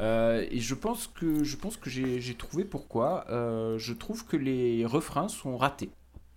Euh, 0.00 0.46
et 0.50 0.58
je 0.58 0.74
pense 0.74 1.06
que 1.06 1.44
je 1.44 1.56
pense 1.56 1.76
que 1.76 1.90
j'ai 1.90 2.34
trouvé 2.34 2.64
pourquoi. 2.64 3.24
Euh, 3.30 3.78
je 3.78 3.92
trouve 3.92 4.24
que 4.26 4.36
les 4.36 4.84
refrains 4.86 5.28
sont 5.28 5.56
ratés. 5.56 5.90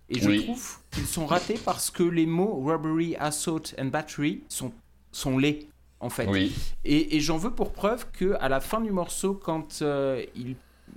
Et 0.08 0.20
je 0.20 0.28
Oui. 0.28 0.44
trouve 0.44 0.78
qu'ils 0.92 1.06
sont 1.06 1.26
ratés 1.26 1.58
parce 1.64 1.90
que 1.90 2.02
les 2.04 2.26
mots 2.26 2.54
robbery, 2.62 3.16
assault 3.16 3.74
and 3.78 3.86
battery 3.86 4.42
sont 4.48 4.72
sont 5.10 5.38
laids 5.38 5.66
en 6.00 6.10
fait. 6.10 6.26
Oui. 6.28 6.54
Et, 6.84 7.16
et 7.16 7.20
j'en 7.20 7.38
veux 7.38 7.50
pour 7.50 7.72
preuve 7.72 8.06
que 8.12 8.36
à 8.38 8.48
la 8.48 8.60
fin 8.60 8.80
du 8.80 8.92
morceau, 8.92 9.34
quand 9.34 9.80
euh, 9.82 10.22
ils, 10.36 10.54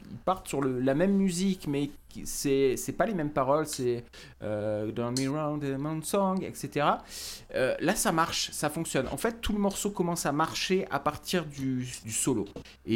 ils 0.10 0.18
partent 0.18 0.48
sur 0.48 0.62
la 0.64 0.94
même 0.96 1.14
musique, 1.14 1.68
mais 1.68 1.90
c'est 2.24 2.76
c'est 2.76 2.94
pas 2.94 3.06
les 3.06 3.14
mêmes 3.14 3.30
paroles, 3.30 3.68
c'est 3.68 4.04
euh, 4.42 4.92
Don't 4.92 5.14
Me 5.20 5.30
Round 5.30 5.62
the 5.62 5.78
Moon 5.78 6.02
Song, 6.02 6.44
etc. 6.44 6.88
euh, 7.54 7.76
là, 7.80 7.94
ça 7.96 8.12
marche, 8.12 8.50
ça 8.52 8.70
fonctionne. 8.72 9.08
En 9.12 9.18
fait, 9.18 9.42
tout 9.42 9.54
le 9.54 9.60
morceau 9.60 9.92
commence 9.92 10.26
à 10.26 10.32
marcher 10.32 10.88
à 10.90 11.00
partir 11.00 11.46
du, 11.46 11.86
solo. 12.10 12.46
Et, 12.88 12.96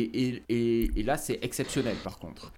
et- 0.49 0.89
et- 0.99 1.03
là, 1.03 1.17
c'est 1.17 1.37
exceptionnel, 1.43 1.95
par 2.03 2.17
contre. 2.17 2.51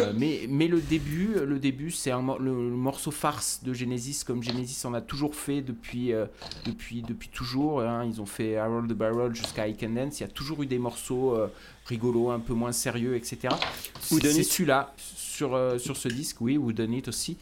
Euh, 0.00 0.12
mais, 0.14 0.40
mais 0.50 0.68
le 0.68 0.80
début, 0.80 1.34
le 1.46 1.58
début, 1.58 1.90
c'est 1.90 2.10
le, 2.10 2.36
le 2.38 2.52
morceau 2.76 3.10
farce 3.10 3.62
de 3.64 3.72
Genesis, 3.72 4.22
comme 4.26 4.42
Genesis 4.42 4.86
en 4.86 4.92
a 4.92 5.00
toujours 5.00 5.34
fait 5.34 5.62
depuis, 5.62 6.12
euh, 6.12 6.26
depuis, 6.66 7.00
depuis 7.02 7.30
toujours. 7.30 7.80
hein. 7.80 8.04
Ils 8.04 8.20
ont 8.20 8.26
fait 8.26 8.56
Harold 8.58 8.90
the 8.90 8.94
Barrel 8.94 9.34
jusqu'à 9.34 9.66
I 9.66 9.74
Can 9.76 9.90
Dance. 9.90 10.20
Il 10.20 10.24
y 10.24 10.26
a 10.26 10.28
toujours 10.28 10.62
eu 10.62 10.66
des 10.66 10.78
morceaux 10.78 11.38
rigolos, 11.92 12.30
un 12.30 12.40
peu 12.40 12.54
moins 12.54 12.72
sérieux, 12.72 13.14
etc. 13.16 13.54
C'est 14.00 14.42
celui-là, 14.42 14.92
sur, 14.96 15.54
euh, 15.54 15.78
sur 15.78 15.96
ce 15.96 16.08
disque, 16.08 16.40
oui, 16.40 16.58
Done 16.74 16.92
It 16.92 17.08
aussi. 17.08 17.38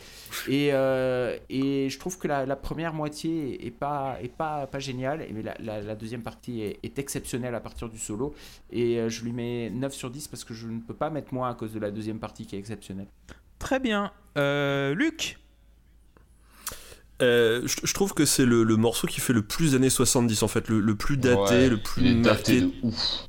Et, 0.49 0.71
euh, 0.73 1.37
et 1.49 1.89
je 1.91 1.99
trouve 1.99 2.19
que 2.19 2.29
la, 2.29 2.47
la 2.47 2.57
première 2.57 2.93
moitié 2.95 3.67
est 3.67 3.71
pas, 3.73 4.17
est 4.23 4.29
pas, 4.33 4.67
pas 4.67 4.79
géniale, 4.79 5.27
mais 5.35 5.43
la, 5.43 5.57
la- 5.59 5.81
la 5.81 5.95
deuxième 5.97 6.23
partie 6.23 6.63
est, 6.63 6.79
est 6.83 6.99
exceptionnelle 6.99 7.55
à 7.55 7.61
partir 7.61 7.89
du 7.89 7.99
solo. 7.99 8.35
Et 8.71 8.99
euh, 8.99 9.09
je 9.09 9.25
lui 9.25 9.33
mets 9.33 9.71
9 9.71 9.93
sur 9.93 10.11
10 10.11 10.29
parce 10.29 10.45
que 10.45 10.55
je 10.55 10.69
ne 10.69 10.79
peux 10.81 10.95
pas 10.95 11.11
mettre 11.11 11.35
moins 11.35 11.51
à 11.51 11.55
cause 11.55 11.73
de 11.73 11.81
la 11.81 11.91
deuxième 11.91 12.19
partie 12.21 12.47
qui 12.47 12.55
est 12.55 12.59
exceptionnelle. 12.61 13.09
Très 13.59 13.81
bien. 13.81 14.13
Euh, 14.39 14.95
Luc? 14.95 15.40
Euh, 17.23 17.63
je, 17.67 17.77
je 17.85 17.95
trouve 17.95 18.15
que 18.15 18.25
c'est 18.25 18.45
le, 18.47 18.63
le 18.65 18.77
morceau 18.77 19.07
qui 19.07 19.21
fait 19.21 19.33
le 19.33 19.43
plus 19.43 19.75
années 19.75 19.91
70 19.91 20.43
en 20.43 20.49
fait, 20.49 20.69
le, 20.69 20.81
le 20.81 20.95
plus 20.95 21.17
daté, 21.17 21.37
Ouais, 21.55 21.69
le 21.69 21.77
plus 21.77 22.15
marqué 22.15 22.61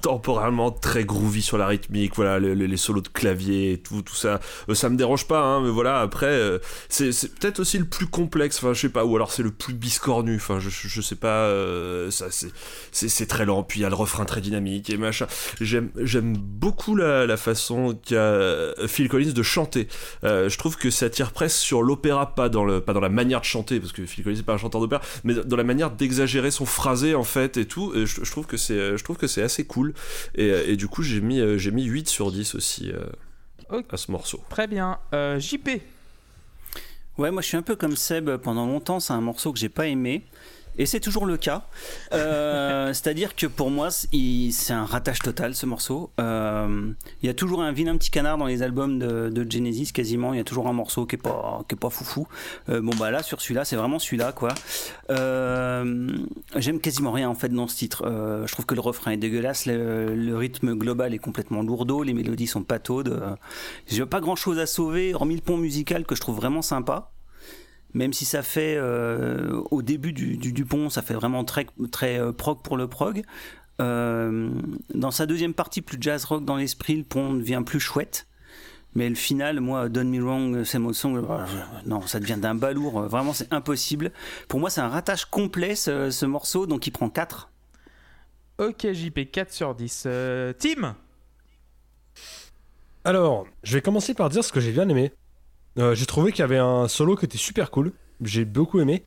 temporalement 0.02 0.72
très 0.72 1.04
groovy 1.04 1.42
sur 1.42 1.58
la 1.58 1.68
rythmique, 1.68 2.14
voilà, 2.16 2.40
le- 2.40 2.54
le- 2.54 2.66
les 2.66 2.78
solos 2.78 3.02
de 3.02 3.08
clavier 3.10 3.74
et 3.74 3.78
tout, 3.78 4.02
tout 4.02 4.16
ça. 4.16 4.40
Euh, 4.70 4.74
ça 4.76 4.90
me 4.90 4.96
dérange 4.98 5.28
pas, 5.28 5.42
hein, 5.42 5.62
mais 5.62 5.70
voilà, 5.70 6.00
après, 6.00 6.26
euh, 6.28 6.60
c'est 6.90 7.10
peut-être 7.40 7.60
aussi 7.60 7.78
le 7.78 7.86
plus 7.86 8.08
complexe, 8.08 8.58
enfin, 8.58 8.74
je 8.74 8.82
sais 8.82 8.90
pas, 8.90 9.06
ou 9.06 9.16
alors 9.16 9.32
c'est 9.32 9.44
le 9.44 9.52
plus 9.52 9.74
biscornu, 9.74 10.36
enfin, 10.38 10.60
je, 10.60 10.70
je, 10.70 10.88
je 10.88 11.02
sais 11.02 11.16
pas, 11.16 11.46
euh, 11.46 12.10
ça, 12.12 12.28
c'est- 12.32 12.52
très 13.28 13.46
lent, 13.46 13.64
puis 13.64 13.80
il 13.80 13.84
y 13.84 13.86
a 13.86 13.90
le 13.90 13.96
refrain 13.96 14.26
très 14.26 14.42
dynamique 14.42 14.90
et 14.90 14.98
machin. 14.98 15.28
J'aime 15.62 15.90
j'aime 16.02 16.36
beaucoup 16.36 16.96
la, 16.96 17.26
la 17.28 17.38
façon 17.38 17.98
qu'a 18.04 18.74
Phil 18.88 19.08
Collins 19.10 19.32
de 19.34 19.44
chanter. 19.44 19.88
Euh, 20.24 20.50
je 20.50 20.58
trouve 20.58 20.76
que 20.76 20.90
ça 20.90 21.10
tire 21.10 21.32
presque 21.32 21.58
sur 21.58 21.84
l'opéra, 21.84 22.34
pas 22.36 22.50
dans, 22.50 22.66
le, 22.66 22.82
pas 22.82 22.94
dans 22.94 23.00
la 23.00 23.10
manière 23.10 23.40
de 23.42 23.46
chanter, 23.46 23.81
parce 23.82 23.94
que 23.94 24.06
Phil 24.06 24.24
Collins 24.24 24.38
n'est 24.38 24.44
pas 24.44 24.54
un 24.54 24.58
chanteur 24.58 24.80
d'opéra, 24.82 25.02
mais 25.24 25.34
dans 25.34 25.58
la 25.58 25.64
manière 25.64 25.92
d'exagérer 25.92 26.52
son 26.52 26.66
phrasé 26.66 27.16
en 27.16 27.24
fait 27.24 27.58
et 27.58 27.66
tout. 27.66 27.94
Et 27.96 28.06
je, 28.06 28.24
je 28.24 28.32
trouve 28.32 28.46
que 28.46 28.58
c'est, 28.58 28.98
je 28.98 29.04
trouve 29.04 29.18
que 29.18 29.28
c'est 29.28 29.42
assez 29.42 29.66
cool. 29.66 29.94
Et, 30.36 30.48
et 30.48 30.78
du 30.78 30.88
coup, 30.88 31.04
j'ai 31.04 31.22
mis, 31.22 31.40
euh, 31.40 31.58
j'ai 31.58 31.72
mis 31.72 31.84
8 31.84 32.10
sur 32.10 32.32
10 32.32 32.56
aussi 32.56 32.92
euh, 32.92 33.82
à 33.90 33.98
ce 33.98 34.12
morceau. 34.12 34.42
Très 34.50 34.68
bien. 34.68 35.00
Euh, 35.14 35.40
JP 35.40 35.70
Ouais, 37.18 37.30
moi 37.30 37.42
je 37.42 37.48
suis 37.48 37.58
un 37.58 37.62
peu 37.62 37.76
comme 37.76 37.96
Seb. 37.96 38.38
Pendant 38.38 38.66
longtemps, 38.66 39.00
c'est 39.00 39.14
un 39.14 39.22
morceau 39.22 39.52
que 39.52 39.60
j'ai 39.60 39.70
pas 39.70 39.88
aimé. 39.88 40.24
Et 40.78 40.86
c'est 40.86 41.00
toujours 41.00 41.26
le 41.26 41.38
cas. 41.38 41.64
Euh, 42.14 42.88
C'est-à-dire 42.94 43.36
que 43.36 43.48
pour 43.48 43.70
moi, 43.70 43.90
c'est 43.92 44.74
un 44.74 44.86
ratage 44.86 45.20
total 45.20 45.56
ce 45.56 45.66
morceau. 45.66 46.12
Euh, 46.20 46.92
Il 47.22 47.28
y 47.28 47.30
a 47.30 47.34
toujours 47.34 47.62
un 47.62 47.72
vilain 47.72 47.98
petit 47.98 48.12
canard 48.12 48.38
dans 48.38 48.46
les 48.46 48.64
albums 48.64 49.00
de, 49.00 49.48
Genesis, 49.50 49.92
quasiment. 49.92 50.34
Il 50.34 50.38
y 50.38 50.40
a 50.40 50.44
toujours 50.44 50.68
un 50.68 50.74
morceau 50.74 51.06
qui 51.06 51.16
est 51.16 51.22
pas, 51.22 51.64
qui 51.68 51.76
est 51.76 51.78
pas 51.78 51.90
foufou. 51.90 52.28
Euh, 52.70 52.82
bon, 52.82 52.92
bah 52.98 53.12
là, 53.12 53.24
sur 53.24 53.42
celui-là, 53.42 53.66
c'est 53.66 53.76
vraiment 53.76 54.00
celui-là, 54.00 54.32
quoi. 54.32 54.50
J'aime 55.10 56.80
quasiment 56.80 57.12
rien 57.12 57.30
en 57.30 57.36
fait 57.36 57.50
dans 57.50 57.68
ce 57.68 57.76
titre. 57.76 58.04
Je 58.46 58.52
trouve 58.52 58.66
que 58.66 58.76
le 58.76 58.82
refrain 58.82 59.12
est 59.12 59.18
dégueulasse. 59.18 59.66
Le, 59.66 60.36
rythme 60.36 60.74
global 60.76 61.14
est 61.14 61.20
complètement 61.20 61.62
lourdeau. 61.62 62.04
Les 62.04 62.14
mélodies 62.14 62.48
sont 62.48 62.64
pataudes. 62.64 63.38
J'ai 63.88 64.06
pas 64.06 64.22
grand 64.22 64.36
chose 64.36 64.58
à 64.60 64.66
sauver, 64.66 65.14
hormis 65.14 65.36
le 65.36 65.42
pont 65.42 65.58
musical 65.58 66.06
que 66.06 66.16
je 66.16 66.22
trouve 66.22 66.38
vraiment 66.38 66.62
sympa. 66.62 67.12
Même 67.94 68.14
si 68.14 68.26
ça 68.26 68.42
fait 68.42 68.76
euh, 68.78 69.62
au 69.72 69.82
début 69.82 70.14
du, 70.14 70.38
du, 70.38 70.54
du 70.54 70.66
pont, 70.66 70.90
ça 70.90 71.02
fait 71.02 71.14
vraiment 71.14 71.44
très, 71.44 71.68
très 71.92 72.20
euh, 72.20 72.32
prog 72.32 72.62
pour 72.62 72.78
le 72.78 72.88
prog. 72.88 73.24
Euh, 73.82 74.50
dans 74.94 75.12
sa 75.12 75.26
deuxième 75.26 75.54
partie, 75.54 75.82
plus 75.82 75.98
jazz 76.00 76.24
rock 76.26 76.46
dans 76.46 76.56
l'esprit, 76.56 76.96
le 76.96 77.04
pont 77.04 77.34
devient 77.34 77.64
plus 77.66 77.80
chouette. 77.80 78.28
Mais 78.94 79.08
le 79.08 79.16
final, 79.16 79.62
moi, 79.62 79.88
Don't 79.88 80.10
Me 80.10 80.22
Wrong, 80.22 80.64
c'est 80.64 80.80
mon 80.80 80.92
son. 80.92 81.26
non, 81.86 82.02
ça 82.02 82.20
devient 82.20 82.38
d'un 82.38 82.56
balourd. 82.56 83.04
Vraiment, 83.04 83.34
c'est 83.34 83.52
impossible. 83.54 84.12
Pour 84.50 84.60
moi, 84.60 84.70
c'est 84.70 84.82
un 84.82 84.90
ratage 84.90 85.26
complet, 85.26 85.76
ce, 85.76 86.12
ce 86.12 86.26
morceau, 86.26 86.68
donc 86.68 86.88
il 86.88 86.92
prend 86.92 87.10
4. 87.10 87.50
Ok, 88.58 88.92
JP, 88.92 89.32
4 89.32 89.52
sur 89.52 89.76
10. 89.76 90.04
Euh, 90.06 90.54
Tim? 90.54 90.96
Alors, 93.04 93.48
je 93.64 93.74
vais 93.74 93.82
commencer 93.82 94.14
par 94.14 94.30
dire 94.30 94.44
ce 94.44 94.52
que 94.52 94.60
j'ai 94.60 94.72
bien 94.72 94.88
aimé. 94.88 95.12
Euh, 95.78 95.96
j'ai 95.96 96.06
trouvé 96.06 96.32
qu'il 96.32 96.42
y 96.42 96.44
avait 96.44 96.58
un 96.58 96.88
solo 96.88 97.16
qui 97.16 97.26
était 97.26 97.38
super 97.38 97.72
cool. 97.72 97.94
J'ai 98.22 98.46
beaucoup 98.46 98.80
aimé. 98.80 99.06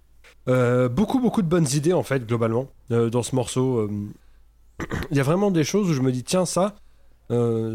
Euh, 0.49 0.89
beaucoup, 0.89 1.21
beaucoup 1.21 1.43
de 1.43 1.49
bonnes 1.49 1.69
idées, 1.73 1.93
en 1.93 2.03
fait, 2.03 2.27
globalement, 2.27 2.69
euh, 2.91 3.11
dans 3.11 3.23
ce 3.23 3.35
morceau. 3.35 3.89
Il 5.11 5.17
y 5.17 5.21
a 5.21 5.23
vraiment 5.23 5.51
des 5.51 5.65
choses 5.65 5.91
où 5.91 5.95
je 5.95 6.01
me 6.01 6.13
dis, 6.13 6.25
tiens, 6.25 6.47
ça, 6.47 6.75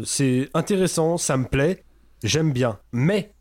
c'est 0.04 0.48
intéressant, 0.54 1.16
ça 1.18 1.36
me 1.36 1.46
plaît, 1.46 1.84
j'aime 2.22 2.52
bien. 2.52 2.78
Mais, 2.92 3.32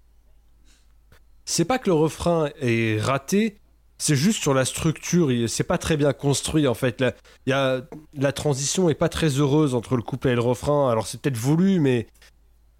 c'est 1.45 1.65
pas 1.65 1.79
que 1.79 1.89
le 1.89 1.93
refrain 1.93 2.49
est 2.61 3.01
raté, 3.01 3.59
c'est 3.97 4.15
juste 4.15 4.41
sur 4.41 4.53
la 4.53 4.65
structure, 4.65 5.29
c'est 5.47 5.63
pas 5.63 5.77
très 5.77 5.97
bien 5.97 6.13
construit, 6.13 6.67
en 6.67 6.73
fait. 6.73 7.01
La, 7.01 7.13
y 7.47 7.51
a, 7.51 7.81
la 8.13 8.31
transition 8.31 8.89
est 8.89 8.95
pas 8.95 9.09
très 9.09 9.27
heureuse 9.27 9.75
entre 9.75 9.95
le 9.97 10.01
couplet 10.01 10.31
et 10.31 10.35
le 10.35 10.41
refrain. 10.41 10.89
Alors, 10.89 11.05
c'est 11.05 11.21
peut-être 11.21 11.37
voulu, 11.37 11.79
mais, 11.79 12.07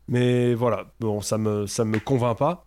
mais 0.10 0.54
voilà, 0.54 0.92
bon, 1.00 1.22
ça 1.22 1.38
me, 1.38 1.66
ça 1.68 1.86
me 1.86 2.00
convainc 2.00 2.38
pas. 2.38 2.66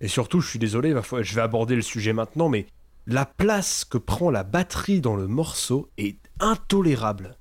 Et 0.00 0.08
surtout, 0.08 0.40
je 0.40 0.48
suis 0.48 0.58
désolé, 0.58 0.94
je 1.22 1.34
vais 1.34 1.40
aborder 1.40 1.74
le 1.74 1.82
sujet 1.82 2.12
maintenant, 2.12 2.48
mais 2.48 2.66
la 3.06 3.24
place 3.24 3.84
que 3.84 3.98
prend 3.98 4.30
la 4.30 4.44
batterie 4.44 5.00
dans 5.00 5.16
le 5.16 5.26
morceau 5.26 5.88
est 5.98 6.16
intolérable. 6.40 7.36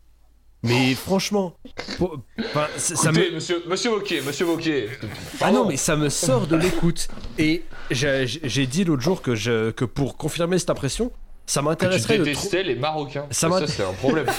Mais 0.64 0.94
franchement, 0.94 1.56
pour- 1.98 2.20
enfin, 2.40 2.68
ça 2.78 2.96
ça 2.96 3.12
me, 3.12 3.18
Écoutez, 3.18 3.34
monsieur, 3.36 3.64
monsieur 3.68 3.92
Wauquiez, 3.96 4.22
monsieur 4.22 4.46
Wauquiez. 4.46 4.90
ah 5.42 5.52
non, 5.52 5.66
mais 5.66 5.76
ça 5.76 5.96
me 5.96 6.08
sort 6.10 6.46
de 6.48 6.56
l'écoute. 6.56 7.08
Et 7.40 7.64
j'ai 7.90 8.68
dit 8.68 8.84
l'autre 8.84 9.02
jour 9.02 9.22
que, 9.24 9.34
je, 9.36 9.72
que 9.72 9.86
pour 9.86 10.18
confirmer 10.18 10.60
cette 10.60 10.70
impression, 10.70 11.12
ça 11.48 11.62
tu 11.62 11.66
m'intéresserait 11.66 12.20
de, 12.20 12.24
trou- 12.26 12.34
détestais 12.34 12.64
les 12.64 12.76
Marocains. 12.76 13.26
Ça 13.32 13.50
Ça, 13.50 13.66
c'est 13.68 13.84
un 13.84 13.94
problème. 13.94 14.28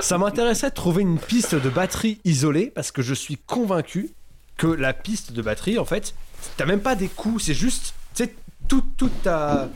ça 0.00 0.18
m'intéresserait 0.18 0.70
de 0.70 0.74
trouver 0.74 1.02
une 1.02 1.18
piste 1.18 1.54
de 1.54 1.68
batterie 1.68 2.20
isolée 2.24 2.70
parce 2.74 2.92
que 2.92 3.02
je 3.02 3.14
suis 3.14 3.36
convaincu 3.36 4.10
que 4.56 4.66
la 4.66 4.92
piste 4.92 5.32
de 5.32 5.42
batterie, 5.42 5.78
en 5.78 5.84
fait, 5.84 6.14
t'as 6.56 6.66
même 6.66 6.80
pas 6.80 6.94
des 6.96 7.08
coups, 7.08 7.44
c'est 7.44 7.54
juste, 7.54 7.94
tu 8.14 8.24
sais, 8.24 8.34
tout, 8.68 8.82
toute 8.96 9.22
ta. 9.22 9.68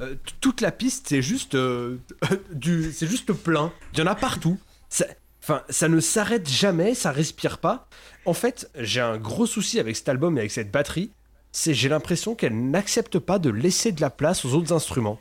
euh, 0.00 0.14
toute 0.40 0.60
la 0.60 0.70
piste, 0.72 1.06
c'est 1.08 1.22
juste 1.22 1.54
euh, 1.54 1.96
du, 2.52 2.92
c'est 2.92 3.06
juste 3.06 3.32
plein. 3.32 3.72
Il 3.92 3.98
y 3.98 4.02
en 4.02 4.06
a 4.06 4.14
partout. 4.14 4.58
Ça- 4.88 5.06
Enfin, 5.42 5.62
ça 5.70 5.88
ne 5.88 6.00
s'arrête 6.00 6.46
jamais, 6.46 6.94
ça 6.94 7.10
respire 7.12 7.56
pas. 7.58 7.88
En 8.26 8.34
fait, 8.34 8.70
j'ai 8.78 9.00
un 9.00 9.16
gros 9.16 9.46
souci 9.46 9.80
avec 9.80 9.96
cet 9.96 10.10
album 10.10 10.36
et 10.36 10.40
avec 10.40 10.50
cette 10.50 10.70
batterie, 10.70 11.12
c'est 11.50 11.72
j'ai 11.72 11.88
l'impression 11.88 12.34
qu'elle 12.34 12.70
n'accepte 12.70 13.18
pas 13.18 13.38
de 13.38 13.48
laisser 13.48 13.90
de 13.90 14.02
la 14.02 14.10
place 14.10 14.44
aux 14.44 14.52
autres 14.52 14.74
instruments. 14.74 15.18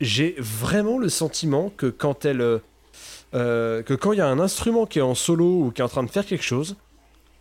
J'ai 0.00 0.34
vraiment 0.38 0.98
le 0.98 1.08
sentiment 1.08 1.70
que 1.76 1.86
quand 1.86 2.24
elle, 2.24 2.60
euh, 3.34 3.82
que 3.82 3.94
quand 3.94 4.12
il 4.12 4.18
y 4.18 4.22
a 4.22 4.26
un 4.26 4.38
instrument 4.38 4.86
qui 4.86 5.00
est 5.00 5.02
en 5.02 5.14
solo 5.14 5.64
ou 5.64 5.70
qui 5.70 5.82
est 5.82 5.84
en 5.84 5.88
train 5.88 6.02
de 6.02 6.10
faire 6.10 6.24
quelque 6.24 6.44
chose, 6.44 6.76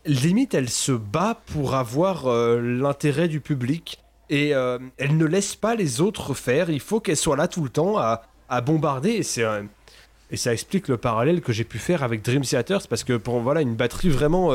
limite 0.06 0.54
elle 0.54 0.70
se 0.70 0.92
bat 0.92 1.40
pour 1.54 1.76
avoir 1.76 2.28
euh, 2.28 2.60
l'intérêt 2.60 3.28
du 3.28 3.40
public 3.40 4.00
et 4.30 4.54
euh, 4.54 4.80
elle 4.98 5.16
ne 5.16 5.26
laisse 5.26 5.56
pas 5.56 5.76
les 5.76 6.02
autres 6.02 6.34
faire. 6.34 6.70
Il 6.70 6.82
faut 6.82 7.00
qu'elle 7.00 7.16
soit 7.16 7.38
là 7.38 7.48
tout 7.48 7.64
le 7.64 7.70
temps 7.70 7.98
à, 7.98 8.22
bombarder 8.62 9.22
et 9.22 9.44
et 10.30 10.36
ça 10.36 10.52
explique 10.52 10.90
le 10.90 10.98
parallèle 10.98 11.40
que 11.40 11.54
j'ai 11.54 11.64
pu 11.64 11.80
faire 11.80 12.04
avec 12.04 12.22
Dream 12.22 12.42
Theater, 12.42 12.86
parce 12.90 13.06
que 13.06 13.16
pour 13.16 13.40
voilà 13.40 13.62
une 13.62 13.76
batterie 13.76 14.10
vraiment 14.10 14.52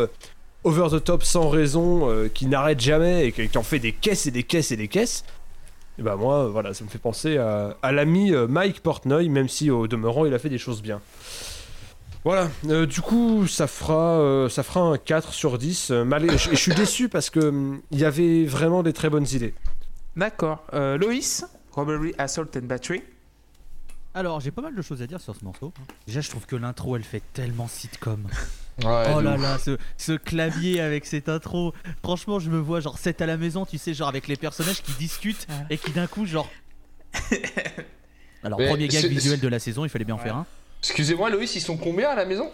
over 0.64 0.88
the 0.90 1.02
top 1.02 1.22
sans 1.22 1.48
raison, 1.48 2.28
qui 2.34 2.44
n'arrête 2.44 2.78
jamais 2.78 3.28
et 3.28 3.32
qui 3.32 3.56
en 3.56 3.62
fait 3.62 3.78
des 3.78 3.92
caisses 3.92 4.26
et 4.26 4.30
des 4.30 4.42
caisses 4.42 4.70
et 4.70 4.76
des 4.76 4.88
caisses. 4.88 5.24
Et 5.98 6.02
bah 6.02 6.16
moi, 6.16 6.48
voilà, 6.48 6.74
ça 6.74 6.84
me 6.84 6.90
fait 6.90 6.98
penser 6.98 7.38
à, 7.38 7.78
à 7.80 7.90
l'ami 7.90 8.32
Mike 8.32 8.80
Portnoy, 8.80 9.30
même 9.30 9.48
si 9.48 9.70
au 9.70 9.86
demeurant 9.86 10.26
il 10.26 10.34
a 10.34 10.38
fait 10.38 10.50
des 10.50 10.58
choses 10.58 10.82
bien. 10.82 11.00
Voilà, 12.24 12.50
euh, 12.68 12.86
du 12.86 13.00
coup 13.00 13.46
ça 13.48 13.66
fera, 13.66 14.20
euh, 14.20 14.48
ça 14.48 14.62
fera 14.62 14.80
un 14.80 14.96
4 14.96 15.32
sur 15.32 15.58
10. 15.58 15.90
euh, 15.90 16.04
je, 16.36 16.50
je 16.50 16.54
suis 16.56 16.74
déçu 16.74 17.08
parce 17.08 17.30
que 17.30 17.40
hum, 17.40 17.82
il 17.90 17.98
y 17.98 18.04
avait 18.04 18.44
vraiment 18.44 18.82
des 18.84 18.92
très 18.92 19.10
bonnes 19.10 19.26
idées. 19.32 19.54
D'accord. 20.16 20.64
Euh, 20.72 20.96
Loïs 20.98 21.44
Robbery, 21.72 22.14
Assault 22.18 22.46
and 22.56 22.66
Battery. 22.66 23.02
Alors, 24.14 24.40
j'ai 24.40 24.50
pas 24.50 24.60
mal 24.60 24.74
de 24.74 24.82
choses 24.82 25.00
à 25.00 25.06
dire 25.06 25.22
sur 25.22 25.34
ce 25.34 25.42
morceau. 25.42 25.72
Déjà, 26.06 26.20
je 26.20 26.28
trouve 26.28 26.44
que 26.44 26.54
l'intro, 26.54 26.96
elle 26.96 27.02
fait 27.02 27.22
tellement 27.32 27.66
sitcom. 27.66 28.26
Ouais, 28.84 29.06
oh 29.16 29.20
là 29.22 29.36
ouf. 29.36 29.40
là, 29.42 29.58
ce, 29.58 29.78
ce 29.96 30.12
clavier 30.12 30.80
avec 30.82 31.06
cette 31.06 31.30
intro. 31.30 31.72
Franchement, 32.02 32.38
je 32.38 32.50
me 32.50 32.58
vois 32.58 32.80
genre 32.80 32.98
7 32.98 33.22
à 33.22 33.26
la 33.26 33.38
maison, 33.38 33.64
tu 33.64 33.78
sais, 33.78 33.94
genre 33.94 34.08
avec 34.08 34.28
les 34.28 34.36
personnages 34.36 34.82
qui 34.82 34.92
discutent 34.92 35.46
et 35.70 35.78
qui 35.78 35.92
d'un 35.92 36.06
coup, 36.06 36.26
genre. 36.26 36.50
Alors, 38.44 38.58
Mais 38.58 38.68
premier 38.68 38.88
gag 38.88 39.06
visuel 39.06 39.40
de 39.40 39.48
la 39.48 39.58
saison, 39.58 39.84
il 39.84 39.88
fallait 39.88 40.04
bien 40.04 40.14
en 40.16 40.18
faire 40.18 40.36
un. 40.36 40.46
Excusez-moi, 40.82 41.30
Loïs, 41.30 41.54
ils 41.54 41.60
sont 41.60 41.76
combien 41.76 42.10
à 42.10 42.14
la 42.14 42.24
maison? 42.24 42.50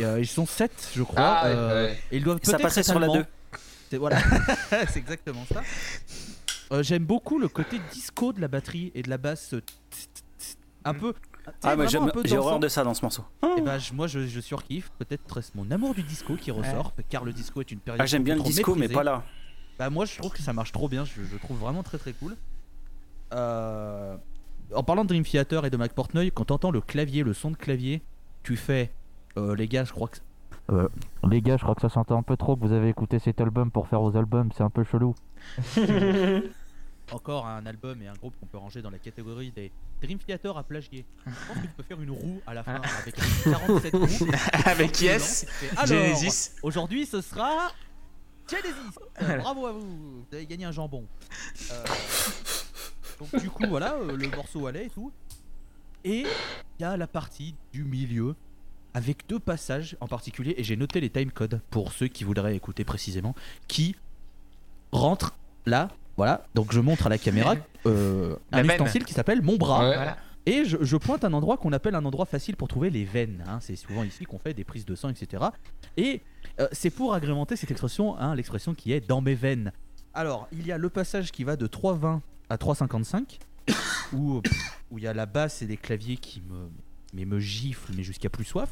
Euh, 0.00 0.20
ils 0.20 0.26
sont 0.28 0.46
7, 0.46 0.90
je 0.94 1.02
crois. 1.02 1.20
Ah, 1.20 1.44
ouais, 1.48 1.54
euh, 1.56 1.86
ouais. 1.88 1.98
Ils 2.12 2.22
doivent 2.22 2.38
Ça 2.42 2.56
être 2.56 2.84
sur 2.84 2.98
la 3.00 3.06
allemands. 3.06 3.16
2. 3.16 3.26
C'est 3.90 3.96
voilà, 3.96 4.18
c'est 4.90 4.98
exactement 4.98 5.44
ça. 5.52 5.62
Euh, 6.72 6.82
J'aime 6.82 7.04
beaucoup 7.04 7.38
le 7.38 7.48
côté 7.48 7.80
disco 7.92 8.32
de 8.32 8.40
la 8.40 8.46
batterie 8.48 8.92
et 8.94 9.02
de 9.02 9.08
la 9.10 9.18
basse. 9.18 9.54
Un 10.84 10.94
peu. 10.94 11.14
sais, 11.14 11.50
Ah, 11.64 11.70
mais 11.70 11.74
vraiment 11.76 11.88
j'aime- 11.88 12.02
un 12.02 12.08
peu 12.08 12.22
j'ai 12.24 12.36
horreur 12.38 12.60
de 12.60 12.68
ça 12.68 12.84
dans 12.84 12.94
ce 12.94 13.02
morceau. 13.02 13.24
Et 13.56 13.60
bah, 13.62 13.78
je- 13.78 13.92
moi 13.94 14.06
je, 14.06 14.26
je 14.26 14.40
surkiffe. 14.40 14.90
Peut-être 14.98 15.38
est-ce 15.38 15.50
mon 15.54 15.68
amour 15.70 15.94
du 15.94 16.02
disco 16.02 16.36
qui 16.36 16.50
ressort, 16.50 16.92
car 17.08 17.24
le 17.24 17.32
disco 17.32 17.60
est 17.62 17.70
une 17.72 17.80
période. 17.80 18.00
Ah, 18.02 18.06
j'aime 18.06 18.22
bien 18.22 18.34
le 18.34 18.40
trop 18.40 18.50
disco, 18.50 18.74
mais 18.74 18.82
méprisée. 18.82 18.94
pas 18.94 19.02
là. 19.04 19.24
Bah, 19.78 19.90
moi 19.90 20.04
je 20.04 20.16
trouve 20.18 20.32
que 20.32 20.42
ça 20.42 20.52
marche 20.52 20.70
trop 20.72 20.88
bien. 20.88 21.04
Je, 21.04 21.22
je 21.24 21.36
trouve 21.38 21.56
vraiment 21.58 21.82
très 21.82 21.98
très 21.98 22.12
cool. 22.12 22.36
Euh, 23.32 24.16
En 24.74 24.82
parlant 24.82 25.02
de 25.04 25.08
Dream 25.08 25.24
Theater 25.24 25.64
et 25.64 25.70
de 25.70 25.76
Mac 25.76 25.92
Portnoy, 25.92 26.30
quand 26.30 26.44
t'entends 26.46 26.70
le 26.70 26.80
clavier, 26.80 27.22
le 27.22 27.32
son 27.32 27.50
de 27.50 27.56
clavier, 27.56 28.02
tu 28.42 28.56
fais. 28.56 28.90
euh, 29.36 29.54
les 29.56 29.66
gars, 29.68 29.84
je 29.84 29.92
crois 29.92 30.08
que. 30.08 30.18
Euh, 30.70 30.88
les 31.28 31.40
gars, 31.40 31.56
je 31.56 31.62
crois 31.62 31.74
que 31.74 31.80
ça 31.80 31.88
sentait 31.88 32.12
un 32.12 32.22
peu 32.22 32.36
trop 32.36 32.54
que 32.56 32.60
vous 32.66 32.72
avez 32.72 32.88
écouté 32.90 33.18
cet 33.18 33.40
album 33.40 33.70
pour 33.70 33.88
faire 33.88 34.00
vos 34.02 34.14
albums, 34.16 34.50
c'est 34.54 34.62
un 34.62 34.68
peu 34.70 34.84
chelou. 34.84 35.14
Encore 37.10 37.46
un 37.46 37.64
album 37.64 38.02
et 38.02 38.06
un 38.08 38.12
groupe 38.12 38.34
qu'on 38.38 38.44
peut 38.44 38.58
ranger 38.58 38.82
dans 38.82 38.90
la 38.90 38.98
catégorie 38.98 39.50
des 39.50 39.72
Dream 40.02 40.18
Theater 40.18 40.54
à 40.58 40.62
plagier. 40.62 41.06
Je 41.26 41.30
pense 41.46 41.56
que 41.56 41.62
tu 41.62 41.72
peux 41.74 41.82
faire 41.82 42.00
une 42.02 42.10
roue 42.10 42.42
à 42.46 42.52
la 42.52 42.62
fin 42.62 42.82
avec 43.00 43.14
47 43.44 43.94
roues. 43.96 44.30
Avec 44.66 45.00
Yes, 45.00 45.46
Genesis. 45.86 46.50
Aujourd'hui, 46.62 47.06
ce 47.06 47.22
sera 47.22 47.72
Genesis. 48.50 48.98
Euh, 49.22 49.38
bravo 49.38 49.66
à 49.66 49.72
vous, 49.72 49.80
vous 49.80 50.26
avez 50.34 50.44
gagné 50.44 50.66
un 50.66 50.72
jambon. 50.72 51.06
Euh, 51.72 51.84
donc 53.18 53.40
du 53.40 53.50
coup, 53.50 53.64
voilà, 53.68 53.94
euh, 53.94 54.16
le 54.16 54.28
morceau 54.28 54.66
allait 54.66 54.86
et 54.86 54.90
tout. 54.90 55.12
Et 56.04 56.20
il 56.78 56.82
y 56.82 56.84
a 56.84 56.96
la 56.96 57.06
partie 57.06 57.54
du 57.72 57.84
milieu 57.84 58.34
avec 58.94 59.26
deux 59.28 59.38
passages 59.38 59.96
en 60.00 60.06
particulier, 60.06 60.54
et 60.56 60.64
j'ai 60.64 60.76
noté 60.76 61.00
les 61.00 61.10
timecodes 61.10 61.60
pour 61.70 61.92
ceux 61.92 62.08
qui 62.08 62.24
voudraient 62.24 62.54
écouter 62.56 62.84
précisément, 62.84 63.34
qui 63.66 63.94
rentrent 64.92 65.36
là. 65.66 65.88
Voilà, 66.16 66.44
donc 66.54 66.72
je 66.72 66.80
montre 66.80 67.06
à 67.06 67.10
la 67.10 67.18
caméra 67.18 67.54
euh, 67.86 68.34
La 68.50 68.58
un 68.58 68.62
veine. 68.62 68.72
ustensile 68.72 69.04
qui 69.04 69.12
s'appelle 69.12 69.40
mon 69.40 69.56
bras. 69.56 69.88
Ouais. 69.88 69.94
Voilà. 69.94 70.16
Et 70.46 70.64
je, 70.64 70.78
je 70.80 70.96
pointe 70.96 71.24
un 71.24 71.32
endroit 71.32 71.58
qu'on 71.58 71.72
appelle 71.72 71.94
un 71.94 72.04
endroit 72.04 72.24
facile 72.26 72.56
pour 72.56 72.66
trouver 72.68 72.90
les 72.90 73.04
veines. 73.04 73.44
hein. 73.46 73.58
C'est 73.60 73.76
souvent 73.76 74.02
ici 74.02 74.24
qu'on 74.24 74.38
fait 74.38 74.54
des 74.54 74.64
prises 74.64 74.84
de 74.86 74.94
sang, 74.96 75.10
etc. 75.10 75.44
Et 75.96 76.22
euh, 76.58 76.66
c'est 76.72 76.90
pour 76.90 77.14
agrémenter 77.14 77.54
cette 77.54 77.70
expression, 77.70 78.16
hein, 78.18 78.34
l'expression 78.34 78.74
qui 78.74 78.92
est 78.92 79.06
dans 79.06 79.20
mes 79.20 79.34
veines. 79.34 79.72
Alors, 80.14 80.48
il 80.50 80.66
y 80.66 80.72
a 80.72 80.78
le 80.78 80.88
passage 80.88 81.30
qui 81.30 81.44
va 81.44 81.54
de 81.56 81.66
3,20 81.68 82.20
à 82.50 82.56
3,55, 82.56 83.38
où 84.12 84.40
pff, 84.40 84.80
où 84.90 84.98
il 84.98 85.04
y 85.04 85.06
a 85.06 85.14
la 85.14 85.26
basse 85.26 85.62
et 85.62 85.66
des 85.66 85.76
claviers 85.76 86.16
qui 86.16 86.40
me, 86.48 86.68
mais 87.14 87.24
me 87.24 87.38
giflent, 87.40 87.92
mais 87.96 88.02
jusqu'à 88.02 88.28
plus 88.30 88.44
soif. 88.44 88.70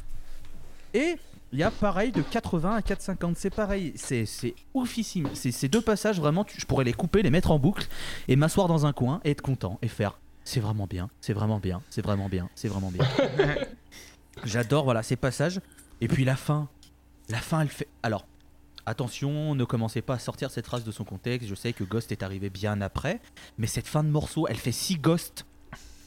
Et 0.93 1.17
il 1.53 1.59
y 1.59 1.63
a 1.63 1.71
pareil 1.71 2.11
de 2.11 2.21
80 2.21 2.75
à 2.75 2.79
4,50. 2.81 3.33
C'est 3.35 3.49
pareil, 3.49 3.93
c'est 3.95 4.25
c'est 4.25 4.55
oufissime. 4.73 5.29
C'est 5.33 5.51
ces 5.51 5.67
deux 5.69 5.81
passages, 5.81 6.19
vraiment, 6.19 6.43
tu- 6.43 6.59
je 6.59 6.65
pourrais 6.65 6.83
les 6.85 6.93
couper, 6.93 7.21
les 7.21 7.29
mettre 7.29 7.51
en 7.51 7.59
boucle 7.59 7.87
et 8.27 8.35
m'asseoir 8.35 8.67
dans 8.67 8.85
un 8.85 8.93
coin 8.93 9.21
et 9.23 9.31
être 9.31 9.41
content 9.41 9.77
et 9.81 9.87
faire 9.87 10.17
c'est 10.43 10.61
vraiment 10.61 10.87
bien, 10.87 11.09
c'est 11.19 11.33
vraiment 11.33 11.59
bien, 11.59 11.81
c'est 11.89 12.01
vraiment 12.01 12.29
bien, 12.29 12.49
c'est 12.55 12.69
vraiment 12.69 12.89
bien. 12.89 13.05
J'adore 14.45 14.85
voilà 14.85 15.03
ces 15.03 15.15
passages. 15.15 15.59
Et 15.99 16.07
puis 16.07 16.23
la 16.25 16.35
fin, 16.35 16.69
la 17.29 17.39
fin 17.39 17.61
elle 17.61 17.67
fait. 17.69 17.87
Alors 18.03 18.25
attention, 18.87 19.53
ne 19.55 19.63
commencez 19.63 20.01
pas 20.01 20.15
à 20.15 20.19
sortir 20.19 20.49
cette 20.51 20.65
phrase 20.65 20.83
de 20.83 20.91
son 20.91 21.03
contexte. 21.03 21.47
Je 21.49 21.55
sais 21.55 21.73
que 21.73 21.83
Ghost 21.83 22.11
est 22.11 22.23
arrivé 22.23 22.49
bien 22.49 22.81
après, 22.81 23.19
mais 23.57 23.67
cette 23.67 23.87
fin 23.87 24.03
de 24.03 24.09
morceau, 24.09 24.47
elle 24.47 24.57
fait 24.57 24.71
si 24.71 24.95
Ghost. 24.95 25.45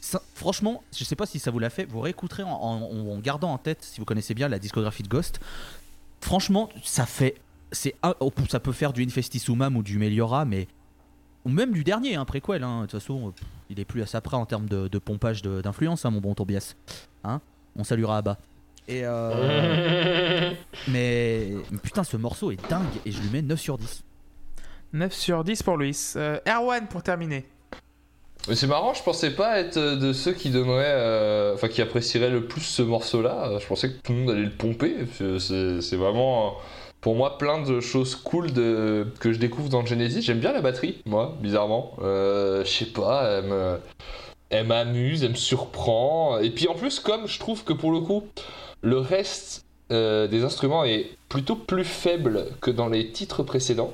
Ça- 0.00 0.22
franchement, 0.34 0.82
je 0.96 1.04
sais 1.04 1.14
pas 1.16 1.26
si 1.26 1.38
ça 1.38 1.50
vous 1.50 1.58
l'a 1.58 1.70
fait. 1.70 1.84
Vous 1.84 2.00
réécouterez 2.00 2.42
en, 2.44 3.18
gardant 3.20 3.52
en 3.52 3.58
tête, 3.58 3.82
si 3.82 4.00
vous 4.00 4.06
connaissez 4.06 4.34
bien 4.34 4.48
la 4.48 4.58
discographie 4.58 5.02
de 5.02 5.08
Ghost. 5.08 5.40
Franchement, 6.20 6.68
ça 6.82 7.06
fait. 7.06 7.36
C'est 7.72 7.94
un- 8.02 8.14
oh, 8.20 8.32
ça 8.48 8.58
peut 8.60 8.72
faire 8.72 8.92
du 8.92 9.04
Infestisumam 9.04 9.76
ou 9.76 9.82
du 9.82 9.98
Meliora, 9.98 10.44
mais 10.44 10.66
ou 11.44 11.50
même 11.50 11.72
du 11.72 11.84
dernier, 11.84 12.16
hein, 12.16 12.24
préquel. 12.24 12.64
hein. 12.64 12.82
De 12.82 12.86
toute 12.86 13.00
façon, 13.00 13.32
il 13.68 13.78
est 13.78 13.84
plus 13.84 14.02
à 14.02 14.06
sa 14.06 14.20
près 14.20 14.36
en 14.36 14.46
termes 14.46 14.68
de, 14.68 14.98
pompage 14.98 15.42
d'influence, 15.42 16.04
hein, 16.04 16.10
mon 16.10 16.20
bon 16.20 16.34
Tobias. 16.34 16.74
Hein 17.24 17.40
On 17.76 17.84
saluera 17.84 18.18
Abba. 18.18 18.38
Et 18.90 19.02
euh, 19.04 20.50
mais, 20.88 21.48
mais 21.70 21.78
putain, 21.82 22.02
ce 22.04 22.16
morceau 22.16 22.50
est 22.50 22.68
dingue 22.68 22.82
et 23.06 23.12
je 23.12 23.20
lui 23.20 23.30
mets 23.30 23.42
9 23.42 23.58
sur 23.60 23.78
10. 23.78 24.02
9 24.92 25.12
sur 25.12 25.44
10 25.44 25.62
pour 25.62 25.76
Luis. 25.76 25.96
Euh, 26.16 26.38
Erwan 26.46 26.86
pour 26.88 27.02
terminer. 27.02 27.44
Mais 28.48 28.54
c'est 28.56 28.66
marrant, 28.66 28.94
je 28.94 29.02
pensais 29.02 29.30
pas 29.32 29.60
être 29.60 29.78
de 29.78 30.12
ceux 30.12 30.32
qui 30.32 30.50
donneraient, 30.50 30.84
euh, 30.96 31.54
enfin 31.54 31.68
qui 31.68 31.82
apprécieraient 31.82 32.30
le 32.30 32.46
plus 32.46 32.62
ce 32.62 32.82
morceau-là. 32.82 33.58
Je 33.60 33.66
pensais 33.66 33.90
que 33.92 33.98
tout 34.02 34.12
le 34.12 34.18
monde 34.18 34.30
allait 34.30 34.42
le 34.44 34.50
pomper. 34.50 34.96
C'est 35.38 35.96
vraiment, 35.96 36.56
pour 37.02 37.14
moi, 37.14 37.36
plein 37.38 37.62
de 37.62 37.80
choses 37.80 38.16
cool 38.16 38.50
de, 38.52 39.06
que 39.20 39.32
je 39.32 39.38
découvre 39.38 39.68
dans 39.68 39.84
Genesis. 39.84 40.22
J'aime 40.22 40.40
bien 40.40 40.52
la 40.54 40.62
batterie, 40.62 41.02
moi, 41.04 41.36
bizarrement. 41.40 41.92
Euh, 42.02 42.64
je 42.64 42.70
sais 42.70 42.86
pas, 42.86 43.24
elle 43.38 43.44
me- 43.44 43.78
elle 44.48 44.66
m'amuse, 44.66 45.22
elle 45.22 45.30
me 45.30 45.34
surprend. 45.36 46.38
Et 46.38 46.50
puis 46.50 46.66
en 46.66 46.74
plus, 46.74 46.98
comme 46.98 47.28
je 47.28 47.38
trouve 47.38 47.62
que 47.62 47.74
pour 47.74 47.92
le 47.92 48.00
coup, 48.00 48.24
le 48.82 48.98
reste 48.98 49.64
euh, 49.92 50.26
des 50.28 50.44
instruments 50.44 50.84
est 50.84 51.10
plutôt 51.28 51.56
plus 51.56 51.84
faible 51.84 52.46
que 52.60 52.70
dans 52.70 52.88
les 52.88 53.10
titres 53.10 53.42
précédents. 53.42 53.92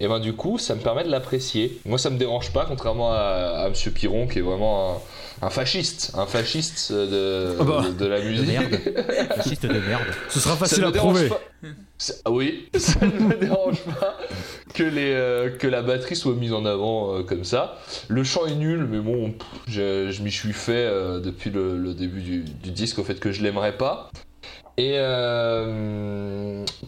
Et 0.00 0.08
ben 0.08 0.18
du 0.18 0.32
coup, 0.32 0.58
ça 0.58 0.74
me 0.74 0.80
permet 0.80 1.04
de 1.04 1.10
l'apprécier. 1.10 1.78
Moi, 1.86 1.98
ça 1.98 2.10
me 2.10 2.18
dérange 2.18 2.52
pas, 2.52 2.64
contrairement 2.66 3.12
à, 3.12 3.16
à 3.64 3.68
Monsieur 3.68 3.92
Piron, 3.92 4.26
qui 4.26 4.40
est 4.40 4.42
vraiment 4.42 5.00
un, 5.40 5.46
un 5.46 5.50
fasciste, 5.50 6.12
un 6.14 6.26
fasciste 6.26 6.92
de, 6.92 7.56
Ah 7.60 7.64
bah. 7.64 7.84
de, 7.86 7.92
de 7.92 8.06
la 8.06 8.20
musique. 8.20 8.48
merde. 8.48 8.74
Fasciste 9.36 9.66
de 9.66 9.78
merde. 9.78 10.02
Ce 10.28 10.40
sera 10.40 10.56
facile 10.56 10.84
à 10.84 10.90
prouver. 10.90 11.28
pas. 11.28 11.40
Ah 12.24 12.30
oui, 12.30 12.68
ça 12.76 13.04
ne 13.06 13.10
me 13.28 13.34
dérange 13.36 13.80
pas 14.00 14.16
que, 14.74 14.82
les, 14.82 15.12
euh, 15.12 15.50
que 15.50 15.66
la 15.66 15.82
batterie 15.82 16.16
soit 16.16 16.34
mise 16.34 16.52
en 16.52 16.64
avant 16.64 17.14
euh, 17.14 17.22
comme 17.22 17.44
ça. 17.44 17.78
Le 18.08 18.24
chant 18.24 18.46
est 18.46 18.54
nul, 18.54 18.86
mais 18.90 18.98
bon, 18.98 19.30
pff, 19.32 19.46
je, 19.68 20.10
je 20.10 20.22
m'y 20.22 20.30
suis 20.32 20.52
fait 20.52 20.72
euh, 20.86 21.20
depuis 21.20 21.50
le, 21.50 21.78
le 21.78 21.94
début 21.94 22.20
du, 22.20 22.40
du 22.42 22.70
disque 22.70 22.98
au 22.98 23.04
fait 23.04 23.18
que 23.20 23.32
je 23.32 23.42
l'aimerais 23.42 23.76
pas. 23.76 24.10
Et 24.76 24.98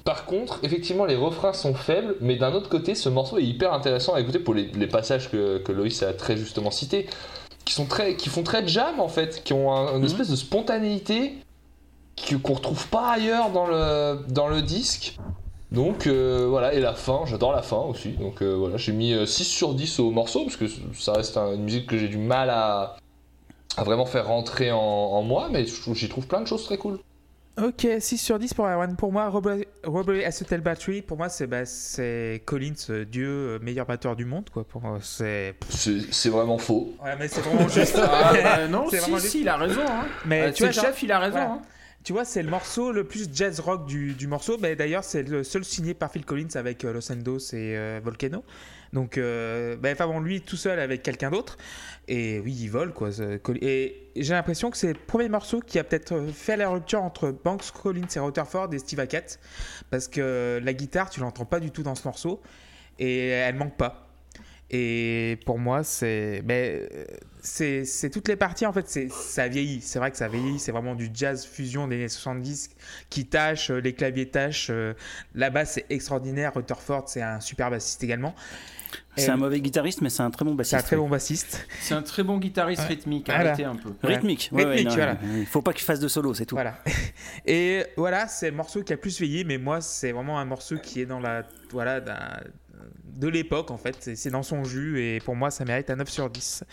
par 0.04 0.24
contre, 0.24 0.58
effectivement, 0.64 1.04
les 1.04 1.14
refrains 1.14 1.52
sont 1.52 1.74
faibles, 1.74 2.16
mais 2.20 2.34
d'un 2.36 2.52
autre 2.52 2.68
côté, 2.68 2.94
ce 2.96 3.08
morceau 3.08 3.38
est 3.38 3.44
hyper 3.44 3.72
intéressant 3.72 4.14
à 4.14 4.20
écouter 4.20 4.40
pour 4.40 4.54
les, 4.54 4.64
les 4.74 4.86
passages 4.88 5.30
que, 5.30 5.58
que 5.58 5.70
Loïs 5.72 6.02
a 6.02 6.12
très 6.12 6.36
justement 6.36 6.70
cités, 6.72 7.06
qui, 7.64 7.74
sont 7.74 7.86
très, 7.86 8.16
qui 8.16 8.28
font 8.28 8.42
très 8.42 8.66
jam 8.66 8.98
en 8.98 9.08
fait, 9.08 9.42
qui 9.44 9.52
ont 9.52 9.72
un- 9.72 9.96
une 9.98 10.04
espèce 10.04 10.28
de 10.30 10.36
spontanéité 10.36 11.34
qu'on 12.42 12.54
retrouve 12.54 12.86
pas 12.88 13.10
ailleurs 13.12 13.50
dans 13.50 13.66
le, 13.66 14.20
dans 14.28 14.48
le 14.48 14.62
disque. 14.62 15.18
Donc 15.72 16.06
euh, 16.06 16.46
voilà, 16.48 16.74
et 16.74 16.80
la 16.80 16.94
fin, 16.94 17.22
j'adore 17.26 17.52
la 17.52 17.62
fin 17.62 17.78
aussi. 17.78 18.10
Donc 18.12 18.40
euh, 18.42 18.54
voilà, 18.54 18.76
j'ai 18.76 18.92
mis 18.92 19.12
euh, 19.12 19.26
6 19.26 19.44
sur 19.44 19.74
10 19.74 19.98
au 20.00 20.10
morceau, 20.10 20.44
parce 20.44 20.56
que 20.56 20.66
ça 20.94 21.12
reste 21.12 21.36
un- 21.36 21.54
une 21.54 21.64
musique 21.64 21.88
que 21.88 21.98
j'ai 21.98 22.08
du 22.08 22.18
mal 22.18 22.50
à, 22.50 22.96
à 23.76 23.82
vraiment 23.84 24.06
faire 24.06 24.26
rentrer 24.28 24.70
en, 24.70 24.78
en 24.78 25.22
moi, 25.22 25.48
mais 25.50 25.66
j'y 25.66 26.08
trouve 26.08 26.26
plein 26.26 26.40
de 26.40 26.46
choses 26.46 26.64
très 26.64 26.78
cool. 26.78 26.98
Ok, 27.60 27.86
6 28.00 28.18
sur 28.18 28.38
10 28.38 28.52
pour 28.54 28.66
Erwan. 28.66 28.96
Pour 28.96 29.12
moi, 29.12 29.28
Robbery 29.30 29.66
Robbery 29.82 30.24
Acetal 30.24 30.60
Battery, 30.60 31.00
pour 31.02 31.16
moi, 31.16 31.30
c'est 31.30 31.46
bah, 31.46 31.64
c'est 31.64 32.42
Collins, 32.44 32.74
euh, 32.90 33.04
Dieu, 33.06 33.26
euh, 33.28 33.58
meilleur 33.60 33.86
batteur 33.86 34.14
du 34.14 34.26
monde. 34.26 34.50
Quoi. 34.50 34.64
Pour 34.64 34.82
moi, 34.82 34.98
c'est. 35.00 35.54
Vraiment 36.30 36.58
faux. 36.58 36.94
Ouais, 37.02 37.16
mais 37.18 37.28
c'est 37.28 37.40
vraiment 37.40 37.66
juste. 37.68 37.98
Ah, 38.00 38.32
bah, 38.42 38.68
non, 38.68 38.84
C'est 38.90 38.98
si, 38.98 39.02
vraiment 39.10 39.18
si, 39.18 39.40
il 39.40 39.48
a 39.48 39.56
raison. 39.56 39.80
Hein. 39.88 40.04
mais 40.26 40.42
Euh, 40.42 40.52
tu 40.52 40.64
vois, 40.64 40.70
genre- 40.72 40.84
chef, 40.84 41.02
il 41.02 41.10
a 41.10 41.18
raison. 41.18 41.32
voilà. 41.38 41.50
hein. 41.52 41.62
Tu 42.06 42.12
vois, 42.12 42.24
c'est 42.24 42.44
le 42.44 42.50
morceau 42.50 42.92
le 42.92 43.02
plus 43.02 43.28
jazz 43.32 43.58
rock 43.58 43.84
du, 43.84 44.28
morceau. 44.28 44.56
D'ailleurs, 44.58 45.02
c'est 45.02 45.24
le 45.24 45.42
seul 45.42 45.64
signé 45.64 45.92
par 45.92 46.12
Phil 46.12 46.24
Collins 46.24 46.54
avec 46.54 46.84
euh, 46.84 46.92
Los 46.92 47.10
Endos 47.10 47.52
et 47.52 47.76
euh, 47.76 48.00
Volcano. 48.00 48.44
Donc, 48.92 49.18
euh, 49.18 49.74
bon, 49.74 50.20
lui 50.20 50.40
tout 50.40 50.54
seul 50.56 50.78
avec 50.78 51.02
quelqu'un 51.02 51.32
d'autre. 51.32 51.58
Et 52.06 52.38
oui, 52.38 52.56
il 52.60 52.68
vole 52.68 52.92
quoi. 52.92 53.10
Et 53.60 54.12
j'ai 54.14 54.34
l'impression 54.34 54.70
que 54.70 54.76
c'est 54.76 54.92
le 54.92 55.00
premier 55.04 55.28
morceau 55.28 55.58
qui 55.58 55.80
a 55.80 55.82
peut-être 55.82 56.28
fait 56.32 56.56
la 56.56 56.68
rupture 56.68 57.02
entre 57.02 57.32
Banks, 57.32 57.72
Collins 57.72 58.06
et 58.14 58.20
Rutherford 58.20 58.72
et 58.72 58.78
Steve 58.78 59.00
Hackett. 59.00 59.40
Parce 59.90 60.06
que 60.06 60.60
la 60.62 60.74
guitare, 60.74 61.10
tu 61.10 61.18
l'entends 61.18 61.44
pas 61.44 61.58
du 61.58 61.72
tout 61.72 61.82
dans 61.82 61.96
ce 61.96 62.06
morceau. 62.06 62.40
Et 63.00 63.30
elle 63.30 63.56
manque 63.56 63.76
pas. 63.76 64.05
Et 64.70 65.38
pour 65.46 65.58
moi, 65.58 65.84
c'est. 65.84 66.42
Mais 66.44 66.88
euh, 66.92 67.04
c'est 67.40 67.84
c'est 67.84 68.10
toutes 68.10 68.26
les 68.26 68.34
parties, 68.34 68.66
en 68.66 68.72
fait, 68.72 68.88
c'est 68.88 69.08
ça 69.12 69.46
vieillit. 69.46 69.80
C'est 69.80 70.00
vrai 70.00 70.10
que 70.10 70.16
ça 70.16 70.26
vieillit. 70.26 70.58
C'est 70.58 70.72
vraiment 70.72 70.96
du 70.96 71.08
jazz 71.14 71.46
fusion 71.46 71.86
des 71.86 71.94
années 71.94 72.08
70 72.08 72.70
qui 73.08 73.26
tâche, 73.26 73.70
euh, 73.70 73.78
les 73.80 73.92
claviers 73.94 74.28
tâchent. 74.28 74.68
euh, 74.70 74.94
La 75.36 75.50
basse, 75.50 75.74
c'est 75.74 75.86
extraordinaire. 75.88 76.52
Rutherford, 76.54 77.04
c'est 77.08 77.22
un 77.22 77.38
super 77.40 77.70
bassiste 77.70 78.02
également. 78.02 78.34
C'est 79.16 79.30
un 79.30 79.36
mauvais 79.36 79.60
guitariste, 79.60 80.02
mais 80.02 80.10
c'est 80.10 80.22
un 80.22 80.30
très 80.30 80.44
bon 80.44 80.50
C'est 80.52 80.56
bassiste. 80.56 80.74
un 80.74 80.82
très 80.82 80.96
bon 80.96 81.08
bassiste. 81.08 81.66
C'est 81.80 81.94
un 81.94 82.02
très 82.02 82.22
bon 82.22 82.36
guitariste 82.38 82.82
Ouais. 82.82 82.88
rythmique. 82.88 83.26
Voilà. 83.26 83.50
Arrêtez 83.52 83.64
un 83.64 83.76
peu. 83.76 83.94
Rythmique, 84.02 84.50
ouais, 84.52 84.64
ouais, 84.64 84.70
Rythmique, 84.72 84.88
non, 84.88 84.94
voilà. 84.94 85.18
Il 85.38 85.46
faut 85.46 85.62
pas 85.62 85.72
qu'il 85.72 85.84
fasse 85.84 86.00
de 86.00 86.08
solo, 86.08 86.34
c'est 86.34 86.44
tout. 86.44 86.54
Voilà. 86.56 86.78
Et 87.46 87.84
voilà, 87.96 88.26
c'est 88.28 88.50
le 88.50 88.56
morceau 88.56 88.82
qui 88.82 88.92
a 88.92 88.96
plus 88.96 89.18
vieilli, 89.20 89.44
mais 89.44 89.56
moi, 89.58 89.80
c'est 89.80 90.12
vraiment 90.12 90.38
un 90.38 90.44
morceau 90.44 90.76
qui 90.78 91.00
est 91.00 91.06
dans 91.06 91.20
la. 91.20 91.44
Voilà, 91.70 92.00
d'un- 92.00 92.40
de 93.04 93.28
l'époque, 93.28 93.70
en 93.70 93.78
fait. 93.78 93.96
C'est- 94.14 94.30
dans 94.30 94.42
son 94.42 94.64
jus, 94.64 95.00
et 95.02 95.20
pour 95.20 95.36
moi, 95.36 95.50
ça 95.50 95.64
mérite 95.64 95.88
un 95.90 95.96
9 95.96 96.08
sur 96.08 96.28
10. 96.30 96.64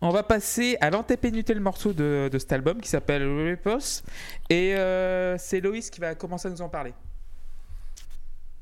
On 0.00 0.10
va 0.10 0.22
passer 0.22 0.76
à 0.80 0.90
l'antépénultième 0.90 1.60
morceau 1.60 1.92
de, 1.92 2.28
de 2.32 2.38
cet 2.38 2.52
album 2.52 2.80
qui 2.80 2.88
s'appelle 2.88 3.22
Repos. 3.24 4.02
Et 4.50 4.74
euh, 4.74 5.36
c'est 5.38 5.60
Loïs 5.60 5.90
qui 5.90 6.00
va 6.00 6.14
commencer 6.14 6.48
à 6.48 6.50
nous 6.50 6.62
en 6.62 6.68
parler. 6.68 6.92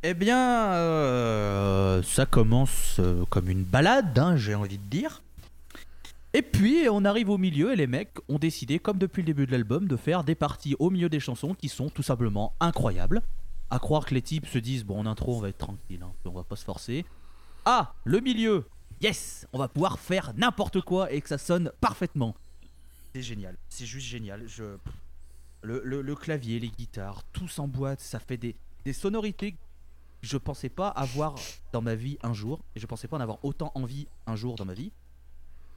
Eh 0.02 0.12
bien, 0.12 0.72
euh, 0.74 2.02
ça 2.02 2.26
commence 2.26 2.96
euh, 2.98 3.24
comme 3.30 3.48
une 3.48 3.62
balade, 3.62 4.18
hein, 4.18 4.36
j'ai 4.36 4.54
envie 4.54 4.76
de 4.76 4.82
dire. 4.90 5.22
Et 6.34 6.42
puis, 6.42 6.88
on 6.90 7.04
arrive 7.04 7.30
au 7.30 7.38
milieu 7.38 7.72
et 7.72 7.76
les 7.76 7.86
mecs 7.86 8.10
ont 8.28 8.38
décidé, 8.38 8.78
comme 8.78 8.98
depuis 8.98 9.22
le 9.22 9.26
début 9.26 9.46
de 9.46 9.52
l'album, 9.52 9.86
de 9.88 9.96
faire 9.96 10.24
des 10.24 10.34
parties 10.34 10.74
au 10.78 10.90
milieu 10.90 11.08
des 11.08 11.20
chansons 11.20 11.54
qui 11.54 11.68
sont 11.68 11.88
tout 11.88 12.02
simplement 12.02 12.52
incroyables. 12.60 13.22
À 13.70 13.78
croire 13.78 14.04
que 14.06 14.14
les 14.14 14.22
types 14.22 14.46
se 14.46 14.58
disent, 14.58 14.84
bon, 14.84 15.00
en 15.00 15.06
intro, 15.06 15.36
on 15.36 15.40
va 15.40 15.48
être 15.48 15.58
tranquille, 15.58 16.02
hein, 16.02 16.12
on 16.24 16.30
va 16.30 16.44
pas 16.44 16.56
se 16.56 16.64
forcer. 16.64 17.04
Ah, 17.64 17.94
le 18.04 18.20
milieu 18.20 18.66
Yes 19.00 19.46
On 19.52 19.58
va 19.58 19.68
pouvoir 19.68 19.98
faire 19.98 20.32
n'importe 20.34 20.80
quoi 20.80 21.10
et 21.12 21.20
que 21.20 21.28
ça 21.28 21.38
sonne 21.38 21.72
parfaitement. 21.80 22.34
C'est 23.14 23.22
génial, 23.22 23.56
c'est 23.68 23.86
juste 23.86 24.06
génial. 24.06 24.46
Je... 24.46 24.76
Le, 25.62 25.80
le- 25.82 26.14
clavier, 26.14 26.60
les 26.60 26.68
guitares, 26.68 27.22
tout 27.32 27.48
s'emboîte, 27.48 28.00
ça 28.00 28.18
fait 28.18 28.36
des, 28.36 28.54
des 28.84 28.92
sonorités 28.92 29.52
que 29.52 29.58
je 30.20 30.36
pensais 30.36 30.68
pas 30.68 30.88
avoir 30.88 31.36
dans 31.72 31.80
ma 31.80 31.94
vie 31.94 32.18
un 32.22 32.34
jour. 32.34 32.60
Et 32.76 32.80
je 32.80 32.86
pensais 32.86 33.08
pas 33.08 33.16
en 33.16 33.20
avoir 33.20 33.42
autant 33.44 33.72
envie 33.74 34.06
un 34.26 34.36
jour 34.36 34.56
dans 34.56 34.66
ma 34.66 34.74
vie. 34.74 34.92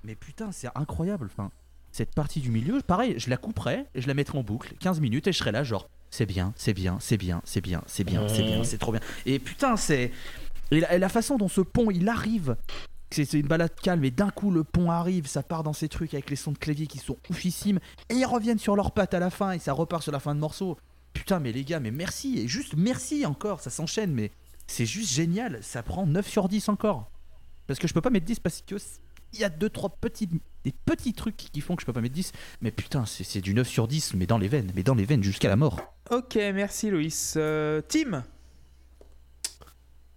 Mais 0.03 0.15
putain, 0.15 0.51
c'est 0.51 0.69
incroyable. 0.75 1.29
Enfin, 1.31 1.51
cette 1.91 2.13
partie 2.13 2.41
du 2.41 2.51
milieu, 2.51 2.81
pareil, 2.81 3.15
je 3.17 3.29
la 3.29 3.37
couperais 3.37 3.87
et 3.95 4.01
je 4.01 4.07
la 4.07 4.13
mettrais 4.13 4.37
en 4.37 4.43
boucle, 4.43 4.75
15 4.79 4.99
minutes, 4.99 5.27
et 5.27 5.31
je 5.31 5.37
serais 5.37 5.53
là, 5.53 5.63
genre, 5.63 5.89
c'est 6.09 6.25
bien, 6.25 6.53
c'est 6.55 6.73
bien, 6.73 6.97
c'est 6.99 7.17
bien, 7.17 7.41
c'est 7.45 7.61
bien, 7.61 7.83
c'est 7.87 8.03
bien, 8.03 8.27
c'est 8.27 8.43
bien, 8.43 8.63
c'est 8.63 8.77
trop 8.77 8.91
bien. 8.91 9.01
Et 9.25 9.39
putain, 9.39 9.77
c'est. 9.77 10.11
Et 10.71 10.79
la, 10.79 10.95
et 10.95 10.99
la 10.99 11.09
façon 11.09 11.37
dont 11.37 11.47
ce 11.47 11.61
pont 11.61 11.89
il 11.91 12.09
arrive, 12.09 12.55
c'est 13.09 13.33
une 13.33 13.47
balade 13.47 13.73
calme, 13.81 14.03
et 14.03 14.11
d'un 14.11 14.29
coup 14.29 14.51
le 14.51 14.63
pont 14.63 14.91
arrive, 14.91 15.27
ça 15.27 15.43
part 15.43 15.63
dans 15.63 15.73
ces 15.73 15.87
trucs 15.87 16.13
avec 16.13 16.29
les 16.29 16.35
sons 16.35 16.51
de 16.51 16.57
clavier 16.57 16.87
qui 16.87 16.97
sont 16.97 17.17
oufissimes, 17.29 17.79
et 18.09 18.15
ils 18.15 18.25
reviennent 18.25 18.59
sur 18.59 18.75
leurs 18.75 18.91
pattes 18.91 19.13
à 19.13 19.19
la 19.19 19.29
fin, 19.29 19.51
et 19.51 19.59
ça 19.59 19.73
repart 19.73 20.03
sur 20.03 20.11
la 20.11 20.19
fin 20.19 20.35
de 20.35 20.39
morceau. 20.39 20.77
Putain, 21.13 21.39
mais 21.39 21.51
les 21.51 21.63
gars, 21.63 21.79
mais 21.79 21.91
merci, 21.91 22.39
et 22.39 22.47
juste 22.47 22.73
merci 22.75 23.25
encore, 23.25 23.61
ça 23.61 23.69
s'enchaîne, 23.69 24.11
mais 24.11 24.31
c'est 24.67 24.85
juste 24.85 25.11
génial, 25.11 25.59
ça 25.61 25.83
prend 25.83 26.05
9 26.05 26.27
sur 26.27 26.49
10 26.49 26.69
encore. 26.69 27.09
Parce 27.65 27.79
que 27.79 27.87
je 27.87 27.93
peux 27.93 28.01
pas 28.01 28.09
mettre 28.09 28.25
10 28.25 28.39
parce 28.39 28.61
que 28.61 28.75
il 29.33 29.39
y 29.39 29.43
a 29.43 29.49
2-3 29.49 29.91
petits, 29.99 30.27
des 30.63 30.73
petits 30.85 31.13
trucs 31.13 31.35
qui 31.37 31.61
font 31.61 31.75
que 31.75 31.81
je 31.81 31.85
peux 31.85 31.93
pas 31.93 32.01
mettre 32.01 32.15
10, 32.15 32.31
mais 32.61 32.71
putain, 32.71 33.05
c'est 33.05 33.23
c'est 33.23 33.41
du 33.41 33.53
9 33.53 33.67
sur 33.67 33.87
10, 33.87 34.13
mais 34.15 34.25
dans 34.25 34.37
les 34.37 34.47
veines, 34.47 34.71
mais 34.75 34.83
dans 34.83 34.95
les 34.95 35.05
veines 35.05 35.23
jusqu'à 35.23 35.47
la 35.49 35.55
mort. 35.55 35.79
Ok, 36.11 36.35
merci 36.35 36.89
Loïs. 36.89 37.33
Euh, 37.37 37.81
Tim 37.87 38.23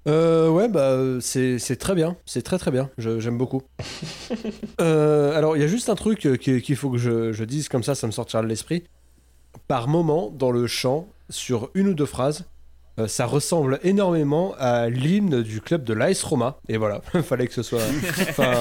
Euh, 0.08 0.48
ouais, 0.48 0.68
bah, 0.68 0.96
c'est 1.20 1.58
c'est 1.58 1.76
très 1.76 1.94
bien. 1.94 2.16
C'est 2.24 2.42
très 2.42 2.58
très 2.58 2.70
bien. 2.70 2.88
Je- 2.98 3.20
J'aime 3.20 3.36
beaucoup. 3.38 3.62
Euh, 4.80 5.36
alors, 5.36 5.56
il 5.56 5.60
y 5.60 5.64
a 5.64 5.66
juste 5.66 5.90
un 5.90 5.94
truc 5.94 6.24
euh, 6.26 6.36
qui- 6.36 6.62
qu'il 6.62 6.76
faut 6.76 6.88
que 6.90 6.96
je, 6.96 7.32
je 7.32 7.44
dise 7.44 7.68
comme 7.68 7.82
ça, 7.82 7.94
ça 7.94 8.06
me 8.06 8.12
sortira 8.12 8.40
de 8.42 8.46
l'esprit. 8.46 8.84
Par 9.68 9.88
moment, 9.88 10.30
dans 10.30 10.50
le 10.50 10.66
chant, 10.66 11.06
sur 11.28 11.70
une 11.74 11.88
ou 11.88 11.94
deux 11.94 12.06
phrases, 12.06 12.46
euh, 12.98 13.06
ça 13.06 13.24
ressemble 13.26 13.78
énormément 13.82 14.54
à 14.58 14.88
l'hymne 14.88 15.42
du 15.42 15.60
club 15.60 15.84
de 15.84 15.94
l'AS 15.94 16.22
Roma. 16.22 16.58
Et 16.68 16.76
voilà, 16.76 17.00
fallait 17.22 17.46
que 17.46 17.54
ce 17.54 17.62
soit. 17.62 17.82
enfin, 18.28 18.52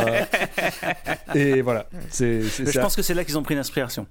et 1.36 1.62
voilà. 1.62 1.88
C'est 2.10 2.42
c'est 2.44 2.66
Je 2.66 2.72
ça. 2.72 2.82
pense 2.82 2.96
que 2.96 3.02
c'est 3.02 3.14
là 3.14 3.24
qu'ils 3.26 3.38
ont 3.38 3.44
pris 3.44 3.56
l'inspiration. 3.56 4.08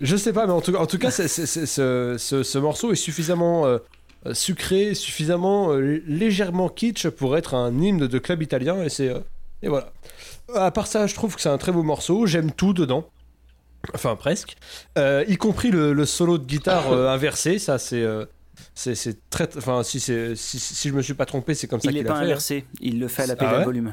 Je 0.00 0.16
sais 0.16 0.32
pas, 0.32 0.46
mais 0.46 0.52
en 0.52 0.60
tout, 0.60 0.74
en 0.76 0.86
tout 0.86 0.98
cas, 0.98 1.10
c'est- 1.10 1.28
ce, 1.28 2.16
ce- 2.18 2.42
ce 2.42 2.58
morceau 2.58 2.92
est 2.92 2.96
suffisamment 2.96 3.66
euh, 3.66 3.78
euh, 4.26 4.34
sucré, 4.34 4.94
suffisamment 4.94 5.72
euh, 5.72 6.02
légèrement 6.06 6.68
kitsch 6.68 7.08
pour 7.08 7.36
être 7.36 7.54
un 7.54 7.72
hymne 7.80 8.06
de 8.06 8.18
club 8.18 8.42
italien, 8.42 8.82
et 8.82 8.88
c'est 8.88 9.08
euh, 9.08 9.18
et 9.62 9.68
voilà. 9.68 9.92
À 10.54 10.70
part 10.70 10.86
ça, 10.86 11.06
je 11.06 11.14
trouve 11.14 11.34
que 11.36 11.40
c'est 11.40 11.48
un 11.48 11.58
très 11.58 11.72
beau 11.72 11.82
morceau. 11.82 12.26
J'aime 12.26 12.52
tout 12.52 12.74
dedans. 12.74 13.08
Enfin, 13.94 14.14
presque. 14.16 14.56
Euh, 14.98 15.24
y 15.28 15.36
compris 15.36 15.70
le, 15.70 15.92
le 15.92 16.06
solo 16.06 16.38
de 16.38 16.44
guitare 16.44 16.90
euh, 16.92 17.08
inversé, 17.08 17.58
ça 17.58 17.78
c'est. 17.78 18.02
Euh, 18.56 18.62
c'est 18.74 18.94
c'est 18.94 19.16
très. 19.30 19.48
Enfin, 19.56 19.82
si, 19.82 20.00
c'est- 20.00 20.34
si, 20.36 20.58
si 20.58 20.88
je 20.88 20.94
me 20.94 21.02
suis 21.02 21.14
pas 21.14 21.26
trompé, 21.26 21.54
c'est 21.54 21.66
comme 21.66 21.80
ça 21.80 21.88
Il 21.90 21.94
qu'il 21.94 22.02
n'est 22.04 22.08
a 22.08 22.12
pas 22.12 22.18
hein. 22.18 22.22
inversé, 22.22 22.64
il 22.80 22.98
le 23.00 23.08
fait 23.08 23.22
à 23.22 23.26
la 23.26 23.32
Ah 23.34 23.36
pédale 23.36 23.58
ouais 23.58 23.64
volume. 23.64 23.92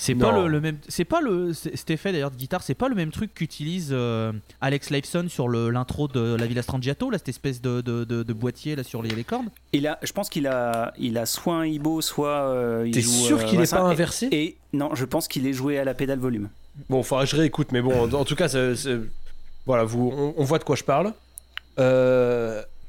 C'est 0.00 0.14
pas 0.14 0.30
le, 0.30 0.46
le 0.46 0.60
même. 0.60 0.78
C'est 0.86 1.04
pas 1.04 1.20
le. 1.20 1.52
Cet 1.52 1.90
effet 1.90 2.12
d'ailleurs 2.12 2.30
de 2.30 2.36
guitare, 2.36 2.62
c'est 2.62 2.76
pas 2.76 2.88
le 2.88 2.94
même 2.94 3.10
truc 3.10 3.34
qu'utilise 3.34 3.88
euh, 3.90 4.32
Alex 4.60 4.90
Lifeson 4.90 5.26
sur 5.28 5.48
le- 5.48 5.70
l'intro 5.70 6.06
de 6.06 6.36
La 6.36 6.46
Villa 6.46 6.62
Strangiato, 6.62 7.10
là, 7.10 7.18
cette 7.18 7.30
espèce 7.30 7.60
de, 7.60 7.80
de, 7.80 8.04
de- 8.04 8.22
de 8.22 8.32
boîtier 8.32 8.76
là 8.76 8.84
sur 8.84 9.02
les, 9.02 9.10
les 9.10 9.24
cordes? 9.24 9.46
Il 9.72 9.88
a, 9.88 9.98
je 10.04 10.12
pense 10.12 10.28
qu'il 10.28 10.46
a, 10.46 10.92
il 11.00 11.18
a 11.18 11.26
soit 11.26 11.56
un 11.56 11.66
Ibo, 11.66 12.00
soit 12.00 12.28
euh, 12.48 12.84
il 12.86 12.94
T'es 12.94 13.00
joue. 13.00 13.10
sûr 13.10 13.38
euh, 13.40 13.42
qu'il 13.42 13.56
est 13.56 13.62
Vassin. 13.62 13.78
pas 13.78 13.82
inversé? 13.82 14.28
Et 14.30 14.56
non, 14.72 14.94
je 14.94 15.04
pense 15.04 15.26
qu'il 15.26 15.48
est 15.48 15.52
joué 15.52 15.80
à 15.80 15.84
la 15.84 15.94
pédale 15.94 16.20
volume. 16.20 16.48
Bon, 16.88 17.02
faudra 17.02 17.24
que 17.24 17.30
je 17.30 17.36
réécoute, 17.36 17.72
mais 17.72 17.82
bon, 17.82 18.04
en, 18.04 18.12
en 18.12 18.24
tout 18.24 18.36
cas, 18.36 18.46
c'est- 18.48 18.76
c'est- 18.76 19.00
voilà, 19.66 19.82
vous, 19.82 20.12
on, 20.16 20.32
on 20.36 20.44
voit 20.44 20.60
de 20.60 20.64
quoi 20.64 20.76
je 20.76 20.84
parle. 20.84 21.12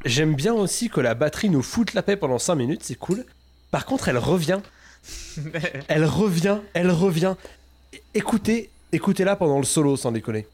J'aime 0.06 0.36
bien 0.36 0.54
aussi 0.54 0.90
que 0.90 1.02
la 1.02 1.14
batterie 1.14 1.50
nous 1.50 1.62
foute 1.62 1.94
la 1.94 2.02
paix 2.04 2.16
pendant 2.16 2.40
5 2.40 2.56
minutes, 2.56 2.82
c'est 2.84 2.96
cool. 2.96 3.26
Par 3.72 3.86
contre, 3.86 4.08
elle 4.10 4.18
revient. 4.18 4.60
Elle 5.88 6.06
revient, 6.06 6.58
elle 6.74 6.92
revient. 6.92 7.36
Écoutez, 8.14 8.70
écoutez-la 8.92 9.36
pendant 9.38 9.58
le 9.58 9.64
solo, 9.64 9.96
sans 9.96 10.12
déconner. 10.12 10.46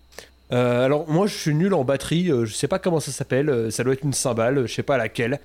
Euh, 0.52 0.86
alors, 0.86 1.10
moi, 1.10 1.26
je 1.26 1.34
suis 1.36 1.54
nul 1.56 1.74
en 1.74 1.84
batterie, 1.84 2.32
euh, 2.32 2.46
je 2.46 2.54
sais 2.54 2.68
pas 2.68 2.78
comment 2.78 3.00
ça 3.00 3.12
s'appelle, 3.12 3.50
euh, 3.50 3.72
ça 3.72 3.84
doit 3.84 3.94
être 3.94 4.04
une 4.04 4.14
cymbale, 4.14 4.68
je 4.68 4.74
sais 4.74 4.84
pas 4.84 4.98
laquelle. 4.98 5.40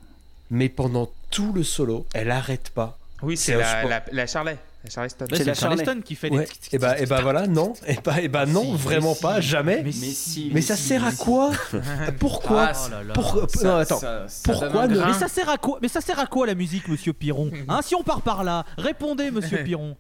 Mais 0.51 0.69
pendant 0.69 1.11
tout 1.31 1.53
le 1.53 1.65
solo, 1.65 2.07
elle 2.13 2.31
arrête 2.31 2.71
pas. 2.71 2.99
Oui, 3.23 3.37
C'est 3.37 3.57
la, 3.57 3.85
la, 3.85 4.05
la 4.13 4.27
Charlet. 4.27 4.59
La 4.83 4.89
Charleston. 4.91 5.27
Ouais, 5.31 5.37
C'est 5.37 5.45
la 5.45 5.55
Charleston 5.55 6.01
qui 6.03 6.15
fait 6.15 6.31
Ouais. 6.31 6.47
les. 6.73 6.77
Et 6.77 6.79
bah, 6.79 6.99
et 6.99 7.05
bah 7.07 7.21
voilà, 7.21 7.47
non. 7.47 7.75
Et 7.87 7.97
bah, 8.03 8.21
et 8.23 8.29
bah 8.29 8.47
non, 8.47 8.63
Si, 8.65 8.83
vraiment 8.83 9.15
pas, 9.15 9.41
jamais. 9.41 9.77
Mais 9.79 9.83
Mais 9.85 9.93
si. 9.93 10.51
Mais 10.55 10.63
ça 10.63 10.75
si, 10.75 10.85
sert 10.85 11.05
à 11.05 11.13
quoi 11.13 11.51
Pourquoi 12.19 12.69
Ah, 12.69 12.73
Oh 12.87 12.91
là 12.91 13.03
là. 13.03 13.13
Pourquoi 13.15 13.47
Ça- 13.49 13.69
Non, 13.69 13.77
attends. 13.77 13.99
ça- 13.99 14.25
ça 14.29 14.53
Pourquoi. 14.53 14.87
Mais 14.89 15.13
ça 15.13 15.29
sert 15.29 15.49
à 15.51 15.59
quoi 15.59 15.79
Mais 15.83 15.89
ça 15.89 16.01
sert 16.01 16.19
à 16.19 16.27
quoi 16.27 16.47
la 16.47 16.55
musique, 16.55 16.89
Monsieur 16.89 17.13
Piron 17.13 17.51
Hein 17.69 17.81
Si 17.83 17.95
on 17.95 18.03
part 18.03 18.23
par 18.23 18.43
là, 18.43 18.65
répondez, 18.79 19.31
Monsieur 19.31 19.59
Piron. 19.65 19.97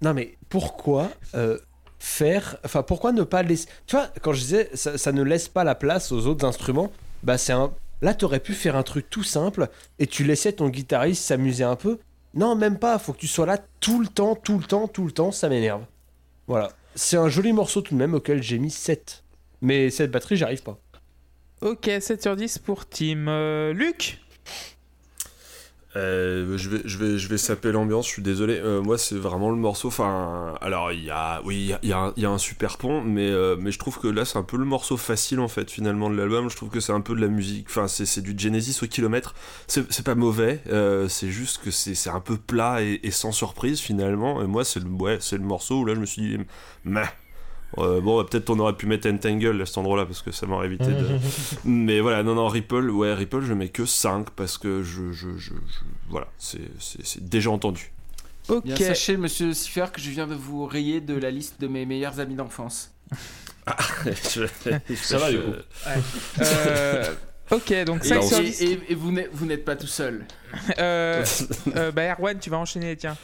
Non, 0.00 0.14
mais 0.14 0.36
pourquoi 0.48 1.08
euh, 1.34 1.58
faire. 2.00 2.56
Enfin, 2.64 2.82
pourquoi 2.82 3.12
ne 3.12 3.22
pas 3.22 3.42
laisser. 3.44 3.68
Tu 3.86 3.94
vois, 3.96 4.08
quand 4.20 4.32
je 4.32 4.40
disais 4.40 4.70
ça, 4.74 4.98
ça 4.98 5.12
ne 5.12 5.22
laisse 5.22 5.48
pas 5.48 5.62
la 5.64 5.74
place 5.76 6.10
aux 6.10 6.26
autres 6.26 6.44
instruments, 6.44 6.90
bah 7.22 7.38
c'est 7.38 7.52
un. 7.52 7.72
Là, 8.00 8.14
t'aurais 8.14 8.40
pu 8.40 8.52
faire 8.54 8.74
un 8.74 8.82
truc 8.82 9.08
tout 9.10 9.22
simple 9.22 9.68
et 10.00 10.08
tu 10.08 10.24
laissais 10.24 10.52
ton 10.52 10.68
guitariste 10.70 11.22
s'amuser 11.24 11.62
un 11.62 11.76
peu. 11.76 12.00
Non, 12.34 12.54
même 12.54 12.78
pas. 12.78 12.98
Faut 12.98 13.12
que 13.12 13.18
tu 13.18 13.28
sois 13.28 13.46
là 13.46 13.58
tout 13.80 14.00
le 14.00 14.08
temps, 14.08 14.34
tout 14.34 14.58
le 14.58 14.64
temps, 14.64 14.88
tout 14.88 15.04
le 15.04 15.12
temps. 15.12 15.32
Ça 15.32 15.48
m'énerve. 15.48 15.84
Voilà. 16.46 16.70
C'est 16.94 17.16
un 17.16 17.28
joli 17.28 17.52
morceau 17.52 17.80
tout 17.80 17.94
de 17.94 17.98
même 17.98 18.14
auquel 18.14 18.42
j'ai 18.42 18.58
mis 18.58 18.70
7. 18.70 19.24
Mais 19.60 19.90
cette 19.90 20.10
batterie, 20.10 20.36
j'arrive 20.36 20.62
pas. 20.62 20.78
Ok, 21.60 21.88
7 22.00 22.22
sur 22.22 22.36
10 22.36 22.58
pour 22.58 22.88
Team 22.88 23.28
euh, 23.28 23.72
Luc. 23.72 24.21
Euh, 25.94 26.56
je 26.56 26.70
vais, 26.70 26.80
je 26.84 26.96
vais, 26.96 27.18
je 27.18 27.28
vais 27.28 27.38
saper 27.38 27.70
l'ambiance. 27.72 28.06
Je 28.06 28.12
suis 28.12 28.22
désolé. 28.22 28.58
Euh, 28.58 28.80
moi, 28.82 28.96
c'est 28.98 29.16
vraiment 29.16 29.50
le 29.50 29.56
morceau. 29.56 29.88
Enfin, 29.88 30.54
alors 30.60 30.92
il 30.92 31.04
y 31.04 31.10
a, 31.10 31.42
oui, 31.44 31.74
il 31.82 31.88
y 31.88 31.92
y, 31.92 32.20
y 32.20 32.24
a 32.24 32.30
un 32.30 32.38
super 32.38 32.78
pont, 32.78 33.02
mais, 33.02 33.28
euh, 33.30 33.56
mais 33.58 33.70
je 33.70 33.78
trouve 33.78 33.98
que 33.98 34.08
là, 34.08 34.24
c'est 34.24 34.38
un 34.38 34.42
peu 34.42 34.56
le 34.56 34.64
morceau 34.64 34.96
facile 34.96 35.40
en 35.40 35.48
fait, 35.48 35.70
finalement 35.70 36.08
de 36.10 36.16
l'album. 36.16 36.48
Je 36.48 36.56
trouve 36.56 36.70
que 36.70 36.80
c'est 36.80 36.92
un 36.92 37.00
peu 37.00 37.14
de 37.14 37.20
la 37.20 37.28
musique. 37.28 37.66
Enfin, 37.68 37.88
c'est, 37.88 38.20
du 38.22 38.34
Genesis 38.36 38.82
au 38.82 38.86
kilomètre. 38.86 39.34
C'est, 39.66 40.02
pas 40.04 40.14
mauvais. 40.14 40.62
euh, 40.68 41.08
c'est 41.08 41.30
juste 41.30 41.62
que 41.62 41.70
c'est, 41.70 41.94
c'est 41.94 42.10
un 42.10 42.20
peu 42.20 42.36
plat 42.36 42.82
et, 42.82 43.00
et 43.02 43.10
sans 43.10 43.32
surprise 43.32 43.80
finalement. 43.80 44.42
Et 44.42 44.46
moi, 44.46 44.64
c'est 44.64 44.80
le, 44.80 44.88
ouais, 44.88 45.18
c'est 45.20 45.36
le 45.36 45.44
morceau 45.44 45.80
où 45.80 45.84
là, 45.84 45.94
je 45.94 46.00
me 46.00 46.06
suis 46.06 46.22
dit, 46.22 46.38
meh. 46.84 47.02
Euh, 47.78 48.00
bon, 48.02 48.22
peut-être 48.24 48.50
on 48.50 48.58
aurait 48.58 48.74
pu 48.76 48.86
mettre 48.86 49.08
Entangle 49.08 49.60
à 49.62 49.66
cet 49.66 49.78
endroit-là 49.78 50.04
parce 50.04 50.20
que 50.22 50.30
ça 50.30 50.46
m'aurait 50.46 50.66
évité 50.66 50.86
de. 50.86 51.06
Mais 51.64 52.00
voilà, 52.00 52.22
non, 52.22 52.34
non, 52.34 52.46
Ripple, 52.48 52.90
ouais, 52.90 53.14
Ripple, 53.14 53.40
je 53.42 53.54
mets 53.54 53.68
que 53.70 53.86
5 53.86 54.30
parce 54.30 54.58
que 54.58 54.82
je. 54.82 55.12
je, 55.12 55.30
je, 55.38 55.54
je- 55.66 55.84
voilà, 56.10 56.28
c'est 56.38 56.60
déjà 57.28 57.50
entendu. 57.50 57.92
Ok. 58.48 58.64
Bien, 58.64 58.76
sachez, 58.76 59.16
monsieur 59.16 59.54
Siffer, 59.54 59.86
que 59.92 60.00
je 60.00 60.10
viens 60.10 60.26
de 60.26 60.34
vous 60.34 60.66
rayer 60.66 61.00
de 61.00 61.14
la 61.14 61.30
liste 61.30 61.60
de 61.60 61.68
mes 61.68 61.86
meilleurs 61.86 62.20
amis 62.20 62.34
d'enfance. 62.34 62.92
ça 63.66 65.18
va, 65.18 65.30
du 65.30 65.38
coup. 65.38 65.52
Euh, 66.40 67.14
ok, 67.50 67.84
donc 67.84 68.04
Et, 68.04 68.08
5 68.08 68.18
on 68.18 68.26
sur 68.28 68.38
et- 68.38 68.44
10. 68.44 68.62
et- 68.62 68.80
et 68.90 68.94
vous 68.94 69.12
n'êtes 69.12 69.30
vous 69.32 69.46
n'êtes 69.46 69.64
pas 69.64 69.76
tout 69.76 69.86
seul. 69.86 70.26
Euh, 70.78 71.24
euh, 71.76 71.92
bah, 71.92 72.12
Erwan, 72.12 72.38
tu 72.38 72.50
vas 72.50 72.58
enchaîner, 72.58 72.96
tiens. 72.96 73.16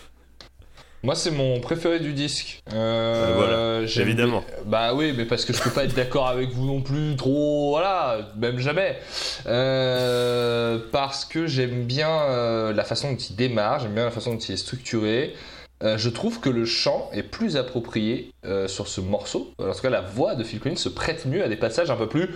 Moi, 1.04 1.14
c'est 1.14 1.30
mon 1.30 1.60
préféré 1.60 2.00
du 2.00 2.12
disque. 2.12 2.60
Euh, 2.72 3.08
Euh, 3.18 3.34
voilà, 3.36 4.02
évidemment. 4.02 4.42
Bah 4.66 4.94
oui, 4.94 5.14
mais 5.16 5.24
parce 5.24 5.44
que 5.44 5.52
je 5.52 5.62
peux 5.62 5.70
pas 5.70 5.84
être 5.84 5.94
d'accord 5.94 6.26
avec 6.28 6.50
vous 6.50 6.66
non 6.66 6.80
plus, 6.80 7.14
trop. 7.16 7.70
Voilà, 7.70 8.30
même 8.36 8.58
jamais. 8.58 8.98
Euh, 9.46 10.78
parce 10.90 11.24
que 11.24 11.46
j'aime 11.46 11.84
bien 11.84 12.10
euh, 12.10 12.72
la 12.72 12.84
façon 12.84 13.12
dont 13.12 13.16
il 13.16 13.36
démarre, 13.36 13.80
j'aime 13.80 13.94
bien 13.94 14.04
la 14.04 14.10
façon 14.10 14.32
dont 14.32 14.38
il 14.38 14.52
est 14.52 14.58
structuré. 14.58 15.34
Je 15.80 16.08
trouve 16.08 16.40
que 16.40 16.48
le 16.50 16.64
chant 16.64 17.08
est 17.12 17.22
plus 17.22 17.56
approprié 17.56 18.32
sur 18.66 18.88
ce 18.88 19.00
morceau. 19.00 19.52
En 19.60 19.72
tout 19.72 19.80
cas, 19.80 19.90
la 19.90 20.00
voix 20.00 20.34
de 20.34 20.42
Phil 20.42 20.58
Collins 20.58 20.74
se 20.74 20.88
prête 20.88 21.24
mieux 21.24 21.44
à 21.44 21.48
des 21.48 21.56
passages 21.56 21.88
un 21.92 21.96
peu 21.96 22.08
plus 22.08 22.30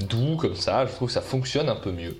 doux 0.00 0.36
comme 0.36 0.56
ça. 0.56 0.86
Je 0.86 0.92
trouve 0.92 1.06
que 1.06 1.14
ça 1.14 1.20
fonctionne 1.20 1.68
un 1.68 1.76
peu 1.76 1.92
mieux. 1.92 2.16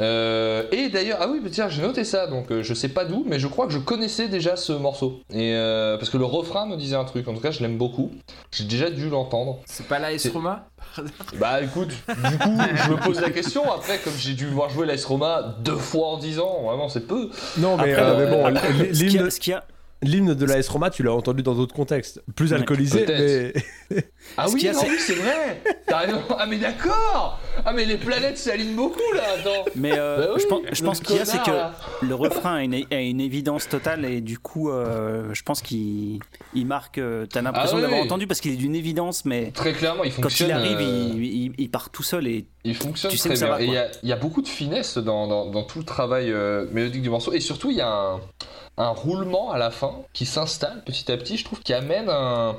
Euh, 0.00 0.64
et 0.72 0.88
d'ailleurs, 0.88 1.18
ah 1.20 1.28
oui, 1.30 1.40
bah 1.42 1.50
tiens, 1.52 1.68
j'ai 1.68 1.82
noté 1.82 2.04
ça, 2.04 2.26
donc 2.26 2.50
euh, 2.50 2.62
je 2.62 2.72
sais 2.74 2.88
pas 2.88 3.04
d'où, 3.04 3.24
mais 3.28 3.38
je 3.38 3.46
crois 3.48 3.66
que 3.66 3.72
je 3.72 3.78
connaissais 3.78 4.28
déjà 4.28 4.56
ce 4.56 4.72
morceau. 4.72 5.20
Et 5.32 5.52
euh, 5.54 5.98
parce 5.98 6.08
que 6.10 6.16
le 6.16 6.24
refrain 6.24 6.66
me 6.66 6.76
disait 6.76 6.96
un 6.96 7.04
truc, 7.04 7.28
en 7.28 7.34
tout 7.34 7.40
cas, 7.40 7.50
je 7.50 7.60
l'aime 7.60 7.76
beaucoup. 7.76 8.10
J'ai 8.50 8.64
déjà 8.64 8.90
dû 8.90 9.08
l'entendre. 9.10 9.60
C'est 9.66 9.86
pas 9.86 9.98
la 9.98 10.12
S 10.12 10.28
Roma 10.32 10.66
Bah 11.38 11.60
écoute, 11.62 11.90
du 12.08 12.38
coup, 12.38 12.58
je 12.74 12.90
me 12.90 12.96
pose 13.04 13.20
la 13.20 13.30
question. 13.30 13.70
Après, 13.70 13.98
comme 13.98 14.14
j'ai 14.18 14.32
dû 14.34 14.46
voir 14.46 14.70
jouer 14.70 14.86
l'AS 14.86 15.04
Roma 15.04 15.56
deux 15.62 15.76
fois 15.76 16.08
en 16.08 16.16
dix 16.18 16.38
ans, 16.40 16.62
vraiment, 16.64 16.88
c'est 16.88 17.06
peu. 17.06 17.30
Non, 17.58 17.76
mais, 17.76 17.92
Après, 17.92 18.02
euh, 18.02 18.16
mais 18.24 18.30
bon, 18.30 18.46
après, 18.46 18.72
l'hymne- 18.72 19.30
ce 19.30 19.38
qu'il 19.38 19.50
y 19.52 19.54
a, 19.54 19.64
l'hymne 20.02 20.34
de 20.34 20.44
la 20.46 20.56
S 20.58 20.68
Roma, 20.68 20.88
tu 20.90 21.02
l'as 21.02 21.12
entendu 21.12 21.42
dans 21.42 21.54
d'autres 21.54 21.74
contextes. 21.74 22.22
Plus 22.34 22.52
alcoolisé, 22.54 23.04
mais. 23.06 23.52
Ah 24.36 24.46
oui, 24.50 24.60
c'est- 24.60 24.88
oui, 24.88 24.96
c'est 24.98 25.14
vrai. 25.14 25.60
T'as 25.86 25.98
raison. 25.98 26.22
Ah 26.38 26.46
mais 26.46 26.56
d'accord. 26.58 27.38
Ah 27.64 27.72
mais 27.72 27.84
les 27.84 27.96
planètes 27.96 28.38
s'alignent 28.38 28.74
beaucoup 28.74 29.00
là. 29.14 29.22
Attends. 29.38 29.64
mais 29.76 29.92
euh, 29.92 30.18
Bah 30.18 30.32
oui, 30.34 30.40
je 30.42 30.46
pense, 30.46 30.60
je 30.72 30.80
le 30.82 30.86
pense 30.86 31.00
qu'il 31.00 31.16
y 31.16 31.18
a, 31.18 31.24
c'est 31.24 31.42
que 31.42 32.06
le 32.06 32.14
refrain 32.14 32.56
a 32.56 32.62
une, 32.62 32.74
a 32.90 33.00
une 33.00 33.20
évidence 33.20 33.68
totale 33.68 34.04
et 34.04 34.20
du 34.20 34.38
coup, 34.38 34.70
euh, 34.70 35.32
je 35.32 35.42
pense 35.42 35.60
qu'il 35.62 36.18
il 36.54 36.66
marque. 36.66 36.98
euh, 36.98 37.26
T'as 37.26 37.42
l'impression 37.42 37.72
Ah 37.72 37.76
oui, 37.76 37.82
d'avoir 37.82 38.00
entendu 38.00 38.26
parce 38.26 38.40
qu'il 38.40 38.52
est 38.52 38.56
d'une 38.56 38.74
évidence, 38.74 39.24
mais 39.24 39.50
Très 39.52 39.72
clairement, 39.72 40.04
il 40.04 40.12
quand 40.12 40.22
fonctionne. 40.22 40.48
il 40.48 40.52
arrive, 40.52 40.80
il, 40.80 41.24
il- 41.24 41.52
il 41.58 41.70
part 41.70 41.90
tout 41.90 42.02
seul 42.02 42.26
et 42.26 42.46
Il 42.64 42.74
fonctionne 42.74 43.10
Tu 43.10 43.16
sais 43.16 43.30
très 43.30 43.38
bien. 43.38 43.48
va, 43.48 43.62
et 43.62 43.66
il 43.66 44.06
y 44.06 44.08
y 44.08 44.12
a 44.12 44.16
beaucoup 44.16 44.42
de 44.42 44.48
finesse 44.48 44.98
dans, 44.98 45.26
dans- 45.26 45.50
dans 45.50 45.62
tout 45.64 45.78
le 45.78 45.84
travail 45.84 46.32
mélodique 46.72 47.02
du 47.02 47.10
morceau. 47.10 47.32
Et 47.32 47.40
surtout, 47.40 47.70
il 47.70 47.76
y 47.76 47.80
a 47.80 47.88
un, 47.90 48.20
un 48.76 48.88
roulement 48.88 49.50
à 49.50 49.58
la 49.58 49.70
fin 49.70 49.96
qui 50.12 50.26
s'installe 50.26 50.82
petit 50.84 51.10
à 51.12 51.16
petit. 51.16 51.36
Je 51.36 51.44
trouve 51.44 51.60
qui 51.60 51.72
amène 51.74 52.08
un, 52.08 52.56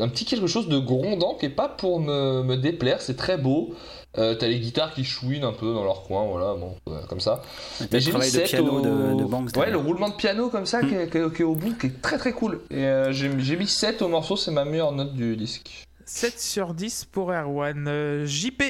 un 0.00 0.08
petit 0.08 0.24
quelque 0.24 0.46
chose 0.46 0.68
de 0.68 0.78
grondant 0.78 1.34
qui 1.34 1.46
est 1.46 1.50
pas 1.50 1.68
pour 1.68 2.00
me, 2.00 2.42
me 2.42 2.56
déplaire. 2.56 3.00
C'est 3.00 3.16
très 3.16 3.36
beau. 3.38 3.74
Euh, 4.18 4.34
T'as 4.34 4.48
les 4.48 4.58
guitares 4.60 4.92
qui 4.92 5.04
chouinent 5.04 5.44
un 5.44 5.52
peu 5.52 5.72
dans 5.72 5.84
leur 5.84 6.02
coin, 6.02 6.26
voilà, 6.26 6.54
bon, 6.54 6.74
euh, 6.88 7.00
comme 7.08 7.20
ça. 7.20 7.40
Mais 7.80 7.86
le 7.92 7.98
j'ai 8.00 8.12
mis 8.12 8.18
de 8.18 8.22
7 8.24 8.44
piano 8.44 8.72
au... 8.72 8.80
de, 8.80 9.14
de 9.14 9.24
Banks. 9.24 9.56
Ouais, 9.56 9.70
le 9.70 9.78
roulement 9.78 10.08
de 10.08 10.14
piano 10.14 10.50
comme 10.50 10.66
ça 10.66 10.82
Mm. 10.82 10.88
qui, 10.88 10.94
est, 10.94 11.10
qui 11.10 11.18
est- 11.18 11.34
qui 11.36 11.42
est 11.42 11.44
au 11.44 11.54
bout, 11.54 11.74
qui 11.78 11.86
est 11.86 12.02
très 12.02 12.18
très 12.18 12.32
cool. 12.32 12.60
Et 12.70 12.84
euh, 12.84 13.12
j'ai 13.12 13.30
j'ai 13.38 13.56
mis 13.56 13.66
7 13.68 14.02
au 14.02 14.08
morceau, 14.08 14.36
c'est 14.36 14.50
ma 14.50 14.64
meilleure 14.64 14.92
note 14.92 15.14
du 15.14 15.36
disque. 15.36 15.86
7 16.04 16.38
sur 16.40 16.74
10 16.74 17.06
pour 17.12 17.32
Erwan. 17.32 17.86
Euh, 17.88 18.26
JP. 18.26 18.62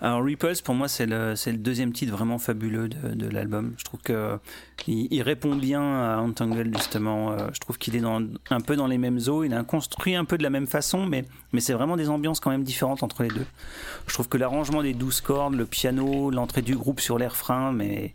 Alors 0.00 0.22
Repulse, 0.22 0.60
pour 0.60 0.76
moi, 0.76 0.86
c'est 0.86 1.06
le, 1.06 1.34
deuxième 1.54 1.92
titre 1.92 2.12
vraiment 2.12 2.38
fabuleux 2.38 2.88
de, 2.88 3.28
l'album. 3.28 3.74
Je 3.78 3.84
trouve 3.84 4.00
que 4.00 4.38
il, 4.86 5.08
il 5.10 5.22
répond 5.22 5.56
bien 5.56 5.82
à 5.82 6.18
Entangled, 6.18 6.76
justement. 6.76 7.32
Euh, 7.32 7.48
je 7.52 7.58
trouve 7.58 7.78
qu'il 7.78 7.96
est 7.96 8.02
un 8.04 8.60
peu 8.60 8.76
dans 8.76 8.86
les 8.86 8.98
mêmes 8.98 9.18
eaux. 9.26 9.42
Il 9.42 9.52
est 9.52 9.66
construit 9.66 10.14
un 10.14 10.24
peu 10.24 10.38
de 10.38 10.44
la 10.44 10.50
même 10.50 10.68
façon, 10.68 11.04
mais, 11.04 11.24
c'est 11.58 11.72
vraiment 11.72 11.96
des 11.96 12.10
ambiances 12.10 12.38
quand 12.38 12.50
même 12.50 12.62
différentes 12.62 13.02
entre 13.02 13.24
les 13.24 13.28
deux. 13.28 13.46
Je 14.06 14.14
trouve 14.14 14.28
que 14.28 14.38
l'arrangement 14.38 14.82
des 14.82 14.94
douze 14.94 15.20
cordes, 15.20 15.54
le 15.54 15.66
piano, 15.66 16.30
l'entrée 16.30 16.62
du 16.62 16.76
groupe 16.76 17.00
sur 17.00 17.18
les 17.18 17.26
refrains, 17.26 17.72
mais, 17.72 18.14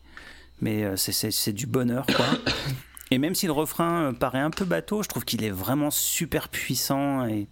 mais 0.62 0.86
euh, 0.86 0.96
c'est, 0.96 1.54
du 1.54 1.66
bonheur, 1.66 2.06
quoi. 2.06 2.26
Et 3.12 3.20
même 3.20 3.36
si 3.36 3.46
le 3.46 3.52
refrain 3.52 4.06
euh, 4.06 4.12
paraît 4.14 4.40
un 4.40 4.50
peu 4.50 4.64
bateau, 4.64 5.04
je 5.04 5.10
trouve 5.10 5.26
qu'il 5.26 5.44
est 5.44 5.52
vraiment 5.52 5.92
super 5.92 6.48
puissant 6.48 7.28
et 7.28 7.48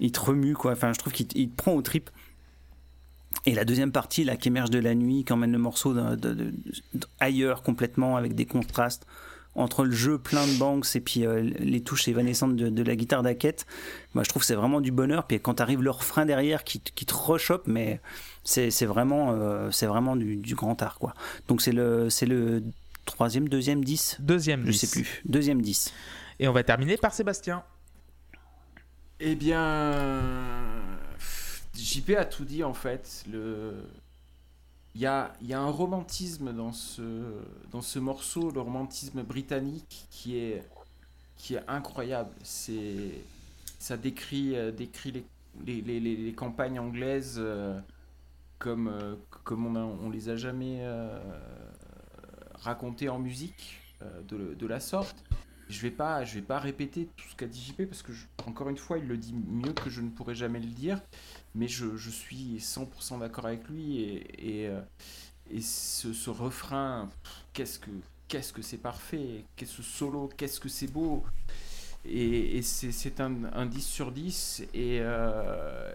il 0.00 0.10
te 0.10 0.20
remue, 0.20 0.54
quoi. 0.54 0.72
Enfin, 0.72 0.92
je 0.92 0.98
trouve 0.98 1.12
qu'il 1.12 1.28
te- 1.28 1.38
il 1.38 1.50
te 1.50 1.56
prend 1.56 1.72
aux 1.72 1.82
tripes. 1.82 2.10
Et 3.44 3.54
la 3.54 3.64
deuxième 3.64 3.92
partie, 3.92 4.24
là, 4.24 4.36
qui 4.36 4.48
émerge 4.48 4.70
de 4.70 4.78
la 4.78 4.94
nuit, 4.94 5.24
qui 5.24 5.32
emmène 5.32 5.52
le 5.52 5.58
morceau 5.58 5.94
de- 5.94 6.16
de- 6.16 6.34
de- 6.34 6.52
de- 6.94 7.06
ailleurs 7.20 7.62
complètement, 7.62 8.16
avec 8.16 8.34
des 8.34 8.46
contrastes 8.46 9.06
entre 9.54 9.84
le 9.84 9.92
jeu 9.92 10.18
plein 10.18 10.46
de 10.46 10.58
banks 10.58 10.84
et 10.96 11.00
puis 11.00 11.24
euh, 11.24 11.40
les 11.40 11.80
touches 11.80 12.08
évanescentes 12.08 12.56
de, 12.56 12.68
de 12.68 12.82
la 12.82 12.94
guitare 12.96 13.22
d'Hackett. 13.22 13.64
Moi, 14.14 14.22
je 14.24 14.28
trouve 14.28 14.42
que 14.42 14.46
c'est 14.46 14.54
vraiment 14.54 14.80
du 14.80 14.90
bonheur. 14.92 15.26
Puis 15.26 15.40
quand 15.40 15.60
arrive 15.60 15.82
le 15.82 15.90
refrain 15.90 16.26
derrière 16.26 16.62
qui, 16.64 16.80
te- 16.80 16.90
qui 16.92 17.06
te 17.06 17.14
rechoppe, 17.14 17.66
mais 17.66 18.00
c'est 18.44 18.70
c'est 18.70 18.84
vraiment, 18.86 19.32
euh, 19.32 19.70
c'est 19.70 19.86
vraiment 19.86 20.14
du, 20.16 20.36
du 20.36 20.54
grand 20.54 20.80
art, 20.82 20.98
quoi. 20.98 21.14
Donc 21.48 21.62
c'est 21.62 21.72
le, 21.72 22.10
c'est 22.10 22.26
le 22.26 22.64
troisième, 23.06 23.48
deuxième 23.48 23.82
10 23.84 24.16
Deuxième. 24.20 24.66
Je 24.66 24.72
10. 24.72 24.78
sais 24.78 24.88
plus. 24.88 25.22
Deuxième 25.24 25.62
10. 25.62 25.92
Et 26.40 26.48
on 26.48 26.52
va 26.52 26.62
terminer 26.64 26.96
par 26.98 27.14
Sébastien. 27.14 27.62
Eh 29.20 29.36
bien, 29.36 29.62
JP 31.76 32.10
a 32.18 32.24
tout 32.24 32.44
dit 32.44 32.64
en 32.64 32.74
fait. 32.74 33.24
Il, 33.26 35.00
y 35.00 35.06
a, 35.06 35.32
un 35.52 35.70
romantisme 35.70 36.52
dans 36.52 36.72
ce, 36.72 37.98
morceau, 37.98 38.50
le 38.50 38.60
romantisme 38.60 39.22
britannique 39.22 40.06
qui 40.10 40.36
est 40.36 40.62
incroyable. 41.68 42.30
C'est 42.42 43.12
ça 43.78 43.96
décrit 43.96 44.56
euh, 44.56 44.72
les, 45.66 46.34
campagnes 46.36 46.80
anglaises 46.80 47.36
euh, 47.38 47.78
comme 48.58 48.88
euh, 48.88 49.14
comme 49.44 49.66
on 49.66 50.08
a, 50.08 50.12
les 50.12 50.28
a 50.28 50.36
jamais 50.36 50.84
racontées 52.54 53.08
en 53.08 53.18
musique 53.18 53.80
de, 54.28 54.66
la 54.66 54.80
sorte. 54.80 55.16
Je 55.68 55.80
vais 55.80 55.90
pas 55.90 56.22
vais 56.24 56.42
pas 56.42 56.58
répéter 56.58 57.08
tout 57.16 57.28
ce 57.28 57.36
qu'a 57.36 57.46
dit 57.46 57.60
JP 57.60 57.84
parce 57.86 58.02
que 58.02 58.12
encore 58.46 58.68
une 58.68 58.76
fois 58.76 58.98
il 58.98 59.06
le 59.06 59.16
dit 59.16 59.34
mieux 59.34 59.72
que 59.72 59.90
je 59.90 60.00
ne 60.00 60.08
pourrais 60.08 60.34
jamais 60.34 60.60
le 60.60 60.66
dire, 60.66 61.00
mais 61.56 61.68
je, 61.68 61.96
je 61.96 62.10
suis 62.10 62.58
100% 62.58 63.18
d'accord 63.20 63.46
avec 63.46 63.66
lui 63.68 64.00
et, 64.02 64.62
et, 64.62 64.68
euh, 64.68 64.80
et 65.50 65.60
ce, 65.60 66.12
ce 66.12 66.30
refrain, 66.30 67.08
qu'est-ce 67.52 67.78
que 67.78 67.90
qu'est-ce 68.28 68.52
que 68.52 68.62
c'est 68.62 68.78
parfait, 68.78 69.44
qu'est-ce 69.54 69.76
que 69.76 69.82
ce 69.82 69.88
solo, 69.88 70.28
qu'est-ce 70.36 70.58
que 70.60 70.68
c'est 70.68 70.90
beau. 70.92 71.24
Et, 72.04 72.58
et 72.58 72.62
c'est 72.62 73.20
un, 73.20 73.32
un 73.52 73.66
10 73.66 73.80
sur 73.84 74.12
10 74.12 74.62
et, 74.74 74.98
euh, 75.00 75.92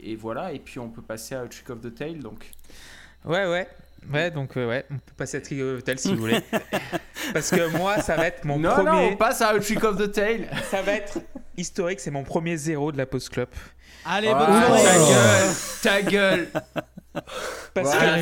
et, 0.00 0.16
voilà, 0.16 0.52
et 0.52 0.58
puis 0.58 0.80
on 0.80 0.88
peut 0.88 1.02
passer 1.02 1.34
à 1.36 1.46
Trick 1.46 1.70
of 1.70 1.80
the 1.80 1.94
Tail 1.94 2.18
donc. 2.18 2.50
Ouais, 3.24 3.46
ouais. 3.48 3.68
Ouais, 4.12 4.32
donc 4.32 4.56
euh, 4.56 4.68
ouais, 4.68 4.84
on 4.90 4.98
peut 4.98 5.12
passer 5.16 5.36
à 5.36 5.40
Trick 5.40 5.60
of 5.60 5.80
the 5.80 5.84
Tail 5.84 5.98
si 5.98 6.12
vous 6.14 6.20
voulez. 6.20 6.40
Parce 7.32 7.50
que 7.50 7.76
moi, 7.76 8.00
ça 8.00 8.16
va 8.16 8.26
être 8.26 8.44
mon 8.44 8.58
non, 8.58 8.70
premier. 8.70 8.90
non, 8.90 9.12
on 9.12 9.16
passe 9.16 9.40
à 9.40 9.56
Trick 9.60 9.84
of 9.84 9.96
the 9.96 10.10
Tail. 10.10 10.48
Ça 10.70 10.82
va 10.82 10.94
être 10.94 11.18
historique, 11.56 12.00
c'est 12.00 12.10
mon 12.10 12.24
premier 12.24 12.56
zéro 12.56 12.90
de 12.90 12.98
la 12.98 13.06
Post 13.06 13.30
Club. 13.30 13.48
Allez, 14.04 14.32
bonne 14.32 14.46
soirée. 14.46 14.82
ta 14.82 14.98
gueule, 14.98 15.54
ta 15.82 16.02
gueule. 16.02 16.48
Voilà. 17.74 18.16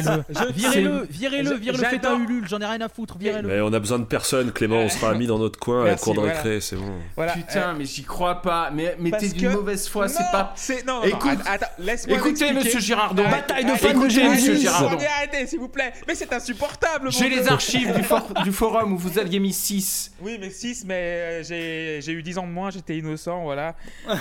Virez-le, 0.55 1.07
virez-le, 1.11 1.51
je- 1.51 1.55
virez-le, 1.55 1.85
faites 1.85 2.05
un 2.05 2.17
Ulule, 2.19 2.47
j'en 2.49 2.61
ai 2.61 2.67
rien 2.67 2.81
à 2.81 2.89
foutre, 2.89 3.19
virez-le. 3.19 3.49
Mais 3.49 3.61
on 3.61 3.73
a 3.73 3.79
besoin 3.81 3.99
de 3.99 4.05
personne, 4.05 4.53
Clément, 4.53 4.79
on 4.81 4.89
sera 4.89 5.15
mis 5.15 5.27
dans 5.27 5.39
notre 5.39 5.59
coin 5.59 5.81
à 5.81 5.85
la 5.85 5.91
Merci, 5.91 6.05
cour 6.05 6.15
de 6.15 6.21
voilà. 6.21 6.35
récré, 6.35 6.61
c'est 6.61 6.77
bon. 6.77 6.93
Voilà. 7.17 7.33
Putain, 7.33 7.73
mais 7.75 7.85
j'y 7.85 8.03
crois 8.05 8.43
pas. 8.43 8.71
Mais, 8.73 8.97
mais 9.01 9.11
Parce 9.11 9.23
t'es 9.25 9.29
d'une 9.31 9.49
que- 9.51 9.55
mauvaise 9.57 9.89
foi, 9.89 10.09
c'est 10.09 10.23
Non, 10.23 10.29
pas. 10.33 10.53
C'est 10.57 10.87
non, 10.87 11.01
non, 11.01 11.03
Écoute- 11.05 11.25
non, 11.39 11.45
attends, 11.47 11.67
laisse-moi 11.79 12.17
Écoutez, 12.17 12.31
m'expliquer. 12.53 12.55
monsieur 12.65 12.81
Girardon. 12.81 13.25
Arrête, 13.25 13.49
Bataille 13.49 13.65
de 13.65 13.71
fans 13.71 13.89
de 13.89 13.93
écoutez, 13.93 14.29
monsieur 14.29 14.55
Girardon. 14.57 14.87
Arrêtez, 14.89 15.07
arrêtez, 15.07 15.47
s'il 15.47 15.59
vous 15.59 15.69
plaît. 15.69 15.93
Mais 16.07 16.15
c'est 16.15 16.33
insupportable. 16.33 17.05
mon 17.07 17.11
J'ai 17.11 17.29
les 17.29 17.41
Dieu. 17.43 17.51
archives 17.53 17.93
du, 17.95 18.03
for- 18.05 18.33
du 18.45 18.53
forum 18.53 18.93
où 18.93 18.99
vous 18.99 19.19
aviez 19.19 19.41
mis 19.41 19.53
6. 19.53 20.13
Oui, 20.21 20.37
mais 20.41 20.51
6, 20.51 20.85
mais 20.85 20.95
euh, 20.95 21.43
j'ai 21.43 22.01
j'ai 22.03 22.13
eu 22.13 22.23
10 22.23 22.39
ans 22.39 22.47
de 22.47 22.53
moins, 22.53 22.71
j'étais 22.71 22.97
innocent, 22.97 23.43
voilà. 23.43 23.75
Euh, 24.09 24.17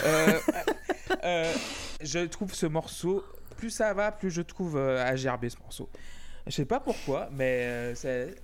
euh, 1.23 1.53
je 2.01 2.19
trouve 2.19 2.53
ce 2.53 2.65
morceau, 2.65 3.23
plus 3.59 3.69
ça 3.69 3.93
va, 3.93 4.11
plus 4.11 4.31
je 4.31 4.41
trouve 4.41 4.77
euh, 4.77 5.03
à 5.05 5.15
gerber 5.15 5.49
ce 5.49 5.57
morceau. 5.59 5.89
Je 6.47 6.51
sais 6.55 6.65
pas 6.65 6.79
pourquoi, 6.79 7.29
mais 7.31 7.63
euh, 7.65 7.93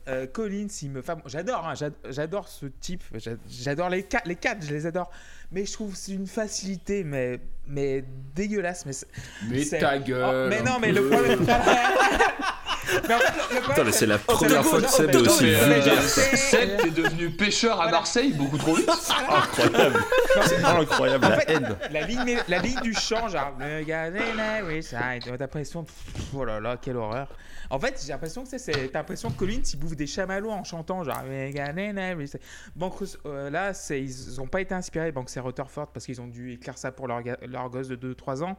euh, 0.08 0.28
Collins, 0.28 0.68
il 0.84 0.92
me. 0.92 1.00
Enfin, 1.00 1.16
bon, 1.16 1.24
j'adore, 1.26 1.66
hein, 1.68 1.74
j'ad- 1.74 1.94
j'adore 2.10 2.48
ce 2.50 2.66
type, 2.68 3.04
j'a- 3.16 3.32
j'adore 3.50 3.90
les 3.90 4.04
quatre, 4.04 4.28
les 4.28 4.36
quatre, 4.36 4.64
je 4.64 4.72
les 4.74 4.86
adore. 4.86 5.10
Mais 5.52 5.66
je 5.66 5.74
trouve 5.74 5.96
c'est 5.96 6.12
une 6.12 6.28
facilité, 6.28 7.04
mais, 7.04 7.40
mais 7.68 8.04
dégueulasse. 8.36 8.86
Mais, 8.86 9.66
ta 9.66 9.96
Oh, 9.98 10.04
gueule. 10.04 10.50
mais 10.50 10.62
non, 10.62 10.78
mais 10.80 10.92
le 10.92 11.02
peu. 11.02 11.10
problème. 11.10 11.40
le- 11.40 11.46
Putain, 12.86 13.91
c'est 13.91 14.06
la 14.06 14.18
Oh, 14.28 14.34
première 14.34 14.64
fois 14.64 14.82
que 14.82 14.88
Seb 14.90 15.10
est 15.12 15.16
aussi 15.18 15.45
vulgaire. 15.45 16.02
Seb, 16.03 16.78
t'es 16.82 16.90
devenu 16.91 17.30
pêcheur 17.32 17.80
à 17.82 17.90
Marseille 17.90 18.34
beaucoup 18.34 18.57
trop 18.57 18.76
vite. 18.76 18.90
Incroyable. 18.90 20.03
C'est 20.45 20.64
incroyable, 20.64 21.28
la 21.28 21.49
haine. 21.49 21.76
La 21.91 22.02
ligne, 22.02 22.38
la 22.48 22.60
ligne 22.60 22.80
du 22.82 22.94
chant, 22.94 23.28
genre, 23.28 23.53
t'as 23.60 24.10
l'impression, 25.38 25.86
oh 26.36 26.45
là 26.45 26.60
là, 26.60 26.78
quelle 26.82 26.98
horreur. 26.98 27.28
En 27.70 27.80
fait, 27.80 27.99
j'ai 28.06 28.12
l'impression 28.12 28.44
que 28.44 28.49
c'est- 28.57 28.90
t'as 28.91 28.99
l'impression 28.99 29.32
que 29.32 29.38
Collins, 29.40 29.62
il 29.74 29.80
bouffe 29.80 29.95
des 29.95 30.06
chamallows 30.06 30.52
en 30.52 30.64
chantant, 30.64 31.03
genre, 31.03 31.24
euh, 33.26 33.49
là, 33.49 33.72
ils 33.90 34.40
ont 34.41 34.48
pas 34.48 34.62
été 34.62 34.76
inspirés, 34.76 35.12
donc 35.12 35.30
c'est 35.30 35.40
Rutherford, 35.40 35.88
parce 35.88 36.06
qu'ils 36.06 36.22
ont 36.22 36.28
dû 36.28 36.52
écrire 36.53 36.78
ça 36.78 36.91
pour 36.91 37.07
leur 37.07 37.24
gosse 37.70 37.88
de 37.88 37.95
2-3 37.95 38.44
ans. 38.44 38.56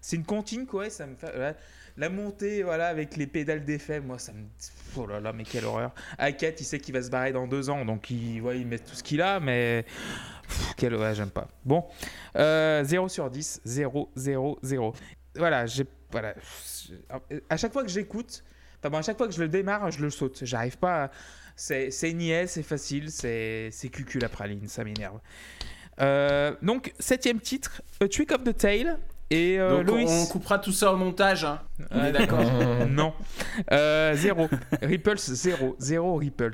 C'est 0.00 0.16
une 0.16 0.24
comptine, 0.24 0.66
quoi, 0.66 0.88
ça 0.90 1.06
me 1.06 1.14
fait. 1.16 1.56
La 1.96 2.08
montée, 2.08 2.62
voilà, 2.62 2.86
avec 2.86 3.16
les 3.16 3.26
pédales 3.26 3.64
d'effet, 3.64 4.00
moi, 4.00 4.18
ça 4.18 4.32
me. 4.32 4.44
Oh 4.96 5.06
là 5.06 5.20
là, 5.20 5.32
mais 5.32 5.44
quelle 5.44 5.64
horreur. 5.64 5.92
Hackett, 6.18 6.60
il 6.60 6.64
sait 6.64 6.78
qu'il 6.78 6.94
va 6.94 7.02
se 7.02 7.10
barrer 7.10 7.32
dans 7.32 7.46
deux 7.46 7.68
ans, 7.68 7.84
donc 7.84 8.10
il, 8.10 8.36
il 8.36 8.66
met 8.66 8.78
tout 8.78 8.94
ce 8.94 9.02
qu'il 9.02 9.20
a, 9.20 9.40
mais. 9.40 9.84
Quelle 10.76 10.94
horreur, 10.94 11.14
j'aime 11.14 11.30
pas. 11.30 11.48
Bon, 11.64 11.84
euh, 12.36 12.82
0 12.84 13.08
sur 13.08 13.30
10, 13.30 13.60
0, 13.64 14.10
0, 14.16 14.58
0. 14.62 14.94
Voilà, 15.36 15.66
j'ai. 15.66 15.84
Voilà. 16.10 16.34
À 17.48 17.56
chaque 17.56 17.72
fois 17.72 17.82
que 17.84 17.88
j'écoute, 17.90 18.42
enfin 18.78 18.90
bon, 18.90 18.98
à 18.98 19.02
chaque 19.02 19.16
fois 19.18 19.28
que 19.28 19.34
je 19.34 19.40
le 19.42 19.48
démarre, 19.48 19.90
je 19.90 20.00
le 20.00 20.10
saute. 20.10 20.40
J'arrive 20.44 20.78
pas 20.78 21.04
à- 21.04 21.10
C'est 21.56 22.12
niais, 22.14 22.46
c'est 22.46 22.62
facile, 22.62 23.10
c'est 23.10 23.68
c'est 23.70 23.90
cucu 23.90 24.18
la 24.18 24.28
praline, 24.28 24.66
ça 24.66 24.82
m'énerve. 24.82 25.20
Euh, 26.00 26.56
donc, 26.62 26.94
septième 26.98 27.38
titre, 27.40 27.82
A 28.00 28.08
Trick 28.08 28.32
of 28.32 28.42
the 28.42 28.56
Tail. 28.56 28.96
Et 29.32 29.60
euh, 29.60 29.78
Donc 29.84 29.86
Loïs. 29.94 30.10
on 30.10 30.26
coupera 30.26 30.58
tout 30.58 30.72
ça 30.72 30.92
au 30.92 30.96
montage. 30.96 31.44
Hein. 31.44 31.60
On 31.92 32.00
Ouais, 32.00 32.08
est 32.08 32.12
d'accord. 32.12 32.40
non. 32.88 33.12
Euh, 33.70 34.14
zéro. 34.16 34.48
Ripples, 34.82 35.18
zéro. 35.18 35.76
Zéro 35.78 36.16
Ripples. 36.16 36.50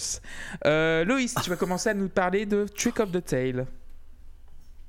Euh, 0.66 1.04
Loïs, 1.04 1.34
tu 1.42 1.48
vas 1.50 1.56
commencer 1.56 1.88
à 1.88 1.94
nous 1.94 2.08
parler 2.10 2.44
de 2.44 2.66
Trick 2.66 3.00
of 3.00 3.10
the 3.12 3.24
Tail. 3.24 3.64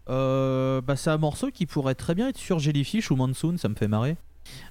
Euh, 0.10 0.82
bah, 0.82 0.96
c'est 0.96 1.10
un 1.10 1.18
morceau 1.18 1.50
qui 1.52 1.66
pourrait 1.66 1.96
très 1.96 2.14
bien 2.16 2.30
être 2.30 2.38
sur 2.38 2.60
Jellyfish 2.60 3.10
ou 3.12 3.16
Monsoon, 3.16 3.58
ça 3.58 3.68
me 3.70 3.76
fait 3.76 3.88
marrer. 3.88 4.18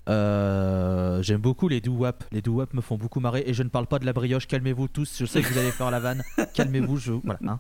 Euh, 0.08 1.22
J'aime 1.22 1.40
beaucoup 1.40 1.68
les 1.68 1.80
doo-wop. 1.80 2.24
Les 2.32 2.42
doo-wop 2.42 2.72
me 2.74 2.80
font 2.80 2.96
beaucoup 2.96 3.20
marrer. 3.20 3.44
Et 3.46 3.54
je 3.54 3.62
ne 3.62 3.68
parle 3.68 3.86
pas 3.86 3.98
de 3.98 4.06
la 4.06 4.12
brioche, 4.12 4.46
calmez-vous 4.46 4.88
tous. 4.88 5.16
Je 5.18 5.26
sais 5.26 5.40
que 5.42 5.48
vous 5.48 5.58
allez 5.58 5.70
faire 5.72 5.90
la 5.90 6.00
vanne. 6.00 6.22
Calmez-vous, 6.54 6.96
je. 6.98 7.12
Voilà. 7.24 7.38
hein. 7.48 7.58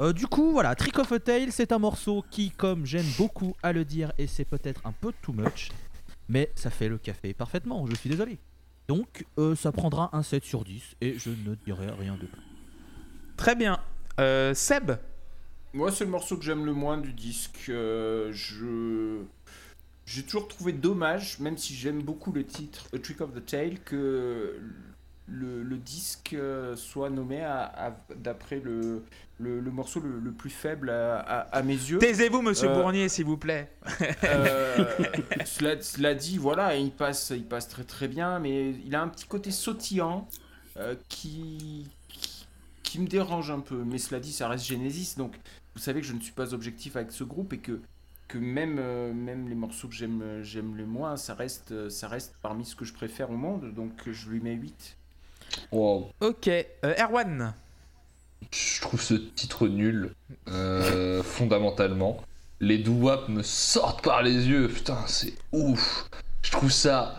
Euh, 0.00 0.12
du 0.12 0.26
coup, 0.26 0.52
voilà, 0.52 0.74
Trick 0.74 0.98
of 0.98 1.12
a 1.12 1.20
Tail, 1.20 1.52
c'est 1.52 1.70
un 1.70 1.78
morceau 1.78 2.24
qui, 2.30 2.50
comme 2.50 2.84
j'aime 2.84 3.06
beaucoup 3.16 3.54
à 3.62 3.72
le 3.72 3.84
dire, 3.84 4.12
et 4.18 4.26
c'est 4.26 4.44
peut-être 4.44 4.80
un 4.84 4.92
peu 4.92 5.12
too 5.22 5.32
much, 5.32 5.70
mais 6.28 6.50
ça 6.56 6.70
fait 6.70 6.88
le 6.88 6.98
café 6.98 7.32
parfaitement, 7.32 7.86
je 7.86 7.94
suis 7.94 8.10
désolé. 8.10 8.38
Donc, 8.88 9.24
euh, 9.38 9.54
ça 9.54 9.72
prendra 9.72 10.10
un 10.12 10.22
7 10.22 10.44
sur 10.44 10.64
10, 10.64 10.96
et 11.00 11.18
je 11.18 11.30
ne 11.30 11.54
dirai 11.54 11.90
rien 11.90 12.14
de 12.14 12.26
plus. 12.26 12.42
Très 13.36 13.54
bien. 13.54 13.80
Euh, 14.20 14.52
Seb 14.54 14.92
Moi, 15.72 15.90
c'est 15.90 16.04
le 16.04 16.10
morceau 16.10 16.36
que 16.36 16.44
j'aime 16.44 16.64
le 16.64 16.72
moins 16.72 16.98
du 16.98 17.12
disque. 17.12 17.66
Euh, 17.68 18.30
je. 18.32 19.22
J'ai 20.06 20.22
toujours 20.22 20.48
trouvé 20.48 20.72
dommage, 20.72 21.38
même 21.38 21.56
si 21.56 21.74
j'aime 21.74 22.02
beaucoup 22.02 22.30
le 22.30 22.44
titre 22.44 22.88
A 22.92 22.98
Trick 22.98 23.22
of 23.22 23.32
the 23.32 23.44
Tail, 23.44 23.78
que 23.84 24.60
le, 25.26 25.62
le 25.62 25.76
disque 25.78 26.34
euh, 26.34 26.76
soit 26.76 27.08
nommé 27.10 27.46
d'après 28.16 28.60
le, 28.60 29.02
le, 29.38 29.58
le 29.60 29.70
morceau 29.70 30.00
le, 30.00 30.18
le 30.20 30.32
plus 30.32 30.50
faible 30.50 30.90
à, 30.90 31.18
à- 31.18 31.40
à 31.40 31.62
mes 31.62 31.72
yeux. 31.74 31.98
Taisez-vous, 31.98 32.42
monsieur 32.42 32.68
Euh, 32.68 32.74
Bournier, 32.74 33.08
s'il 33.08 33.24
vous 33.24 33.38
plaît. 33.38 33.70
Euh, 34.24 34.84
cela, 35.46 35.80
cela 35.80 36.14
dit, 36.14 36.36
voilà, 36.38 36.76
il 36.76 36.90
passe, 36.92 37.30
il 37.34 37.44
passe 37.46 37.68
très 37.68 37.84
très 37.84 38.06
bien, 38.08 38.38
mais 38.38 38.72
il 38.84 38.94
a 38.94 39.00
un 39.02 39.08
petit 39.08 39.26
côté 39.26 39.50
sautillant 39.50 40.28
euh, 40.76 40.94
qui, 41.08 41.88
qui, 42.08 42.46
qui 42.82 43.00
me 43.00 43.06
dérange 43.06 43.50
un 43.50 43.60
peu. 43.60 43.82
Mais 43.84 43.98
cela 43.98 44.20
dit, 44.20 44.32
ça 44.32 44.48
reste 44.48 44.66
Genesis, 44.66 45.14
donc 45.16 45.34
vous 45.74 45.80
savez 45.80 46.00
que 46.02 46.06
je 46.06 46.12
ne 46.12 46.20
suis 46.20 46.32
pas 46.32 46.52
objectif 46.52 46.96
avec 46.96 47.12
ce 47.12 47.24
groupe 47.24 47.54
et 47.54 47.58
que, 47.58 47.80
que 48.28 48.36
même, 48.38 48.76
euh, 48.78 49.12
même 49.14 49.48
les 49.48 49.54
morceaux 49.54 49.88
que 49.88 49.94
j'aime, 49.94 50.40
j'aime 50.42 50.76
le 50.76 50.84
moins, 50.86 51.16
ça 51.16 51.34
reste, 51.34 51.88
ça 51.88 52.08
reste 52.08 52.34
parmi 52.42 52.64
ce 52.66 52.76
que 52.76 52.84
je 52.84 52.92
préfère 52.92 53.30
au 53.30 53.36
monde, 53.36 53.72
donc 53.74 53.92
je 54.10 54.28
lui 54.28 54.40
mets 54.40 54.54
8. 54.54 54.98
Wow. 55.72 56.10
Ok. 56.20 56.48
Euh, 56.48 56.64
Erwan 56.98 57.54
Je 58.50 58.80
trouve 58.80 59.00
ce 59.00 59.14
titre 59.14 59.68
nul, 59.68 60.14
euh, 60.48 61.22
fondamentalement. 61.24 62.22
Les 62.60 62.78
doo-wop 62.78 63.28
me 63.28 63.42
sortent 63.42 64.02
par 64.02 64.22
les 64.22 64.48
yeux, 64.48 64.68
putain, 64.68 64.98
c'est 65.06 65.34
ouf. 65.52 66.08
Je 66.42 66.50
trouve 66.52 66.70
ça 66.70 67.16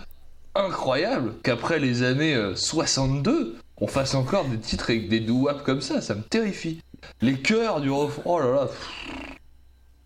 incroyable 0.56 1.34
qu'après 1.44 1.80
les 1.80 2.04
années 2.04 2.36
euh, 2.36 2.56
62, 2.56 3.58
on 3.78 3.88
fasse 3.88 4.16
encore 4.16 4.46
des 4.46 4.58
titres 4.58 4.90
avec 4.92 5.10
des 5.10 5.20
doo-wop 5.20 5.64
comme 5.64 5.82
ça, 5.82 6.02
ça 6.02 6.16
me 6.16 6.22
terrifie. 6.22 6.82
Les 7.22 7.40
chœurs 7.40 7.82
du 7.82 7.92
refrain, 7.92 8.24
oh 8.26 8.40
là 8.40 8.52
là. 8.52 8.68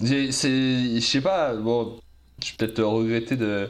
C'est, 0.01 0.31
je 0.31 0.99
sais 0.99 1.21
pas, 1.21 1.53
bon, 1.53 1.99
je 2.43 2.51
vais 2.51 2.57
peut-être 2.57 2.81
regretter 2.83 3.35
de, 3.35 3.69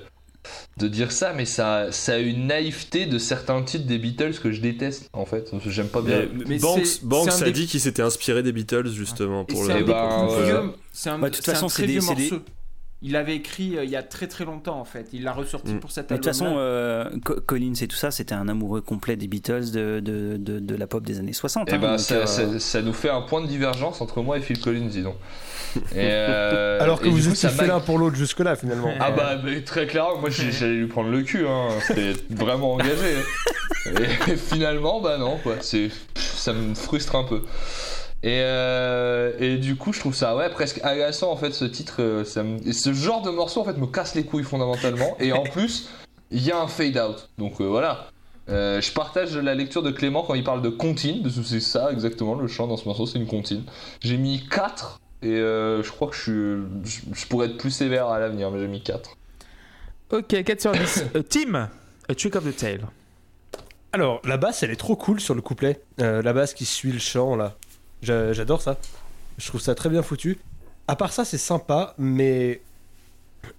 de 0.78 0.88
dire 0.88 1.12
ça, 1.12 1.34
mais 1.34 1.46
ça, 1.46 1.92
ça 1.92 2.14
a 2.14 2.18
une 2.18 2.48
naïveté 2.48 3.06
de 3.06 3.18
certains 3.18 3.62
titres 3.64 3.86
des 3.86 3.98
Beatles 3.98 4.34
que 4.42 4.52
je 4.52 4.62
déteste, 4.62 5.10
en 5.14 5.26
fait. 5.26 5.52
J'aime 5.68 5.88
pas 5.90 6.02
bien. 6.02 6.26
Mais, 6.34 6.46
Mais 6.48 6.58
Banks, 6.60 7.28
un 7.30 7.42
a 7.42 7.46
des- 7.46 7.52
dit 7.52 7.68
qu'il 7.68 7.80
s'était 7.80 8.02
inspiré 8.02 8.44
des 8.44 8.52
Beatles 8.52 8.90
justement 8.90 9.46
pour 9.46 9.66
c'est 9.66 9.72
un 9.72 9.76
le. 9.76 9.82
Eh 9.82 9.84
ben, 9.84 10.28
ouais. 10.28 10.46
vieux- 10.46 10.72
c'est 10.94 11.10
un, 11.10 11.22
Ouais, 11.22 11.30
de 11.30 11.36
toute 11.36 11.46
c'est 11.46 11.52
un 11.52 11.54
façon, 11.56 11.68
très 11.68 11.84
c'est 11.84 11.88
des- 11.88 12.00
vieux 12.00 12.02
morceau. 12.02 12.40
Il 13.02 13.14
l'avait 13.14 13.36
écrit 13.38 13.78
euh, 13.78 13.86
il 13.86 13.90
y 13.90 13.96
a 13.96 14.04
très 14.04 14.28
très 14.28 14.44
longtemps 14.44 14.78
en 14.80 14.84
fait. 14.84 15.08
Il 15.14 15.24
l'a 15.24 15.32
ressorti 15.32 15.74
Mm. 15.74 15.80
pour 15.80 15.92
cet 15.92 16.10
Mais 16.12 16.18
de 16.18 16.22
toute 16.22 16.32
façon, 16.32 16.56
euh, 16.58 17.10
Co- 17.24 17.40
Collins 17.40 17.74
et 17.82 17.88
tout 17.88 17.96
ça, 17.96 18.12
c'était 18.12 18.36
un 18.36 18.50
amoureux 18.50 18.82
complet 18.82 19.16
des 19.16 19.28
Beatles, 19.28 19.72
de, 19.72 20.02
de, 20.02 20.36
de, 20.38 20.60
de 20.60 20.76
la 20.76 20.86
pop 20.86 21.04
des 21.06 21.18
années 21.20 21.32
60. 21.32 21.70
Et 21.70 21.74
hein, 21.76 21.78
ben 21.80 21.92
donc, 21.92 22.00
ça, 22.02 22.16
euh, 22.16 22.26
ça- 22.26 22.60
ça 22.60 22.82
nous 22.82 22.92
fait 22.92 23.10
un 23.10 23.22
point 23.22 23.42
de 23.42 23.48
divergence 23.48 24.02
entre 24.02 24.22
moi 24.22 24.38
et 24.38 24.42
Phil 24.42 24.60
Collins, 24.60 24.88
disons. 24.90 25.16
Et, 25.76 25.80
euh, 25.98 26.78
Alors 26.82 27.00
que 27.00 27.08
et 27.08 27.10
vous 27.10 27.30
étiez 27.30 27.48
fait 27.50 27.68
l'un 27.68 27.80
pour 27.80 28.00
l'autre 28.00 28.18
jusque-là, 28.18 28.56
finalement. 28.58 28.92
Ah 29.00 29.12
bah, 29.12 29.40
très 29.66 29.88
clairement, 29.88 30.18
moi 30.20 30.30
j'allais 30.30 30.74
lui 30.76 30.88
prendre 30.88 31.10
le 31.10 31.22
cul, 31.22 31.48
hein. 31.48 31.70
c'était 31.88 32.14
vraiment 32.30 32.74
engagé. 32.74 33.16
hein. 33.86 33.92
Et 34.28 34.36
finalement, 34.36 35.00
bah 35.00 35.18
non, 35.18 35.38
quoi, 35.42 35.56
c'est, 35.62 35.90
ça 36.16 36.52
me 36.52 36.76
frustre 36.76 37.16
un 37.16 37.24
peu. 37.24 37.44
Et, 38.22 38.42
euh, 38.44 39.32
et 39.40 39.58
du 39.58 39.76
coup, 39.78 39.94
je 39.94 40.00
trouve 40.00 40.14
ça 40.14 40.36
ouais, 40.36 40.50
presque 40.50 40.80
agaçant 40.84 41.32
en 41.32 41.38
fait 41.38 41.52
ce 41.52 41.64
titre. 41.66 41.98
euh, 42.02 42.24
ça 42.26 42.44
me- 42.44 42.60
et 42.68 42.74
ce 42.74 42.94
genre 42.94 43.22
de 43.22 43.30
morceau 43.30 43.62
en 43.62 43.64
fait 43.64 43.78
me 43.78 43.88
casse 43.88 44.16
les 44.16 44.26
couilles 44.26 44.44
fondamentalement. 44.44 45.16
Et 45.20 45.32
en 45.32 45.44
plus, 45.54 45.90
il 46.32 46.44
y 46.44 46.52
a 46.52 46.60
un 46.60 46.68
fade 46.68 46.98
out. 46.98 47.30
Donc 47.38 47.62
euh, 47.62 47.66
voilà. 47.66 48.08
Euh, 48.50 48.82
je 48.82 48.92
partage 48.92 49.38
la 49.38 49.54
lecture 49.56 49.84
de 49.84 49.92
Clément 49.92 50.24
quand 50.24 50.34
il 50.34 50.44
parle 50.44 50.62
de 50.62 50.70
comptine, 50.70 51.22
parce 51.22 51.36
que 51.36 51.44
c'est 51.44 51.60
ça 51.60 51.92
exactement 51.92 52.34
le 52.36 52.48
chant 52.48 52.66
dans 52.68 52.78
ce 52.78 52.86
morceau, 52.86 53.06
c'est 53.06 53.20
une 53.20 53.28
comptine. 53.28 53.64
J'ai 54.02 54.18
mis 54.18 54.44
4 54.50 55.00
et 55.22 55.28
euh, 55.28 55.84
je 55.84 55.92
crois 55.92 56.08
que 56.10 56.16
je, 56.16 56.22
suis, 56.22 57.02
je, 57.14 57.22
je 57.22 57.26
pourrais 57.28 57.46
être 57.48 57.58
plus 57.58 57.70
sévère 57.72 58.08
à 58.08 58.20
l'avenir, 58.20 58.50
mais 58.52 58.60
j'ai 58.60 58.68
mis 58.68 58.82
4. 58.82 59.16
Ok, 60.12 60.44
4 60.44 60.60
sur 60.62 60.72
10. 60.72 61.06
Euh, 61.16 61.22
Tim, 61.22 61.70
A 62.10 62.16
Trick 62.16 62.36
of 62.36 62.44
the 62.44 62.56
Tail. 62.56 62.82
Alors, 63.92 64.20
la 64.26 64.38
basse, 64.38 64.64
elle 64.64 64.72
est 64.72 64.76
trop 64.76 64.96
cool 64.96 65.20
sur 65.20 65.36
le 65.36 65.42
couplet. 65.42 65.80
Euh, 66.02 66.22
la 66.24 66.34
basse 66.34 66.54
qui 66.56 66.66
suit 66.66 66.92
le 66.92 67.00
chant, 67.00 67.36
là. 67.36 67.56
J'a- 68.02 68.34
J'adore 68.34 68.62
ça. 68.62 68.78
Je 69.38 69.48
trouve 69.48 69.62
ça 69.62 69.76
très 69.76 69.90
bien 69.90 70.02
foutu. 70.02 70.40
À 70.88 70.96
part 70.96 71.14
ça, 71.14 71.26
c'est 71.26 71.38
sympa, 71.38 71.94
mais 71.98 72.62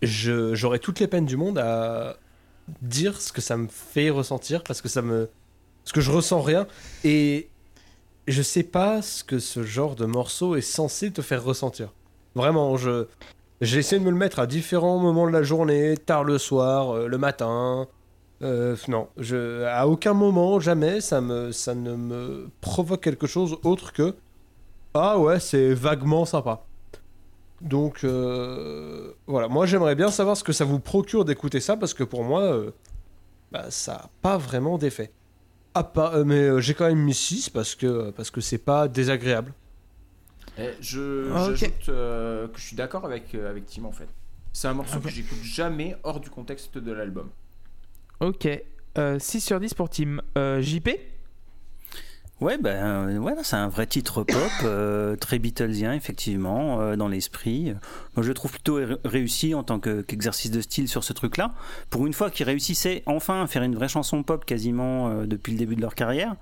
j'aurais 0.03 0.79
toutes 0.79 1.01
les 1.01 1.07
peines 1.07 1.27
du 1.27 1.37
monde 1.37 1.59
à 1.59 2.17
dire 2.83 3.21
ce 3.21 3.33
que 3.33 3.41
ça 3.41 3.57
me 3.57 3.69
fait 3.69 4.11
ressentir, 4.11 4.63
parce 4.63 4.81
que 4.81 4.89
ça 4.89 5.03
me... 5.03 5.29
Parce 5.85 5.93
que 5.93 6.01
je 6.01 6.11
ressens 6.11 6.43
rien, 6.43 6.67
et 7.05 7.49
je 8.29 8.43
sais 8.43 8.63
pas 8.63 9.01
ce 9.01 9.25
que 9.25 9.39
ce 9.39 9.63
genre 9.63 9.97
de 9.97 10.05
morceau 10.05 10.55
est 10.57 10.61
censé 10.61 11.11
te 11.11 11.23
faire 11.23 11.43
ressentir. 11.43 11.93
Vraiment, 12.35 12.77
je... 12.77 13.07
J'ai 13.61 13.79
essayé 13.79 13.99
de 13.99 14.05
me 14.05 14.11
le 14.11 14.17
mettre 14.17 14.39
à 14.39 14.47
différents 14.47 14.99
moments 14.99 15.27
de 15.27 15.33
la 15.33 15.43
journée, 15.43 15.97
tard 15.97 16.25
le 16.25 16.39
soir, 16.39 16.95
euh, 16.95 17.07
le 17.09 17.19
matin, 17.19 17.89
euh, 18.43 18.75
non, 18.89 19.09
je, 19.19 19.65
à 19.65 19.87
aucun 19.87 20.15
moment, 20.15 20.61
jamais, 20.61 21.03
ça, 21.03 21.21
me, 21.21 21.53
ça 21.53 21.75
ne 21.75 21.95
me 21.95 22.49
provoque 22.63 23.03
quelque 23.03 23.27
chose 23.27 23.59
autre 23.65 23.93
que 23.93 24.15
Ah 24.95 25.19
ouais, 25.19 25.39
c'est 25.41 25.73
vaguement 25.75 26.25
sympa. 26.25 26.65
Donc, 27.61 28.05
euh, 28.05 29.13
voilà, 29.27 29.49
moi 29.49 29.67
j'aimerais 29.67 29.95
bien 29.95 30.11
savoir 30.11 30.37
ce 30.37 30.43
que 30.43 30.53
ça 30.53 30.65
vous 30.65 30.81
procure 30.81 31.25
d'écouter 31.25 31.61
ça, 31.61 31.77
parce 31.77 31.93
que 31.95 32.05
pour 32.05 32.25
moi, 32.25 32.43
euh, 32.43 32.71
bah, 33.53 33.67
ça 33.71 33.93
n'a 33.93 34.11
pas 34.23 34.39
vraiment 34.39 34.79
d'effet. 34.79 35.13
Ah, 35.75 35.85
pas, 35.85 36.15
euh, 36.15 36.25
mais 36.25 36.41
euh, 36.41 36.61
j'ai 36.61 36.75
quand 36.75 36.87
même 36.87 36.99
mis 36.99 37.15
6 37.15 37.51
parce 37.51 37.75
que 37.77 38.11
parce 38.11 38.31
que 38.31 38.41
c'est 38.41 38.59
pas 38.59 38.89
désagréable. 38.89 39.53
Eh, 40.59 40.71
je 40.81 41.31
Ah, 41.33 41.49
euh, 41.89 42.49
que 42.49 42.59
je 42.59 42.65
suis 42.65 42.77
d'accord 42.77 43.05
avec, 43.05 43.35
euh, 43.35 43.49
avec 43.49 43.67
Tim 43.67 43.85
en 43.85 43.93
fait. 43.93 44.09
C'est 44.53 44.67
un 44.67 44.75
morceau 44.75 44.99
que 44.99 45.09
j'écoute 45.09 45.39
jamais 45.45 45.97
hors 46.03 46.19
du 46.19 46.29
contexte 46.29 46.77
de 46.77 46.91
l'album. 46.91 47.29
Ok, 48.19 48.49
euh, 48.99 49.19
6 49.21 49.41
sur 49.41 49.61
10 49.61 49.75
pour 49.75 49.89
Tim. 49.89 50.21
Euh, 50.37 50.61
JP 50.61 50.89
Ouais, 52.41 52.57
ben 52.57 53.19
voilà, 53.19 53.45
c'est 53.45 53.57
un 53.57 53.69
vrai 53.69 53.87
titre 53.87 54.23
pop, 54.25 54.39
euh, 54.65 55.15
très 55.15 55.39
Beatlesien 55.39 55.93
effectivement, 55.93 56.81
euh, 56.81 56.97
dans 56.97 57.07
l'esprit. 57.09 57.75
Moi, 58.17 58.23
je 58.23 58.29
le 58.29 58.33
trouve 58.35 58.51
plutôt 58.53 58.77
ré- 58.77 58.97
réussi 59.05 59.55
en 59.55 59.63
tant 59.63 59.79
que- 59.79 60.01
qu'exercice 60.01 60.51
de 60.51 60.63
style 60.63 60.89
sur 60.89 61.05
ce 61.05 61.13
truc-là. 61.13 61.53
Pour 61.91 62.07
une 62.07 62.15
fois 62.15 62.31
qu'ils 62.31 62.47
réussissaient 62.47 63.03
enfin 63.05 63.43
à 63.43 63.47
faire 63.47 63.63
une 63.63 63.75
vraie 63.75 63.89
chanson 63.89 64.23
pop 64.23 64.47
quasiment 64.47 65.09
euh, 65.11 65.27
depuis 65.27 65.53
le 65.53 65.59
début 65.59 65.77
de 65.77 65.83
leur 65.83 65.95
carrière. 65.95 66.35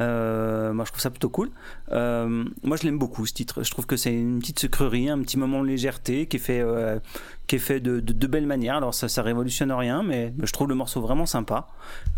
Euh, 0.00 0.72
moi, 0.72 0.84
je 0.84 0.90
trouve 0.90 1.00
ça 1.00 1.10
plutôt 1.10 1.30
cool. 1.30 1.50
Euh, 1.92 2.44
moi, 2.64 2.76
je 2.76 2.82
l'aime 2.82 2.98
beaucoup 2.98 3.24
ce 3.24 3.32
titre. 3.32 3.62
Je 3.62 3.70
trouve 3.70 3.86
que 3.86 3.96
c'est 3.96 4.12
une 4.12 4.40
petite 4.40 4.58
sucrerie, 4.58 5.08
un 5.08 5.20
petit 5.22 5.38
moment 5.38 5.62
de 5.62 5.68
légèreté 5.68 6.26
qui 6.26 6.38
est 6.38 6.40
fait, 6.40 6.60
euh, 6.60 6.98
qui 7.46 7.54
est 7.54 7.60
fait 7.60 7.78
de, 7.78 8.00
de, 8.00 8.12
de 8.12 8.26
belles 8.26 8.46
manières. 8.46 8.74
Alors, 8.76 8.94
ça, 8.94 9.08
ça 9.08 9.22
révolutionne 9.22 9.70
rien, 9.70 10.02
mais 10.02 10.34
je 10.42 10.52
trouve 10.52 10.68
le 10.68 10.74
morceau 10.74 11.00
vraiment 11.00 11.24
sympa. 11.24 11.68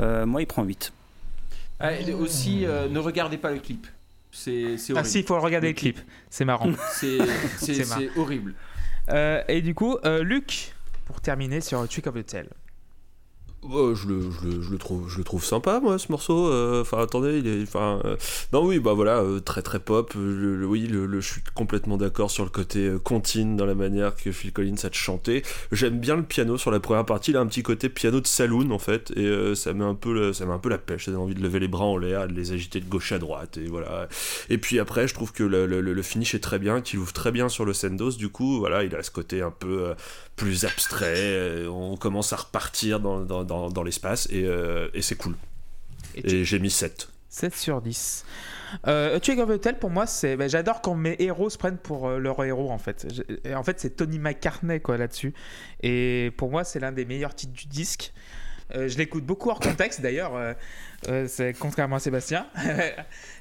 Euh, 0.00 0.24
moi, 0.24 0.40
il 0.40 0.46
prend 0.46 0.64
8. 0.64 0.94
Ah, 1.80 1.92
et 1.92 2.12
aussi, 2.12 2.66
euh, 2.66 2.88
ne 2.88 2.98
regardez 2.98 3.38
pas 3.38 3.50
le 3.52 3.58
clip. 3.60 3.86
C'est 4.30 4.76
Ah 4.90 4.92
horrible. 4.92 5.06
si, 5.08 5.20
il 5.20 5.24
faut 5.24 5.40
regarder 5.40 5.68
le 5.68 5.74
clip. 5.74 5.98
C'est 6.30 6.44
marrant. 6.44 6.70
C'est 6.92 7.88
marrant. 7.88 8.02
horrible. 8.16 8.54
Euh, 9.10 9.42
et 9.48 9.62
du 9.62 9.74
coup, 9.74 9.96
euh, 10.04 10.22
Luc, 10.22 10.74
pour 11.06 11.20
terminer 11.20 11.60
sur 11.60 11.88
Trick 11.88 12.06
of 12.06 12.14
the 12.14 12.26
Tail. 12.26 12.48
Ouais, 13.70 13.94
je, 13.94 14.06
le, 14.08 14.78
trouve, 14.78 15.10
je 15.10 15.18
le 15.18 15.24
trouve 15.24 15.44
sympa, 15.44 15.78
moi, 15.80 15.98
ce 15.98 16.10
morceau. 16.10 16.48
Euh, 16.48 16.80
Enfin, 16.80 16.98
attendez, 17.02 17.38
il 17.38 17.46
est. 17.46 17.76
Euh, 17.76 18.16
non, 18.54 18.64
oui, 18.64 18.78
bah 18.78 18.94
voilà, 18.94 19.18
euh, 19.18 19.40
très 19.40 19.60
très 19.60 19.78
pop. 19.78 20.14
Le- 20.14 20.64
oui, 20.64 20.86
le, 20.86 21.20
je 21.20 21.32
suis 21.32 21.42
complètement 21.54 21.98
d'accord 21.98 22.30
sur 22.30 22.44
le 22.44 22.50
côté 22.50 22.90
contine 23.04 23.56
dans 23.56 23.66
la 23.66 23.74
manière 23.74 24.14
que 24.16 24.32
Phil 24.32 24.52
Collins 24.52 24.76
a 24.84 24.88
de 24.88 24.94
chanter. 24.94 25.42
J'aime 25.70 25.98
bien 25.98 26.16
le 26.16 26.22
piano 26.22 26.56
sur 26.56 26.70
la 26.70 26.80
première 26.80 27.04
partie. 27.04 27.32
Il 27.32 27.36
a 27.36 27.40
un 27.40 27.46
petit 27.46 27.62
côté 27.62 27.90
piano 27.90 28.20
de 28.20 28.26
saloon, 28.26 28.70
en 28.70 28.78
fait, 28.78 29.10
et 29.16 29.54
ça, 29.54 29.74
met 29.74 29.84
un 29.84 29.94
peu 29.94 30.14
le- 30.14 30.32
ça 30.32 30.46
met 30.46 30.52
un 30.54 30.58
peu 30.58 30.70
la 30.70 30.78
pêche. 30.78 31.04
Ça 31.04 31.18
envie 31.18 31.34
de 31.34 31.42
lever 31.42 31.58
les 31.60 31.68
bras 31.68 31.84
en 31.84 31.98
l'air, 31.98 32.26
de 32.26 32.32
les 32.32 32.52
agiter 32.52 32.80
de 32.80 32.88
gauche 32.88 33.12
à 33.12 33.18
droite, 33.18 33.58
et 33.58 33.66
voilà. 33.66 34.08
Et 34.48 34.56
puis 34.56 34.78
après, 34.78 35.06
je 35.08 35.12
trouve 35.14 35.32
que 35.32 35.42
le 35.44 36.02
finish 36.02 36.34
est 36.34 36.38
très 36.40 36.58
bien, 36.58 36.80
qu'il 36.80 37.00
ouvre 37.00 37.12
très 37.12 37.32
bien 37.32 37.50
sur 37.50 37.66
le 37.66 37.74
Sendos. 37.74 38.12
Du 38.12 38.30
coup, 38.30 38.58
voilà, 38.60 38.82
il 38.84 38.94
a 38.94 39.02
ce 39.02 39.10
côté 39.10 39.42
un 39.42 39.50
peu. 39.50 39.92
Plus 40.38 40.64
abstrait, 40.64 41.14
euh, 41.18 41.68
on 41.68 41.96
commence 41.96 42.32
à 42.32 42.36
repartir 42.36 43.00
dans, 43.00 43.20
dans, 43.20 43.44
dans, 43.44 43.68
dans 43.68 43.82
l'espace 43.82 44.26
et, 44.30 44.44
euh, 44.44 44.88
et 44.94 45.02
c'est 45.02 45.16
cool. 45.16 45.34
Et 46.14 46.26
Et 46.40 46.44
j'ai 46.44 46.58
mis 46.58 46.70
7. 46.70 47.08
7 47.28 47.54
sur 47.54 47.82
10. 47.82 48.24
Euh, 48.86 49.18
Trick 49.18 49.38
of 49.38 49.60
Tail, 49.60 49.78
pour 49.78 49.90
moi, 49.90 50.06
c'est. 50.06 50.36
bah, 50.36 50.48
J'adore 50.48 50.80
quand 50.80 50.94
mes 50.94 51.16
héros 51.18 51.50
se 51.50 51.58
prennent 51.58 51.76
pour 51.78 52.08
euh, 52.08 52.18
leur 52.18 52.42
héros, 52.44 52.70
en 52.70 52.78
fait. 52.78 53.06
Je- 53.14 53.48
et 53.48 53.54
en 53.54 53.62
fait, 53.62 53.78
c'est 53.80 53.96
Tony 53.96 54.18
McCartney, 54.18 54.80
quoi, 54.80 54.96
là-dessus. 54.96 55.34
Et 55.82 56.32
pour 56.36 56.50
moi, 56.50 56.64
c'est 56.64 56.80
l'un 56.80 56.92
des 56.92 57.04
meilleurs 57.04 57.34
titres 57.34 57.52
du 57.52 57.66
disque. 57.66 58.12
Euh, 58.74 58.88
je 58.88 58.98
l'écoute 58.98 59.24
beaucoup 59.24 59.50
hors 59.50 59.60
contexte, 59.60 60.00
d'ailleurs. 60.00 60.34
euh, 60.36 60.52
euh, 61.08 61.26
c'est 61.28 61.54
contrairement 61.58 61.96
à 61.96 62.00
Sébastien. 62.00 62.46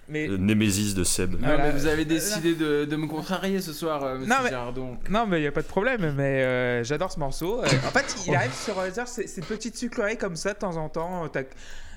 Mais. 0.09 0.27
Le 0.27 0.37
Némésis 0.37 0.93
de 0.93 1.03
Seb. 1.03 1.33
Non, 1.33 1.39
Voilà. 1.39 1.65
mais 1.65 1.71
vous 1.71 1.85
avez 1.85 2.05
décidé 2.05 2.55
de, 2.55 2.85
de 2.85 2.95
me 2.95 3.07
contrarier 3.07 3.59
ce 3.59 3.73
soir, 3.73 4.01
euh, 4.05 4.17
monsieur 4.17 4.29
Non, 4.33 4.37
mais-. 4.41 5.09
Non, 5.09 5.27
mais 5.27 5.39
il 5.39 5.41
n'y 5.41 5.47
a 5.47 5.51
pas 5.51 5.61
de 5.63 5.67
problème, 5.67 6.13
mais 6.15 6.43
euh, 6.43 6.83
j'adore 6.85 7.11
ce 7.11 7.19
morceau. 7.19 7.59
Euh, 7.61 7.65
en 7.65 7.91
fait, 7.91 8.15
il 8.25 8.33
arrive 8.33 8.53
sur 8.53 8.79
euh, 8.79 8.89
genre, 8.93 9.05
ces, 9.07 9.27
ces 9.27 9.41
petites 9.41 9.75
sucreries 9.75 10.17
comme 10.17 10.37
ça 10.37 10.53
de 10.53 10.59
temps 10.59 10.77
en 10.77 10.87
temps. 10.87 11.27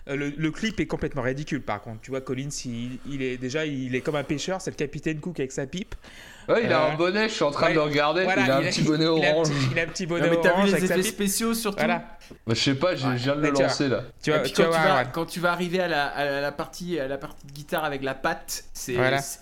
Euh, 0.09 0.17
Le, 0.17 0.33
le 0.37 0.51
clip 0.51 0.81
est 0.81 0.87
complètement 0.87 1.23
ridicule 1.23 1.63
par 1.63 1.81
contre. 1.83 2.01
Tu 2.01 2.11
vois, 2.11 2.21
Collins, 2.21 2.49
il, 2.65 2.99
il 3.09 3.23
est 3.23 3.37
déjà 3.37 3.67
il 3.67 3.95
est 3.95 4.01
comme 4.01 4.17
un 4.17 4.25
pêcheur, 4.25 4.61
c'est 4.61 4.71
le 4.71 4.77
capitaine 4.77 5.21
Cook 5.21 5.39
avec 5.41 5.53
sa 5.53 5.67
pipe. 5.67 5.95
Ouais, 6.49 6.65
il 6.65 6.73
a 6.73 6.87
Euh, 6.87 6.93
un 6.93 6.97
bonnet, 6.97 7.29
je 7.29 7.35
suis 7.35 7.45
en 7.45 7.51
train 7.51 7.67
ouais, 7.67 7.73
de 7.73 7.77
le 7.77 7.83
regarder. 7.83 8.25
Voilà, 8.25 8.43
il 8.45 8.51
a 8.51 8.57
un 8.57 8.63
petit 8.63 8.83
bonnet 8.83 9.05
orange. 9.07 9.49
Il 9.71 9.79
a 9.79 9.83
un 9.83 9.87
petit 9.87 10.07
bonnet 10.07 10.27
Non, 10.29 10.31
mais 10.31 10.41
t'as 10.43 10.49
vu 10.51 10.55
orange 10.55 10.73
les 10.73 10.85
effets 10.85 11.03
spéciaux 11.03 11.55
surtout 11.55 11.77
Voilà. 11.79 12.03
Bah, 12.47 12.55
je 12.55 12.61
sais 12.61 12.75
pas, 12.75 12.95
je, 12.97 13.03
je 13.03 13.09
viens 13.25 13.37
de 13.37 13.41
Mais 13.41 13.49
le 13.49 13.53
tu 13.55 13.59
vois- 13.59 13.67
lancer 13.69 13.89
là. 13.89 14.05
Tu 14.23 14.31
vois, 14.31 14.41
tu 14.41 14.55
quand, 14.55 14.65
tu 14.65 14.71
vas, 14.71 14.97
ouais. 14.97 15.07
quand 15.13 15.27
tu 15.27 15.41
vas 15.41 15.53
arriver 15.53 15.81
à 15.81 15.89
la, 15.89 16.07
à 16.07 16.41
la 16.41 16.53
partie, 16.53 16.99
à 16.99 17.07
la 17.09 17.19
partie 17.19 17.47
de 17.47 17.53
guitare 17.53 17.85
avec 17.85 18.03
la 18.03 18.15
patte, 18.15 18.65
c'est 18.73 18.95
Voilà. 18.95 19.21
Ça, 19.21 19.41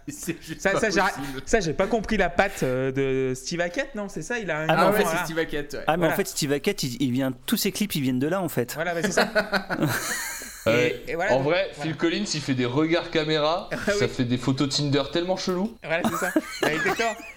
pas 0.73 0.81
ça, 0.81 0.91
j'ai- 0.91 1.01
possible. 1.01 1.43
Ça, 1.47 1.61
j'ai 1.61 1.73
pas 1.75 1.87
compris 1.87 2.17
la 2.17 2.31
patte 2.31 2.63
euh, 2.63 2.91
de 2.93 3.35
Steve 3.35 3.61
Hackett, 3.61 3.95
non 3.95 4.09
C'est 4.09 4.23
ça 4.23 4.39
Il 4.39 4.51
a 4.51 4.59
un. 4.61 4.67
Ah, 4.69 4.75
mais 4.77 4.83
Ah 4.83 4.91
ouais, 4.91 5.05
c'est. 5.19 5.25
Steve 5.25 5.39
Hackett. 5.39 5.77
Ah, 5.87 5.97
mais 5.97 6.07
en 6.09 6.13
fait, 6.13 6.27
Steve 6.27 6.53
Hackett, 6.53 6.83
il, 6.83 7.13
vient, 7.13 7.33
tous 7.47 7.57
ses 7.57 7.73
clips, 7.73 7.95
ils 7.95 8.03
viennent 8.03 8.19
de 8.19 8.29
là, 8.29 8.41
en 8.43 8.49
fait. 8.49 8.73
Voilà, 8.75 8.95
mais 8.95 9.03
c'est 9.03 9.13
ça. 9.13 9.29
Ouais. 10.73 11.03
Et- 11.07 11.13
et 11.13 11.15
voilà, 11.15 11.33
en 11.33 11.37
donc, 11.37 11.45
vrai, 11.45 11.71
voilà. 11.75 11.91
Phil 11.91 11.97
Collins, 11.97 12.25
il 12.35 12.41
fait 12.41 12.55
des 12.55 12.65
regards 12.67 13.11
caméra, 13.11 13.69
Ah 13.73 13.77
ça 13.87 13.93
oui. 14.07 14.09
fait 14.09 14.25
des 14.25 14.39
photos 14.39 14.69
Tinder 14.77 15.03
tellement 15.13 15.37
chelous. 15.37 15.77
Voilà, 15.83 16.03
c'est 16.09 16.17
ça. 16.17 16.33
Bah. 16.63 16.69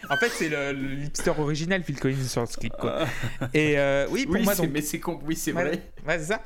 En 0.10 0.18
fait, 0.18 0.30
c'est 0.30 0.50
le, 0.50 0.74
le 0.74 1.04
hipster 1.06 1.32
original, 1.38 1.84
Phil 1.84 1.98
Collins, 2.00 2.24
sur 2.28 2.46
ce 2.48 2.58
clip. 2.58 2.74
Quoi. 2.80 3.06
Et 3.54 3.78
euh, 3.80 4.08
oui, 4.10 4.26
pour 4.26 4.36
Oui, 4.36 4.44
moi, 4.44 4.56
donc. 4.56 4.70
mais 4.74 4.82
c'est 4.82 5.00
con- 5.00 5.20
oui, 5.26 5.36
c'est 5.38 5.54
Ouais, 5.54 5.64
vrai. 5.64 5.72
ouais, 6.08 6.20
c'est 6.20 6.26
ça. 6.34 6.42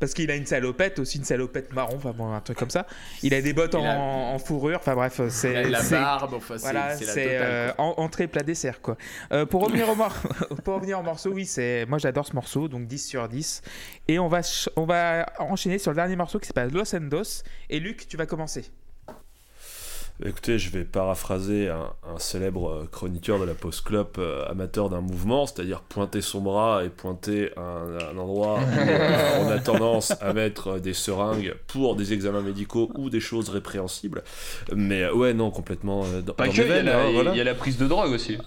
Parce 0.00 0.14
qu'il 0.14 0.30
a 0.30 0.36
une 0.36 0.46
salopette, 0.46 0.98
aussi 1.00 1.18
une 1.18 1.24
salopette 1.24 1.72
marron, 1.72 1.96
enfin 1.96 2.12
bon, 2.16 2.32
un 2.32 2.40
truc 2.40 2.56
comme 2.56 2.70
ça. 2.70 2.86
Il 3.24 3.34
a 3.34 3.42
des 3.42 3.52
bottes 3.52 3.74
en, 3.74 3.80
Il 3.82 3.86
a- 3.86 3.98
en 3.98 4.38
fourrure, 4.38 4.78
enfin 4.78 4.94
bref, 4.94 5.20
c'est. 5.28 5.64
La, 5.64 5.82
barbe, 5.82 6.34
enfin, 6.34 6.54
c'est 6.56 6.62
Voilà, 6.62 6.96
c'est 6.96 7.26
euh, 7.40 7.72
en- 7.78 7.94
entrée 7.96 8.28
plat 8.28 8.42
dessert 8.44 8.80
quoi. 8.80 8.96
Euh, 9.32 9.44
pour 9.44 9.64
revenir 9.64 9.88
au 9.88 9.96
mor- 9.96 10.14
pour 10.64 10.74
revenir 10.74 11.00
au 11.00 11.02
morceau, 11.02 11.30
oui, 11.32 11.46
c'est 11.46 11.84
moi 11.88 11.98
j'adore 11.98 12.26
ce 12.26 12.34
morceau, 12.34 12.68
donc 12.68 12.86
10 12.86 13.06
sur 13.06 13.28
10. 13.28 13.62
Et 14.06 14.18
on 14.20 14.28
va 14.28 14.40
on 14.76 14.84
va 14.84 15.26
enchaîner 15.40 15.78
sur 15.78 15.90
le 15.90 15.96
dernier 15.96 16.14
morceau 16.16 16.38
qui 16.38 16.46
s'appelle 16.46 16.70
Los 16.72 16.94
Endos. 16.94 17.42
Et 17.68 17.80
Luc, 17.80 18.06
tu 18.06 18.16
vas 18.16 18.26
commencer. 18.26 18.70
Écoutez, 20.24 20.58
je 20.58 20.70
vais 20.70 20.84
paraphraser 20.84 21.68
un, 21.68 21.92
un 22.12 22.18
célèbre 22.18 22.70
euh, 22.70 22.88
chroniqueur 22.90 23.38
de 23.38 23.44
la 23.44 23.54
post 23.54 23.84
club 23.84 24.08
amateur 24.48 24.90
d'un 24.90 25.00
mouvement, 25.00 25.46
c'est-à-dire 25.46 25.80
pointer 25.82 26.20
son 26.22 26.40
bras 26.40 26.82
et 26.84 26.88
pointer 26.88 27.50
un, 27.56 27.98
un 28.12 28.18
endroit 28.18 28.58
où 28.58 28.78
euh, 28.78 29.44
on 29.44 29.50
a 29.50 29.58
tendance 29.58 30.12
à 30.20 30.32
mettre 30.32 30.68
euh, 30.68 30.78
des 30.80 30.94
seringues 30.94 31.54
pour 31.66 31.94
des 31.96 32.12
examens 32.12 32.40
médicaux 32.40 32.90
ou 32.96 33.10
des 33.10 33.20
choses 33.20 33.48
répréhensibles. 33.48 34.22
Mais 34.74 35.04
euh, 35.04 35.14
ouais, 35.14 35.34
non, 35.34 35.50
complètement 35.50 36.04
euh, 36.04 36.20
dans, 36.20 36.34
Pas 36.34 36.46
dans 36.46 36.52
que, 36.52 36.62
il 36.62 36.86
y, 36.86 36.88
a 36.88 36.98
hein, 36.98 37.10
voilà. 37.12 37.32
il 37.32 37.38
y 37.38 37.40
a 37.40 37.44
la 37.44 37.54
prise 37.54 37.78
de 37.78 37.86
drogue 37.86 38.10
aussi. 38.12 38.38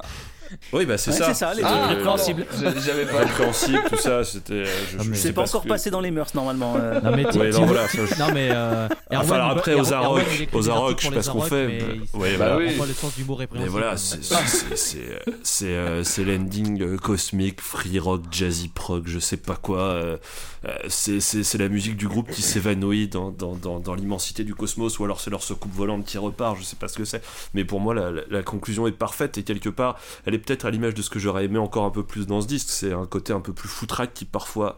Oui, 0.74 0.86
bah 0.86 0.98
c'est 0.98 1.12
Ouais, 1.12 1.18
ça. 1.18 1.26
c'est 1.28 1.34
ça, 1.34 1.54
les 1.54 1.64
Ah, 1.64 1.88
répréhensibles. 1.88 2.46
J'avais 2.86 3.06
pas. 3.12 3.20
Répréhensible, 3.20 3.82
tout 3.90 3.98
ça, 3.98 4.24
c'était. 4.24 4.54
euh, 4.54 4.66
je- 4.66 4.98
Ah, 5.00 5.04
C'est 5.14 5.34
pas 5.34 5.46
ce 5.46 5.58
encore 5.58 5.68
passé 5.68 5.90
dans 5.92 6.02
les 6.02 6.12
mœurs 6.12 6.34
normalement. 6.36 6.76
euh. 6.78 7.00
Non 7.02 7.12
mais 7.16 7.26
Ouais, 7.38 7.50
non, 7.52 7.60
Tim- 7.60 7.66
voilà, 7.66 7.88
ça, 7.88 7.98
je- 8.06 8.20
non 8.20 8.32
mais 8.34 8.50
euh, 8.52 8.88
Enfin, 9.14 9.36
alors 9.36 9.52
il 9.54 9.58
après, 9.60 9.74
aux 9.76 9.94
Arocs, 9.94 10.24
aux 10.54 10.70
Arocs, 10.70 11.00
je 11.02 11.08
sais 11.08 11.14
pas 11.14 11.22
ce 11.22 11.30
qu'on 11.30 11.42
fait, 11.42 11.68
mais 11.68 11.80
bah, 12.14 12.20
ouais, 12.20 12.38
bah 12.38 12.56
oui. 12.58 12.78
pas 12.78 12.86
le 12.86 12.94
sens 12.94 13.16
du 13.16 13.24
mot 13.24 13.38
Mais 13.54 13.68
voilà, 13.68 13.98
c'est 13.98 14.18
euh, 14.20 14.38
c'est- 14.46 14.76
c'est- 14.76 15.20
c'est 15.44 15.66
euh, 15.68 16.04
c'est 16.04 16.24
l'ending 16.24 16.82
euh, 16.82 16.98
cosmique, 16.98 17.62
free 17.62 18.00
rock, 18.00 18.22
jazzy 18.32 18.68
prog, 18.70 19.04
je 19.08 19.20
sais 19.20 19.38
pas 19.38 19.56
quoi. 19.56 19.80
euh, 19.80 20.18
euh, 20.66 20.70
c'est 20.90 21.20
c'est- 21.20 21.44
c'est 21.44 21.58
la 21.58 21.68
musique 21.70 21.98
du 21.98 22.08
groupe 22.08 22.30
qui 22.30 22.42
s'évanouit 22.42 23.08
dans, 23.08 23.32
dans, 23.32 23.56
dans, 23.56 23.80
dans 23.80 23.96
l'immensité 23.96 24.44
du 24.44 24.54
cosmos, 24.56 25.00
ou 25.00 25.04
alors 25.06 25.20
c'est 25.20 25.30
leur 25.32 25.42
soucoupe 25.44 25.74
volante 25.74 26.06
qui 26.06 26.18
repart, 26.18 26.58
je 26.60 26.64
sais 26.64 26.76
pas 26.76 26.88
ce 26.88 26.98
que 26.98 27.06
c'est. 27.06 27.22
Mais 27.54 27.66
pour 27.66 27.80
moi, 27.80 27.94
la, 27.96 28.12
la- 28.12 28.22
la 28.30 28.44
conclusion 28.44 28.86
est 28.88 28.92
parfaite 28.92 29.38
et 29.38 29.44
quelque 29.44 29.70
part, 29.70 29.98
elle 30.26 30.34
est 30.36 30.40
peut-être 30.42 30.66
à 30.66 30.72
l'image 30.72 30.94
de 30.94 31.02
ce 31.02 31.10
que 31.10 31.20
j'aurais 31.20 31.46
aimé 31.46 31.58
encore 31.60 31.86
un 31.86 31.90
peu 31.92 32.04
plus 32.04 32.28
dans 32.28 32.42
ce 32.42 32.48
disque. 32.48 32.68
C'est 32.70 32.92
un 32.94 33.06
côté 33.06 33.32
un 33.34 33.40
peu 33.40 33.54
plus 33.54 33.70
foutraque 33.70 34.14
qui 34.14 34.26
parfois 34.26 34.78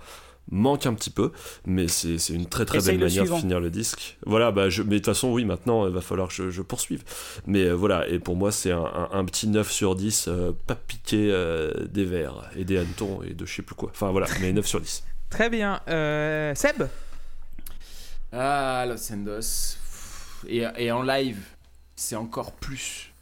manque 0.51 0.85
un 0.85 0.93
petit 0.93 1.09
peu, 1.09 1.31
mais 1.65 1.87
c'est 1.87 2.17
une 2.29 2.47
très 2.47 2.65
très 2.65 2.79
Essaye 2.79 2.91
belle 2.97 2.99
le 2.99 3.05
manière 3.05 3.21
suivant. 3.23 3.35
de 3.37 3.41
finir 3.41 3.59
le 3.61 3.69
disque. 3.69 4.17
Voilà, 4.25 4.51
bah 4.51 4.69
je, 4.69 4.83
mais 4.83 4.89
de 4.89 4.95
toute 4.97 5.05
façon, 5.05 5.31
oui, 5.31 5.45
maintenant, 5.45 5.87
il 5.87 5.93
va 5.93 6.01
falloir 6.01 6.27
que 6.27 6.33
je, 6.33 6.49
je 6.49 6.61
poursuive. 6.61 7.03
Mais 7.47 7.63
euh, 7.63 7.71
voilà, 7.73 8.05
et 8.09 8.19
pour 8.19 8.35
moi, 8.35 8.51
c'est 8.51 8.71
un, 8.71 8.83
un- 8.83 9.09
un 9.13 9.23
petit 9.23 9.47
9 9.47 9.71
sur 9.71 9.95
10, 9.95 10.25
euh, 10.27 10.51
pas 10.67 10.75
piqué 10.75 11.29
euh, 11.31 11.71
des 11.87 12.03
verres 12.03 12.49
et 12.57 12.65
des 12.65 12.77
hannetons 12.77 13.23
et 13.23 13.33
de 13.33 13.45
je 13.45 13.55
sais 13.55 13.61
plus 13.61 13.75
quoi. 13.75 13.89
Enfin 13.93 14.11
voilà, 14.11 14.27
mais 14.41 14.51
9 14.51 14.65
sur 14.65 14.81
10. 14.81 15.05
Très 15.29 15.49
bien. 15.49 15.79
Euh, 15.87 16.53
Seb? 16.55 16.83
Ah, 18.33 18.85
Los 18.87 19.11
Endos. 19.13 19.77
Et, 20.47 20.65
et 20.77 20.91
en 20.91 21.03
live, 21.03 21.39
c'est 21.95 22.15
encore 22.17 22.51
plus. 22.51 23.12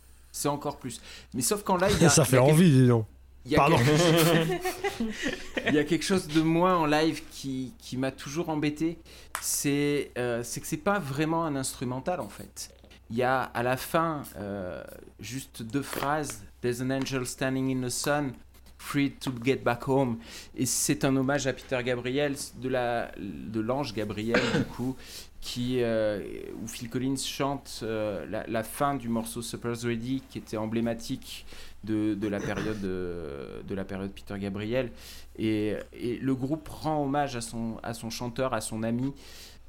C'est 0.41 0.47
encore 0.49 0.77
plus. 0.77 0.99
Mais 1.35 1.41
sauf 1.41 1.61
qu'en 1.63 1.77
live, 1.77 1.93
il 1.97 2.01
y 2.03 2.05
a- 2.05 2.09
Ça 2.09 2.23
y 2.23 2.25
fait 2.25 2.37
quelque- 2.37 2.49
envie, 2.51 2.71
dis 2.71 2.87
donc. 2.87 3.05
il 3.45 3.51
y 3.51 3.55
a 3.55 3.57
Pardon. 3.57 3.77
quelque- 3.77 4.61
Il 5.67 5.73
y 5.75 5.79
a 5.79 5.83
quelque 5.83 6.03
chose 6.03 6.27
de 6.27 6.41
moi 6.41 6.75
en 6.77 6.85
live 6.87 7.21
qui, 7.31 7.73
qui 7.77 7.95
m'a 7.97 8.11
toujours 8.11 8.49
embêté. 8.49 8.97
C'est 9.41 10.11
euh, 10.17 10.41
c'est 10.43 10.61
que 10.61 10.67
c'est 10.67 10.77
pas 10.77 10.99
vraiment 10.99 11.45
un 11.45 11.55
instrumental 11.55 12.19
en 12.21 12.29
fait. 12.29 12.69
Il 13.11 13.17
y 13.17 13.23
a 13.23 13.41
à 13.43 13.61
la 13.63 13.77
fin 13.77 14.23
euh, 14.37 14.83
juste 15.19 15.61
deux 15.63 15.81
phrases. 15.83 16.43
There's 16.61 16.81
an 16.81 16.89
angel 16.89 17.25
standing 17.25 17.75
in 17.77 17.85
the 17.87 17.89
sun, 17.91 18.33
free 18.77 19.11
to 19.11 19.31
get 19.43 19.57
back 19.57 19.87
home. 19.87 20.17
Et 20.55 20.65
c'est 20.65 21.05
un 21.05 21.15
hommage 21.15 21.45
à 21.47 21.53
Peter 21.53 21.79
Gabriel, 21.83 22.35
de 22.61 22.69
la 22.69 23.11
de 23.19 23.59
l'ange 23.59 23.93
Gabriel 23.93 24.41
du 24.57 24.63
coup, 24.65 24.95
qui 25.41 25.81
euh, 25.81 26.21
où 26.63 26.67
Phil 26.67 26.87
Collins 26.89 27.15
chante 27.17 27.79
euh, 27.83 28.25
la, 28.29 28.45
la 28.47 28.63
fin 28.63 28.95
du 28.95 29.09
morceau 29.09 29.41
Supper's 29.41 29.83
Ready, 29.83 30.21
qui 30.29 30.37
était 30.37 30.57
emblématique 30.57 31.45
de, 31.83 32.13
de 32.13 32.27
la 32.27 32.39
période 32.39 32.79
de, 32.79 33.63
de 33.67 33.75
la 33.75 33.83
période 33.83 34.11
Peter 34.11 34.35
Gabriel 34.39 34.91
et, 35.39 35.75
et 35.93 36.17
le 36.17 36.35
groupe 36.35 36.67
rend 36.69 37.03
hommage 37.03 37.35
à 37.35 37.41
son 37.41 37.77
à 37.81 37.95
son 37.95 38.11
chanteur 38.11 38.53
à 38.53 38.61
son 38.61 38.83
ami 38.83 39.13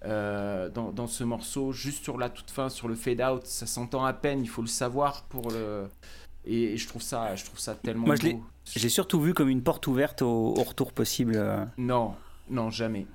euh, 0.05 0.69
dans, 0.69 0.93
dans 0.93 1.07
ce 1.07 1.25
morceau 1.25 1.73
juste 1.73 2.03
sur 2.05 2.19
la 2.19 2.29
toute 2.29 2.51
fin 2.51 2.69
sur 2.69 2.87
le 2.89 2.95
fade 2.95 3.23
out 3.23 3.47
ça 3.47 3.65
s'entend 3.67 4.05
à 4.05 4.13
peine 4.13 4.43
il 4.43 4.49
faut 4.49 4.61
le 4.63 4.69
savoir 4.69 5.23
pour 5.31 5.51
le 5.51 5.87
et, 6.45 6.75
et 6.75 6.77
je 6.77 6.87
trouve 6.87 7.01
ça 7.03 7.35
je 7.35 7.45
trouve 7.47 7.59
ça 7.61 7.75
tellement 7.77 8.07
Moi, 8.07 8.17
je 8.17 8.23
l'ai- 8.23 8.33
beau. 8.35 8.45
J'ai 8.77 8.89
surtout 8.91 9.21
vu 9.21 9.33
comme 9.33 9.49
une 9.49 9.63
porte 9.63 9.87
ouverte 9.87 10.21
au, 10.23 10.55
au 10.57 10.63
retour 10.63 10.93
possible. 10.93 11.35
euh. 11.37 11.65
non 11.79 12.15
non 12.51 12.69
jamais 12.69 13.07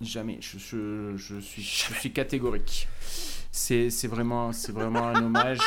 jamais 0.00 0.38
je, 0.40 0.58
je, 0.58 1.16
je 1.16 1.40
suis 1.40 1.62
je 1.62 1.94
suis 1.94 2.12
catégorique 2.12 2.88
c'est 3.50 3.90
c'est 3.90 4.08
vraiment 4.08 4.52
c'est 4.52 4.72
vraiment 4.72 5.06
un 5.08 5.22
hommage 5.24 5.60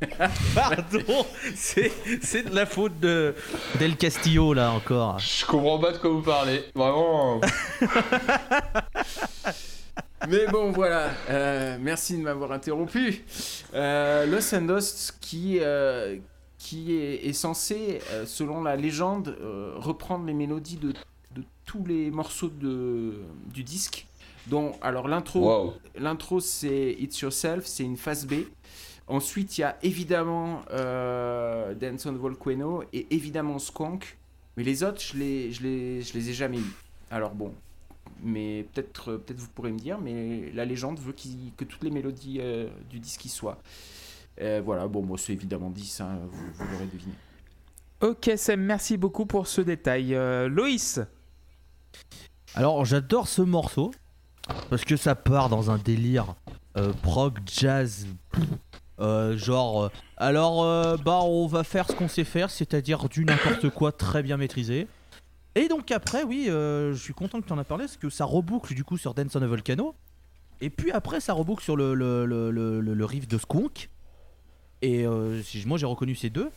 Pardon, 0.54 1.26
c'est 1.54 1.92
c'est 2.22 2.48
de 2.48 2.54
la 2.54 2.64
faute 2.64 2.98
de 3.00 3.34
Del 3.78 3.96
Castillo 3.96 4.54
là 4.54 4.72
encore. 4.72 5.18
Je 5.18 5.44
comprends 5.44 5.78
pas 5.78 5.92
de 5.92 5.98
quoi 5.98 6.10
vous 6.10 6.22
parlez. 6.22 6.64
Vraiment. 6.74 7.40
Mais 10.28 10.46
bon, 10.46 10.70
voilà. 10.70 11.10
Euh, 11.30 11.78
merci 11.80 12.16
de 12.16 12.22
m'avoir 12.22 12.52
interrompu. 12.52 13.24
Euh, 13.74 14.26
Los 14.26 14.54
Endos, 14.54 15.12
qui, 15.20 15.58
euh, 15.60 16.16
qui 16.60 16.92
est, 16.92 17.26
est 17.26 17.32
censé, 17.32 18.00
euh, 18.10 18.26
selon 18.26 18.62
la 18.62 18.76
légende, 18.76 19.34
euh, 19.40 19.72
reprendre 19.76 20.26
les 20.26 20.34
mélodies 20.34 20.76
de, 20.76 20.92
de 21.34 21.42
tous 21.64 21.84
les 21.86 22.10
morceaux 22.10 22.50
de, 22.50 23.14
du 23.52 23.64
disque. 23.64 24.06
Dont, 24.46 24.72
alors 24.82 25.08
l'intro, 25.08 25.40
Wow. 25.40 25.74
l'intro 25.96 26.38
c'est 26.38 26.96
It's 26.98 27.18
Yourself, 27.20 27.64
c'est 27.64 27.84
une 27.84 27.96
phase 27.96 28.26
B. 28.26 28.34
Ensuite, 29.06 29.56
il 29.56 29.62
y 29.62 29.64
a 29.64 29.78
évidemment 29.82 30.60
euh, 30.70 31.74
Dance 31.74 32.04
on 32.06 32.12
Volcano 32.12 32.84
et 32.92 33.06
évidemment 33.10 33.58
Squonk. 33.58 34.18
Mais 34.56 34.62
les 34.62 34.82
autres, 34.82 35.00
je 35.00 35.16
les, 35.16 35.52
je 35.52 35.62
les, 35.62 36.02
je 36.02 36.12
les 36.12 36.28
ai 36.28 36.32
jamais 36.34 36.58
eu. 36.58 36.72
Alors 37.10 37.34
bon, 37.34 37.54
mais 38.22 38.66
peut-être 38.74 39.16
peut 39.16 39.34
vous 39.36 39.48
pourrez 39.48 39.72
me 39.72 39.78
dire, 39.78 39.98
mais 39.98 40.50
la 40.52 40.66
légende 40.66 40.98
veut 41.00 41.14
que 41.56 41.64
toutes 41.64 41.82
les 41.84 41.90
mélodies 41.90 42.38
euh, 42.40 42.68
du 42.90 43.00
disque 43.00 43.24
y 43.24 43.30
soient. 43.30 43.58
Euh, 44.40 44.62
voilà, 44.64 44.86
bon, 44.88 45.02
moi 45.02 45.18
c'est 45.18 45.32
évidemment 45.32 45.70
10, 45.70 46.00
hein, 46.00 46.18
vous, 46.30 46.38
vous 46.54 46.64
l'aurez 46.72 46.86
deviné. 46.86 47.12
Ok, 48.00 48.30
Sam, 48.36 48.60
merci 48.60 48.96
beaucoup 48.96 49.26
pour 49.26 49.46
ce 49.46 49.60
détail. 49.60 50.14
Euh, 50.14 50.48
Loïs 50.48 51.00
Alors 52.54 52.84
j'adore 52.84 53.28
ce 53.28 53.42
morceau 53.42 53.90
parce 54.70 54.84
que 54.84 54.96
ça 54.96 55.14
part 55.14 55.48
dans 55.50 55.70
un 55.70 55.76
délire 55.78 56.34
euh, 56.76 56.92
prog 57.02 57.38
jazz. 57.46 58.06
euh, 59.00 59.36
genre, 59.36 59.84
euh, 59.84 59.88
alors 60.16 60.62
euh, 60.64 60.96
bah 60.96 61.20
on 61.22 61.46
va 61.46 61.62
faire 61.64 61.86
ce 61.86 61.92
qu'on 61.94 62.08
sait 62.08 62.24
faire, 62.24 62.50
c'est-à-dire 62.50 63.08
du 63.08 63.24
n'importe 63.24 63.68
quoi 63.70 63.92
très 63.92 64.22
bien 64.22 64.36
maîtrisé. 64.38 64.86
Et 65.54 65.68
donc 65.68 65.90
après, 65.90 66.22
oui, 66.22 66.46
euh, 66.48 66.94
je 66.94 66.98
suis 67.02 67.12
content 67.12 67.40
que 67.40 67.46
tu 67.46 67.52
en 67.52 67.58
as 67.58 67.64
parlé 67.64 67.84
parce 67.84 67.96
que 67.98 68.08
ça 68.08 68.24
reboucle 68.24 68.72
du 68.74 68.84
coup 68.84 68.96
sur 68.96 69.12
Dance 69.14 69.36
on 69.36 69.42
a 69.42 69.46
Volcano. 69.46 69.94
Et 70.62 70.70
puis 70.70 70.92
après, 70.92 71.20
ça 71.20 71.32
reboucle 71.32 71.62
sur 71.64 71.76
le, 71.76 71.94
le, 71.94 72.24
le, 72.24 72.50
le- 72.50 72.80
le- 72.80 72.94
le 72.94 73.04
riff 73.04 73.26
de 73.28 73.36
Skunk. 73.38 73.90
Et 74.82 75.06
euh, 75.06 75.42
moi 75.66 75.78
j'ai 75.78 75.86
reconnu 75.86 76.14
ces 76.14 76.30
deux. 76.30 76.50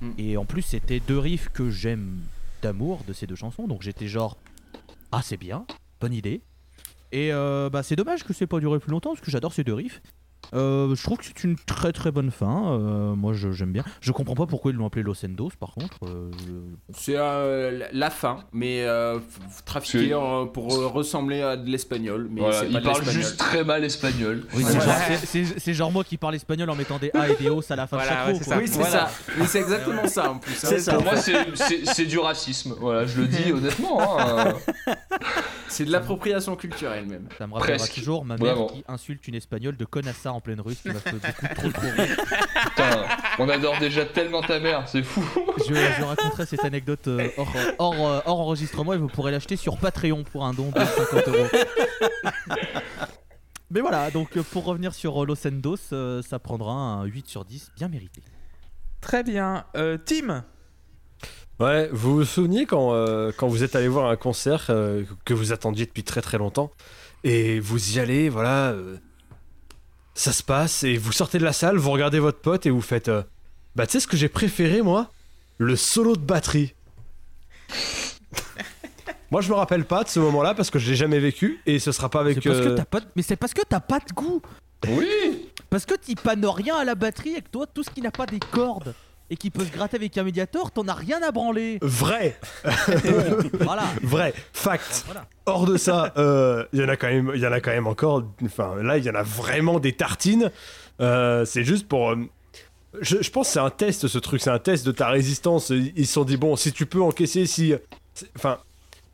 Mm. 0.00 0.10
Et 0.18 0.36
en 0.36 0.44
plus, 0.44 0.62
c'était 0.62 1.00
deux 1.00 1.18
riffs 1.18 1.48
que 1.48 1.70
j'aime 1.70 2.20
d'amour 2.62 3.02
de 3.06 3.12
ces 3.12 3.26
deux 3.26 3.34
chansons. 3.34 3.66
Donc 3.66 3.82
j'étais 3.82 4.08
genre, 4.08 4.36
ah 5.12 5.22
c'est 5.22 5.36
bien, 5.36 5.66
bonne 6.00 6.14
idée. 6.14 6.40
Et 7.12 7.32
euh, 7.32 7.70
bah, 7.70 7.82
c'est 7.82 7.96
dommage 7.96 8.24
que 8.24 8.32
c'est 8.32 8.46
pas 8.46 8.60
duré 8.60 8.78
plus 8.78 8.90
longtemps 8.90 9.10
parce 9.10 9.20
que 9.20 9.30
j'adore 9.30 9.52
ces 9.52 9.64
deux 9.64 9.74
riffs. 9.74 10.02
Euh, 10.54 10.94
je 10.94 11.02
trouve 11.02 11.18
que 11.18 11.24
c'est 11.24 11.44
une 11.44 11.56
très 11.56 11.92
très 11.92 12.10
bonne 12.10 12.30
fin. 12.30 12.72
Euh, 12.72 13.14
moi 13.14 13.32
je- 13.32 13.52
j'aime 13.52 13.72
bien. 13.72 13.84
Je 14.00 14.12
comprends 14.12 14.34
pas 14.34 14.46
pourquoi 14.46 14.70
ils 14.70 14.76
l'ont 14.76 14.86
appelé 14.86 15.02
Los 15.02 15.24
Endos 15.24 15.50
par 15.58 15.72
contre. 15.74 15.98
Euh, 16.04 16.30
je- 16.38 16.94
C'est 16.96 17.16
euh, 17.16 17.86
la- 17.92 18.10
fin, 18.10 18.38
mais 18.52 18.82
euh, 18.84 19.18
trafiqué 19.64 20.14
en- 20.14 20.46
pour 20.46 20.66
ressembler 20.92 21.42
à 21.42 21.56
de 21.56 21.68
l'espagnol. 21.68 22.28
Mais 22.30 22.40
Voilà, 22.40 22.64
il 22.64 22.80
parle 22.82 23.04
juste 23.04 23.36
très 23.38 23.64
mal 23.64 23.84
espagnol. 23.84 24.44
Oui, 24.54 24.62
Ouais. 24.64 24.70
c'est 24.72 24.80
genre, 24.80 24.94
c'est- 25.20 25.26
c'est- 25.26 25.58
c'est 25.58 25.74
genre 25.74 25.90
moi 25.92 26.04
qui 26.04 26.16
parle 26.16 26.34
espagnol 26.36 26.70
en 26.70 26.74
mettant 26.76 26.98
des 26.98 27.10
A 27.14 27.28
et 27.28 27.36
des 27.36 27.48
O 27.50 27.60
à 27.68 27.76
la 27.76 27.86
fin 27.86 27.96
Voilà, 27.96 28.10
de 28.12 28.16
chaque 28.16 28.26
ouais, 28.48 28.54
mot. 28.56 28.60
Oui, 28.62 28.68
c'est 28.68 28.78
Voilà. 28.78 28.90
ça. 29.08 29.10
Mais 29.38 29.46
c'est 29.46 29.58
exactement 29.60 30.06
ça 30.06 30.30
en 30.30 30.38
plus. 30.38 30.64
hein. 30.64 30.78
Ça. 30.78 30.94
Pour 30.94 31.04
moi, 31.04 31.16
c'est- 31.16 31.54
c'est 31.54 31.84
c'est 31.86 32.04
du 32.06 32.18
racisme. 32.18 32.74
Voilà, 32.78 33.06
je 33.06 33.20
le 33.20 33.26
dis 33.26 33.52
honnêtement. 33.52 34.18
hein. 34.20 34.54
C'est 35.68 35.84
de 35.84 35.90
l'appropriation 35.92 36.56
culturelle 36.56 37.06
même. 37.06 37.28
Ça 37.38 37.46
me 37.46 37.54
rappellera 37.54 37.76
Presque. 37.78 37.94
toujours 37.94 38.24
ma 38.24 38.36
mère 38.36 38.54
Vraiment. 38.54 38.66
qui 38.68 38.84
insulte 38.88 39.26
une 39.28 39.34
espagnole 39.34 39.76
de 39.76 39.84
connassa 39.84 40.32
en 40.36 40.40
pleine 40.40 40.60
rue, 40.60 40.74
ce 40.74 40.82
qui 40.82 40.88
m'a 40.88 41.00
fait 41.00 41.12
beaucoup 41.12 41.54
trop 41.54 41.70
trop 41.70 42.02
rire. 42.02 42.16
Putain, 42.64 43.04
on 43.38 43.48
adore 43.48 43.78
déjà 43.78 44.04
tellement 44.04 44.42
ta 44.42 44.60
mère, 44.60 44.88
c'est 44.88 45.02
fou. 45.02 45.24
Je, 45.66 45.74
je 45.74 46.02
raconterai 46.04 46.46
cette 46.46 46.64
anecdote 46.64 47.08
euh, 47.08 47.28
hors, 47.36 47.52
hors, 47.78 48.06
euh, 48.08 48.20
hors 48.26 48.40
enregistrement 48.40 48.92
et 48.92 48.98
vous 48.98 49.08
pourrez 49.08 49.32
l'acheter 49.32 49.56
sur 49.56 49.78
Patreon 49.78 50.24
pour 50.24 50.44
un 50.44 50.52
don 50.52 50.70
de 50.70 50.78
50 50.78 51.28
euros. 51.28 51.46
Mais 53.70 53.80
voilà, 53.80 54.10
donc 54.10 54.36
euh, 54.36 54.42
pour 54.42 54.64
revenir 54.64 54.94
sur 54.94 55.24
Los 55.26 55.46
Endos, 55.46 55.76
euh, 55.92 56.22
ça 56.22 56.38
prendra 56.38 56.72
un 56.72 57.04
8 57.04 57.26
sur 57.26 57.44
10 57.44 57.72
bien 57.76 57.88
mérité. 57.88 58.22
Très 59.00 59.22
bien. 59.22 59.64
Euh, 59.76 59.98
Tim 60.04 60.44
Ouais, 61.58 61.88
vous 61.90 62.16
vous 62.16 62.24
souvenez 62.24 62.66
quand, 62.66 62.92
euh, 62.92 63.32
quand 63.36 63.48
vous 63.48 63.64
êtes 63.64 63.74
allé 63.76 63.88
voir 63.88 64.10
un 64.10 64.16
concert 64.16 64.66
euh, 64.68 65.04
que 65.24 65.32
vous 65.32 65.52
attendiez 65.52 65.86
depuis 65.86 66.04
très 66.04 66.20
très 66.20 66.36
longtemps 66.36 66.70
et 67.24 67.60
vous 67.60 67.96
y 67.96 67.98
allez, 67.98 68.28
voilà, 68.28 68.72
euh, 68.72 68.98
ça 70.16 70.32
se 70.32 70.42
passe 70.42 70.82
et 70.82 70.96
vous 70.96 71.12
sortez 71.12 71.38
de 71.38 71.44
la 71.44 71.52
salle, 71.52 71.76
vous 71.76 71.90
regardez 71.90 72.18
votre 72.18 72.40
pote 72.40 72.66
et 72.66 72.70
vous 72.70 72.80
faites 72.80 73.08
euh, 73.08 73.22
Bah, 73.74 73.86
tu 73.86 73.92
sais 73.92 74.00
ce 74.00 74.06
que 74.08 74.16
j'ai 74.16 74.28
préféré 74.28 74.82
moi? 74.82 75.10
Le 75.58 75.76
solo 75.76 76.16
de 76.16 76.20
batterie. 76.20 76.74
moi, 79.30 79.40
je 79.40 79.48
me 79.50 79.54
rappelle 79.54 79.84
pas 79.84 80.04
de 80.04 80.08
ce 80.08 80.18
moment-là 80.20 80.54
parce 80.54 80.70
que 80.70 80.78
je 80.78 80.90
l'ai 80.90 80.96
jamais 80.96 81.18
vécu 81.18 81.60
et 81.66 81.78
ce 81.78 81.92
sera 81.92 82.08
pas 82.08 82.20
avec. 82.20 82.42
Parce 82.42 82.60
que 82.60 82.68
euh, 82.68 82.74
t'as 82.76 82.84
pas 82.84 83.00
de- 83.00 83.06
Mais 83.16 83.22
c'est 83.22 83.36
parce 83.36 83.54
que 83.54 83.62
t'as 83.68 83.80
pas 83.80 83.98
de 83.98 84.12
goût 84.14 84.42
Oui 84.88 85.48
Parce 85.70 85.84
que 85.86 85.94
t'y 85.94 86.14
pannes 86.14 86.44
rien 86.46 86.76
à 86.76 86.84
la 86.84 86.94
batterie 86.94 87.34
et 87.36 87.42
que 87.42 87.48
toi, 87.50 87.66
tout 87.66 87.82
ce 87.82 87.90
qui 87.90 88.00
n'a 88.00 88.10
pas 88.10 88.26
des 88.26 88.38
cordes 88.38 88.94
et 89.30 89.36
qui 89.36 89.50
peut 89.50 89.64
se 89.64 89.72
gratter 89.72 89.96
avec 89.96 90.16
un 90.18 90.22
médiator, 90.24 90.70
t'en 90.70 90.86
as 90.88 90.94
rien 90.94 91.20
à 91.22 91.30
branler 91.32 91.78
Vrai, 91.82 92.38
Voilà 93.60 93.84
vrai, 94.02 94.34
fact. 94.52 95.02
Voilà. 95.06 95.26
Hors 95.46 95.66
de 95.66 95.76
ça, 95.76 96.12
euh, 96.16 96.64
il 96.72 96.80
y 96.80 96.84
en 96.84 96.88
a 96.88 96.96
quand 96.96 97.08
même, 97.08 97.32
il 97.34 97.40
y 97.40 97.46
en 97.46 97.52
a 97.52 97.60
quand 97.60 97.70
même 97.72 97.86
encore. 97.86 98.22
Enfin, 98.44 98.76
là, 98.82 98.98
il 98.98 99.04
y 99.04 99.10
en 99.10 99.14
a 99.14 99.22
vraiment 99.22 99.78
des 99.80 99.92
tartines. 99.92 100.50
Euh, 101.00 101.44
c'est 101.44 101.64
juste 101.64 101.88
pour. 101.88 102.10
euh, 102.10 102.16
je, 103.00 103.20
je 103.22 103.30
pense 103.30 103.48
que 103.48 103.52
c'est 103.54 103.58
un 103.60 103.70
test 103.70 104.06
ce 104.08 104.18
truc, 104.18 104.40
c'est 104.40 104.50
un 104.50 104.58
test 104.58 104.86
de 104.86 104.92
ta 104.92 105.08
résistance. 105.08 105.70
Ils 105.70 106.06
se 106.06 106.12
sont 106.14 106.24
dit, 106.24 106.36
bon, 106.36 106.56
si 106.56 106.72
tu 106.72 106.86
peux 106.86 107.02
encaisser, 107.02 107.46
si. 107.46 107.74
Enfin. 108.36 108.58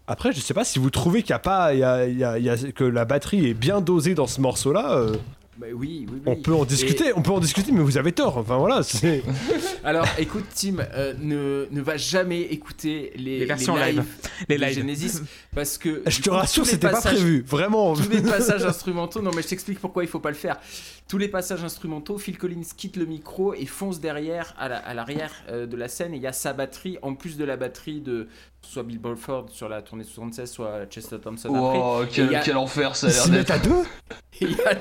Après, 0.09 0.32
je 0.32 0.40
sais 0.40 0.52
pas 0.52 0.64
si 0.64 0.80
vous 0.80 0.90
trouvez 0.90 1.22
qu'il 1.22 1.30
y 1.30 1.32
a 1.34 1.39
pas. 1.39 1.72
il 1.72 1.78
Y 1.78 1.84
a, 1.84 2.06
y 2.06 2.24
a- 2.24 2.39
y 2.39 2.51
a- 2.51 2.72
que 2.72 2.82
la 2.84 3.05
batterie 3.05 3.47
est 3.48 3.55
bien 3.55 3.80
dosée 3.80 4.14
dans 4.14 4.26
ce 4.26 4.40
morceau-là. 4.40 5.06
Bah 5.62 5.68
oui, 5.72 6.06
oui, 6.10 6.16
oui. 6.16 6.20
on 6.26 6.34
peut 6.36 6.52
en 6.55 6.64
Et- 6.64 6.66
discuter, 6.66 7.12
on 7.14 7.22
peut 7.22 7.30
en 7.30 7.39
discuter, 7.39 7.70
mais 7.70 7.82
vous 7.82 7.97
avez 7.98 8.10
tort. 8.10 8.36
Enfin 8.39 8.56
voilà, 8.56 8.82
c'est. 8.82 9.22
Alors, 9.84 10.06
écoute, 10.18 10.44
Tim, 10.55 10.76
euh, 10.94 11.14
ne, 11.20 11.66
ne 11.70 11.80
va 11.80 11.97
jamais 11.97 12.40
écouter 12.40 13.12
les, 13.16 13.39
Les 13.40 13.44
versions 13.47 13.76
live. 13.76 14.02
Les 14.48 14.56
de 14.59 14.62
lives. 14.64 14.74
Genesis 14.74 15.22
parce 15.55 15.78
que 15.78 16.02
Je 16.06 16.20
te 16.20 16.30
rassure, 16.30 16.64
les 16.64 16.70
c'était 16.70 16.90
pas 16.90 17.01
prévu, 17.01 17.44
vraiment. 17.47 17.94
Tous 17.94 18.09
les 18.10 18.22
passages 18.36 18.64
instrumentaux, 18.64 19.22
non 19.22 19.30
mais 19.36 19.43
je 19.43 19.48
t'explique 19.48 19.78
pourquoi 19.78 20.02
il 20.02 20.09
faut 20.09 20.18
pas 20.20 20.30
le 20.30 20.36
faire. 20.36 20.56
Tous 21.09 21.18
les 21.18 21.28
passages 21.28 21.62
instrumentaux, 21.62 22.16
Phil 22.18 22.39
Collins 22.39 22.62
quitte 22.76 22.97
le 22.97 23.05
micro 23.05 23.55
et 23.55 23.66
fonce 23.66 24.01
derrière 24.01 24.55
à 24.59 24.68
la- 24.68 24.78
à 24.78 24.94
l'arrière 24.94 25.30
euh, 25.51 25.66
de 25.66 25.76
la 25.76 25.89
scène 25.89 26.14
et 26.14 26.16
il 26.16 26.22
y 26.22 26.26
a 26.26 26.32
sa 26.32 26.52
batterie 26.55 26.97
en 27.02 27.14
plus 27.14 27.36
de 27.36 27.44
la 27.44 27.56
batterie 27.56 28.01
de 28.01 28.28
soit 28.62 28.82
Bill 28.84 28.98
Bolford 29.01 29.47
sur 29.51 29.68
la 29.68 29.82
tournée 29.82 30.05
76, 30.05 30.51
soit 30.51 30.86
Chester 30.86 31.18
Thompson. 31.22 31.48
Oh, 31.52 32.02
quel, 32.10 32.34
a- 32.34 32.59
enfer 32.59 32.94
ça 32.97 33.09
a 33.09 33.10
l'air 33.10 33.28
d'être. 33.28 33.51
à 33.51 33.59
deux 33.59 33.82
il 34.40 34.52
y 34.52 34.60
a- 34.62 34.74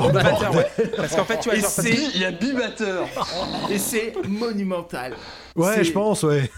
Oh, 0.00 0.10
batteur, 0.32 0.54
ouais. 0.54 0.66
Parce 0.96 1.14
qu'en 1.16 1.24
fait, 1.24 1.38
tu 1.40 1.48
vois, 1.50 1.58
genre, 1.58 1.70
Il 2.14 2.20
y 2.20 2.24
a 2.24 2.30
bibatteur. 2.30 3.06
et 3.70 3.78
c'est 3.78 4.14
monumental. 4.26 5.14
Ouais, 5.56 5.82
je 5.84 5.92
pense, 5.92 6.22
ouais. 6.22 6.50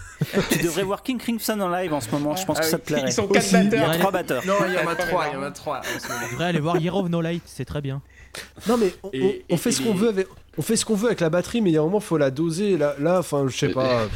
Tu 0.51 0.59
devrais 0.63 0.83
voir 0.83 1.01
King 1.01 1.17
Crimson 1.17 1.59
en 1.59 1.69
live 1.69 1.93
en 1.93 1.99
ce 2.01 2.09
moment, 2.11 2.35
je 2.35 2.45
pense 2.45 2.57
Ah 2.59 2.61
que 2.63 2.67
ça 2.67 2.77
te 2.77 2.85
plairait. 2.85 3.09
Ils 3.09 3.11
sont 3.13 3.27
quatre 3.27 3.43
Aussi. 3.43 3.55
Il 3.55 3.63
y 3.73 3.75
a 3.77 3.79
batteurs. 3.87 3.97
trois 3.99 4.11
batteurs. 4.11 4.45
Non, 4.45 4.53
il 4.67 4.73
y 4.73 4.77
en 4.77 4.81
a 4.81 4.85
Ouais, 4.85 4.95
trois, 4.95 5.19
ouais, 5.21 5.25
il 5.31 5.35
y 5.35 5.37
en 5.37 5.43
a 5.43 5.51
trois 5.51 5.79
en 5.79 5.99
ce 5.99 6.07
moment. 6.07 6.19
Tu 6.25 6.31
devrais 6.31 6.45
aller 6.45 6.59
voir 6.59 6.77
Year 6.77 6.95
of 6.95 7.09
No 7.09 7.21
Light, 7.21 7.41
c'est 7.45 7.65
très 7.65 7.81
bien. 7.81 8.01
Non 8.67 8.77
mais 8.77 8.93
on, 9.03 9.09
Et- 9.11 9.43
on 9.49 9.55
et- 9.55 9.57
fait 9.57 9.69
et 9.69 9.71
ce 9.73 9.81
qu'on 9.81 9.93
veut 9.93 10.09
avec, 10.09 10.27
on 10.57 10.61
fait 10.61 10.75
ce 10.75 10.85
qu'on 10.85 10.95
veut 10.95 11.07
avec 11.07 11.19
la 11.19 11.29
batterie, 11.29 11.59
mais 11.61 11.71
il 11.71 11.73
y 11.73 11.77
a 11.77 11.81
un 11.81 11.83
moment 11.85 11.99
faut 11.99 12.17
la 12.17 12.29
doser. 12.31 12.77
Là, 12.77 12.95
là, 12.99 13.19
enfin, 13.19 13.45
je 13.49 13.57
sais 13.57 13.69
pas. 13.69 14.07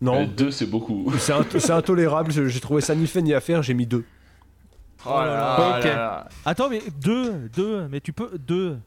Non, 0.00 0.22
Euh, 0.22 0.26
Deux, 0.26 0.50
c'est 0.50 0.66
beaucoup. 0.66 1.12
c'est 1.18 1.32
int- 1.32 1.58
c'est 1.58 1.70
intolérable. 1.72 2.30
J'ai 2.30 2.60
trouvé 2.60 2.80
ça 2.80 2.94
ni 2.94 3.06
fait 3.06 3.20
ni 3.22 3.34
à 3.34 3.40
faire. 3.40 3.62
J'ai 3.62 3.74
mis 3.74 3.86
deux. 3.86 4.04
Oh 5.06 5.18
là 5.20 5.26
là, 5.26 5.76
Ok. 5.78 5.84
là 5.84 5.94
là. 5.96 6.28
Attends, 6.44 6.68
mais 6.68 6.82
2, 7.00 7.48
2, 7.54 7.88
mais 7.90 8.00
tu 8.00 8.12
peux 8.12 8.30
2. 8.38 8.78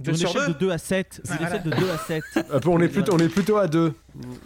Deux 0.00 0.12
une 0.12 0.16
sur 0.16 0.30
échelle 0.30 0.46
deux 0.46 0.52
de 0.54 0.58
2 0.60 0.70
à 0.70 0.78
7. 0.78 1.20
Une 1.26 1.36
Ah, 1.42 1.46
échelle 1.46 1.62
de 1.62 1.70
2 1.76 1.90
à 1.90 1.98
7. 1.98 2.22
Un 2.50 2.58
peu, 2.58 2.68
on 2.70 2.80
est 2.80 2.88
plutôt, 2.88 3.12
on 3.14 3.18
est 3.18 3.28
plutôt 3.28 3.58
à 3.58 3.66
deux. 3.68 3.92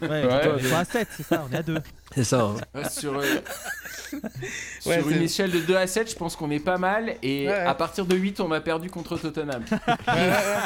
Ouais, 0.02 0.08
Ouais. 0.08 0.50
on 0.52 0.58
est 0.58 0.68
pas 0.70 0.78
à 0.80 0.84
7, 0.84 1.06
c'est 1.16 1.22
ça, 1.22 1.44
on 1.48 1.52
est 1.54 1.58
à 1.58 1.62
2. 1.62 1.78
C'est 2.12 2.24
ça. 2.24 2.40
hein. 2.40 2.56
Ouais, 2.74 2.88
sur 2.88 3.14
euh, 3.16 3.22
sur 4.80 4.90
Ouais, 4.90 5.00
une 5.00 5.10
c'est- 5.10 5.22
échelle 5.24 5.52
de 5.52 5.60
2 5.60 5.76
à 5.76 5.86
7, 5.86 6.10
je 6.10 6.16
pense 6.16 6.34
qu'on 6.34 6.50
est 6.50 6.58
pas 6.58 6.76
mal. 6.76 7.14
Et 7.22 7.46
Ouais, 7.46 7.52
ouais. 7.52 7.58
à 7.60 7.74
partir 7.74 8.04
de 8.04 8.16
8, 8.16 8.40
on 8.40 8.50
a 8.50 8.60
perdu 8.60 8.90
contre 8.90 9.16
Tottenham. 9.16 9.62
Ouais, 9.70 10.14
ouais, 10.14 10.16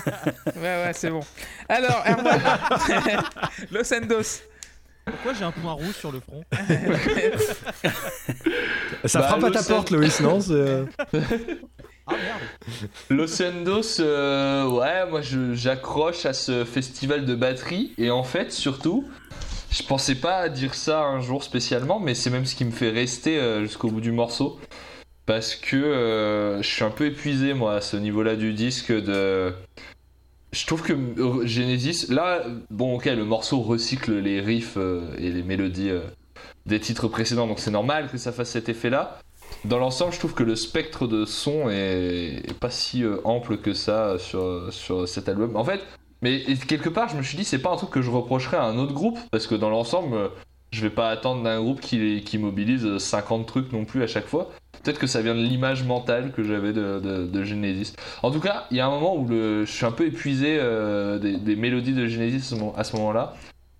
ouais. 0.07 0.53
Ouais, 0.57 0.85
ouais, 0.87 0.93
c'est 0.95 1.11
bon. 1.11 1.21
Alors, 1.69 2.03
Erwan, 2.07 2.41
Los 3.71 3.93
Andos. 3.93 4.41
Pourquoi 5.11 5.33
j'ai 5.35 5.45
un 5.45 5.53
point 5.53 5.73
rouge 5.73 5.95
sur 5.95 6.13
le 6.13 6.21
front 6.21 6.43
Ça 9.05 9.21
Bah, 9.21 9.29
frappe 9.29 9.45
à 9.45 9.51
ta 9.51 9.63
porte, 9.63 9.91
Loïs, 9.91 10.21
non 10.21 10.39
euh, 10.51 10.85
Ah 12.07 12.15
merde. 12.17 12.41
Los 13.11 13.43
Endos, 13.43 14.01
euh, 14.01 14.67
ouais, 14.69 15.09
moi 15.11 15.21
je- 15.21 15.55
j'accroche 15.55 16.25
à 16.27 16.33
ce 16.33 16.65
festival 16.65 17.25
de 17.27 17.35
batterie. 17.35 17.93
Et 17.99 18.11
en 18.11 18.25
fait 18.25 18.51
surtout, 18.53 19.07
je 19.71 19.83
pensais 19.83 20.15
pas 20.15 20.49
dire 20.49 20.75
ça 20.75 21.03
un 21.03 21.21
jour 21.21 21.43
spécialement, 21.45 22.01
mais 22.01 22.15
c'est 22.15 22.31
même 22.31 22.47
ce 22.47 22.55
qui 22.55 22.65
me 22.65 22.71
fait 22.71 22.91
rester 22.91 23.39
euh, 23.39 23.63
jusqu'au 23.63 23.91
bout 23.91 24.01
du 24.01 24.13
morceau. 24.13 24.59
Parce 25.27 25.55
que 25.55 25.77
euh, 25.77 26.63
je 26.63 26.67
suis 26.69 26.85
un 26.85 26.91
peu 26.91 27.05
épuisé 27.07 27.53
moi 27.53 27.75
à 27.75 27.81
ce 27.83 27.97
niveau-là 27.99 28.35
du 28.37 28.55
disque 28.55 28.91
de. 28.93 29.53
Je 30.53 30.67
trouve 30.67 30.83
que 30.83 30.93
euh, 30.93 31.47
Genesis, 31.47 32.07
là, 32.09 32.43
bon 32.71 32.97
ok, 32.97 33.05
le 33.07 33.25
morceau 33.25 33.61
recycle 33.61 34.19
les 34.19 34.41
riffs 34.41 34.79
euh, 34.79 35.15
et 35.19 35.31
les 35.31 35.43
mélodies 35.43 35.91
euh, 35.91 36.01
des 36.65 36.81
titres 36.81 37.09
précédents, 37.09 37.47
donc 37.47 37.59
c'est 37.59 37.71
normal 37.71 38.09
que 38.11 38.17
ça 38.17 38.33
fasse 38.33 38.51
cet 38.51 38.69
effet-là. 38.69 39.19
Dans 39.65 39.79
l'ensemble, 39.79 40.13
je 40.13 40.19
trouve 40.19 40.35
que 40.35 40.43
le 40.43 40.57
spectre 40.57 41.07
de 41.07 41.25
son 41.25 41.69
est, 41.69 42.55
pas 42.61 42.71
si 42.71 43.05
ample 43.25 43.59
que 43.59 43.73
ça 43.73 44.19
sur, 44.19 44.73
sur 44.73 45.09
cet 45.09 45.29
album. 45.29 45.57
En 45.57 45.65
fait, 45.65 45.81
mais 46.23 46.45
quelque 46.69 46.89
part, 46.89 47.09
je 47.09 47.17
me 47.17 47.23
suis 47.23 47.37
dit, 47.37 47.45
c'est 47.45 47.59
pas 47.59 47.71
un 47.71 47.77
truc 47.77 47.91
que 47.91 48.03
je 48.03 48.11
reprocherais 48.11 48.59
à 48.59 48.65
un 48.65 48.77
autre 48.77 48.93
groupe, 48.93 49.19
parce 49.31 49.47
que 49.47 49.55
dans 49.55 49.71
l'ensemble, 49.71 50.31
je 50.71 50.83
vais 50.83 50.91
pas 50.91 51.11
attendre 51.11 51.43
d'un 51.43 51.61
groupe 51.61 51.81
qui, 51.81 52.39
mobilise 52.39 52.99
50 52.99 53.47
trucs 53.47 53.73
non 53.73 53.85
plus 53.85 54.03
à 54.03 54.07
chaque 54.07 54.27
fois. 54.27 54.51
Peut-être 54.83 54.99
que 54.99 55.07
ça 55.07 55.23
vient 55.23 55.35
de 55.35 55.41
l'image 55.41 55.83
mentale 55.85 56.33
que 56.33 56.45
j'avais 56.45 56.73
de, 56.73 57.01
de, 57.01 57.45
Genesis. 57.45 57.95
En 58.23 58.31
tout 58.31 58.41
cas, 58.41 58.67
il 58.71 58.77
y 58.77 58.81
a 58.81 58.87
un 58.87 58.91
moment 58.91 59.17
où 59.17 59.27
je 59.29 59.65
suis 59.65 59.87
un 59.87 59.93
peu 59.93 60.07
épuisé 60.07 60.59
euh, 60.61 61.19
des, 61.19 61.57
mélodies 61.57 61.95
de 61.95 62.07
Genesis 62.07 62.55
à 62.77 62.85
ce 62.85 62.97
moment-là. 62.97 63.35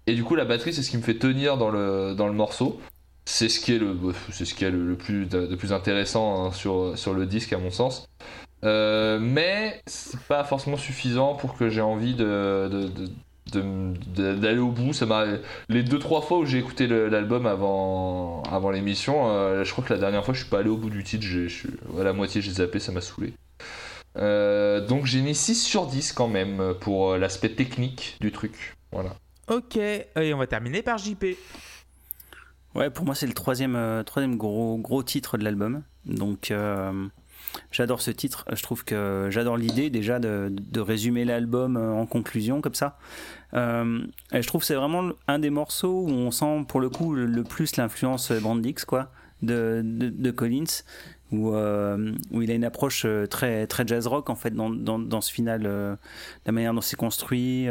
Et 0.07 0.15
du 0.15 0.25
coup, 0.25 0.35
la 0.35 0.45
batterie, 0.45 0.73
c'est 0.73 0.83
ce 0.83 0.91
qui 0.91 0.97
me 0.97 1.03
fait 1.03 1.19
tenir 1.19 1.57
dans 1.59 1.71
le, 1.71 2.33
morceau. 2.33 2.81
C'est 3.27 3.51
ce 3.51 3.61
qui 3.61 3.75
est 3.75 3.79
le, 3.79 4.97
plus, 4.97 5.29
plus 5.59 5.73
intéressant 5.73 6.47
hein, 6.47 6.53
sur, 6.53 7.15
le 7.15 7.27
disque, 7.27 7.53
à 7.53 7.59
mon 7.59 7.71
sens. 7.71 8.09
Euh, 8.65 9.19
mais 9.21 9.81
c'est 9.87 10.19
pas 10.23 10.43
forcément 10.43 10.77
suffisant 10.77 11.35
pour 11.35 11.57
que 11.57 11.69
j'ai 11.69 11.81
envie 11.81 12.15
de- 12.15 12.91
d'aller 13.53 14.59
au 14.59 14.71
bout. 14.71 14.93
Ça 14.93 15.07
m'a 15.07 15.25
les 15.69 15.83
deux 15.83 15.99
trois 15.99 16.21
fois 16.21 16.39
où 16.39 16.45
j'ai 16.45 16.59
écouté 16.59 16.87
l'album 16.87 17.47
avant 17.47 18.43
avant 18.51 18.71
l'émission, 18.71 19.29
euh, 19.29 19.65
je 19.65 19.73
crois 19.73 19.85
que 19.85 19.93
la 19.93 20.01
dernière 20.01 20.25
fois 20.25 20.35
je 20.35 20.41
suis 20.41 20.49
pas 20.51 20.59
allé 20.61 20.71
au 20.71 20.77
bout 20.77 20.91
du 20.91 21.05
titre. 21.05 21.25
J'ai, 21.25 21.49
je 21.49 21.55
suis 21.55 21.71
à 21.99 22.03
la 22.03 22.13
moitié, 22.13 22.41
j'ai 22.41 22.53
zappé, 22.53 22.79
ça 22.79 22.93
m'a 22.93 23.01
saoulé. 23.01 23.33
Euh, 24.17 24.85
donc 24.85 25.07
j'ai 25.07 25.21
mis 25.21 25.35
6 25.35 25.55
sur 25.63 25.87
10 25.87 26.13
quand 26.13 26.29
même 26.29 26.75
pour 26.81 27.13
euh, 27.13 27.19
l'aspect 27.19 27.51
technique 27.51 28.17
du 28.21 28.33
truc. 28.33 28.75
Voilà. 28.93 29.15
Ok, 29.49 29.77
et 29.77 30.35
on 30.35 30.39
va 30.39 30.47
terminer 30.47 30.83
par 30.83 30.99
JP. 30.99 31.25
Ouais, 32.75 32.91
pour 32.91 33.05
moi, 33.05 33.15
c'est 33.15 33.27
le 33.27 33.33
troisième, 33.33 33.77
euh, 33.77 34.03
troisième 34.03 34.37
gros, 34.37 34.77
gros 34.77 35.03
titre 35.03 35.39
de 35.39 35.45
l'album. 35.45 35.83
Donc, 36.05 36.51
euh, 36.51 37.09
j'adore 37.71 38.01
ce 38.01 38.11
titre. 38.11 38.45
Je 38.53 38.63
trouve 38.63 38.85
que 38.85 39.29
j'adore 39.31 39.57
l'idée 39.57 39.89
déjà 39.89 40.19
de, 40.19 40.49
de 40.51 40.81
résumer 40.81 41.25
l'album 41.25 41.77
en 41.77 42.07
conclusion 42.07 42.61
comme 42.61 42.75
ça. 42.75 42.99
Euh, 43.55 44.01
je 44.33 44.47
trouve 44.47 44.61
que 44.61 44.67
c'est 44.67 44.75
vraiment 44.75 45.11
un 45.27 45.39
des 45.39 45.51
morceaux 45.51 46.05
où 46.07 46.11
on 46.11 46.31
sent 46.31 46.65
pour 46.69 46.81
le 46.81 46.91
coup 46.91 47.15
le, 47.15 47.43
plus 47.45 47.77
l'influence 47.77 48.33
Brandix, 48.33 48.85
quoi, 48.85 49.11
de, 49.43 49.83
de, 49.85 50.31
Collins. 50.31 50.83
Où, 51.31 51.55
euh, 51.55 52.15
où 52.31 52.41
il 52.41 52.51
a 52.51 52.55
une 52.55 52.65
approche 52.65 53.03
euh, 53.05 53.27
très, 53.27 53.67
très 53.67 53.87
jazz 53.87 54.07
rock 54.07 54.31
en 54.31 54.35
fait 54.35 54.49
dans, 54.49 54.71
dans, 54.71 54.99
dans 54.99 55.21
ce 55.21 55.31
final, 55.31 55.99
la 56.47 56.53
manière 56.53 56.73
dont 56.73 56.81
c'est 56.81 56.97
construit. 56.97 57.67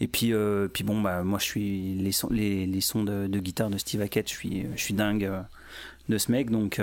et 0.00 0.06
puis, 0.06 0.32
puis 0.72 0.84
bon, 0.84 1.00
bah, 1.00 1.24
moi 1.24 1.38
je 1.40 1.44
suis 1.44 1.94
les 1.94 2.12
sons, 2.12 2.28
les, 2.30 2.66
les 2.66 2.80
sons 2.80 3.02
de, 3.02 3.26
guitare 3.38 3.70
de 3.70 3.78
Steve 3.78 4.02
Hackett, 4.02 4.28
je 4.28 4.34
suis, 4.34 4.66
je 4.76 4.80
suis 4.80 4.94
dingue 4.94 5.30
de 6.08 6.18
ce 6.18 6.30
mec. 6.30 6.50
Donc 6.50 6.80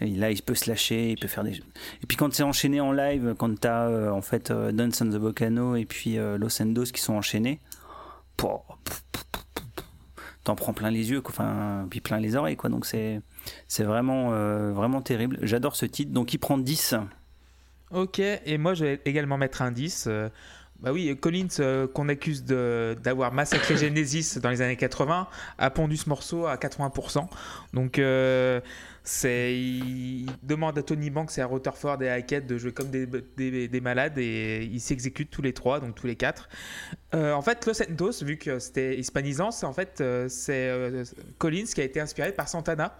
et 0.00 0.06
là, 0.06 0.30
il 0.30 0.42
peut 0.42 0.54
se 0.54 0.68
lâcher, 0.68 1.10
il 1.10 1.18
peut 1.18 1.28
faire 1.28 1.44
des. 1.44 1.52
Et 1.52 2.06
puis 2.08 2.16
quand 2.16 2.32
c'est 2.32 2.42
enchaîné 2.42 2.80
en 2.80 2.92
live, 2.92 3.34
quand 3.38 3.58
t'as 3.58 3.88
euh, 3.88 4.10
en 4.10 4.22
fait 4.22 4.50
euh, 4.50 4.72
Dance 4.72 4.98
the 4.98 5.16
Volcano 5.16 5.76
et 5.76 5.84
puis 5.84 6.18
euh, 6.18 6.38
Los 6.38 6.60
Endos 6.60 6.86
qui 6.86 7.00
sont 7.00 7.14
enchaînés, 7.14 7.60
t'en 10.44 10.56
prends 10.56 10.72
plein 10.72 10.90
les 10.90 11.10
yeux, 11.10 11.20
quoi, 11.20 11.44
puis 11.88 12.00
plein 12.00 12.18
les 12.18 12.36
oreilles, 12.36 12.56
quoi. 12.56 12.70
Donc 12.70 12.86
c'est 12.86 13.20
c'est 13.68 13.84
vraiment 13.84 14.32
euh, 14.32 14.72
vraiment 14.72 15.02
terrible. 15.02 15.38
J'adore 15.42 15.76
ce 15.76 15.86
titre. 15.86 16.12
Donc 16.12 16.34
il 16.34 16.38
prend 16.38 16.58
10. 16.58 16.94
Ok, 17.90 18.18
et 18.18 18.58
moi 18.58 18.74
je 18.74 18.84
vais 18.84 19.00
également 19.04 19.36
mettre 19.36 19.62
un 19.62 19.70
10. 19.70 20.08
Bah 20.82 20.90
oui, 20.92 21.16
Collins, 21.16 21.46
euh, 21.60 21.86
qu'on 21.86 22.08
accuse 22.08 22.44
d'avoir 22.44 23.32
massacré 23.32 23.76
Genesis 23.78 24.38
dans 24.42 24.50
les 24.50 24.62
années 24.62 24.76
80, 24.76 25.28
a 25.58 25.70
pondu 25.70 25.96
ce 25.96 26.08
morceau 26.08 26.46
à 26.46 26.56
80%. 26.56 27.28
Donc, 27.72 27.98
euh, 27.98 28.60
c'est, 29.04 29.54
il 29.56 30.26
demande 30.42 30.76
à 30.78 30.82
Tony 30.82 31.10
Banks 31.10 31.38
et 31.38 31.40
à 31.40 31.46
Rutherford 31.46 32.02
et 32.02 32.08
à 32.08 32.14
Hackett 32.14 32.46
de 32.46 32.58
jouer 32.58 32.72
comme 32.72 32.90
des, 32.90 33.06
des- 33.06 33.68
des 33.68 33.80
malades 33.80 34.18
et 34.18 34.64
ils 34.64 34.80
s'exécutent 34.80 35.30
tous 35.30 35.42
les 35.42 35.52
trois, 35.52 35.78
donc 35.80 35.94
tous 35.94 36.06
les 36.06 36.16
quatre. 36.16 36.48
Euh, 37.14 37.32
en 37.32 37.42
fait, 37.42 37.64
Los 37.66 37.74
Santos, 37.74 38.22
vu 38.24 38.36
que 38.36 38.58
c'était 38.58 38.98
hispanisant, 38.98 39.50
c'est 39.50 39.66
en 39.66 39.72
fait 39.72 40.02
c'est 40.28 40.72
Collins 41.38 41.64
qui 41.74 41.80
a 41.80 41.84
été 41.84 42.00
inspiré 42.00 42.32
par 42.32 42.48
Santana. 42.48 42.96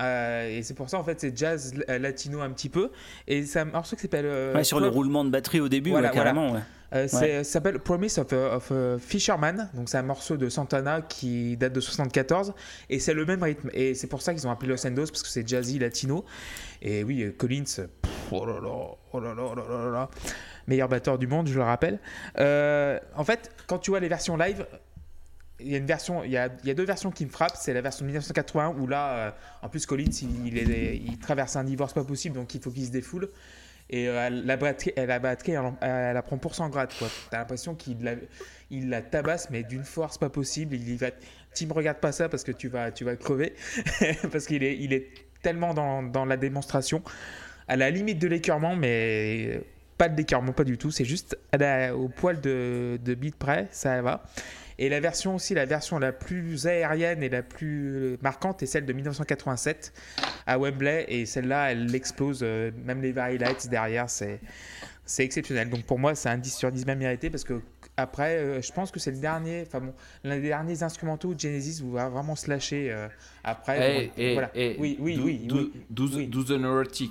Euh, 0.00 0.48
et 0.58 0.62
c'est 0.62 0.74
pour 0.74 0.90
ça 0.90 0.98
en 0.98 1.04
fait 1.04 1.20
c'est 1.20 1.36
jazz 1.36 1.72
euh, 1.88 1.98
latino 1.98 2.40
un 2.40 2.50
petit 2.50 2.68
peu. 2.68 2.90
Et 3.28 3.44
c'est 3.44 3.60
un 3.60 3.64
morceau 3.66 3.96
qui 3.96 4.02
s'appelle 4.02 4.26
euh, 4.26 4.54
Ouais, 4.54 4.64
sur 4.64 4.80
le 4.80 4.88
roulement 4.88 5.24
de 5.24 5.30
batterie 5.30 5.60
au 5.60 5.68
début, 5.68 5.90
Voilà, 5.90 6.08
ouais, 6.08 6.14
carrément. 6.14 6.52
Ouais. 6.52 6.60
euh, 6.94 7.08
ça 7.08 7.44
s'appelle 7.44 7.78
Promise 7.78 8.18
of 8.18 8.32
a, 8.32 8.56
of 8.56 8.72
a 8.72 8.98
Fisherman, 8.98 9.68
donc 9.74 9.88
c'est 9.88 9.98
un 9.98 10.02
morceau 10.02 10.36
de 10.36 10.48
Santana 10.48 11.00
qui 11.02 11.56
date 11.56 11.72
de 11.72 11.80
74 11.80 12.54
et 12.90 12.98
c'est 12.98 13.14
le 13.14 13.24
même 13.24 13.42
rythme. 13.42 13.70
Et 13.72 13.94
c'est 13.94 14.06
pour 14.08 14.20
ça 14.22 14.34
qu'ils 14.34 14.46
ont 14.46 14.50
appelé 14.50 14.68
Los 14.70 14.86
Endos 14.86 15.06
parce 15.06 15.22
que 15.22 15.28
c'est 15.28 15.46
jazzy 15.48 15.78
latino. 15.78 16.24
Et 16.82 17.02
oui 17.04 17.32
Collins, 17.38 17.64
pff, 17.64 18.12
oh 18.32 18.44
là 18.46 18.54
là, 18.60 18.68
oh 19.12 19.20
là 19.20 19.34
là, 19.34 19.42
oh 19.44 19.54
là 19.54 19.62
là 19.68 19.84
là 19.86 19.90
là, 19.90 20.10
meilleur 20.66 20.88
batteur 20.88 21.18
du 21.18 21.26
monde, 21.26 21.46
je 21.48 21.54
le 21.54 21.62
rappelle. 21.64 21.98
Euh, 22.38 22.98
en 23.16 23.24
fait, 23.24 23.50
quand 23.66 23.78
tu 23.78 23.90
vois 23.90 24.00
les 24.00 24.08
versions 24.08 24.36
live, 24.36 24.66
il 25.64 26.32
y 26.32 26.70
a 26.70 26.74
deux 26.74 26.84
versions 26.84 27.10
qui 27.10 27.24
me 27.24 27.30
frappent. 27.30 27.56
C'est 27.56 27.72
la 27.72 27.80
version 27.80 28.04
de 28.04 28.08
1981 28.08 28.74
où 28.78 28.86
là, 28.86 29.14
euh, 29.14 29.30
en 29.62 29.68
plus 29.68 29.86
Collins, 29.86 30.10
il, 30.22 31.18
traverse 31.18 31.56
un 31.56 31.64
divorce 31.64 31.92
pas 31.92 32.04
possible, 32.04 32.36
donc 32.36 32.54
il 32.54 32.60
faut 32.60 32.70
qu'il 32.70 32.86
se 32.86 32.90
défoule. 32.90 33.30
Et 33.90 34.08
euh, 34.08 34.30
la 34.30 34.56
batterie, 34.56 34.92
elle, 34.96 35.08
la 35.08 35.18
batterie, 35.18 35.52
elle, 35.52 35.72
elle 35.80 36.14
la 36.14 36.22
prend 36.22 36.38
pour 36.38 36.54
100 36.54 36.70
grade, 36.70 36.90
quoi. 36.98 37.08
T'as 37.30 37.38
l'impression 37.38 37.74
qu'il 37.74 38.02
la, 38.02 38.14
il 38.70 38.88
la 38.88 39.02
tabasse, 39.02 39.50
mais 39.50 39.62
d'une 39.62 39.84
force 39.84 40.18
pas 40.18 40.30
possible. 40.30 40.74
Il 40.74 40.96
va. 40.96 41.10
Tim, 41.52 41.68
regarde 41.70 41.98
pas 41.98 42.12
ça 42.12 42.28
parce 42.28 42.44
que 42.44 42.52
tu 42.52 42.68
vas, 42.68 42.90
tu 42.90 43.04
vas 43.04 43.16
crever. 43.16 43.54
parce 44.32 44.46
qu'il 44.46 44.62
est, 44.64 44.78
il 44.78 44.92
est 44.92 45.08
tellement 45.42 45.74
dans, 45.74 46.02
dans 46.02 46.24
la 46.24 46.36
démonstration. 46.36 47.02
À 47.68 47.76
la 47.76 47.90
limite 47.90 48.18
de 48.18 48.28
l'écœurement, 48.28 48.76
mais 48.76 49.60
pas 49.96 50.08
de 50.08 50.16
l'écœurement, 50.16 50.52
pas 50.52 50.64
du 50.64 50.76
tout. 50.78 50.90
C'est 50.90 51.04
juste 51.04 51.38
au 51.94 52.08
poil 52.08 52.40
de, 52.40 52.98
de 53.02 53.14
bit 53.14 53.34
près, 53.36 53.68
ça 53.70 54.02
va. 54.02 54.24
Et 54.78 54.88
la 54.88 55.00
version 55.00 55.36
aussi, 55.36 55.54
la 55.54 55.66
version 55.66 55.98
la 55.98 56.12
plus 56.12 56.66
aérienne 56.66 57.22
et 57.22 57.28
la 57.28 57.42
plus 57.42 58.18
marquante 58.22 58.62
est 58.62 58.66
celle 58.66 58.84
de 58.86 58.92
1987 58.92 59.92
à 60.46 60.58
Wembley. 60.58 61.04
Et 61.08 61.26
celle-là, 61.26 61.72
elle 61.72 61.94
explose. 61.94 62.40
euh, 62.42 62.70
même 62.84 63.00
les 63.00 63.12
Very 63.12 63.38
Lights 63.38 63.68
derrière, 63.68 64.10
c'est 64.10 64.40
c'est 65.06 65.22
exceptionnel. 65.24 65.68
Donc 65.70 65.84
pour 65.84 65.98
moi, 65.98 66.14
c'est 66.14 66.28
un 66.30 66.38
10 66.38 66.54
sur 66.56 66.72
10 66.72 66.84
bien 66.86 66.94
mérité 66.94 67.28
parce 67.30 67.44
que 67.44 67.60
après, 67.96 68.36
euh, 68.38 68.60
je 68.62 68.72
pense 68.72 68.90
que 68.90 68.98
c'est 68.98 69.10
le 69.12 69.18
dernier, 69.18 69.62
enfin 69.66 69.80
bon, 69.80 69.92
l'un 70.24 70.36
des 70.36 70.48
derniers 70.48 70.82
instrumentaux 70.82 71.28
où 71.28 71.38
Genesis 71.38 71.80
vous 71.82 71.92
va 71.92 72.08
vraiment 72.08 72.34
se 72.34 72.48
lâcher 72.50 72.90
euh, 72.90 73.06
après. 73.44 73.78
Eh, 73.78 74.06
Bon, 74.06 74.12
eh, 74.16 74.32
voilà. 74.32 74.50
eh, 74.54 74.76
oui, 74.80 74.96
oui, 74.98 75.20
oui, 75.22 75.38
dou- 75.46 75.56
oui. 75.56 75.72
douze- 75.90 76.16
oui. 76.16 76.26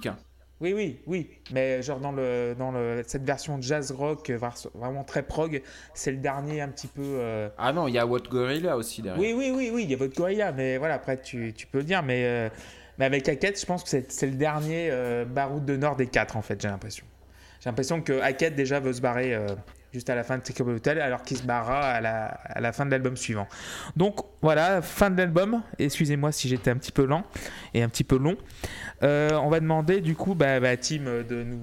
hein. 0.07 0.17
Oui, 0.63 0.73
oui, 0.73 0.97
oui. 1.07 1.29
Mais 1.51 1.81
genre 1.81 1.99
dans, 1.99 2.13
le, 2.13 2.55
dans 2.57 2.71
le, 2.71 3.03
cette 3.05 3.25
version 3.25 3.61
jazz 3.61 3.91
rock 3.91 4.29
euh, 4.29 4.39
vraiment 4.73 5.03
très 5.03 5.21
prog, 5.21 5.61
c'est 5.93 6.11
le 6.11 6.17
dernier 6.17 6.61
un 6.61 6.69
petit 6.69 6.87
peu. 6.87 7.01
euh, 7.03 7.49
Ah 7.57 7.73
non, 7.73 7.89
il 7.89 7.93
y 7.93 7.99
a 7.99 8.05
What 8.07 8.21
Gorilla 8.31 8.77
aussi 8.77 9.01
derrière. 9.01 9.21
Oui, 9.21 9.33
oui, 9.37 9.51
oui, 9.53 9.69
oui, 9.73 9.83
il 9.83 9.91
y 9.91 9.93
a 9.93 9.97
votre 9.97 10.15
gorilla, 10.15 10.53
mais 10.53 10.77
voilà, 10.77 10.93
après 10.95 11.21
tu, 11.21 11.53
tu 11.53 11.67
peux 11.67 11.79
le 11.79 11.83
dire. 11.83 12.01
Mais, 12.01 12.23
euh, 12.25 12.49
mais 12.97 13.03
avec 13.05 13.27
Hackett, 13.27 13.59
je 13.59 13.65
pense 13.65 13.83
que 13.83 13.89
c'est 13.89 14.09
c'est 14.09 14.27
le 14.27 14.35
dernier 14.35 14.89
euh, 14.89 15.25
baroud 15.25 15.65
de 15.65 15.75
Nord 15.75 15.97
des 15.97 16.07
quatre, 16.07 16.37
en 16.37 16.41
fait, 16.41 16.61
j'ai 16.61 16.69
l'impression. 16.69 17.05
J'ai 17.59 17.69
l'impression 17.69 18.01
que 18.01 18.21
Hackett 18.21 18.55
déjà 18.55 18.79
veut 18.79 18.93
se 18.93 19.01
barrer 19.01 19.37
juste 19.93 20.09
à 20.09 20.15
la 20.15 20.23
fin 20.23 20.37
de 20.37 20.43
Take 20.43 20.63
Hotel, 20.63 20.99
alors 20.99 21.21
qu'il 21.21 21.37
se 21.37 21.43
barrera 21.43 21.79
à 21.79 22.01
la, 22.01 22.25
à 22.25 22.59
la 22.59 22.73
fin 22.73 22.85
de 22.85 22.91
l'album 22.91 23.15
suivant. 23.15 23.47
Donc 23.95 24.21
voilà, 24.41 24.81
fin 24.81 25.11
de 25.11 25.17
l'album. 25.17 25.61
Excusez-moi 25.77 26.31
si 26.31 26.49
j'étais 26.49 26.71
un 26.71 26.77
petit 26.77 26.91
peu 26.91 27.05
lent 27.05 27.23
et 27.75 27.83
un 27.83 27.89
petit 27.89 28.03
peu 28.03 28.17
long. 28.17 28.35
Euh, 29.03 29.29
on 29.33 29.49
va 29.49 29.59
demander 29.59 30.01
du 30.01 30.15
coup 30.15 30.33
bah, 30.33 30.59
bah, 30.59 30.69
à 30.69 30.77
Tim 30.77 31.03
de 31.27 31.43
nous 31.43 31.59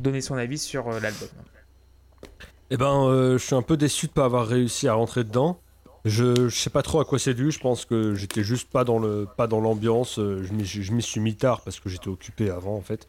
donner 0.00 0.20
son 0.20 0.36
avis 0.36 0.58
sur 0.58 0.88
euh, 0.88 0.98
l'album. 1.00 1.28
Eh 2.70 2.76
ben, 2.76 3.04
euh, 3.06 3.38
je 3.38 3.44
suis 3.44 3.54
un 3.54 3.62
peu 3.62 3.76
déçu 3.76 4.06
de 4.06 4.12
pas 4.12 4.24
avoir 4.24 4.46
réussi 4.46 4.88
à 4.88 4.94
rentrer 4.94 5.24
dedans. 5.24 5.60
Je, 6.04 6.48
sais 6.48 6.70
pas 6.70 6.82
trop 6.82 7.00
à 7.00 7.04
quoi 7.04 7.18
c'est 7.18 7.34
dû. 7.34 7.50
Je 7.50 7.60
pense 7.60 7.84
que 7.84 8.14
j'étais 8.14 8.42
juste 8.42 8.70
pas 8.70 8.84
dans 8.84 8.98
le 8.98 9.26
pas 9.36 9.46
dans 9.46 9.60
l'ambiance. 9.60 10.18
Euh, 10.18 10.42
Je 10.44 10.92
m'y 10.92 11.02
suis 11.02 11.20
mis 11.20 11.36
tard 11.36 11.60
parce 11.60 11.78
que 11.78 11.88
j'étais 11.88 12.08
occupé 12.08 12.50
avant 12.50 12.74
en 12.74 12.80
fait. 12.80 13.08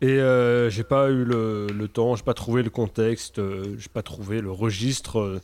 Et 0.00 0.08
euh, 0.08 0.70
j'ai 0.70 0.84
pas 0.84 1.10
eu 1.10 1.24
le, 1.24 1.66
le 1.66 1.88
temps. 1.88 2.16
J'ai 2.16 2.24
pas 2.24 2.34
trouvé 2.34 2.62
le 2.62 2.70
contexte. 2.70 3.38
euh, 3.38 3.76
j'ai 3.78 3.90
pas 3.90 4.02
trouvé 4.02 4.40
le 4.40 4.50
registre. 4.50 5.40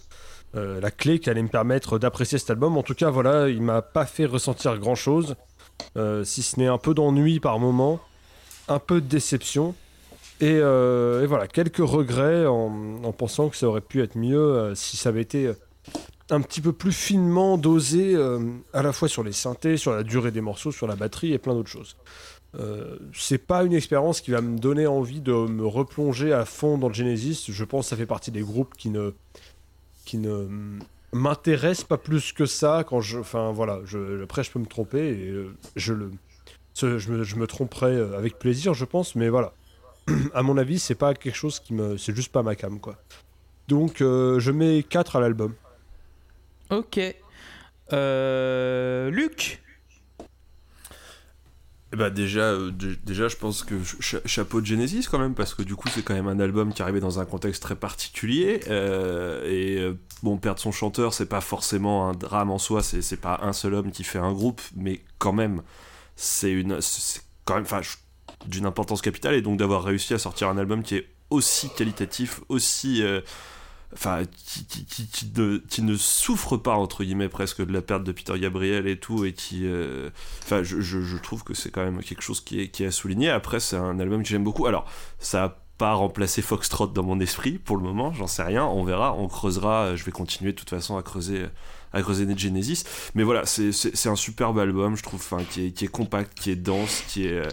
la 0.54 0.90
clé 0.90 1.20
qui 1.20 1.30
allait 1.30 1.42
me 1.42 1.48
permettre 1.48 1.98
d'apprécier 1.98 2.38
cet 2.38 2.50
album. 2.50 2.76
En 2.76 2.82
tout 2.82 2.94
cas, 2.94 3.10
voilà, 3.10 3.48
il 3.48 3.62
m'a 3.62 3.82
pas 3.82 4.06
fait 4.06 4.26
ressentir 4.26 4.78
grand 4.78 4.96
chose, 4.96 5.36
si 6.24 6.42
ce 6.42 6.58
n'est 6.58 6.66
un 6.66 6.78
peu 6.78 6.94
d'ennui 6.94 7.40
par 7.40 7.58
moment, 7.58 8.00
un 8.68 8.78
peu 8.78 9.00
de 9.00 9.06
déception. 9.06 9.74
Et, 10.40 10.58
voilà, 10.60 11.46
quelques 11.46 11.76
regrets 11.76 12.46
en, 12.46 13.04
en 13.04 13.12
pensant 13.12 13.48
que 13.50 13.56
ça 13.56 13.66
aurait 13.68 13.80
pu 13.80 14.02
être 14.02 14.16
mieux 14.16 14.72
si 14.74 14.96
ça 14.96 15.10
avait 15.10 15.22
été 15.22 15.52
un 16.32 16.40
petit 16.40 16.60
peu 16.60 16.72
plus 16.72 16.92
finement 16.92 17.58
dosé, 17.58 18.14
euh, 18.14 18.40
à 18.72 18.82
la 18.82 18.92
fois 18.92 19.08
sur 19.08 19.22
les 19.22 19.32
synthés, 19.32 19.76
sur 19.76 19.92
la 19.92 20.02
durée 20.02 20.30
des 20.30 20.40
morceaux, 20.40 20.72
sur 20.72 20.86
la 20.86 20.96
batterie 20.96 21.32
et 21.32 21.38
plein 21.38 21.54
d'autres 21.54 21.70
choses. 21.70 21.96
Euh, 22.58 22.98
c'est 23.12 23.38
pas 23.38 23.64
une 23.64 23.72
expérience 23.72 24.20
qui 24.20 24.32
va 24.32 24.40
me 24.40 24.58
donner 24.58 24.86
envie 24.86 25.20
de 25.20 25.32
me 25.32 25.66
replonger 25.66 26.32
à 26.32 26.44
fond 26.44 26.78
dans 26.78 26.88
le 26.88 26.94
Genesis. 26.94 27.46
Je 27.48 27.64
pense 27.64 27.86
que 27.86 27.90
ça 27.90 27.96
fait 27.96 28.06
partie 28.06 28.30
des 28.30 28.42
groupes 28.42 28.74
qui 28.76 28.90
ne, 28.90 29.12
qui 30.04 30.18
ne 30.18 30.48
m'intéressent 31.12 31.86
pas 31.86 31.98
plus 31.98 32.32
que 32.32 32.46
ça. 32.46 32.84
Quand 32.86 33.00
je, 33.00 33.18
enfin 33.18 33.52
voilà, 33.52 33.80
je, 33.84 34.22
après 34.22 34.42
je 34.42 34.50
peux 34.50 34.58
me 34.58 34.66
tromper 34.66 35.08
et 35.08 35.30
euh, 35.30 35.54
je 35.76 35.92
le, 35.92 36.10
je 36.74 37.10
me, 37.12 37.22
je 37.22 37.36
me 37.36 37.46
tromperai 37.46 38.00
avec 38.16 38.38
plaisir, 38.38 38.74
je 38.74 38.84
pense. 38.84 39.14
Mais 39.14 39.28
voilà, 39.28 39.52
à 40.34 40.42
mon 40.42 40.58
avis, 40.58 40.80
c'est 40.80 40.96
pas 40.96 41.14
quelque 41.14 41.36
chose 41.36 41.60
qui 41.60 41.72
me. 41.72 41.96
C'est 41.98 42.16
juste 42.16 42.32
pas 42.32 42.42
ma 42.42 42.56
cam, 42.56 42.80
quoi. 42.80 42.96
Donc, 43.68 43.98
je 44.00 44.50
mets 44.50 44.82
4 44.82 45.14
à 45.14 45.20
l'album. 45.20 45.54
Ok. 46.70 47.00
Euh, 47.92 49.10
Luc 49.10 49.60
bah 51.92 52.08
déjà, 52.08 52.42
euh, 52.52 52.70
dé- 52.70 52.94
déjà, 53.04 53.26
je 53.26 53.34
pense 53.36 53.64
que 53.64 53.74
cha- 54.00 54.20
chapeau 54.24 54.60
de 54.60 54.66
Genesis 54.66 55.08
quand 55.10 55.18
même, 55.18 55.34
parce 55.34 55.54
que 55.54 55.62
du 55.62 55.74
coup, 55.74 55.88
c'est 55.88 56.02
quand 56.02 56.14
même 56.14 56.28
un 56.28 56.38
album 56.38 56.72
qui 56.72 56.82
arrivait 56.82 57.00
dans 57.00 57.18
un 57.18 57.24
contexte 57.24 57.62
très 57.62 57.74
particulier. 57.74 58.60
euh, 58.68 59.42
et 59.44 59.92
bon, 60.22 60.36
perdre 60.36 60.60
son 60.60 60.70
chanteur, 60.70 61.12
c'est 61.14 61.26
pas 61.26 61.40
forcément 61.40 62.08
un 62.08 62.12
drame 62.12 62.50
en 62.52 62.58
soi, 62.58 62.82
c'est 62.84 63.16
pas 63.20 63.40
un 63.42 63.52
seul 63.52 63.74
homme 63.74 63.90
qui 63.90 64.04
fait 64.04 64.20
un 64.20 64.32
groupe, 64.32 64.60
mais 64.76 65.00
quand 65.18 65.32
même, 65.32 65.62
c'est 66.14 66.52
une, 66.52 66.78
quand 67.44 67.56
même, 67.56 67.66
d'une 68.46 68.66
importance 68.66 69.02
capitale. 69.02 69.34
Et 69.34 69.42
donc 69.42 69.58
d'avoir 69.58 69.82
réussi 69.82 70.14
à 70.14 70.18
sortir 70.18 70.48
un 70.48 70.58
album 70.58 70.84
qui 70.84 70.94
est 70.96 71.08
aussi 71.30 71.70
qualitatif, 71.70 72.40
aussi 72.48 73.02
enfin 73.92 74.22
qui, 74.46 74.64
qui, 74.66 74.84
qui, 74.84 75.06
qui 75.06 75.32
qui 75.68 75.82
ne 75.82 75.96
souffre 75.96 76.56
pas 76.56 76.74
entre 76.74 77.02
guillemets 77.04 77.28
presque 77.28 77.64
de 77.64 77.72
la 77.72 77.82
perte 77.82 78.04
de 78.04 78.12
Peter 78.12 78.38
Gabriel 78.38 78.86
et 78.86 78.98
tout 78.98 79.24
et 79.24 79.32
qui 79.32 79.66
euh, 79.66 80.10
enfin 80.44 80.62
je, 80.62 80.80
je, 80.80 81.00
je 81.00 81.16
trouve 81.16 81.42
que 81.42 81.54
c'est 81.54 81.70
quand 81.70 81.82
même 81.84 82.00
quelque 82.02 82.22
chose 82.22 82.40
qui 82.40 82.60
est, 82.60 82.68
qui 82.68 82.84
est 82.84 82.86
à 82.86 82.90
souligner. 82.90 83.30
Après 83.30 83.58
c'est 83.60 83.76
un 83.76 83.98
album 83.98 84.22
que 84.22 84.28
j'aime 84.28 84.44
beaucoup. 84.44 84.66
Alors 84.66 84.86
ça 85.18 85.44
a 85.44 85.56
pas 85.78 85.94
remplacé 85.94 86.42
Foxtrot 86.42 86.88
dans 86.88 87.02
mon 87.02 87.20
esprit 87.20 87.52
pour 87.58 87.76
le 87.76 87.82
moment 87.82 88.12
j'en 88.12 88.26
sais 88.26 88.42
rien. 88.42 88.64
On 88.64 88.84
verra 88.84 89.14
on 89.14 89.28
creusera 89.28 89.96
je 89.96 90.04
vais 90.04 90.12
continuer 90.12 90.52
de 90.52 90.56
toute 90.56 90.70
façon 90.70 90.96
à 90.96 91.02
creuser 91.02 91.46
à 91.92 92.02
creuser 92.02 92.26
Genesis. 92.36 92.84
Mais 93.14 93.24
voilà 93.24 93.44
c'est 93.44 94.06
un 94.06 94.16
superbe 94.16 94.58
album 94.58 94.96
je 94.96 95.02
trouve 95.02 95.20
enfin 95.20 95.42
qui 95.50 95.66
est, 95.66 95.70
qui 95.72 95.84
est 95.84 95.88
compact 95.88 96.38
qui 96.38 96.50
est 96.50 96.56
dense 96.56 97.02
qui 97.08 97.26
est 97.26 97.38
euh, 97.38 97.48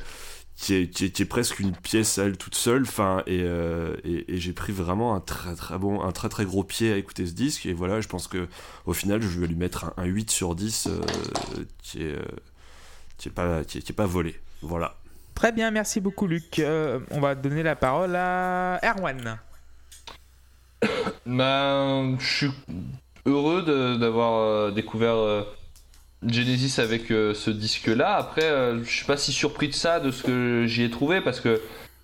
qui 0.58 0.74
est, 0.74 0.88
qui 0.90 1.06
est, 1.06 1.10
qui 1.12 1.22
est 1.22 1.26
presque 1.26 1.60
une 1.60 1.76
pièce 1.76 2.18
à 2.18 2.24
elle 2.26 2.36
toute 2.38 2.56
seule 2.56 2.82
enfin 2.82 3.22
et, 3.28 3.42
euh, 3.44 3.96
et, 4.04 4.34
et 4.34 4.38
j'ai 4.38 4.54
pris 4.54 4.74
vraiment 4.74 5.14
un 5.16 5.20
très 5.20 5.56
très 5.56 5.78
bon 5.78 6.02
un 6.02 6.12
très 6.12 6.30
très 6.30 6.46
gros 6.46 6.64
pied 6.64 6.92
à 6.92 6.98
écouter 6.98 7.28
ce 7.28 7.34
disque 7.34 7.68
et 7.68 7.74
voilà 7.74 8.02
je 8.02 8.08
pense 8.08 8.28
que 8.28 8.48
au 8.88 8.94
final 8.94 9.22
je 9.22 9.40
vais 9.40 9.46
lui 9.48 9.56
mettre 9.56 9.86
un, 9.86 9.94
un 9.98 10.06
8 10.06 10.32
sur 10.32 10.56
10 10.56 10.88
euh, 10.88 11.00
qui 11.84 12.02
est 12.04 12.16
euh, 12.16 12.22
qui 13.20 13.30
est 13.30 13.32
pas 13.32 13.64
qui 13.64 13.78
est, 13.78 13.82
qui 13.82 13.92
est 13.92 13.96
pas 13.96 14.08
volé 14.08 14.40
voilà 14.64 14.96
Très 15.36 15.52
bien, 15.52 15.70
merci 15.70 16.02
beaucoup 16.02 16.26
Luc. 16.26 16.58
Euh, 16.58 17.00
on 17.12 17.20
va 17.20 17.36
donner 17.36 17.62
la 17.62 17.76
parole 17.76 18.16
à 18.16 18.80
Erwan. 18.84 19.38
Ben, 21.28 22.18
je 22.20 22.26
suis 22.26 22.52
heureux 23.28 23.62
de- 23.64 23.98
d'avoir 23.98 24.72
découvert 24.72 25.14
euh, 25.16 25.44
Genesis 26.26 26.80
avec 26.80 27.12
euh, 27.12 27.34
ce 27.34 27.52
disque-là. 27.52 28.16
Après, 28.16 28.44
euh, 28.44 28.84
je 28.84 28.90
suis 28.90 29.06
pas 29.06 29.18
si 29.18 29.32
surpris 29.32 29.68
de 29.68 29.74
ça, 29.74 30.00
de 30.00 30.12
ce 30.12 30.24
que 30.24 30.66
j'y 30.68 30.84
ai 30.84 30.90
trouvé, 30.90 31.22
parce 31.22 31.40
que 31.40 31.62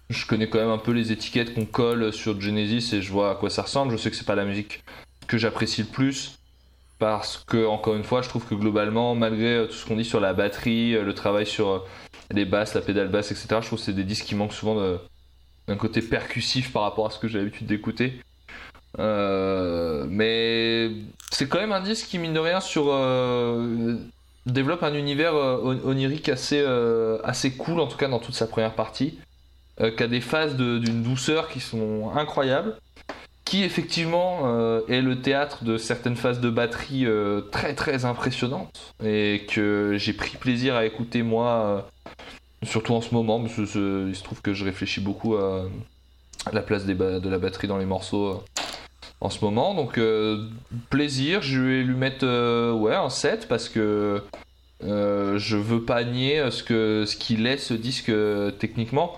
je 0.09 0.25
connais 0.27 0.47
quand 0.47 0.59
même 0.59 0.69
un 0.69 0.77
peu 0.77 0.91
les 0.91 1.11
étiquettes 1.11 1.53
qu'on 1.53 1.65
colle 1.65 2.13
sur 2.13 2.39
Genesis 2.39 2.93
et 2.93 3.01
je 3.01 3.11
vois 3.11 3.31
à 3.31 3.35
quoi 3.35 3.49
ça 3.49 3.63
ressemble. 3.63 3.91
Je 3.91 3.97
sais 3.97 4.11
que 4.11 4.15
c'est 4.15 4.25
pas 4.25 4.35
la 4.35 4.45
musique 4.45 4.83
que 5.27 5.37
j'apprécie 5.37 5.81
le 5.81 5.87
plus. 5.87 6.37
Parce 6.99 7.43
que, 7.47 7.65
encore 7.65 7.95
une 7.95 8.03
fois, 8.03 8.21
je 8.21 8.29
trouve 8.29 8.45
que 8.45 8.55
globalement, 8.55 9.15
malgré 9.15 9.55
euh, 9.55 9.65
tout 9.65 9.73
ce 9.73 9.85
qu'on 9.85 9.95
dit 9.95 10.05
sur 10.05 10.19
la 10.19 10.33
batterie, 10.33 10.91
le 10.93 11.13
travail 11.13 11.45
sur 11.45 11.85
les 12.31 12.45
basses, 12.45 12.75
la 12.75 12.81
pédale 12.81 13.09
basse, 13.09 13.31
etc., 13.31 13.47
je 13.61 13.67
trouve 13.67 13.79
que 13.79 13.85
c'est 13.85 13.93
des 13.93 14.03
disques 14.03 14.25
qui 14.25 14.35
manquent 14.35 14.53
souvent 14.53 14.99
d'un 15.67 15.75
côté 15.75 16.01
percussif 16.01 16.71
par 16.71 16.83
rapport 16.83 17.07
à 17.07 17.09
ce 17.09 17.19
que 17.19 17.27
j'ai 17.27 17.39
l'habitude 17.39 17.67
d'écouter. 17.67 18.21
Euh, 18.99 20.05
mais 20.07 20.91
c'est 21.31 21.47
quand 21.47 21.59
même 21.59 21.71
un 21.71 21.81
disque 21.81 22.07
qui, 22.07 22.19
mine 22.19 22.33
de 22.33 22.39
rien, 22.39 22.59
sur, 22.59 22.85
euh, 22.89 23.95
développe 24.45 24.83
un 24.83 24.93
univers 24.93 25.35
euh, 25.35 25.57
on- 25.63 25.89
onirique 25.89 26.29
assez, 26.29 26.63
assez 27.23 27.51
cool, 27.51 27.79
en 27.79 27.87
tout 27.87 27.97
cas 27.97 28.07
dans 28.07 28.19
toute 28.19 28.35
sa 28.35 28.47
première 28.47 28.73
partie, 28.73 29.17
qui 29.77 30.03
a 30.03 30.07
des 30.07 30.21
phases 30.21 30.55
d'une 30.55 31.01
douceur 31.01 31.49
qui 31.49 31.59
sont 31.59 32.11
incroyables, 32.15 32.77
qui 33.43 33.63
effectivement 33.63 34.81
est 34.87 35.01
le 35.01 35.21
théâtre 35.21 35.63
de 35.63 35.77
certaines 35.77 36.15
phases 36.15 36.39
de 36.39 36.49
batterie 36.51 37.07
très 37.51 37.73
très 37.73 38.05
impressionnantes, 38.05 38.93
et 39.03 39.47
que 39.49 39.95
j'ai 39.97 40.13
pris 40.13 40.37
plaisir 40.37 40.75
à 40.75 40.85
écouter 40.85 41.23
moi, 41.23 41.89
surtout 42.61 42.93
en 42.93 43.01
ce 43.01 43.15
moment, 43.15 43.41
parce 43.41 43.55
que 43.55 44.07
il 44.07 44.15
se 44.15 44.23
trouve 44.23 44.41
que 44.43 44.53
je 44.53 44.63
réfléchis 44.63 45.01
beaucoup 45.01 45.35
à 45.35 45.65
la 46.51 46.61
place 46.61 46.85
de 46.85 47.29
la 47.29 47.39
batterie 47.39 47.67
dans 47.67 47.77
les 47.79 47.85
morceaux. 47.85 48.43
En 49.23 49.29
ce 49.29 49.43
moment. 49.43 49.73
Donc 49.73 49.97
euh, 49.97 50.45
plaisir, 50.89 51.41
je 51.41 51.59
vais 51.59 51.81
lui 51.81 51.95
mettre 51.95 52.25
euh, 52.25 52.73
ouais, 52.73 52.93
un 52.93 53.09
7 53.09 53.47
parce 53.47 53.69
que 53.69 54.21
euh, 54.83 55.37
je 55.39 55.57
veux 55.57 55.81
pas 55.81 56.03
nier 56.03 56.51
ce 56.51 56.61
que 56.61 57.05
ce 57.07 57.15
qu'il 57.15 57.47
est 57.47 57.57
ce 57.57 57.73
disque 57.73 58.11
techniquement. 58.59 59.17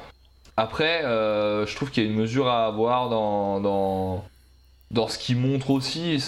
Après, 0.57 1.01
je 1.03 1.75
trouve 1.75 1.91
qu'il 1.91 2.03
y 2.03 2.05
a 2.05 2.09
une 2.09 2.15
mesure 2.15 2.47
à 2.47 2.67
avoir 2.67 3.09
dans, 3.09 3.59
dans, 3.59 4.23
dans 4.91 5.07
ce 5.09 5.17
qu'il 5.17 5.37
montre 5.37 5.69
aussi. 5.71 6.23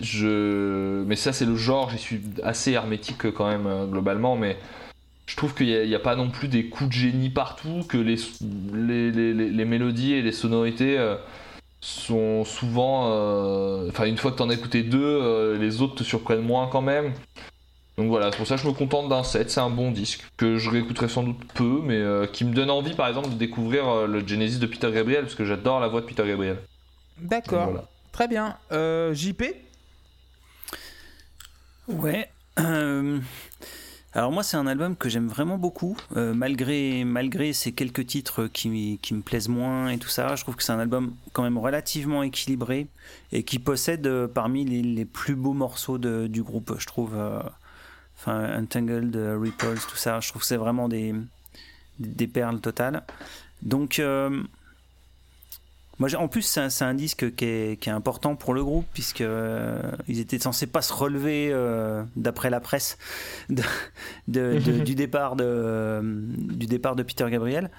Je... 0.00 1.04
Mais 1.06 1.14
ça, 1.14 1.32
c'est 1.32 1.44
le 1.44 1.54
genre, 1.54 1.90
j'y 1.90 1.98
suis 1.98 2.20
assez 2.42 2.72
hermétique 2.72 3.30
quand 3.30 3.46
même, 3.46 3.88
globalement. 3.90 4.34
Mais 4.34 4.56
je 5.26 5.36
trouve 5.36 5.54
qu'il 5.54 5.68
n'y 5.68 5.94
a, 5.94 6.00
pas 6.00 6.16
non 6.16 6.30
plus 6.30 6.48
des 6.48 6.66
coups 6.66 6.90
de 6.90 6.94
génie 6.94 7.30
partout, 7.30 7.84
que 7.88 7.96
les, 7.96 8.16
les, 8.74 9.12
les, 9.12 9.34
les 9.34 9.64
mélodies 9.64 10.14
et 10.14 10.22
les 10.22 10.32
sonorités 10.32 10.98
sont 11.82 12.44
souvent. 12.44 13.10
euh, 13.12 13.88
Enfin, 13.90 14.06
une 14.06 14.16
fois 14.16 14.30
que 14.32 14.36
tu 14.36 14.42
en 14.42 14.48
as 14.48 14.54
écouté 14.54 14.82
deux, 14.82 15.02
euh, 15.02 15.58
les 15.58 15.82
autres 15.82 15.96
te 15.96 16.04
surprennent 16.04 16.40
moins 16.40 16.68
quand 16.68 16.80
même. 16.80 17.12
Donc 17.98 18.08
voilà, 18.08 18.30
c'est 18.32 18.38
pour 18.38 18.46
ça 18.46 18.54
que 18.56 18.62
je 18.62 18.66
me 18.66 18.72
contente 18.72 19.10
d'un 19.10 19.22
set, 19.22 19.50
c'est 19.50 19.60
un 19.60 19.68
bon 19.68 19.90
disque, 19.90 20.24
que 20.38 20.56
je 20.56 20.70
réécouterai 20.70 21.08
sans 21.08 21.24
doute 21.24 21.36
peu, 21.52 21.80
mais 21.84 21.96
euh, 21.98 22.26
qui 22.26 22.46
me 22.46 22.54
donne 22.54 22.70
envie 22.70 22.94
par 22.94 23.06
exemple 23.06 23.28
de 23.28 23.34
découvrir 23.34 23.86
euh, 23.86 24.06
le 24.06 24.26
Genesis 24.26 24.58
de 24.58 24.66
Peter 24.66 24.90
Gabriel, 24.90 25.24
parce 25.24 25.34
que 25.34 25.44
j'adore 25.44 25.78
la 25.78 25.88
voix 25.88 26.00
de 26.00 26.06
Peter 26.06 26.26
Gabriel. 26.26 26.56
D'accord. 27.18 27.66
Voilà. 27.66 27.84
Très 28.12 28.28
bien. 28.28 28.56
Euh, 28.72 29.12
JP 29.12 29.42
Ouais. 31.88 32.30
Alors 34.14 34.30
moi 34.32 34.42
c'est 34.42 34.56
un 34.56 34.66
album 34.66 34.96
que 34.96 35.08
j'aime 35.08 35.28
vraiment 35.28 35.56
beaucoup, 35.58 35.96
euh, 36.16 36.34
malgré, 36.34 37.04
malgré 37.04 37.52
ces 37.52 37.72
quelques 37.72 38.06
titres 38.06 38.46
qui, 38.46 38.98
qui 39.00 39.14
me 39.14 39.22
plaisent 39.22 39.48
moins 39.48 39.88
et 39.88 39.98
tout 39.98 40.08
ça. 40.08 40.36
Je 40.36 40.42
trouve 40.42 40.56
que 40.56 40.62
c'est 40.62 40.72
un 40.72 40.78
album 40.78 41.14
quand 41.32 41.42
même 41.42 41.58
relativement 41.58 42.22
équilibré 42.22 42.88
et 43.32 43.42
qui 43.42 43.58
possède 43.58 44.06
euh, 44.06 44.28
parmi 44.28 44.64
les, 44.64 45.04
plus 45.04 45.34
beaux 45.34 45.54
morceaux 45.54 45.98
de- 45.98 46.26
du 46.26 46.42
groupe, 46.42 46.74
je 46.78 46.86
trouve. 46.86 47.14
euh, 47.16 47.40
Enfin, 48.18 48.38
Untangled, 48.44 49.16
Ripples, 49.16 49.78
tout 49.90 49.96
ça. 49.96 50.20
Je 50.20 50.28
trouve 50.28 50.42
que 50.42 50.46
c'est 50.46 50.56
vraiment 50.56 50.88
des, 50.88 51.12
des 51.98 52.28
perles 52.28 52.60
totales. 52.60 53.02
Donc... 53.62 54.00
moi, 56.02 56.08
en 56.18 56.26
plus, 56.26 56.42
c'est 56.42 56.58
un, 56.58 56.68
c'est 56.68 56.84
un 56.84 56.94
disque 56.94 57.32
qui 57.36 57.44
est, 57.44 57.80
qui 57.80 57.88
est 57.88 57.92
important 57.92 58.34
pour 58.34 58.54
le 58.54 58.64
groupe, 58.64 58.86
puisque 58.92 59.20
euh, 59.20 59.80
ils 60.08 60.18
étaient 60.18 60.40
censés 60.40 60.66
pas 60.66 60.82
se 60.82 60.92
relever, 60.92 61.50
euh, 61.52 62.02
d'après 62.16 62.50
la 62.50 62.58
presse, 62.58 62.98
de- 63.50 63.62
de- 64.26 64.58
de- 64.58 64.78
du, 64.84 64.94
départ 64.96 65.36
de, 65.36 65.44
euh, 65.46 66.00
du 66.02 66.66
départ 66.66 66.96
de 66.96 67.04
Peter 67.04 67.26
Gabriel. 67.30 67.70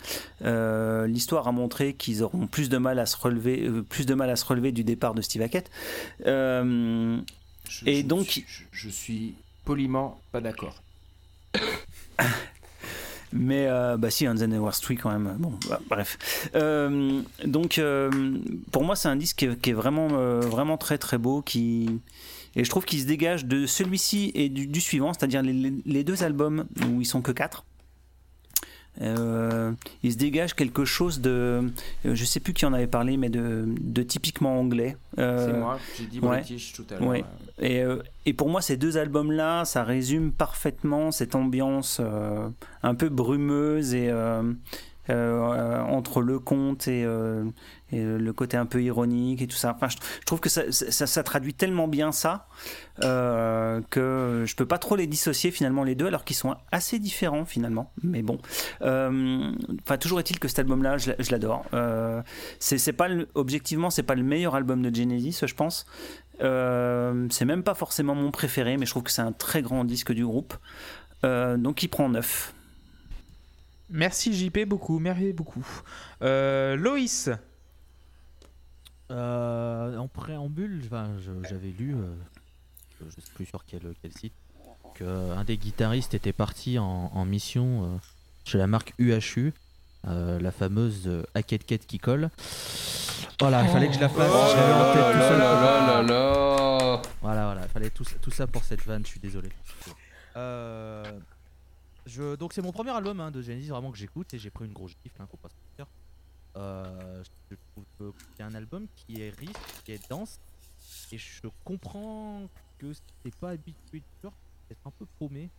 Euh, 0.45 1.05
L'histoire 1.05 1.49
a 1.49 1.51
montré 1.51 1.95
qu'ils 1.95 2.23
auront 2.23 2.47
plus 2.47 2.69
de 2.69 2.77
mal 2.77 2.97
à 2.99 3.05
se 3.05 3.17
relever, 3.17 3.67
euh, 3.67 3.81
plus 3.81 4.05
de 4.05 4.13
mal 4.13 4.29
à 4.29 4.37
se 4.37 4.45
relever 4.45 4.71
du 4.71 4.85
départ 4.85 5.13
de 5.13 5.21
Steve 5.21 5.41
Hackett. 5.41 5.69
Euh, 6.25 7.19
Je- 7.69 7.85
Et 7.87 8.01
je 8.01 8.05
donc- 8.05 8.25
suis- 8.27 8.45
je, 8.47 8.63
je 8.71 8.89
suis 8.89 9.35
poliment 9.65 10.21
pas 10.31 10.39
d'accord. 10.39 10.81
Mais 13.35 13.65
euh, 13.67 13.97
bah 13.97 14.09
si, 14.11 14.25
Never 14.47 14.71
Street 14.71 14.95
quand 14.95 15.11
même. 15.11 15.35
Bon, 15.39 15.53
bah, 15.67 15.79
bref. 15.89 16.49
Euh, 16.55 17.21
donc 17.45 17.79
euh, 17.79 18.11
pour 18.71 18.83
moi, 18.83 18.95
c'est 18.95 19.07
un 19.09 19.15
disque 19.15 19.37
qui 19.37 19.45
est, 19.45 19.59
qui 19.59 19.71
est 19.71 19.73
vraiment, 19.73 20.07
euh, 20.11 20.39
vraiment 20.39 20.77
très 20.77 20.97
très 20.97 21.17
beau, 21.17 21.41
qui 21.41 21.99
et 22.55 22.63
je 22.63 22.69
trouve 22.69 22.85
qu'il 22.85 23.01
se 23.01 23.05
dégage 23.07 23.45
de 23.45 23.65
celui-ci 23.65 24.31
et 24.35 24.47
du, 24.49 24.67
suivant, 24.79 25.11
c'est-à-dire 25.13 25.41
les- 25.41 25.73
les 25.85 26.03
deux 26.03 26.23
albums 26.23 26.65
où 26.87 27.01
ils 27.01 27.05
sont 27.05 27.21
que 27.23 27.31
quatre. 27.31 27.65
Euh, 29.01 29.71
il 30.03 30.11
se 30.11 30.17
dégage 30.17 30.53
quelque 30.53 30.85
chose 30.85 31.19
de, 31.19 31.29
euh, 32.05 32.13
je 32.13 32.25
sais 32.25 32.39
plus 32.39 32.53
qui 32.53 32.65
en 32.65 32.73
avait 32.73 32.87
parlé, 32.87 33.17
mais 33.17 33.29
de, 33.29 33.65
de 33.67 34.03
typiquement 34.03 34.59
anglais. 34.59 34.97
Euh, 35.17 35.47
C'est 35.47 35.57
moi, 35.57 35.79
j'ai 35.97 36.05
dit 36.05 36.19
ouais. 36.19 36.37
British 36.37 36.73
tout 36.73 36.85
à 36.91 36.99
l'heure. 36.99 37.07
Ouais. 37.09 37.23
et, 37.59 37.81
euh, 37.81 37.97
et 38.25 38.33
pour 38.33 38.49
moi, 38.49 38.61
ces 38.61 38.77
deux 38.77 38.97
albums-là, 38.97 39.65
ça 39.65 39.83
résume 39.83 40.31
parfaitement 40.31 41.11
cette 41.11 41.35
ambiance 41.35 41.99
un 42.83 42.95
peu 42.95 43.09
brumeuse 43.09 43.93
et 43.95 44.11
entre 45.09 46.21
le 46.21 46.39
conte 46.39 46.87
et, 46.87 47.03
euh, 47.05 47.43
et 47.91 48.01
le 48.03 48.33
côté 48.33 48.57
un 48.57 48.65
peu 48.65 48.81
ironique 48.81 49.41
et 49.41 49.47
tout 49.47 49.55
ça. 49.55 49.73
Enfin, 49.75 49.87
je, 49.89 49.97
trouve 50.25 50.39
que 50.39 50.49
ça, 50.49 51.23
traduit 51.23 51.53
tellement 51.53 51.87
bien 51.87 52.11
ça 52.11 52.47
euh, 53.03 53.81
que 53.89 54.43
je 54.47 54.55
peux 54.55 54.65
pas 54.65 54.77
trop 54.77 54.95
les 54.95 55.07
dissocier 55.07 55.51
finalement 55.51 55.83
les 55.83 55.95
deux, 55.95 56.07
alors 56.07 56.23
qu'ils 56.23 56.35
sont 56.35 56.55
assez 56.71 56.99
différents 56.99 57.45
finalement. 57.45 57.91
Mais 58.03 58.21
bon, 58.21 58.37
Euh, 58.81 59.51
enfin 59.83 59.97
toujours 59.97 60.19
est-il 60.19 60.39
que 60.39 60.47
cet 60.47 60.59
album-là, 60.59 60.97
je, 60.97 61.09
l'a- 61.11 61.15
je 61.19 61.31
l'adore. 61.31 61.65
Euh, 61.73 62.21
c'est 62.59 62.93
pas 62.93 63.07
le- 63.07 63.27
objectivement, 63.35 63.89
c'est 63.89 64.03
pas 64.03 64.15
le 64.15 64.23
meilleur 64.23 64.55
album 64.55 64.81
de 64.81 64.93
Genesis, 64.95 65.43
je 65.45 65.53
pense. 65.53 65.85
Euh, 66.41 67.27
c'est 67.29 67.45
même 67.45 67.63
pas 67.63 67.75
forcément 67.75 68.15
mon 68.15 68.31
préféré, 68.31 68.77
mais 68.77 68.85
je 68.85 68.91
trouve 68.91 69.03
que 69.03 69.11
c'est 69.11 69.21
un 69.21 69.31
très 69.33 69.61
grand 69.61 69.83
disque 69.83 70.11
du 70.13 70.25
groupe. 70.25 70.55
Euh, 71.23 71.57
donc 71.57 71.83
il 71.83 71.87
prend 71.89 72.09
9. 72.09 72.53
Merci 73.93 74.33
JP 74.33 74.65
beaucoup, 74.67 74.97
merci 74.99 75.31
beaucoup. 75.33 75.65
Euh, 76.21 76.75
Loïs 76.75 77.29
Euh, 79.11 79.97
en 79.97 80.07
préambule, 80.07 80.81
j'avais 81.47 81.67
lu, 81.77 81.93
euh, 81.95 82.15
je 83.05 83.21
sais 83.21 83.31
plus 83.35 83.45
sur 83.45 83.63
quel, 83.65 83.81
quel 84.01 84.11
site, 84.11 84.33
qu'un 84.95 85.43
des 85.43 85.57
guitaristes 85.57 86.15
était 86.15 86.33
parti 86.33 86.79
en, 86.79 87.11
en 87.13 87.25
mission 87.25 87.83
euh, 87.83 87.97
chez 88.45 88.57
la 88.57 88.65
marque 88.65 88.93
UHU, 88.97 89.53
euh, 90.07 90.39
la 90.39 90.51
fameuse 90.51 91.09
Hackett 91.35 91.63
Cat 91.65 91.77
qui 91.79 91.99
colle. 91.99 92.29
Voilà, 93.39 93.61
il 93.63 93.69
fallait 93.69 93.87
que 93.89 93.93
je 93.93 93.99
la 93.99 94.09
fasse. 94.09 94.31
je 94.31 94.57
l'avais 94.57 94.73
en 94.73 94.93
tête 94.93 95.13
tout 95.13 95.19
seul. 95.27 95.37
là 95.39 96.01
là 96.01 97.01
Voilà, 97.21 97.45
voilà, 97.45 97.61
il 97.63 97.69
fallait 97.69 97.89
tout, 97.91 98.03
ça- 98.05 98.15
tout 98.19 98.31
ça 98.31 98.47
pour 98.47 98.63
cette 98.63 98.81
vanne, 98.83 99.03
je 99.05 99.09
suis 99.11 99.19
désolé. 99.19 99.49
Euh, 100.37 101.03
donc 102.37 102.53
c'est 102.53 102.61
mon 102.61 102.71
premier 102.71 102.91
album 102.91 103.19
hein, 103.19 103.31
de 103.31 103.41
Genesis 103.41 103.69
vraiment 103.69 103.91
que 103.91 103.97
j'écoute 103.97 104.33
et 104.33 104.39
j'ai 104.39 104.49
pris 104.49 104.65
une 104.65 104.73
grosse 104.73 104.93
gifle, 105.03 105.21
hein, 105.21 105.27
faut 105.29 105.37
pas 105.37 105.49
se 105.49 105.55
mentir. 105.69 105.87
Euh, 106.55 107.23
je 107.49 107.55
trouve 107.71 107.85
que 107.97 108.17
c'est 108.37 108.43
un 108.43 108.53
album 108.53 108.87
qui 108.95 109.21
est 109.21 109.31
riche, 109.31 109.49
qui 109.83 109.91
est 109.93 110.09
dense 110.09 110.39
et 111.11 111.17
je 111.17 111.47
comprends 111.63 112.47
que 112.77 112.93
si 112.93 113.01
t'es 113.23 113.31
pas 113.31 113.51
habitué 113.51 113.99
de 114.23 114.29
c'est 114.69 114.77
un 114.85 114.91
peu 114.91 115.05
paumé 115.19 115.49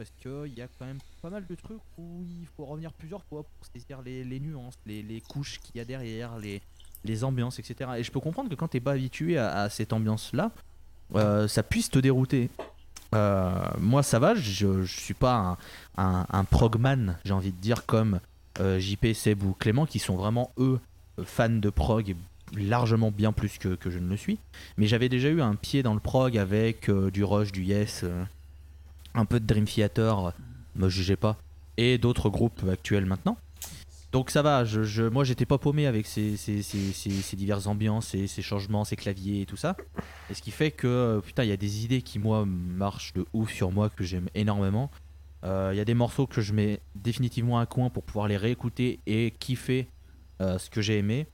parce 0.00 0.10
qu'il 0.12 0.56
y 0.56 0.62
a 0.62 0.68
quand 0.78 0.86
même 0.86 0.98
pas 1.20 1.28
mal 1.28 1.46
de 1.46 1.54
trucs 1.54 1.82
où 1.98 2.24
il 2.40 2.46
faut 2.56 2.64
revenir 2.64 2.92
plusieurs 2.92 3.22
fois 3.24 3.42
pour 3.42 3.66
saisir 3.66 4.00
les, 4.00 4.40
nuances, 4.40 4.78
les, 4.86 5.20
couches 5.20 5.58
qu'il 5.60 5.76
y 5.76 5.80
a 5.80 5.84
derrière, 5.84 6.38
les, 6.38 7.24
ambiances, 7.24 7.58
etc. 7.58 7.90
Et 7.98 8.02
je 8.02 8.10
peux 8.10 8.20
comprendre 8.20 8.48
que 8.48 8.54
quand 8.54 8.68
t'es 8.68 8.80
pas 8.80 8.92
habitué 8.92 9.36
à, 9.36 9.68
cette 9.68 9.92
ambiance-là, 9.92 10.52
euh, 11.16 11.46
ça 11.48 11.62
puisse 11.62 11.90
te 11.90 11.98
dérouter. 11.98 12.48
Euh, 13.14 13.52
moi, 13.78 14.02
ça 14.02 14.18
va, 14.18 14.34
je, 14.34 14.82
je 14.84 15.00
suis 15.00 15.14
pas 15.14 15.56
un, 15.96 16.44
progman, 16.44 17.16
j'ai 17.24 17.32
envie 17.32 17.52
de 17.52 17.60
dire, 17.60 17.86
comme 17.86 18.20
euh, 18.60 18.78
JP, 18.78 19.12
Seb 19.14 19.42
ou 19.42 19.52
Clément, 19.52 19.86
qui 19.86 19.98
sont 19.98 20.16
vraiment, 20.16 20.52
eux, 20.58 20.78
fans 21.24 21.48
de 21.48 21.70
prog 21.70 22.16
largement 22.56 23.10
bien 23.10 23.32
plus 23.32 23.58
que, 23.58 23.76
je 23.84 23.98
ne 23.98 24.08
le 24.08 24.16
suis. 24.16 24.38
Mais 24.76 24.86
j'avais 24.86 25.08
déjà 25.08 25.28
eu 25.28 25.40
un 25.40 25.54
pied 25.54 25.82
dans 25.82 25.94
le 25.94 26.00
prog 26.00 26.36
avec 26.36 26.88
euh, 26.88 27.10
du 27.10 27.24
Rush, 27.24 27.52
du 27.52 27.62
Yes, 27.62 28.04
un 29.14 29.24
peu 29.24 29.40
de 29.40 29.46
Dream 29.46 29.64
Theater, 29.64 30.32
me 30.76 30.88
jugez 30.88 31.16
pas, 31.16 31.36
et 31.76 31.98
d'autres 31.98 32.30
groupes 32.30 32.64
actuels 32.70 33.06
maintenant. 33.06 33.36
Donc 34.12 34.30
ça 34.30 34.42
va, 34.42 34.64
je, 34.64 34.82
je- 34.82 35.04
moi 35.04 35.22
j'étais 35.22 35.46
pas 35.46 35.58
paumé 35.58 35.86
avec 35.86 36.04
ces, 36.06 36.34
diverses 37.34 37.66
ambiances, 37.68 38.08
ces, 38.08 38.42
changements, 38.42 38.84
ces 38.84 38.96
claviers 38.96 39.42
et 39.42 39.46
tout 39.46 39.56
ça. 39.56 39.76
Et 40.30 40.34
ce 40.34 40.42
qui 40.42 40.50
fait 40.50 40.72
que, 40.72 40.86
euh, 40.88 41.20
putain, 41.20 41.44
il 41.44 41.48
y 41.48 41.52
a 41.52 41.56
des 41.56 41.84
idées 41.84 42.02
qui, 42.02 42.18
moi, 42.18 42.44
marchent 42.44 43.12
de 43.12 43.24
ouf 43.32 43.52
sur 43.52 43.70
moi, 43.70 43.88
que 43.88 44.02
j'aime 44.02 44.28
énormément. 44.34 44.90
Euh, 45.44 45.70
Il 45.72 45.76
y 45.78 45.80
a 45.80 45.84
des 45.84 45.94
morceaux 45.94 46.26
que 46.26 46.40
je 46.40 46.52
mets 46.52 46.80
définitivement 46.96 47.60
à 47.60 47.66
coin 47.66 47.88
pour 47.88 48.02
pouvoir 48.02 48.26
les 48.26 48.36
réécouter 48.36 48.98
et 49.06 49.32
kiffer 49.38 49.86
euh, 50.40 50.58
ce 50.58 50.70
que 50.70 50.80
j'ai 50.82 50.98
aimé. 50.98 51.26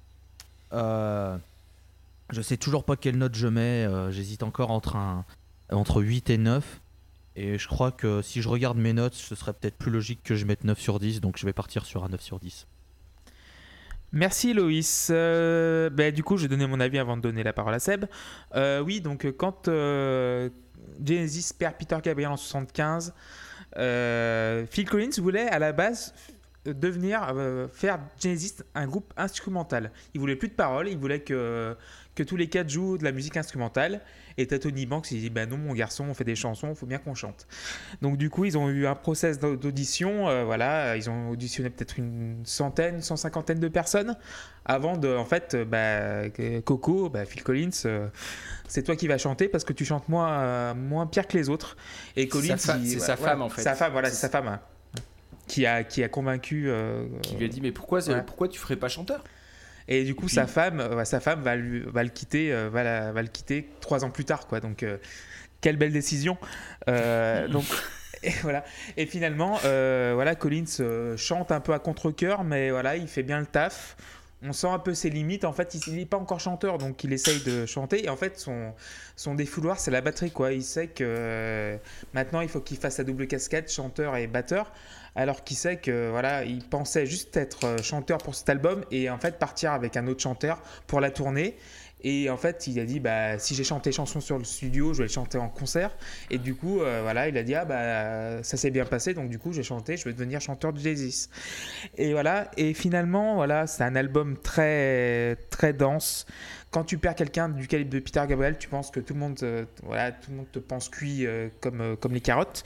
Je 0.73 2.43
sais 2.43 2.57
toujours 2.57 2.85
pas 2.85 2.97
quelle 2.97 3.17
note 3.19 3.35
je 3.37 3.47
mets, 3.47 3.87
j'hésite 4.11 4.43
encore 4.43 4.71
entre, 4.71 4.97
un, 4.97 5.25
entre 5.71 6.03
8 6.03 6.29
et 6.31 6.39
9. 6.39 6.81
Et 7.37 7.59
je 7.59 7.69
crois 7.69 7.93
que 7.93 8.23
si 8.23 8.41
je 8.41 8.49
regarde 8.49 8.79
mes 8.79 8.95
notes, 8.95 9.15
ce 9.15 9.35
serait 9.35 9.53
peut-être 9.53 9.77
plus 9.77 9.91
logique 9.91 10.23
que 10.25 10.35
je 10.35 10.47
mette 10.47 10.65
9 10.65 10.81
sur 10.81 10.99
10, 10.99 11.21
donc 11.21 11.37
je 11.37 11.45
vais 11.45 11.53
partir 11.53 11.85
sur 11.85 12.03
un 12.03 12.09
9 12.09 12.21
sur 12.21 12.41
10. 12.41 12.67
Merci 14.13 14.55
Loïs. 14.55 15.09
Euh, 15.11 15.91
bah, 15.91 16.11
du 16.11 16.23
coup, 16.23 16.39
je 16.39 16.43
vais 16.43 16.49
donner 16.49 16.67
mon 16.67 16.81
avis 16.81 16.99
avant 16.99 17.19
de 17.19 17.23
donner 17.23 17.43
la 17.43 17.53
parole 17.53 17.75
à 17.75 17.79
Seb. 17.79 18.07
Euh, 18.55 18.81
oui, 18.81 19.03
donc 19.03 19.27
euh, 19.27 19.33
quand 19.33 19.69
Genesis 21.05 21.53
perd 21.53 21.75
Peter 21.77 21.99
Gabriel 22.03 22.31
en 22.31 22.39
75, 22.39 23.13
euh, 23.77 24.65
Phil 24.71 24.89
Collins 24.89 25.11
voulait 25.19 25.49
à 25.49 25.59
la 25.59 25.73
base 25.73 26.15
devenir 26.65 27.33
faire 27.73 28.01
Genesis 28.19 28.57
un 28.75 28.87
groupe 28.87 29.13
instrumental. 29.17 29.93
Il 30.15 30.21
voulait 30.21 30.35
plus 30.35 30.49
de 30.49 30.55
paroles, 30.55 30.89
il 30.89 30.97
voulait 30.99 31.21
que 31.21 31.77
que 32.17 32.25
tous 32.25 32.37
les 32.37 32.49
quatre 32.49 32.69
jouent 32.69 32.99
de 32.99 33.05
la 33.05 33.13
musique 33.13 33.37
instrumentale. 33.37 34.01
Et 34.39 34.47
t'as 34.47 34.59
Tony 34.59 34.85
Banks, 34.87 35.11
il 35.13 35.21
dit 35.21 35.31
bah 35.31 35.47
non 35.47 35.57
mon 35.57 35.73
garçon, 35.73 36.05
on 36.11 36.15
fait 36.15 36.25
des 36.25 36.35
chansons, 36.35 36.75
faut 36.75 36.85
bien 36.87 36.99
qu'on 36.99 37.15
chante. 37.15 37.47
Donc 38.03 38.17
du 38.19 38.29
coup, 38.29 38.45
ils 38.45 38.59
ont 38.59 38.69
eu 38.69 38.87
un 38.87 38.95
process 38.95 39.39
d'au- 39.39 39.57
d'audition. 39.57 40.29
euh, 40.29 40.45
voilà, 40.45 40.97
ils 40.97 41.09
ont 41.09 41.31
auditionné 41.31 41.71
peut-être 41.71 41.99
une 41.99 42.41
centaine, 42.45 43.01
cent 43.01 43.17
cinquantaine 43.17 43.61
de 43.61 43.69
personnes 43.69 44.17
avant 44.65 44.97
de, 44.97 45.15
en 45.15 45.25
fait, 45.25 45.57
bah, 45.57 46.29
Coco, 46.65 47.09
bah, 47.09 47.25
Phil 47.25 47.43
Collins, 47.45 47.71
euh, 47.85 48.09
c'est 48.67 48.83
toi 48.83 48.97
qui 48.97 49.07
vas 49.07 49.17
chanter 49.17 49.49
parce 49.49 49.63
que 49.65 49.73
tu 49.73 49.85
chantes 49.85 50.09
moins, 50.09 50.41
euh, 50.41 50.75
moins 50.75 51.07
pire 51.07 51.29
que 51.29 51.37
les 51.39 51.49
autres. 51.49 51.77
Et 52.17 52.27
Collins, 52.29 52.57
c'est 52.59 52.99
sa 52.99 53.17
femme, 53.17 53.43
en 53.43 53.49
fait. 53.49 53.63
Sa 53.63 53.75
femme, 53.75 53.93
voilà, 53.93 54.11
C'est 54.11 54.17
sa 54.17 54.29
femme. 54.29 54.49
hein, 54.49 54.61
Qui 55.47 55.65
a, 55.67 55.85
qui 55.85 56.03
a 56.03 56.09
convaincu. 56.09 56.69
Qui 57.23 57.37
lui 57.37 57.45
a 57.45 57.49
dit 57.49 57.61
mais 57.61 57.71
pourquoi, 57.73 58.07
Ouais. 58.09 58.23
pourquoi 58.27 58.49
tu 58.49 58.59
ferais 58.59 58.77
pas 58.77 58.89
chanteur? 58.89 59.23
Et 59.89 60.05
du 60.05 60.15
coup, 60.15 60.27
puis- 60.27 60.35
sa 60.35 60.47
femme, 60.47 60.81
euh, 60.81 61.05
sa 61.05 61.21
femme 61.21 61.43
va, 61.43 61.57
lui, 61.57 61.81
va 61.87 62.03
le 62.03 62.09
quitter, 62.11 62.53
euh, 62.53 62.69
va, 62.71 62.83
la- 62.83 63.13
va 63.13 63.23
le 63.23 63.29
quitter 63.29 63.69
trois 63.81 64.05
ans 64.05 64.11
plus 64.11 64.25
tard, 64.25 64.47
quoi. 64.47 64.61
Donc, 64.61 64.83
euh, 64.83 64.99
quelle 65.61 65.77
belle 65.77 65.93
décision. 65.93 66.37
Donc, 67.51 67.65
Et 68.23 68.31
voilà. 68.43 68.65
Et 68.97 69.07
finalement, 69.07 69.59
euh, 69.65 70.13
voilà, 70.15 70.35
Collins 70.35 70.65
euh, 70.81 71.17
chante 71.17 71.53
un 71.53 71.61
peu 71.61 71.73
à 71.75 71.79
contre-coeur, 71.79 72.45
mais 72.45 72.71
voilà, 72.71 72.97
il 72.97 73.07
fait 73.09 73.23
bien 73.23 73.39
le 73.39 73.47
taf. 73.47 73.97
On 74.47 74.53
sent 74.53 74.69
un 74.69 74.79
peu 74.79 74.95
ses 74.95 75.11
limites. 75.11 75.45
En 75.45 75.53
fait, 75.53 75.75
il 75.87 75.97
n'est 75.97 76.07
pas 76.07 76.17
encore 76.17 76.41
chanteur, 76.41 76.79
donc 76.79 77.03
il 77.05 77.13
essaye 77.13 77.41
de 77.41 77.67
chanter. 77.67 78.05
Et 78.05 78.09
en 78.09 78.17
fait, 78.17 78.39
son, 79.17 79.35
défouloir, 79.35 79.81
c'est 79.81 79.91
la 79.91 80.01
batterie, 80.01 80.31
quoi. 80.31 80.53
Il 80.53 80.63
sait 80.63 80.89
que 80.89 81.05
euh, 81.05 81.77
maintenant, 82.15 82.41
il 82.41 82.49
faut 82.49 82.61
qu'il 82.61 82.77
fasse 82.77 82.97
sa 82.97 83.05
double 83.05 83.27
casquette, 83.27 83.73
chanteur 83.73 84.17
et 84.17 84.27
batteur. 84.27 84.73
Alors 85.17 85.45
qu'il 85.45 85.57
sait 85.57 85.79
que, 85.79 86.11
voilà, 86.11 86.45
il 86.45 86.63
pensait 86.63 87.07
juste 87.07 87.37
être 87.39 87.65
euh, 87.65 87.79
chanteur 87.83 88.19
pour 88.19 88.35
cet 88.35 88.51
album 88.51 88.85
et 88.91 89.09
en 89.09 89.19
fait 89.19 89.39
partir 89.39 89.73
avec 89.73 89.97
un 89.97 90.07
autre 90.09 90.21
chanteur 90.21 90.63
pour 90.87 91.01
la 91.01 91.11
tournée. 91.11 91.57
Et 92.03 92.29
en 92.29 92.37
fait, 92.37 92.67
il 92.67 92.79
a 92.79 92.85
dit 92.85 93.01
bah 93.01 93.39
si 93.39 93.55
j'ai 93.55 93.65
chanté 93.65 93.91
chanson 93.91 94.21
sur 94.21 94.37
le 94.39 94.45
studio, 94.45 94.93
je 94.93 94.99
vais 94.99 95.09
le 95.09 95.13
chanter 95.13 95.39
en 95.39 95.49
concert. 95.49 95.97
Et 96.31 96.39
du 96.39 96.55
coup, 96.55 96.81
euh, 96.81 97.01
voilà, 97.03 97.29
il 97.29 97.37
a 97.39 97.43
dit 97.43 97.55
ah 97.55 97.65
bah 97.65 98.43
ça 98.43 98.57
s'est 98.57 98.71
bien 98.71 98.85
passé, 98.85 99.15
donc 99.15 99.31
du 99.31 99.39
coup 99.39 99.53
j'ai 99.53 99.63
chanté, 99.63 99.97
je 99.97 100.05
vais 100.05 100.13
devenir 100.13 100.41
chanteur 100.41 100.73
de 100.73 100.79
Genesis. 100.79 101.29
Et 101.97 102.13
voilà. 102.13 102.51
Et 102.57 102.75
finalement, 102.75 103.37
voilà, 103.37 103.67
c'est 103.67 103.83
un 103.83 103.97
album 103.97 104.37
très 104.37 105.37
très 105.51 105.73
dense. 105.73 106.27
Quand 106.71 106.85
tu 106.85 106.99
perds 106.99 107.15
quelqu'un 107.15 107.49
du 107.49 107.67
calibre 107.67 107.91
de 107.91 108.01
Peter 108.01 108.23
Gabriel, 108.29 108.59
tu 108.59 108.69
penses 108.69 108.91
que 108.91 109.01
tout 109.01 109.15
le 109.15 109.21
monde, 109.21 109.39
euh, 109.43 109.65
voilà, 109.83 110.13
tout 110.13 110.31
le 110.31 110.37
monde 110.37 110.53
te 110.53 110.59
pense 110.59 110.91
cuit 110.91 111.27
euh, 111.27 111.49
comme 111.61 111.97
comme 111.97 112.13
les 112.13 112.21
carottes. 112.21 112.65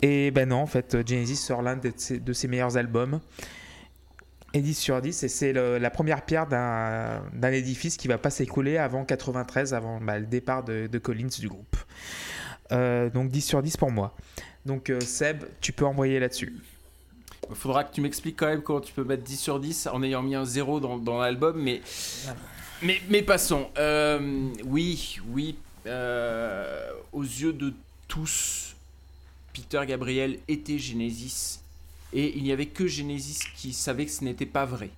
Et 0.00 0.30
ben 0.30 0.48
non, 0.48 0.58
en 0.58 0.66
fait, 0.66 0.96
Genesis 1.06 1.36
sort 1.36 1.62
l'un 1.62 1.76
de 1.76 2.32
ses 2.32 2.48
meilleurs 2.48 2.76
albums 2.76 3.20
et 4.52 4.60
10 4.60 4.74
sur 4.74 5.00
10 5.00 5.22
et 5.22 5.28
c'est 5.28 5.52
la 5.52 5.90
première 5.90 6.22
pierre 6.24 6.46
d'un 6.46 7.52
édifice 7.52 7.96
qui 7.96 8.08
va 8.08 8.18
pas 8.18 8.30
s'écouler 8.30 8.78
avant 8.78 9.04
93 9.04 9.74
avant 9.74 10.00
bah, 10.00 10.18
le 10.18 10.26
départ 10.26 10.64
de, 10.64 10.98
Collins 10.98 11.28
du 11.38 11.48
groupe. 11.48 11.76
Euh, 12.72 13.10
donc 13.10 13.30
10 13.30 13.40
sur 13.40 13.62
10 13.62 13.76
pour 13.76 13.90
moi. 13.90 14.14
Donc 14.66 14.90
euh, 14.90 15.00
Seb 15.00 15.44
tu 15.60 15.72
peux 15.72 15.84
envoyer 15.84 16.20
là-dessus. 16.20 16.54
Il 17.48 17.56
faudra 17.56 17.84
que 17.84 17.92
tu 17.92 18.00
m'expliques 18.00 18.38
quand 18.38 18.46
même 18.46 18.62
comment 18.62 18.80
tu 18.80 18.92
peux 18.92 19.04
mettre 19.04 19.24
10 19.24 19.36
sur 19.36 19.58
10 19.58 19.88
en 19.92 20.02
ayant 20.02 20.22
mis 20.22 20.34
un 20.34 20.44
0 20.44 20.78
dans, 20.78 20.98
dans 20.98 21.18
l'album, 21.18 21.60
mais, 21.60 21.80
mais, 23.08 23.22
passons. 23.22 23.68
Euh, 23.78 24.48
oui, 24.64 25.18
oui, 25.32 25.56
aux 25.86 27.22
yeux 27.22 27.52
de 27.52 27.72
tous, 28.06 28.76
Peter 29.52 29.80
Gabriel 29.86 30.38
était 30.46 30.78
Genesis, 30.78 31.60
et 32.12 32.36
il 32.36 32.42
n'y 32.42 32.52
avait 32.52 32.66
que 32.66 32.86
Genesis 32.86 33.40
qui 33.56 33.72
savait 33.72 34.06
que 34.06 34.12
ce 34.12 34.24
n'était 34.24 34.46
pas 34.46 34.64
vrai. 34.64 34.90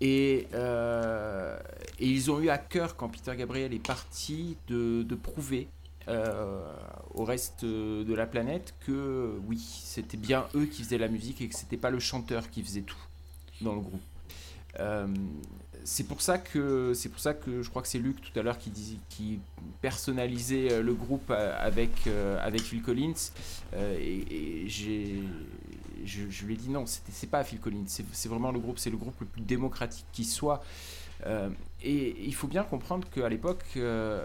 Et, 0.00 0.46
euh, 0.54 1.58
ils 1.98 2.30
ont 2.30 2.40
eu 2.40 2.48
à 2.50 2.58
cœur, 2.58 2.96
quand 2.96 3.08
Peter 3.08 3.34
Gabriel 3.36 3.74
est 3.74 3.84
parti, 3.84 4.56
de, 4.68 5.04
prouver 5.20 5.68
euh, 6.08 6.72
au 7.14 7.24
reste 7.24 7.64
de 7.64 8.14
la 8.14 8.26
planète 8.26 8.74
que 8.86 9.34
oui, 9.46 9.58
c'était 9.58 10.16
bien 10.16 10.46
eux 10.54 10.66
qui 10.66 10.82
faisaient 10.82 10.98
la 10.98 11.08
musique 11.08 11.40
et 11.40 11.48
que 11.48 11.56
c'était 11.56 11.76
pas 11.76 11.90
le 11.90 11.98
chanteur 11.98 12.48
qui 12.50 12.62
faisait 12.62 12.82
tout 12.82 12.96
dans 13.60 13.74
le 13.74 13.80
groupe. 13.80 14.00
Euh, 14.78 15.08
c'est 15.84 16.06
pour 16.06 16.20
ça 16.20 16.38
que 16.38 16.92
pour 17.08 17.20
ça 17.20 17.34
que 17.34 17.62
je 17.62 17.70
crois 17.70 17.82
que 17.82 17.88
c'est 17.88 17.98
Luc 17.98 18.20
tout 18.20 18.38
à 18.38 18.42
l'heure 18.42 18.58
qui 18.58 18.70
qui 19.08 19.40
personnalisait 19.80 20.82
le 20.82 20.92
groupe 20.92 21.30
avec 21.30 22.06
avec 22.42 22.60
Phil 22.60 22.82
Collins 22.82 23.14
et 23.74 24.64
j'ai 24.66 25.22
je, 26.04 26.44
lui 26.44 26.54
ai 26.54 26.56
dit 26.56 26.70
non 26.70 26.84
c'est 26.86 27.30
pas 27.30 27.44
Phil 27.44 27.60
Collins 27.60 27.86
c'est 27.86 28.28
vraiment 28.28 28.52
le 28.52 28.58
groupe 28.58 28.78
c'est 28.78 28.90
le 28.90 28.96
groupe 28.96 29.20
le 29.20 29.26
plus 29.26 29.42
démocratique 29.42 30.06
qui 30.12 30.24
soit 30.24 30.62
Euh, 31.26 31.50
et 31.82 32.14
il 32.30 32.32
faut 32.32 32.46
bien 32.46 32.62
comprendre 32.62 33.04
qu'à 33.10 33.28
l'époque 33.28 33.64
euh, 33.74 34.24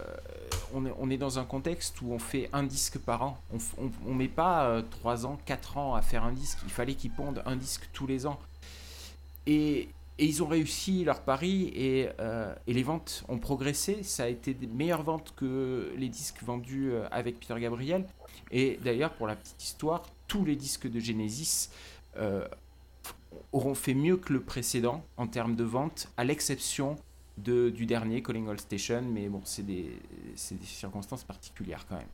on, 0.75 1.09
est, 1.09 1.17
dans 1.17 1.39
un 1.39 1.43
contexte 1.43 1.99
où 2.03 2.11
on 2.11 2.19
fait 2.19 2.51
un 2.53 2.61
disque 2.61 2.99
par 2.99 3.23
an 3.23 3.33
on, 3.51 3.89
on 4.05 4.13
met 4.13 4.27
pas 4.27 4.83
3 5.01 5.25
ans 5.25 5.39
4 5.45 5.77
ans 5.77 5.95
à 5.95 6.03
faire 6.03 6.23
un 6.23 6.33
disque 6.33 6.59
il 6.63 6.69
fallait 6.69 6.93
qu'ils 6.93 7.09
pondent 7.09 7.41
un 7.47 7.55
disque 7.55 7.89
tous 7.93 8.05
les 8.05 8.27
ans 8.27 8.39
et, 9.47 9.89
ils 10.19 10.43
ont 10.43 10.47
réussi 10.47 11.03
leur 11.03 11.21
pari 11.21 11.71
et, 11.75 12.09
euh, 12.19 12.53
et 12.67 12.73
les 12.73 12.83
ventes 12.83 13.23
ont 13.29 13.39
progressé. 13.39 14.03
Ça 14.03 14.23
a 14.23 14.27
été 14.27 14.53
des 14.53 14.67
meilleures 14.67 15.03
ventes 15.03 15.33
que 15.35 15.91
les 15.97 16.07
disques 16.07 16.43
vendus 16.43 16.91
euh, 16.91 17.07
avec 17.11 17.39
Peter 17.39 17.59
Gabriel. 17.59 18.05
Et 18.51 18.79
d'ailleurs, 18.83 19.13
pour 19.13 19.25
la 19.25 19.35
petite 19.35 19.61
histoire, 19.63 20.03
tous 20.27 20.45
les 20.45 20.55
disques 20.55 20.89
de 20.89 20.99
Genesis 20.99 21.69
euh, 22.17 22.47
auront 23.51 23.75
fait 23.75 23.93
mieux 23.93 24.17
que 24.17 24.33
le 24.33 24.41
précédent 24.41 25.03
en 25.17 25.27
termes 25.27 25.55
de 25.55 25.63
vente, 25.63 26.09
à 26.17 26.23
l'exception 26.23 26.95
de, 27.37 27.69
du 27.69 27.85
dernier, 27.85 28.21
Calling 28.21 28.47
All 28.47 28.59
Station. 28.59 29.01
Mais 29.01 29.27
bon, 29.27 29.41
c'est 29.43 29.65
des, 29.65 29.99
des 30.51 30.65
circonstances 30.65 31.23
particulières 31.23 31.85
quand 31.87 31.97
même. 31.97 32.07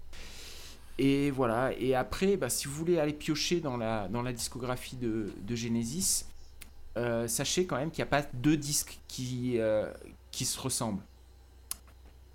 Et 0.98 1.31
voilà. 1.31 1.72
Et 1.77 1.95
après, 1.95 2.36
bah, 2.36 2.49
si 2.49 2.68
vous 2.68 2.73
voulez 2.73 2.99
aller 2.99 3.14
piocher 3.14 3.61
dans 3.61 3.77
la, 3.77 4.07
dans 4.10 4.22
la 4.22 4.34
discographie 4.34 4.98
de, 4.98 5.31
de 5.41 5.56
Genesis, 5.56 6.26
euh, 6.98 7.27
sachez 7.27 7.65
quand 7.65 7.77
même 7.77 7.91
qu'il 7.91 8.03
n'y 8.03 8.10
a 8.10 8.11
pas 8.11 8.27
deux 8.34 8.57
disques 8.57 8.99
qui, 9.07 9.60
euh, 9.60 9.91
qui 10.31 10.45
se 10.45 10.60
ressemblent. 10.60 11.03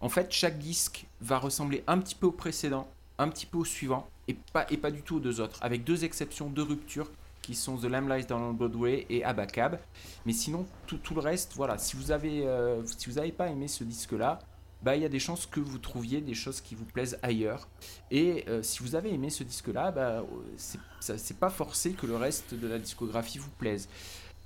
En 0.00 0.08
fait, 0.08 0.32
chaque 0.32 0.58
disque 0.58 1.06
va 1.20 1.38
ressembler 1.38 1.84
un 1.86 1.98
petit 1.98 2.14
peu 2.14 2.26
au 2.26 2.32
précédent, 2.32 2.88
un 3.18 3.28
petit 3.28 3.46
peu 3.46 3.58
au 3.58 3.64
suivant, 3.64 4.08
et 4.28 4.34
pas, 4.52 4.66
et 4.70 4.76
pas 4.76 4.90
du 4.90 5.02
tout 5.02 5.16
aux 5.16 5.20
deux 5.20 5.40
autres, 5.40 5.58
avec 5.62 5.84
deux 5.84 6.04
exceptions, 6.04 6.48
deux 6.48 6.62
ruptures, 6.62 7.10
qui 7.42 7.54
sont 7.54 7.76
The 7.76 7.86
Down 7.86 8.42
on 8.42 8.52
Broadway 8.54 9.04
et 9.10 9.22
Abacab. 9.22 9.78
Mais 10.24 10.32
sinon, 10.32 10.66
tout, 10.86 10.96
tout 10.96 11.14
le 11.14 11.20
reste, 11.20 11.52
voilà, 11.56 11.76
si 11.76 11.94
vous 11.94 12.10
avez, 12.10 12.46
euh, 12.46 12.82
si 12.86 13.10
vous 13.10 13.16
n'avez 13.16 13.32
pas 13.32 13.48
aimé 13.48 13.68
ce 13.68 13.84
disque-là, 13.84 14.38
bah, 14.84 14.96
il 14.96 15.02
y 15.02 15.06
a 15.06 15.08
des 15.08 15.18
chances 15.18 15.46
que 15.46 15.60
vous 15.60 15.78
trouviez 15.78 16.20
des 16.20 16.34
choses 16.34 16.60
qui 16.60 16.74
vous 16.74 16.84
plaisent 16.84 17.18
ailleurs. 17.22 17.68
Et 18.10 18.44
euh, 18.48 18.62
si 18.62 18.82
vous 18.82 18.94
avez 18.94 19.14
aimé 19.14 19.30
ce 19.30 19.42
disque-là, 19.42 19.90
bah, 19.90 20.22
euh, 20.22 20.24
c'est 21.00 21.38
pas 21.38 21.48
forcé 21.48 21.92
que 21.92 22.06
le 22.06 22.16
reste 22.16 22.52
de 22.52 22.68
la 22.68 22.78
discographie 22.78 23.38
vous 23.38 23.50
plaise. 23.50 23.88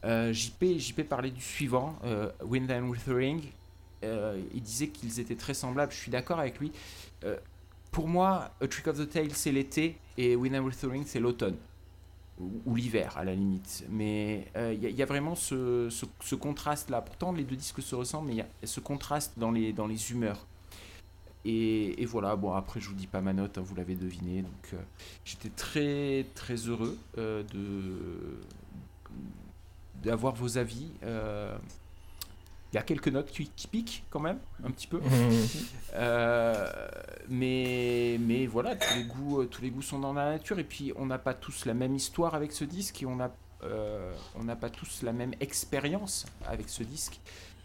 Euh, 0.05 0.33
JP, 0.33 0.79
JP 0.79 1.03
parlait 1.03 1.33
du 1.33 1.41
suivant, 1.41 1.99
Wind 2.45 2.71
and 2.71 2.89
Withering. 2.89 3.43
Il 4.05 4.63
disait 4.63 4.89
qu'ils 4.89 5.19
étaient 5.19 5.35
très 5.35 5.55
semblables. 5.55 5.91
Je 5.91 5.99
suis 5.99 6.13
d'accord 6.13 6.39
avec 6.39 6.61
lui. 6.61 6.71
Euh, 7.99 8.01
pour 8.01 8.09
moi, 8.09 8.51
A 8.61 8.69
Trick 8.69 8.87
of 8.87 8.99
the 8.99 9.09
Tail, 9.09 9.31
c'est 9.33 9.53
l'été 9.53 9.99
et 10.17 10.37
Wind 10.37 10.57
and 10.57 10.65
Withering, 10.65 11.05
c'est 11.05 11.21
l'automne. 11.21 11.57
Ou, 12.67 12.77
l'hiver, 12.77 13.19
à 13.19 13.25
la 13.25 13.35
limite. 13.35 13.85
Mais 13.91 14.47
euh, 14.57 14.73
il 14.73 14.85
il 14.85 14.95
y 14.95 15.03
a 15.03 15.07
vraiment 15.07 15.35
ce, 15.35 16.35
contraste-là. 16.37 17.01
Pourtant, 17.03 17.33
les 17.33 17.43
deux 17.43 17.57
disques 17.57 17.83
se 17.83 17.97
ressemblent, 17.97 18.29
mais 18.29 18.35
il 18.35 18.39
y 18.39 18.43
a 18.43 18.47
ce 18.63 18.79
contraste 18.79 19.33
dans 19.37 19.51
les, 19.51 20.13
humeurs. 20.13 20.47
Et, 21.45 22.05
voilà, 22.07 22.37
bon, 22.37 22.53
après, 22.53 22.79
je 22.79 22.89
vous 22.89 22.95
dis 22.95 23.09
pas 23.09 23.21
ma 23.21 23.33
note, 23.33 23.59
hein, 23.59 23.63
vous 23.65 23.75
l'avez 23.75 23.97
deviné. 23.97 24.43
Donc, 24.43 24.71
euh, 24.73 24.77
j'étais 25.25 25.49
très, 25.49 26.27
très 26.37 26.55
heureux 26.55 26.97
euh, 27.17 27.43
d'avoir 30.01 30.37
vos 30.37 30.59
avis. 30.59 30.93
Il 32.73 32.77
y 32.77 32.79
a 32.79 32.83
quelques 32.83 33.09
notes 33.09 33.31
qui, 33.31 33.49
qui 33.57 33.67
piquent 33.67 34.05
quand 34.11 34.21
même, 34.21 34.39
un 34.65 34.71
petit 34.71 34.87
peu. 34.87 35.01
Euh, 35.95 36.67
mais, 37.29 38.19
mais 38.21 38.47
voilà, 38.47 38.77
tous 38.77 38.95
les, 38.97 39.05
goûts, 39.05 39.41
euh, 39.41 39.47
tous 39.47 39.63
les 39.63 39.71
goûts 39.71 39.83
sont 39.83 39.99
dans 39.99 40.13
la 40.13 40.33
nature. 40.33 40.59
Et 40.59 40.65
puis, 40.65 40.93
on 40.97 41.07
n'a 41.07 41.19
pas 41.19 41.35
tous 41.35 41.65
la 41.65 41.75
même 41.75 41.95
histoire 41.95 42.35
avec 42.35 42.53
ce 42.53 42.65
disque 42.65 43.03
et 43.03 43.07
on 43.07 43.17
n'a 43.17 43.35
euh, 43.65 44.13
n'a 44.45 44.55
pas 44.55 44.71
tous 44.71 45.03
la 45.03 45.13
même 45.13 45.33
expérience 45.41 46.27
avec 46.47 46.69
ce 46.69 46.83
disque 46.85 47.19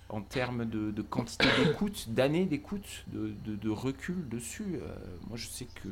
en 0.09 0.21
termes 0.21 0.65
de, 0.65 0.89
de 0.91 1.01
quantité 1.03 1.45
d'écoute, 1.63 2.05
d'années 2.09 2.45
d'écoute, 2.45 3.03
de, 3.07 3.33
de- 3.45 3.55
de 3.55 3.69
recul 3.69 4.27
dessus. 4.29 4.79
Euh, 4.81 4.87
moi, 5.27 5.37
je 5.37 5.47
sais 5.47 5.65
que. 5.65 5.89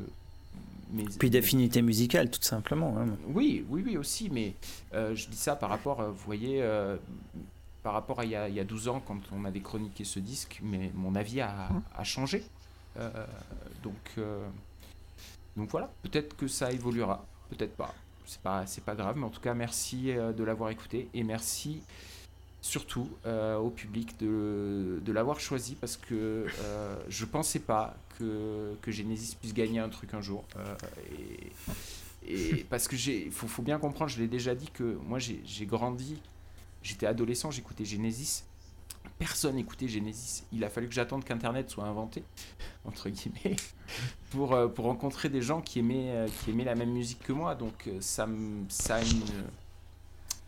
Puis 1.19 1.29
d'affinité 1.29 1.81
musicale, 1.81 2.29
tout 2.31 2.41
simplement. 2.41 2.97
hein. 2.97 3.07
oui, 3.27 3.65
oui, 3.69 3.83
oui, 3.85 3.97
aussi, 3.97 4.29
mais 4.29 4.55
euh, 4.93 5.15
je 5.15 5.27
dis 5.29 5.38
ça 5.38 5.55
par 5.55 5.69
rapport, 5.69 6.01
vous 6.01 6.23
voyez, 6.25 6.61
euh, 6.61 6.97
par 7.84 7.94
rapport 7.94 8.20
à 8.20 8.26
il 8.26 8.32
y, 8.32 8.36
a, 8.36 8.48
il 8.48 8.56
y 8.56 8.60
a 8.60 8.64
12 8.64 8.88
ans, 8.88 9.02
quand 9.06 9.20
on 9.32 9.45
avait 9.45 9.62
chroniqué 9.62 10.03
ce 10.03 10.20
disque, 10.20 10.60
mais 10.64 10.91
mon 10.94 11.16
avis 11.16 11.41
a, 11.41 11.70
a 11.95 12.03
changé. 12.03 12.44
Euh, 12.98 13.10
donc, 13.84 13.95
euh, 14.18 14.48
donc 15.58 15.70
voilà, 15.70 15.91
peut-être 16.03 16.36
que 16.36 16.48
ça 16.48 16.72
évoluera, 16.72 17.26
peut-être 17.49 17.76
pas. 17.76 17.94
C'est 18.26 18.41
pas, 18.41 18.66
c'est 18.66 18.84
pas 18.84 18.95
grave, 18.95 19.18
mais 19.18 19.26
en 19.26 19.30
tout 19.30 19.41
cas, 19.41 19.53
merci 19.53 20.12
euh, 20.12 20.32
de 20.32 20.44
l'avoir 20.44 20.70
écouté 20.70 21.10
et 21.14 21.24
merci 21.24 21.82
surtout 22.62 23.10
euh, 23.26 23.58
au 23.58 23.72
public 23.72 24.18
de, 24.20 25.02
de 25.03 25.12
l'avoir 25.12 25.40
choisi 25.40 25.74
parce 25.74 25.98
que 25.98 26.45
je 27.10 27.26
pensais 27.26 27.60
pas 27.60 27.95
que, 28.20 28.76
que 28.84 28.91
Genesis 28.91 29.34
puisse 29.34 29.53
gagner 29.56 29.80
un 29.80 29.90
truc 29.90 30.14
un 30.14 30.22
jour. 30.22 30.44
Et, 32.28 32.52
et 32.60 32.64
parce 32.70 32.88
que 32.88 32.95
j'ai, 32.95 33.32
faut, 33.32 33.48
faut 33.48 33.64
bien 33.64 33.80
comprendre, 33.80 34.12
je 34.12 34.20
l'ai 34.20 34.28
déjà 34.28 34.53
dit 34.53 34.70
que 34.72 34.95
moi 35.08 35.18
j'ai 35.18 35.66
grandi, 35.66 36.22
j'étais 36.84 37.06
adolescent, 37.06 37.52
j'écoutais 37.52 37.86
Genesis. 37.86 38.44
Personne 39.18 39.56
n'écoutait 39.56 39.88
Genesis. 39.88 40.44
Il 40.52 40.64
a 40.64 40.70
fallu 40.70 40.88
que 40.88 40.94
j'attende 40.94 41.24
qu'Internet 41.24 41.70
soit 41.70 41.86
inventé, 41.86 42.24
entre 42.86 43.10
guillemets, 43.10 43.56
pour, 44.32 44.53
euh, 44.53 44.68
pour 44.68 44.86
rencontrer 44.86 45.30
des 45.30 45.41
gens 45.41 45.62
qui 45.62 45.80
aimaient, 45.80 46.10
euh, 46.10 46.28
qui 46.28 46.52
aimaient 46.52 46.66
la 46.66 46.76
même 46.76 46.91
musique 46.91 47.20
que 47.20 47.34
moi. 47.34 47.56
Donc 47.56 47.88
euh, 47.88 47.98
ça, 47.99 48.28
ça 48.70 48.95
a 48.95 49.02
une, 49.02 49.24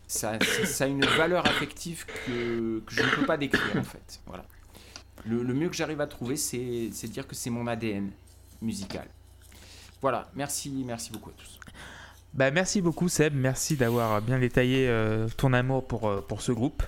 ça, 0.06 0.38
ça 0.64 0.86
une 0.86 1.04
valeur 1.04 1.46
affective 1.46 2.04
que, 2.06 2.82
je 2.88 3.02
ne 3.02 3.08
peux 3.10 3.26
pas 3.26 3.36
décrire 3.36 3.76
en 3.76 3.84
fait. 3.84 4.20
Voilà. 4.26 4.44
Le, 5.26 5.42
mieux 5.54 5.68
que 5.68 5.76
j'arrive 5.76 6.00
à 6.00 6.06
trouver, 6.06 6.36
c'est 6.36 6.90
c'est 6.92 7.08
dire 7.08 7.26
que 7.26 7.34
c'est 7.34 7.50
mon 7.50 7.66
ADN 7.66 8.10
musical. 8.60 9.08
Voilà, 10.02 10.30
merci, 10.34 10.82
merci 10.84 11.12
beaucoup 11.12 11.30
à 11.30 11.32
tous. 11.32 11.58
Bah, 12.34 12.50
merci 12.50 12.80
beaucoup 12.82 13.08
Seb, 13.08 13.32
merci 13.36 13.76
d'avoir 13.76 14.20
bien 14.20 14.40
détaillé 14.40 14.86
euh, 14.88 15.28
ton 15.36 15.52
amour 15.52 15.86
pour, 15.86 16.08
euh, 16.08 16.20
pour 16.26 16.42
ce 16.42 16.50
groupe. 16.50 16.82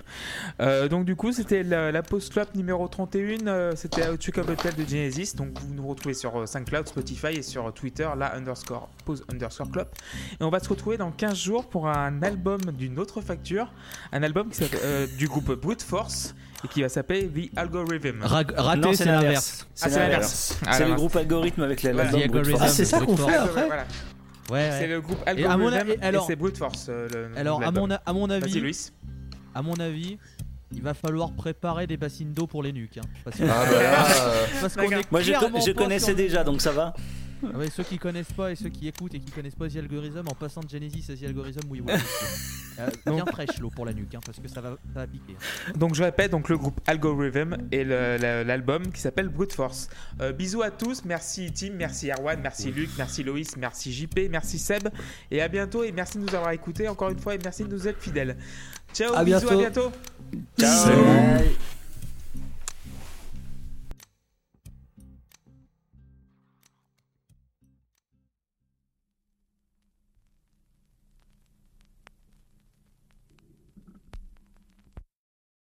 Euh, 0.59 0.89
donc 0.89 1.05
du 1.05 1.15
coup 1.15 1.31
c'était 1.31 1.63
la, 1.63 1.89
la 1.89 2.03
Post 2.03 2.33
Club 2.33 2.47
numéro 2.53 2.85
31, 2.89 3.47
euh, 3.47 3.71
c'était 3.77 4.01
Check 4.17 4.39
of 4.39 4.49
Hotel 4.49 4.75
de 4.75 4.83
Genesis, 4.83 5.35
donc 5.37 5.57
vous 5.61 5.73
nous 5.73 5.87
retrouvez 5.87 6.13
sur 6.15 6.45
SoundCloud, 6.45 6.89
Spotify 6.89 7.27
et 7.37 7.41
sur 7.43 7.73
Twitter, 7.73 8.09
la 8.17 8.35
underscore 8.35 8.89
pause 9.05 9.23
underscore 9.31 9.71
club. 9.71 9.87
Et 10.39 10.43
on 10.43 10.49
va 10.49 10.59
se 10.59 10.67
retrouver 10.67 10.97
dans 10.97 11.11
15 11.11 11.37
jours 11.37 11.65
pour 11.69 11.87
un 11.87 12.21
album 12.23 12.59
d'une 12.77 12.99
autre 12.99 13.21
facture, 13.21 13.71
un 14.11 14.23
album 14.23 14.49
qui 14.49 14.63
euh, 14.83 15.07
du 15.17 15.27
groupe 15.29 15.53
Brute 15.53 15.81
Force 15.81 16.35
et 16.65 16.67
qui 16.67 16.81
va 16.81 16.89
s'appeler 16.89 17.27
The 17.29 17.57
Algorithm. 17.57 18.21
Ra- 18.21 18.43
raté, 18.57 18.95
c'est 18.95 19.05
l'inverse. 19.05 19.65
Ah, 19.81 19.89
c'est 19.89 19.99
l'inverse. 19.99 20.59
Ah, 20.65 20.73
C'est 20.73 20.83
la 20.83 20.89
le 20.89 20.95
groupe 20.95 21.15
algorithme 21.15 21.61
avec 21.61 21.83
la 21.83 21.93
Voilà. 21.93 22.11
l'album. 22.11 22.43
Force. 22.43 22.61
Ah, 22.65 22.67
c'est 22.67 22.83
ça 22.83 22.99
qu'on 22.99 23.15
fait 23.15 23.33
après 23.35 23.65
Voilà. 23.67 23.85
Ouais, 24.51 24.69
C'est 24.71 24.79
ouais. 24.81 24.87
le 24.87 25.01
groupe 25.01 25.17
Et 25.27 25.43
à 25.45 25.57
mon 25.57 25.67
Algorithm 25.67 25.89
a- 26.01 26.05
et, 26.05 26.07
alors- 26.07 26.25
c'est 26.27 26.35
Brute 26.35 26.57
Force. 26.57 26.87
euh, 26.89 27.07
le- 27.33 27.37
Alors, 27.37 27.61
à 27.63 27.71
mon, 27.71 27.89
à 27.89 28.35
avis, 28.35 28.59
Louis. 28.61 28.77
à 29.53 29.61
mon 29.61 29.73
avis, 29.75 30.17
il 30.73 30.81
va 30.81 30.93
falloir 30.93 31.31
préparer 31.33 31.85
des 31.87 31.97
bassines 31.97 32.33
d'eau 32.33 32.47
pour 32.47 32.63
les 32.63 32.71
nuques. 32.71 32.97
hein, 32.97 33.07
parce 33.23 33.37
que- 33.37 33.43
Ah 33.43 33.65
bah 33.69 33.81
là, 33.83 34.05
euh, 34.05 34.45
parce 34.61 34.75
qu'on 34.75 34.83
D'accord. 34.83 34.99
est 34.99 35.11
Moi, 35.11 35.21
je, 35.21 35.31
connaissais 35.73 36.05
sur- 36.07 36.15
déjà, 36.15 36.43
donc 36.43 36.61
ça 36.61 36.71
va. 36.71 36.93
Ah 37.43 37.57
ouais, 37.57 37.69
ceux 37.69 37.83
qui 37.83 37.97
connaissent 37.97 38.31
pas 38.31 38.51
et 38.51 38.55
ceux 38.55 38.69
qui 38.69 38.87
écoutent 38.87 39.13
et 39.13 39.19
qui 39.19 39.31
connaissent 39.31 39.55
pas 39.55 39.67
The 39.69 39.77
Algorithm, 39.77 40.27
en 40.27 40.33
passant 40.35 40.61
de 40.61 40.69
Genesis 40.69 41.05
à 41.11 41.15
The 41.15 41.23
Algorithm, 41.23 41.61
oui, 41.69 41.81
oui. 41.85 41.93
euh, 42.79 42.89
bien 43.05 43.25
fraîche 43.25 43.59
l'eau 43.59 43.69
pour 43.69 43.85
la 43.85 43.93
nuque, 43.93 44.13
hein, 44.15 44.19
parce 44.25 44.39
que 44.39 44.47
ça 44.47 44.61
va, 44.61 44.71
ça 44.93 45.01
va 45.01 45.07
piquer. 45.07 45.35
Donc 45.75 45.95
je 45.95 46.03
répète, 46.03 46.31
donc 46.31 46.49
le 46.49 46.57
groupe 46.57 46.79
Algorithm 46.87 47.57
et 47.71 47.83
l'album 47.83 48.91
qui 48.91 49.01
s'appelle 49.01 49.29
Brute 49.29 49.53
Force. 49.53 49.89
Euh, 50.21 50.31
bisous 50.31 50.61
à 50.61 50.71
tous, 50.71 51.05
merci 51.05 51.51
Tim, 51.53 51.73
merci 51.77 52.09
Erwan, 52.11 52.39
merci 52.41 52.71
Luc, 52.71 52.89
merci 52.97 53.23
Loïs, 53.23 53.55
merci 53.57 53.93
JP, 53.93 54.29
merci 54.29 54.57
Seb 54.59 54.89
et 55.31 55.41
à 55.41 55.47
bientôt 55.47 55.83
et 55.83 55.91
merci 55.91 56.17
de 56.17 56.23
nous 56.23 56.35
avoir 56.35 56.51
écoutés 56.51 56.87
encore 56.87 57.09
une 57.09 57.19
fois 57.19 57.35
et 57.35 57.39
merci 57.43 57.63
de 57.63 57.69
nous 57.69 57.87
être 57.87 58.01
fidèles. 58.01 58.37
Ciao, 58.93 59.13
À 59.13 59.23
bisous, 59.23 59.49
à 59.49 59.55
bientôt. 59.55 59.91
bientôt. 60.29 60.47
Ciao. 60.59 61.76